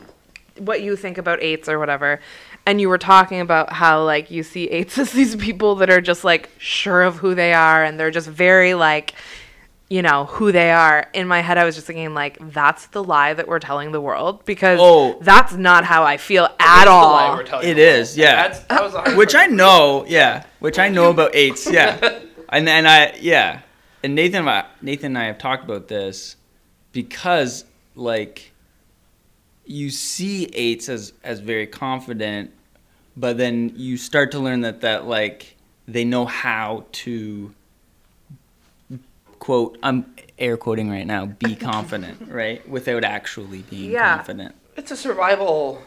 what 0.61 0.83
you 0.83 0.97
think 0.97 1.19
about 1.19 1.43
eights 1.43 1.69
or 1.69 1.79
whatever, 1.79 2.21
and 2.67 2.81
you 2.81 2.89
were 2.89 2.99
talking 2.99 3.41
about 3.41 3.73
how 3.73 4.05
like 4.05 4.31
you 4.31 4.43
see 4.43 4.65
eights 4.69 4.99
as 5.03 5.13
these 5.13 5.37
people 5.37 5.77
that 5.77 5.91
are 5.91 6.01
just 6.01 6.25
like 6.25 6.51
sure 6.59 7.03
of 7.03 7.17
who 7.17 7.35
they 7.35 7.53
are 7.53 7.83
and 7.85 7.99
they're 7.99 8.11
just 8.11 8.29
very 8.29 8.75
like 8.75 9.15
you 9.91 10.03
know 10.03 10.27
who 10.27 10.53
they 10.53 10.71
are 10.71 11.07
in 11.15 11.27
my 11.27 11.41
head 11.41 11.57
i 11.57 11.65
was 11.65 11.75
just 11.75 11.87
thinking 11.87 12.13
like 12.13 12.37
that's 12.53 12.89
the 12.89 13.03
lie 13.03 13.33
that 13.33 13.49
we're 13.49 13.59
telling 13.59 13.91
the 13.91 14.01
world 14.01 14.45
because 14.45 14.79
Oh. 14.83 15.19
that's 15.23 15.55
not 15.55 15.83
how 15.85 16.05
i 16.05 16.19
feel 16.19 16.47
at 16.61 16.81
is 16.81 16.85
the 16.85 16.91
lie 16.91 17.27
all 17.29 17.37
we're 17.37 17.43
telling 17.45 17.69
It 17.69 17.75
the 17.77 17.81
world. 17.87 18.09
yeah. 18.17 18.49
That's, 18.49 18.61
that 18.65 18.83
was 18.83 18.93
the 18.93 19.15
which. 19.17 19.35
I 19.35 19.47
know, 19.47 20.05
yeah, 20.07 20.45
which 20.59 20.79
I 20.79 20.91
know 20.91 21.09
about 21.17 21.35
eights, 21.35 21.67
yeah, 21.71 22.19
and 22.51 22.69
and 22.69 22.87
I 22.87 23.15
yeah, 23.19 23.61
and 24.03 24.15
Nathan 24.15 24.41
and 24.41 24.51
I, 24.51 24.67
Nathan 24.83 25.07
and 25.17 25.19
I 25.19 25.25
have 25.25 25.39
talked 25.39 25.65
about 25.65 25.89
this 25.89 26.37
because 26.93 27.65
like 27.95 28.53
you 29.69 29.91
see 29.91 30.47
eights 30.55 30.89
as 30.89 31.13
as 31.23 31.41
very 31.41 31.67
confident, 31.67 32.51
but 33.17 33.37
then 33.37 33.73
you 33.77 33.97
start 33.97 34.33
to 34.33 34.39
learn 34.39 34.63
that 34.63 34.81
that 34.81 35.07
like 35.07 35.57
they 35.87 36.05
know 36.05 36.25
how 36.25 36.87
to 36.93 37.55
quote 39.39 39.79
I'm 39.83 40.15
air 40.39 40.57
quoting 40.57 40.91
right 40.91 41.07
now 41.07 41.27
be 41.27 41.55
confident 41.73 42.31
right 42.31 42.67
without 42.69 43.05
actually 43.05 43.63
being 43.63 43.91
Yeah. 43.91 44.17
confident. 44.17 44.55
It's 44.77 44.91
a 44.91 44.97
survival 44.97 45.83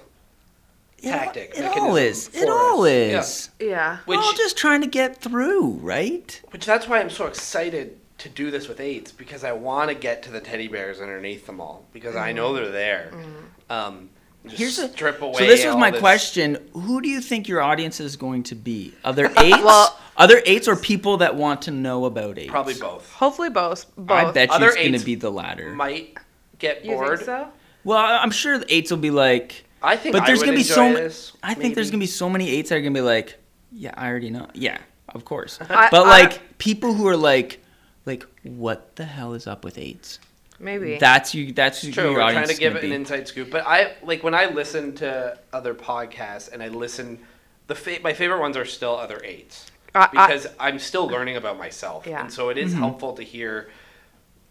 tactic. 1.01 1.53
It, 1.55 1.61
mechanism 1.61 1.83
all 1.83 1.95
is. 1.95 2.27
It 2.33 2.45
for 2.45 2.51
all 2.51 2.85
is. 2.85 3.49
Yeah. 3.59 3.67
yeah 3.67 3.97
We're 4.05 4.19
all 4.19 4.33
just 4.33 4.57
trying 4.57 4.81
to 4.81 4.87
get 4.87 5.17
through, 5.17 5.71
right? 5.81 6.39
Which 6.51 6.65
that's 6.65 6.87
why 6.87 6.99
I'm 6.99 7.09
so 7.09 7.25
excited 7.25 7.97
to 8.19 8.29
do 8.29 8.51
this 8.51 8.67
with 8.67 8.79
eights 8.79 9.11
because 9.11 9.43
I 9.43 9.53
want 9.53 9.89
to 9.89 9.95
get 9.95 10.21
to 10.23 10.31
the 10.31 10.39
teddy 10.39 10.67
bears 10.67 11.01
underneath 11.01 11.47
them 11.47 11.59
all 11.59 11.85
because 11.91 12.15
I 12.15 12.31
know 12.33 12.51
mm. 12.51 12.57
they're 12.57 12.71
there. 12.71 13.11
Mm. 13.11 13.33
Um, 13.72 14.10
just 14.45 14.57
Here's 14.57 14.80
a 14.80 14.89
strip 14.89 15.22
away. 15.22 15.34
So 15.39 15.45
this 15.45 15.65
was 15.65 15.76
my 15.76 15.91
this- 15.91 15.99
question: 15.99 16.57
Who 16.73 17.02
do 17.02 17.10
you 17.10 17.22
think 17.22 17.48
your 17.48 17.61
audience 17.61 17.99
is 17.99 18.15
going 18.15 18.43
to 18.43 18.56
be? 18.56 18.93
Other 19.03 19.26
eights, 19.38 19.61
Well- 19.64 19.98
other 20.18 20.41
eights, 20.45 20.68
or 20.68 20.76
people 20.76 21.18
that 21.18 21.35
want 21.35 21.64
to 21.64 21.72
know 21.72 22.06
about 22.06 22.38
eights? 22.38 22.49
Probably 22.52 22.73
both. 22.73 23.11
hopefully 23.14 23.49
both 23.49 23.85
both 23.95 24.11
I 24.11 24.31
bet 24.31 24.49
you 24.49 24.56
Other 24.56 24.68
it's 24.68 24.76
going 24.77 24.93
to 24.93 25.06
be 25.06 25.15
the 25.15 25.30
latter. 25.30 25.73
Might 25.73 26.18
get 26.60 26.84
you 26.85 26.91
bored. 26.95 27.19
think 27.19 27.26
so 27.26 27.48
well, 27.84 27.98
I'm 27.98 28.30
sure 28.31 28.60
the 28.60 28.72
eights 28.73 28.91
will 28.91 28.98
be 28.99 29.10
like, 29.11 29.65
I 29.81 29.95
think. 29.98 30.14
but 30.14 30.26
there's 30.27 30.39
would 30.39 30.45
going 30.45 30.57
to 30.60 30.64
be 30.64 30.69
enjoy 30.69 31.10
so. 31.10 31.34
ma- 31.41 31.49
I 31.49 31.53
think 31.56 31.73
there's 31.76 31.89
going 31.89 31.99
to 31.99 32.03
be 32.03 32.07
so 32.11 32.30
many 32.30 32.49
eights 32.49 32.69
that 32.69 32.76
are 32.76 32.81
going 32.81 32.93
to 32.93 32.98
be 32.99 33.03
like, 33.03 33.38
yeah, 33.72 33.93
I 33.98 34.07
already 34.07 34.30
know. 34.30 34.48
Yeah, 34.53 34.77
of 35.10 35.26
course. 35.26 35.57
I- 35.69 35.89
but 35.89 36.06
I- 36.06 36.10
like 36.10 36.57
people 36.60 36.93
who 36.93 37.07
are 37.07 37.18
like, 37.18 37.60
like, 38.06 38.26
what 38.43 38.95
the 38.98 39.06
hell 39.06 39.34
is 39.34 39.48
up 39.48 39.64
with 39.64 39.77
eights? 39.80 40.19
Maybe 40.61 40.97
That's 40.97 41.33
you. 41.33 41.51
That's 41.51 41.81
True, 41.81 41.91
your 42.11 42.13
we're 42.13 42.31
trying 42.31 42.47
to 42.47 42.55
give 42.55 42.75
it 42.75 42.83
an 42.83 42.91
inside 42.91 43.27
scoop. 43.27 43.49
But 43.51 43.65
I 43.67 43.93
like 44.03 44.23
when 44.23 44.33
I 44.33 44.45
listen 44.45 44.93
to 44.95 45.38
other 45.51 45.73
podcasts 45.73 46.51
and 46.51 46.61
I 46.63 46.67
listen. 46.69 47.19
The 47.67 47.75
fa- 47.75 47.99
my 48.03 48.13
favorite 48.13 48.39
ones 48.39 48.57
are 48.57 48.65
still 48.65 48.97
other 48.97 49.21
eights 49.23 49.71
I- 49.95 50.03
I- 50.03 50.07
because 50.27 50.47
I, 50.59 50.69
am 50.69 50.79
still 50.79 51.07
learning 51.07 51.38
about 51.38 51.57
myself, 51.57 52.05
Yeah. 52.05 52.21
and 52.21 52.31
so 52.33 52.49
it 52.49 52.57
is 52.57 52.73
helpful 52.73 53.13
to 53.13 53.23
hear 53.23 53.69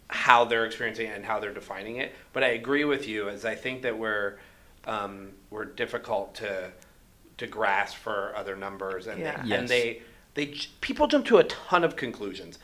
how 0.07 0.43
they're 0.45 0.65
experiencing 0.65 1.07
it 1.07 1.15
and 1.15 1.25
how 1.25 1.39
they're 1.39 1.53
defining 1.53 1.97
it. 1.97 2.13
But 2.33 2.43
I 2.43 2.49
agree 2.49 2.83
with 2.83 3.07
you, 3.07 3.29
as 3.29 3.45
I 3.45 3.55
think 3.55 3.83
that 3.83 3.97
we're 3.97 4.37
um, 4.85 5.33
we're 5.49 5.65
difficult 5.65 6.35
to 6.35 6.71
to 7.37 7.47
grasp 7.47 7.97
for 7.97 8.33
other 8.35 8.55
numbers, 8.55 9.07
and 9.07 9.19
Yeah. 9.19 9.41
they, 9.43 9.47
Yes. 9.49 9.59
and 9.59 9.67
they 9.67 10.01
they 10.33 10.45
people 10.81 11.07
jump 11.07 11.25
to 11.27 11.37
a 11.37 11.43
ton 11.43 11.83
of 11.83 11.95
conclusions. 11.95 12.57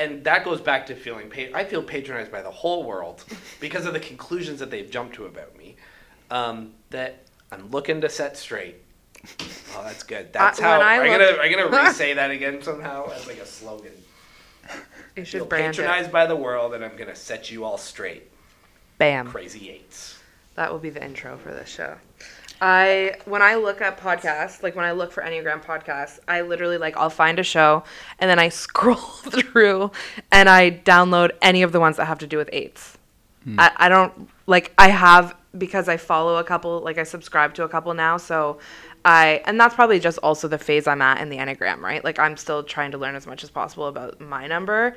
And 0.00 0.24
that 0.24 0.44
goes 0.44 0.60
back 0.60 0.86
to 0.86 0.94
feeling 0.94 1.28
pa- 1.28 1.54
I 1.54 1.64
feel 1.64 1.82
patronized 1.82 2.32
by 2.32 2.40
the 2.42 2.50
whole 2.50 2.84
world 2.84 3.22
because 3.60 3.84
of 3.86 3.92
the 3.92 4.00
conclusions 4.00 4.58
that 4.60 4.70
they've 4.70 4.90
jumped 4.90 5.14
to 5.16 5.26
about 5.26 5.56
me. 5.58 5.76
Um, 6.30 6.72
that 6.90 7.24
I'm 7.52 7.70
looking 7.70 8.00
to 8.00 8.08
set 8.08 8.36
straight. 8.36 8.76
Oh, 9.76 9.84
that's 9.84 10.02
good. 10.02 10.32
That's 10.32 10.58
Uh, 10.58 10.62
how 10.64 10.78
when 10.78 10.86
I 10.88 10.94
I'm 10.96 11.08
look- 11.08 11.20
gonna 11.30 11.42
I'm 11.42 11.70
gonna 11.70 11.84
re-say 11.86 12.14
that 12.14 12.32
again 12.32 12.60
somehow 12.60 13.08
as 13.12 13.24
like 13.28 13.36
a 13.38 13.46
slogan. 13.46 13.92
you 15.14 15.24
Feel 15.24 15.24
should 15.24 15.48
brand 15.48 15.66
it 15.66 15.78
patronized 15.78 16.10
by 16.10 16.26
the 16.26 16.34
world, 16.34 16.74
and 16.74 16.84
I'm 16.84 16.96
gonna 16.96 17.14
set 17.14 17.52
you 17.52 17.62
all 17.64 17.78
straight. 17.78 18.28
bam 18.98 19.28
Crazy 19.28 19.70
eights. 19.70 20.18
That 20.56 20.72
will 20.72 20.80
be 20.80 20.90
the 20.90 21.02
intro 21.04 21.36
for 21.38 21.52
this 21.52 21.68
show. 21.68 21.98
I 22.60 23.16
when 23.24 23.40
I 23.42 23.54
look 23.54 23.80
at 23.80 23.98
podcasts, 23.98 24.62
like 24.62 24.76
when 24.76 24.84
I 24.84 24.92
look 24.92 25.12
for 25.12 25.22
Enneagram 25.22 25.64
podcasts, 25.64 26.18
I 26.28 26.42
literally 26.42 26.76
like 26.76 26.96
I'll 26.96 27.10
find 27.10 27.38
a 27.38 27.42
show 27.42 27.84
and 28.18 28.28
then 28.28 28.38
I 28.38 28.48
scroll 28.64 28.96
through 28.96 29.90
and 30.30 30.48
I 30.48 30.70
download 30.70 31.30
any 31.40 31.62
of 31.62 31.72
the 31.72 31.80
ones 31.80 31.96
that 31.96 32.04
have 32.06 32.18
to 32.18 32.26
do 32.26 32.36
with 32.36 32.50
eights. 32.52 32.98
Hmm. 33.44 33.58
I, 33.58 33.72
I 33.76 33.88
don't 33.88 34.28
like 34.46 34.74
I 34.76 34.88
have 34.88 35.34
because 35.56 35.88
I 35.88 35.96
follow 35.96 36.36
a 36.36 36.44
couple, 36.44 36.80
like 36.80 36.98
I 36.98 37.02
subscribe 37.02 37.54
to 37.54 37.64
a 37.64 37.68
couple 37.68 37.92
now, 37.94 38.18
so 38.18 38.58
I 39.04 39.42
and 39.46 39.58
that's 39.58 39.74
probably 39.74 39.98
just 39.98 40.18
also 40.18 40.46
the 40.46 40.58
phase 40.58 40.86
I'm 40.86 41.00
at 41.00 41.20
in 41.20 41.30
the 41.30 41.38
Enneagram, 41.38 41.80
right? 41.80 42.04
Like 42.04 42.18
I'm 42.18 42.36
still 42.36 42.62
trying 42.62 42.90
to 42.90 42.98
learn 42.98 43.14
as 43.14 43.26
much 43.26 43.42
as 43.42 43.50
possible 43.50 43.86
about 43.86 44.20
my 44.20 44.46
number. 44.46 44.96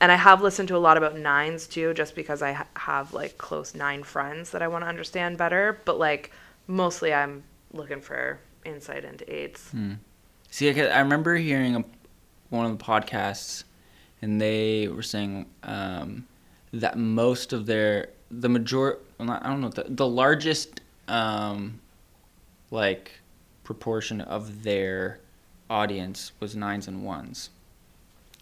And 0.00 0.10
I 0.10 0.16
have 0.16 0.42
listened 0.42 0.68
to 0.68 0.76
a 0.76 0.78
lot 0.78 0.96
about 0.96 1.16
nines 1.16 1.68
too, 1.68 1.94
just 1.94 2.16
because 2.16 2.42
I 2.42 2.52
ha- 2.52 2.66
have 2.74 3.14
like 3.14 3.38
close 3.38 3.74
nine 3.74 4.02
friends 4.02 4.50
that 4.50 4.60
I 4.60 4.66
want 4.66 4.82
to 4.82 4.88
understand 4.88 5.38
better. 5.38 5.80
But 5.84 5.98
like 5.98 6.32
mostly 6.66 7.12
I'm 7.12 7.44
looking 7.72 8.00
for 8.00 8.38
insight 8.64 9.04
into 9.04 9.30
eights. 9.32 9.70
See, 10.50 10.70
I, 10.70 10.86
I 10.86 11.00
remember 11.00 11.36
hearing 11.36 11.76
a, 11.76 11.84
one 12.50 12.66
of 12.66 12.78
the 12.78 12.84
podcasts, 12.84 13.64
and 14.22 14.40
they 14.40 14.88
were 14.88 15.02
saying 15.02 15.46
um, 15.62 16.26
that 16.72 16.96
most 16.98 17.52
of 17.52 17.66
their 17.66 18.10
the 18.30 18.48
major 18.48 18.98
well, 19.18 19.28
not, 19.28 19.44
I 19.44 19.48
don't 19.48 19.60
know 19.60 19.68
the, 19.68 19.84
the 19.88 20.08
largest 20.08 20.80
um, 21.08 21.80
like 22.70 23.12
proportion 23.64 24.20
of 24.20 24.62
their 24.62 25.20
audience 25.70 26.32
was 26.40 26.54
nines 26.56 26.88
and 26.88 27.04
ones. 27.04 27.50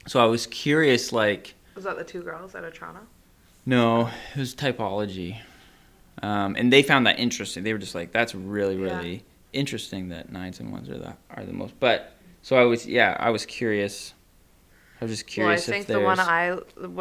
So 0.07 0.21
I 0.21 0.25
was 0.27 0.47
curious, 0.47 1.13
like, 1.13 1.55
Was 1.77 1.85
that 1.85 1.97
the 1.97 2.05
two 2.05 2.23
girls 2.23 2.55
out 2.55 2.65
of 2.65 2.75
Toronto? 2.75 3.01
no, 3.65 4.11
it 4.35 4.39
was 4.39 4.55
typology, 4.55 5.39
um, 6.23 6.57
and 6.57 6.73
they 6.73 6.83
found 6.83 7.07
that 7.07 7.19
interesting. 7.19 7.63
They 7.65 7.73
were 7.73 7.79
just 7.79 7.95
like, 7.95 8.13
"That's 8.13 8.35
really, 8.35 8.77
Yeah. 8.77 8.97
really 8.99 9.25
interesting 9.53 10.09
that 10.09 10.33
nines 10.33 10.61
and 10.61 10.73
ones 10.73 10.89
are 10.89 10.99
the 10.99 11.15
are 11.31 11.45
the 11.45 11.53
most. 11.53 11.79
But 11.81 12.13
so 12.43 12.57
I 12.57 12.65
was 12.65 12.87
yeah 12.87 13.17
I 13.21 13.31
was 13.31 13.47
curious. 13.47 14.15
I 15.01 15.05
was 15.05 15.13
just 15.13 15.27
curious. 15.27 15.67
Well, 15.69 15.75
I 15.77 15.79
think 15.83 15.89
if 15.91 15.95
the 15.97 16.01
one 16.01 16.21
I 16.21 16.59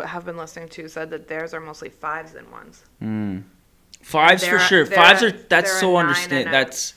have 0.08 0.26
been 0.26 0.38
listening 0.38 0.70
to 0.70 0.88
said 0.88 1.10
that 1.12 1.28
theirs 1.28 1.54
are 1.54 1.60
mostly 1.60 1.90
fives 1.90 2.34
and 2.34 2.50
ones. 2.52 2.84
Mm. 3.02 3.44
Fives 4.02 4.44
for 4.44 4.58
They're- 4.58 4.60
sure. 4.68 4.86
Fives 4.88 5.22
are 5.22 5.32
that's 5.32 5.80
so 5.80 5.94
nine 5.94 6.06
understand. 6.08 6.52
That's 6.54 6.94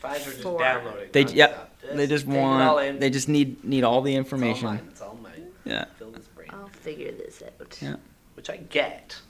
Fives 0.00 0.26
are 0.26 0.30
just 0.30 0.42
Four. 0.42 0.58
downloading. 0.58 1.08
they 1.12 1.24
nonstop. 1.24 1.34
yep. 1.36 1.66
They 1.94 2.06
just 2.06 2.26
take 2.26 2.34
it 2.34 2.38
all 2.38 2.74
want 2.76 3.00
they 3.00 3.10
just 3.10 3.28
need 3.28 3.62
need 3.64 3.84
all 3.84 4.02
the 4.02 4.14
It's 4.14 4.32
all 4.32 4.38
information. 4.38 4.66
mine. 4.66 4.88
It's 4.90 5.00
all 5.00 5.18
mine. 5.22 5.46
Yeah. 5.64 5.84
Fill 5.98 6.10
this 6.10 6.26
brain. 6.26 6.48
I'll 6.52 6.68
figure 6.68 7.12
this 7.12 7.42
out. 7.42 7.78
Yeah. 7.80 7.96
Which 8.34 8.50
I 8.50 8.56
get. 8.56 9.20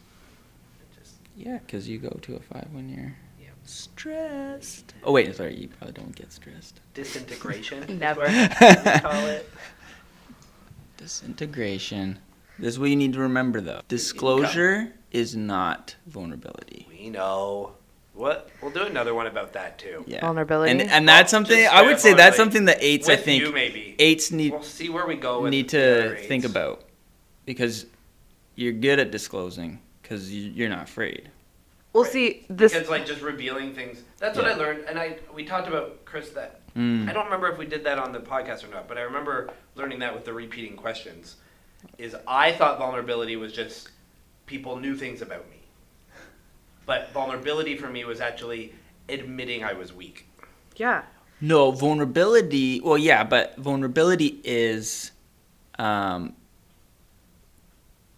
I 1.41 1.43
just 1.43 1.47
Yeah, 1.47 1.59
because 1.67 1.89
you 1.89 1.99
go 1.99 2.11
to 2.23 2.37
a 2.37 2.41
five 2.41 2.69
when 2.73 2.89
you're 2.89 3.15
Yeah. 3.41 3.49
stressed. 3.65 4.95
Oh 5.05 5.13
wait, 5.13 5.35
sorry, 5.35 5.57
you 5.57 5.69
probably 5.69 5.95
don't 5.95 6.15
get 6.15 6.33
stressed. 6.33 6.81
disintegration. 6.95 7.99
Never. 7.99 8.27
call 8.27 9.27
it. 9.27 9.49
Disintegration. 10.97 12.19
This 12.59 12.69
is 12.75 12.79
what 12.79 12.91
you 12.91 12.97
need 12.97 13.15
to 13.15 13.21
remember 13.21 13.61
though. 13.61 13.81
Disclosure 13.89 14.93
is 15.13 15.35
not 15.35 15.97
vulnerability. 16.07 16.87
We 16.91 17.09
know. 17.11 17.73
What? 18.13 18.51
We'll 18.61 18.71
do 18.71 18.83
another 18.83 19.15
one 19.15 19.27
about 19.27 19.55
that 19.55 19.79
too. 19.79 20.05
Yeah. 20.07 20.21
Vulnerability? 20.21 20.71
And 20.73 20.83
and 20.83 21.09
that's 21.09 21.31
something 21.31 21.67
I 21.67 21.83
would 21.83 21.99
say 22.01 22.13
that's 22.13 22.37
something 22.37 22.67
that 22.67 22.77
eights 22.81 23.09
I 23.09 23.17
think 23.17 23.43
you 23.43 23.51
maybe. 23.53 23.97
eights 23.99 24.31
need 24.31 24.53
We'll 24.53 24.63
see 24.63 24.91
where 24.91 25.07
we 25.07 25.15
go 25.17 25.41
with 25.41 25.51
need 25.53 25.71
to 25.71 26.17
think 26.27 26.45
about 26.45 26.83
because 27.47 27.87
you're 28.57 28.73
good 28.75 28.99
at 28.99 29.11
disclosing 29.11 29.81
because 30.11 30.35
you're 30.35 30.69
not 30.69 30.83
afraid. 30.83 31.31
Well, 31.93 32.03
Right. 32.03 32.13
see, 32.13 32.47
this. 32.51 32.73
Because 32.73 32.89
like 32.89 33.07
just 33.07 33.23
revealing 33.23 33.75
things. 33.75 34.03
That's 34.19 34.37
what 34.37 34.47
I 34.47 34.55
learned, 34.55 34.85
and 34.89 34.99
I 34.99 35.19
we 35.33 35.45
talked 35.45 35.69
about 35.69 36.05
Chris 36.05 36.31
that. 36.31 36.61
Mm. 36.77 37.09
I 37.09 37.13
don't 37.13 37.25
remember 37.25 37.49
if 37.49 37.59
we 37.59 37.67
did 37.67 37.85
that 37.85 37.99
on 37.99 38.13
the 38.13 38.21
podcast 38.21 38.65
or 38.65 38.69
not, 38.69 38.87
but 38.89 38.97
I 38.99 39.03
remember 39.03 39.51
learning 39.77 40.01
that 40.01 40.15
with 40.15 40.25
the 40.25 40.33
repeating 40.33 40.77
questions. 40.77 41.37
Is 41.97 42.15
I 42.29 42.53
thought 42.53 42.79
vulnerability 42.79 43.37
was 43.37 43.53
just 43.53 43.91
people 44.47 44.77
knew 44.77 44.95
things 44.97 45.23
about 45.23 45.49
me, 45.51 45.57
but 46.87 47.11
vulnerability 47.13 47.77
for 47.77 47.89
me 47.89 48.05
was 48.05 48.21
actually 48.21 48.75
admitting 49.09 49.65
I 49.65 49.73
was 49.75 49.93
weak. 49.93 50.27
yeah. 50.77 51.03
No, 51.43 51.71
vulnerability. 51.71 52.81
Well, 52.83 52.99
yeah, 52.99 53.25
but 53.25 53.57
vulnerability 53.57 54.43
is, 54.45 55.11
um, 55.79 56.35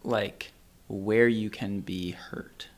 like 0.03 0.52
where 0.93 1.27
you 1.27 1.49
can 1.49 1.81
be 1.81 2.11
hurt, 2.11 2.69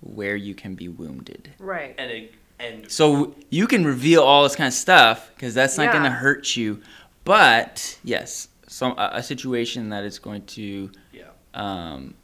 where 0.00 0.36
you 0.36 0.54
can 0.54 0.74
be 0.74 0.88
wounded. 0.88 1.50
Right. 1.58 1.94
And 1.98 2.10
it, 2.10 2.34
and 2.58 2.90
So 2.90 3.34
you 3.50 3.66
can 3.66 3.84
reveal 3.84 4.22
all 4.22 4.42
this 4.42 4.56
kind 4.56 4.68
of 4.68 4.72
stuff 4.74 5.30
because 5.34 5.52
that's 5.52 5.76
not 5.76 5.92
going 5.92 6.04
to 6.04 6.10
hurt 6.10 6.56
you. 6.56 6.80
But 7.24 7.98
yes, 8.02 8.48
some 8.66 8.92
a, 8.98 9.10
a 9.14 9.22
situation 9.22 9.90
that 9.90 10.04
is 10.04 10.18
going 10.18 10.46
to 10.46 10.90
yeah, 11.12 11.24
um, 11.52 12.14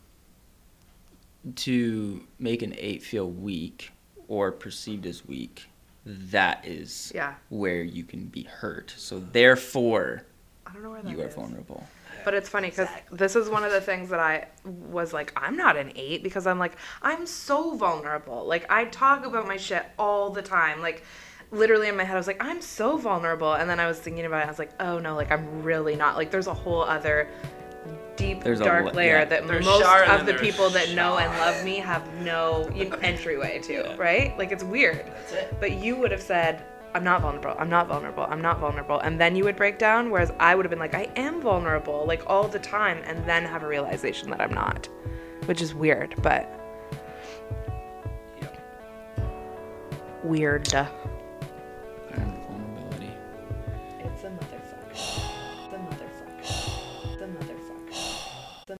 to 1.57 2.25
make 2.39 2.63
an 2.63 2.75
eight 2.79 3.03
feel 3.03 3.31
weak 3.31 3.93
or 4.29 4.51
perceived 4.51 5.05
as 5.07 5.27
weak. 5.27 5.69
That 6.07 6.67
is 6.67 7.13
Yeah. 7.15 7.35
where 7.51 7.83
you 7.83 8.03
can 8.03 8.27
be 8.27 8.45
hurt. 8.45 8.95
So 8.97 9.19
therefore, 9.21 10.25
I 10.69 10.73
don't 10.75 10.83
know 10.83 10.91
where 10.91 11.03
that 11.03 11.11
you 11.11 11.21
are 11.23 11.29
is. 11.29 11.35
vulnerable. 11.35 11.87
But 12.25 12.35
it's 12.35 12.49
funny 12.49 12.69
because 12.69 12.89
this 13.11 13.37
is 13.37 13.49
one 13.49 13.65
of 13.65 13.73
the 13.73 13.81
things 13.81 14.11
that 14.11 14.21
I 14.21 14.49
was 14.65 15.13
like, 15.13 15.33
I'm 15.37 15.57
not 15.57 15.77
an 15.77 15.93
eight 15.97 16.23
because 16.23 16.47
I'm 16.47 16.59
like, 16.59 16.77
I'm 17.01 17.27
so 17.27 17.75
vulnerable. 17.77 18.45
Like, 18.45 18.71
I 18.71 18.85
talk 18.87 19.25
about 19.25 19.47
my 19.47 19.57
shit 19.57 19.87
all 19.99 20.31
the 20.31 20.43
time. 20.43 20.81
Like, 20.83 21.05
literally 21.51 21.89
in 21.89 21.97
my 21.97 22.05
head, 22.05 22.15
I 22.15 22.19
was 22.19 22.27
like, 22.27 22.43
I'm 22.45 22.61
so 22.61 22.99
vulnerable. 22.99 23.55
And 23.55 23.71
then 23.71 23.81
I 23.81 23.87
was 23.87 23.99
thinking 23.99 24.27
about 24.27 24.43
it. 24.43 24.47
I 24.47 24.49
was 24.49 24.59
like, 24.59 24.73
oh 24.81 24.99
no, 24.99 25.15
like, 25.15 25.31
I'm 25.31 25.63
really 25.63 25.97
not. 25.97 26.17
Like, 26.17 26.31
there's 26.31 26.49
a 26.49 26.55
whole 26.55 26.83
other 26.83 27.29
deep, 28.17 28.43
There's 28.43 28.59
dark 28.61 28.87
la- 28.87 28.91
layer 28.93 29.19
yeah. 29.21 29.25
that 29.27 29.47
There's 29.47 29.65
most 29.65 29.87
of 30.11 30.27
the 30.27 30.33
there's 30.33 30.41
people 30.41 30.69
that 30.71 30.91
know 30.91 31.19
and 31.19 31.33
love 31.39 31.65
me 31.65 31.77
have 31.77 32.13
no 32.23 32.65
entryway 33.03 33.61
to, 33.61 33.73
Yeah. 33.73 33.97
right? 33.97 34.37
Like, 34.37 34.51
it's 34.53 34.65
weird. 34.65 35.07
that's 35.07 35.33
it. 35.33 35.57
But 35.61 35.73
you 35.75 35.97
would 35.97 36.11
have 36.11 36.21
said, 36.23 36.65
I'm 36.95 37.05
not 37.05 37.21
vulnerable. 37.21 37.55
I'm 37.59 37.69
not 37.69 37.89
vulnerable. 37.89 38.25
I'm 38.25 38.41
not 38.41 38.59
vulnerable. 38.59 38.99
And 39.01 39.21
then 39.21 39.37
you 39.37 39.45
would 39.45 39.57
break 39.57 39.79
down, 39.79 40.11
whereas 40.11 40.33
I 40.41 40.55
would 40.55 40.65
have 40.65 40.71
been 40.71 40.79
like, 40.79 40.95
I 40.95 41.11
am 41.17 41.41
vulnerable, 41.41 42.07
like 42.07 42.23
all 42.27 42.49
the 42.49 42.59
time, 42.59 43.03
and 43.05 43.25
then 43.27 43.45
have 43.45 43.63
a 43.63 43.69
realization 43.69 44.31
that 44.31 44.41
I'm 44.41 44.53
not, 44.53 44.89
which 45.45 45.61
is 45.61 45.75
weird, 45.75 46.15
but 46.23 46.49
weird. 50.25 50.67
Vulnerability. 50.69 50.97
It's 54.01 54.25
a 54.25 54.29
motherfucker. 54.29 54.31
The 54.31 54.31
motherfucker. 54.31 54.31
The 54.31 54.37
motherfucker. 54.97 55.28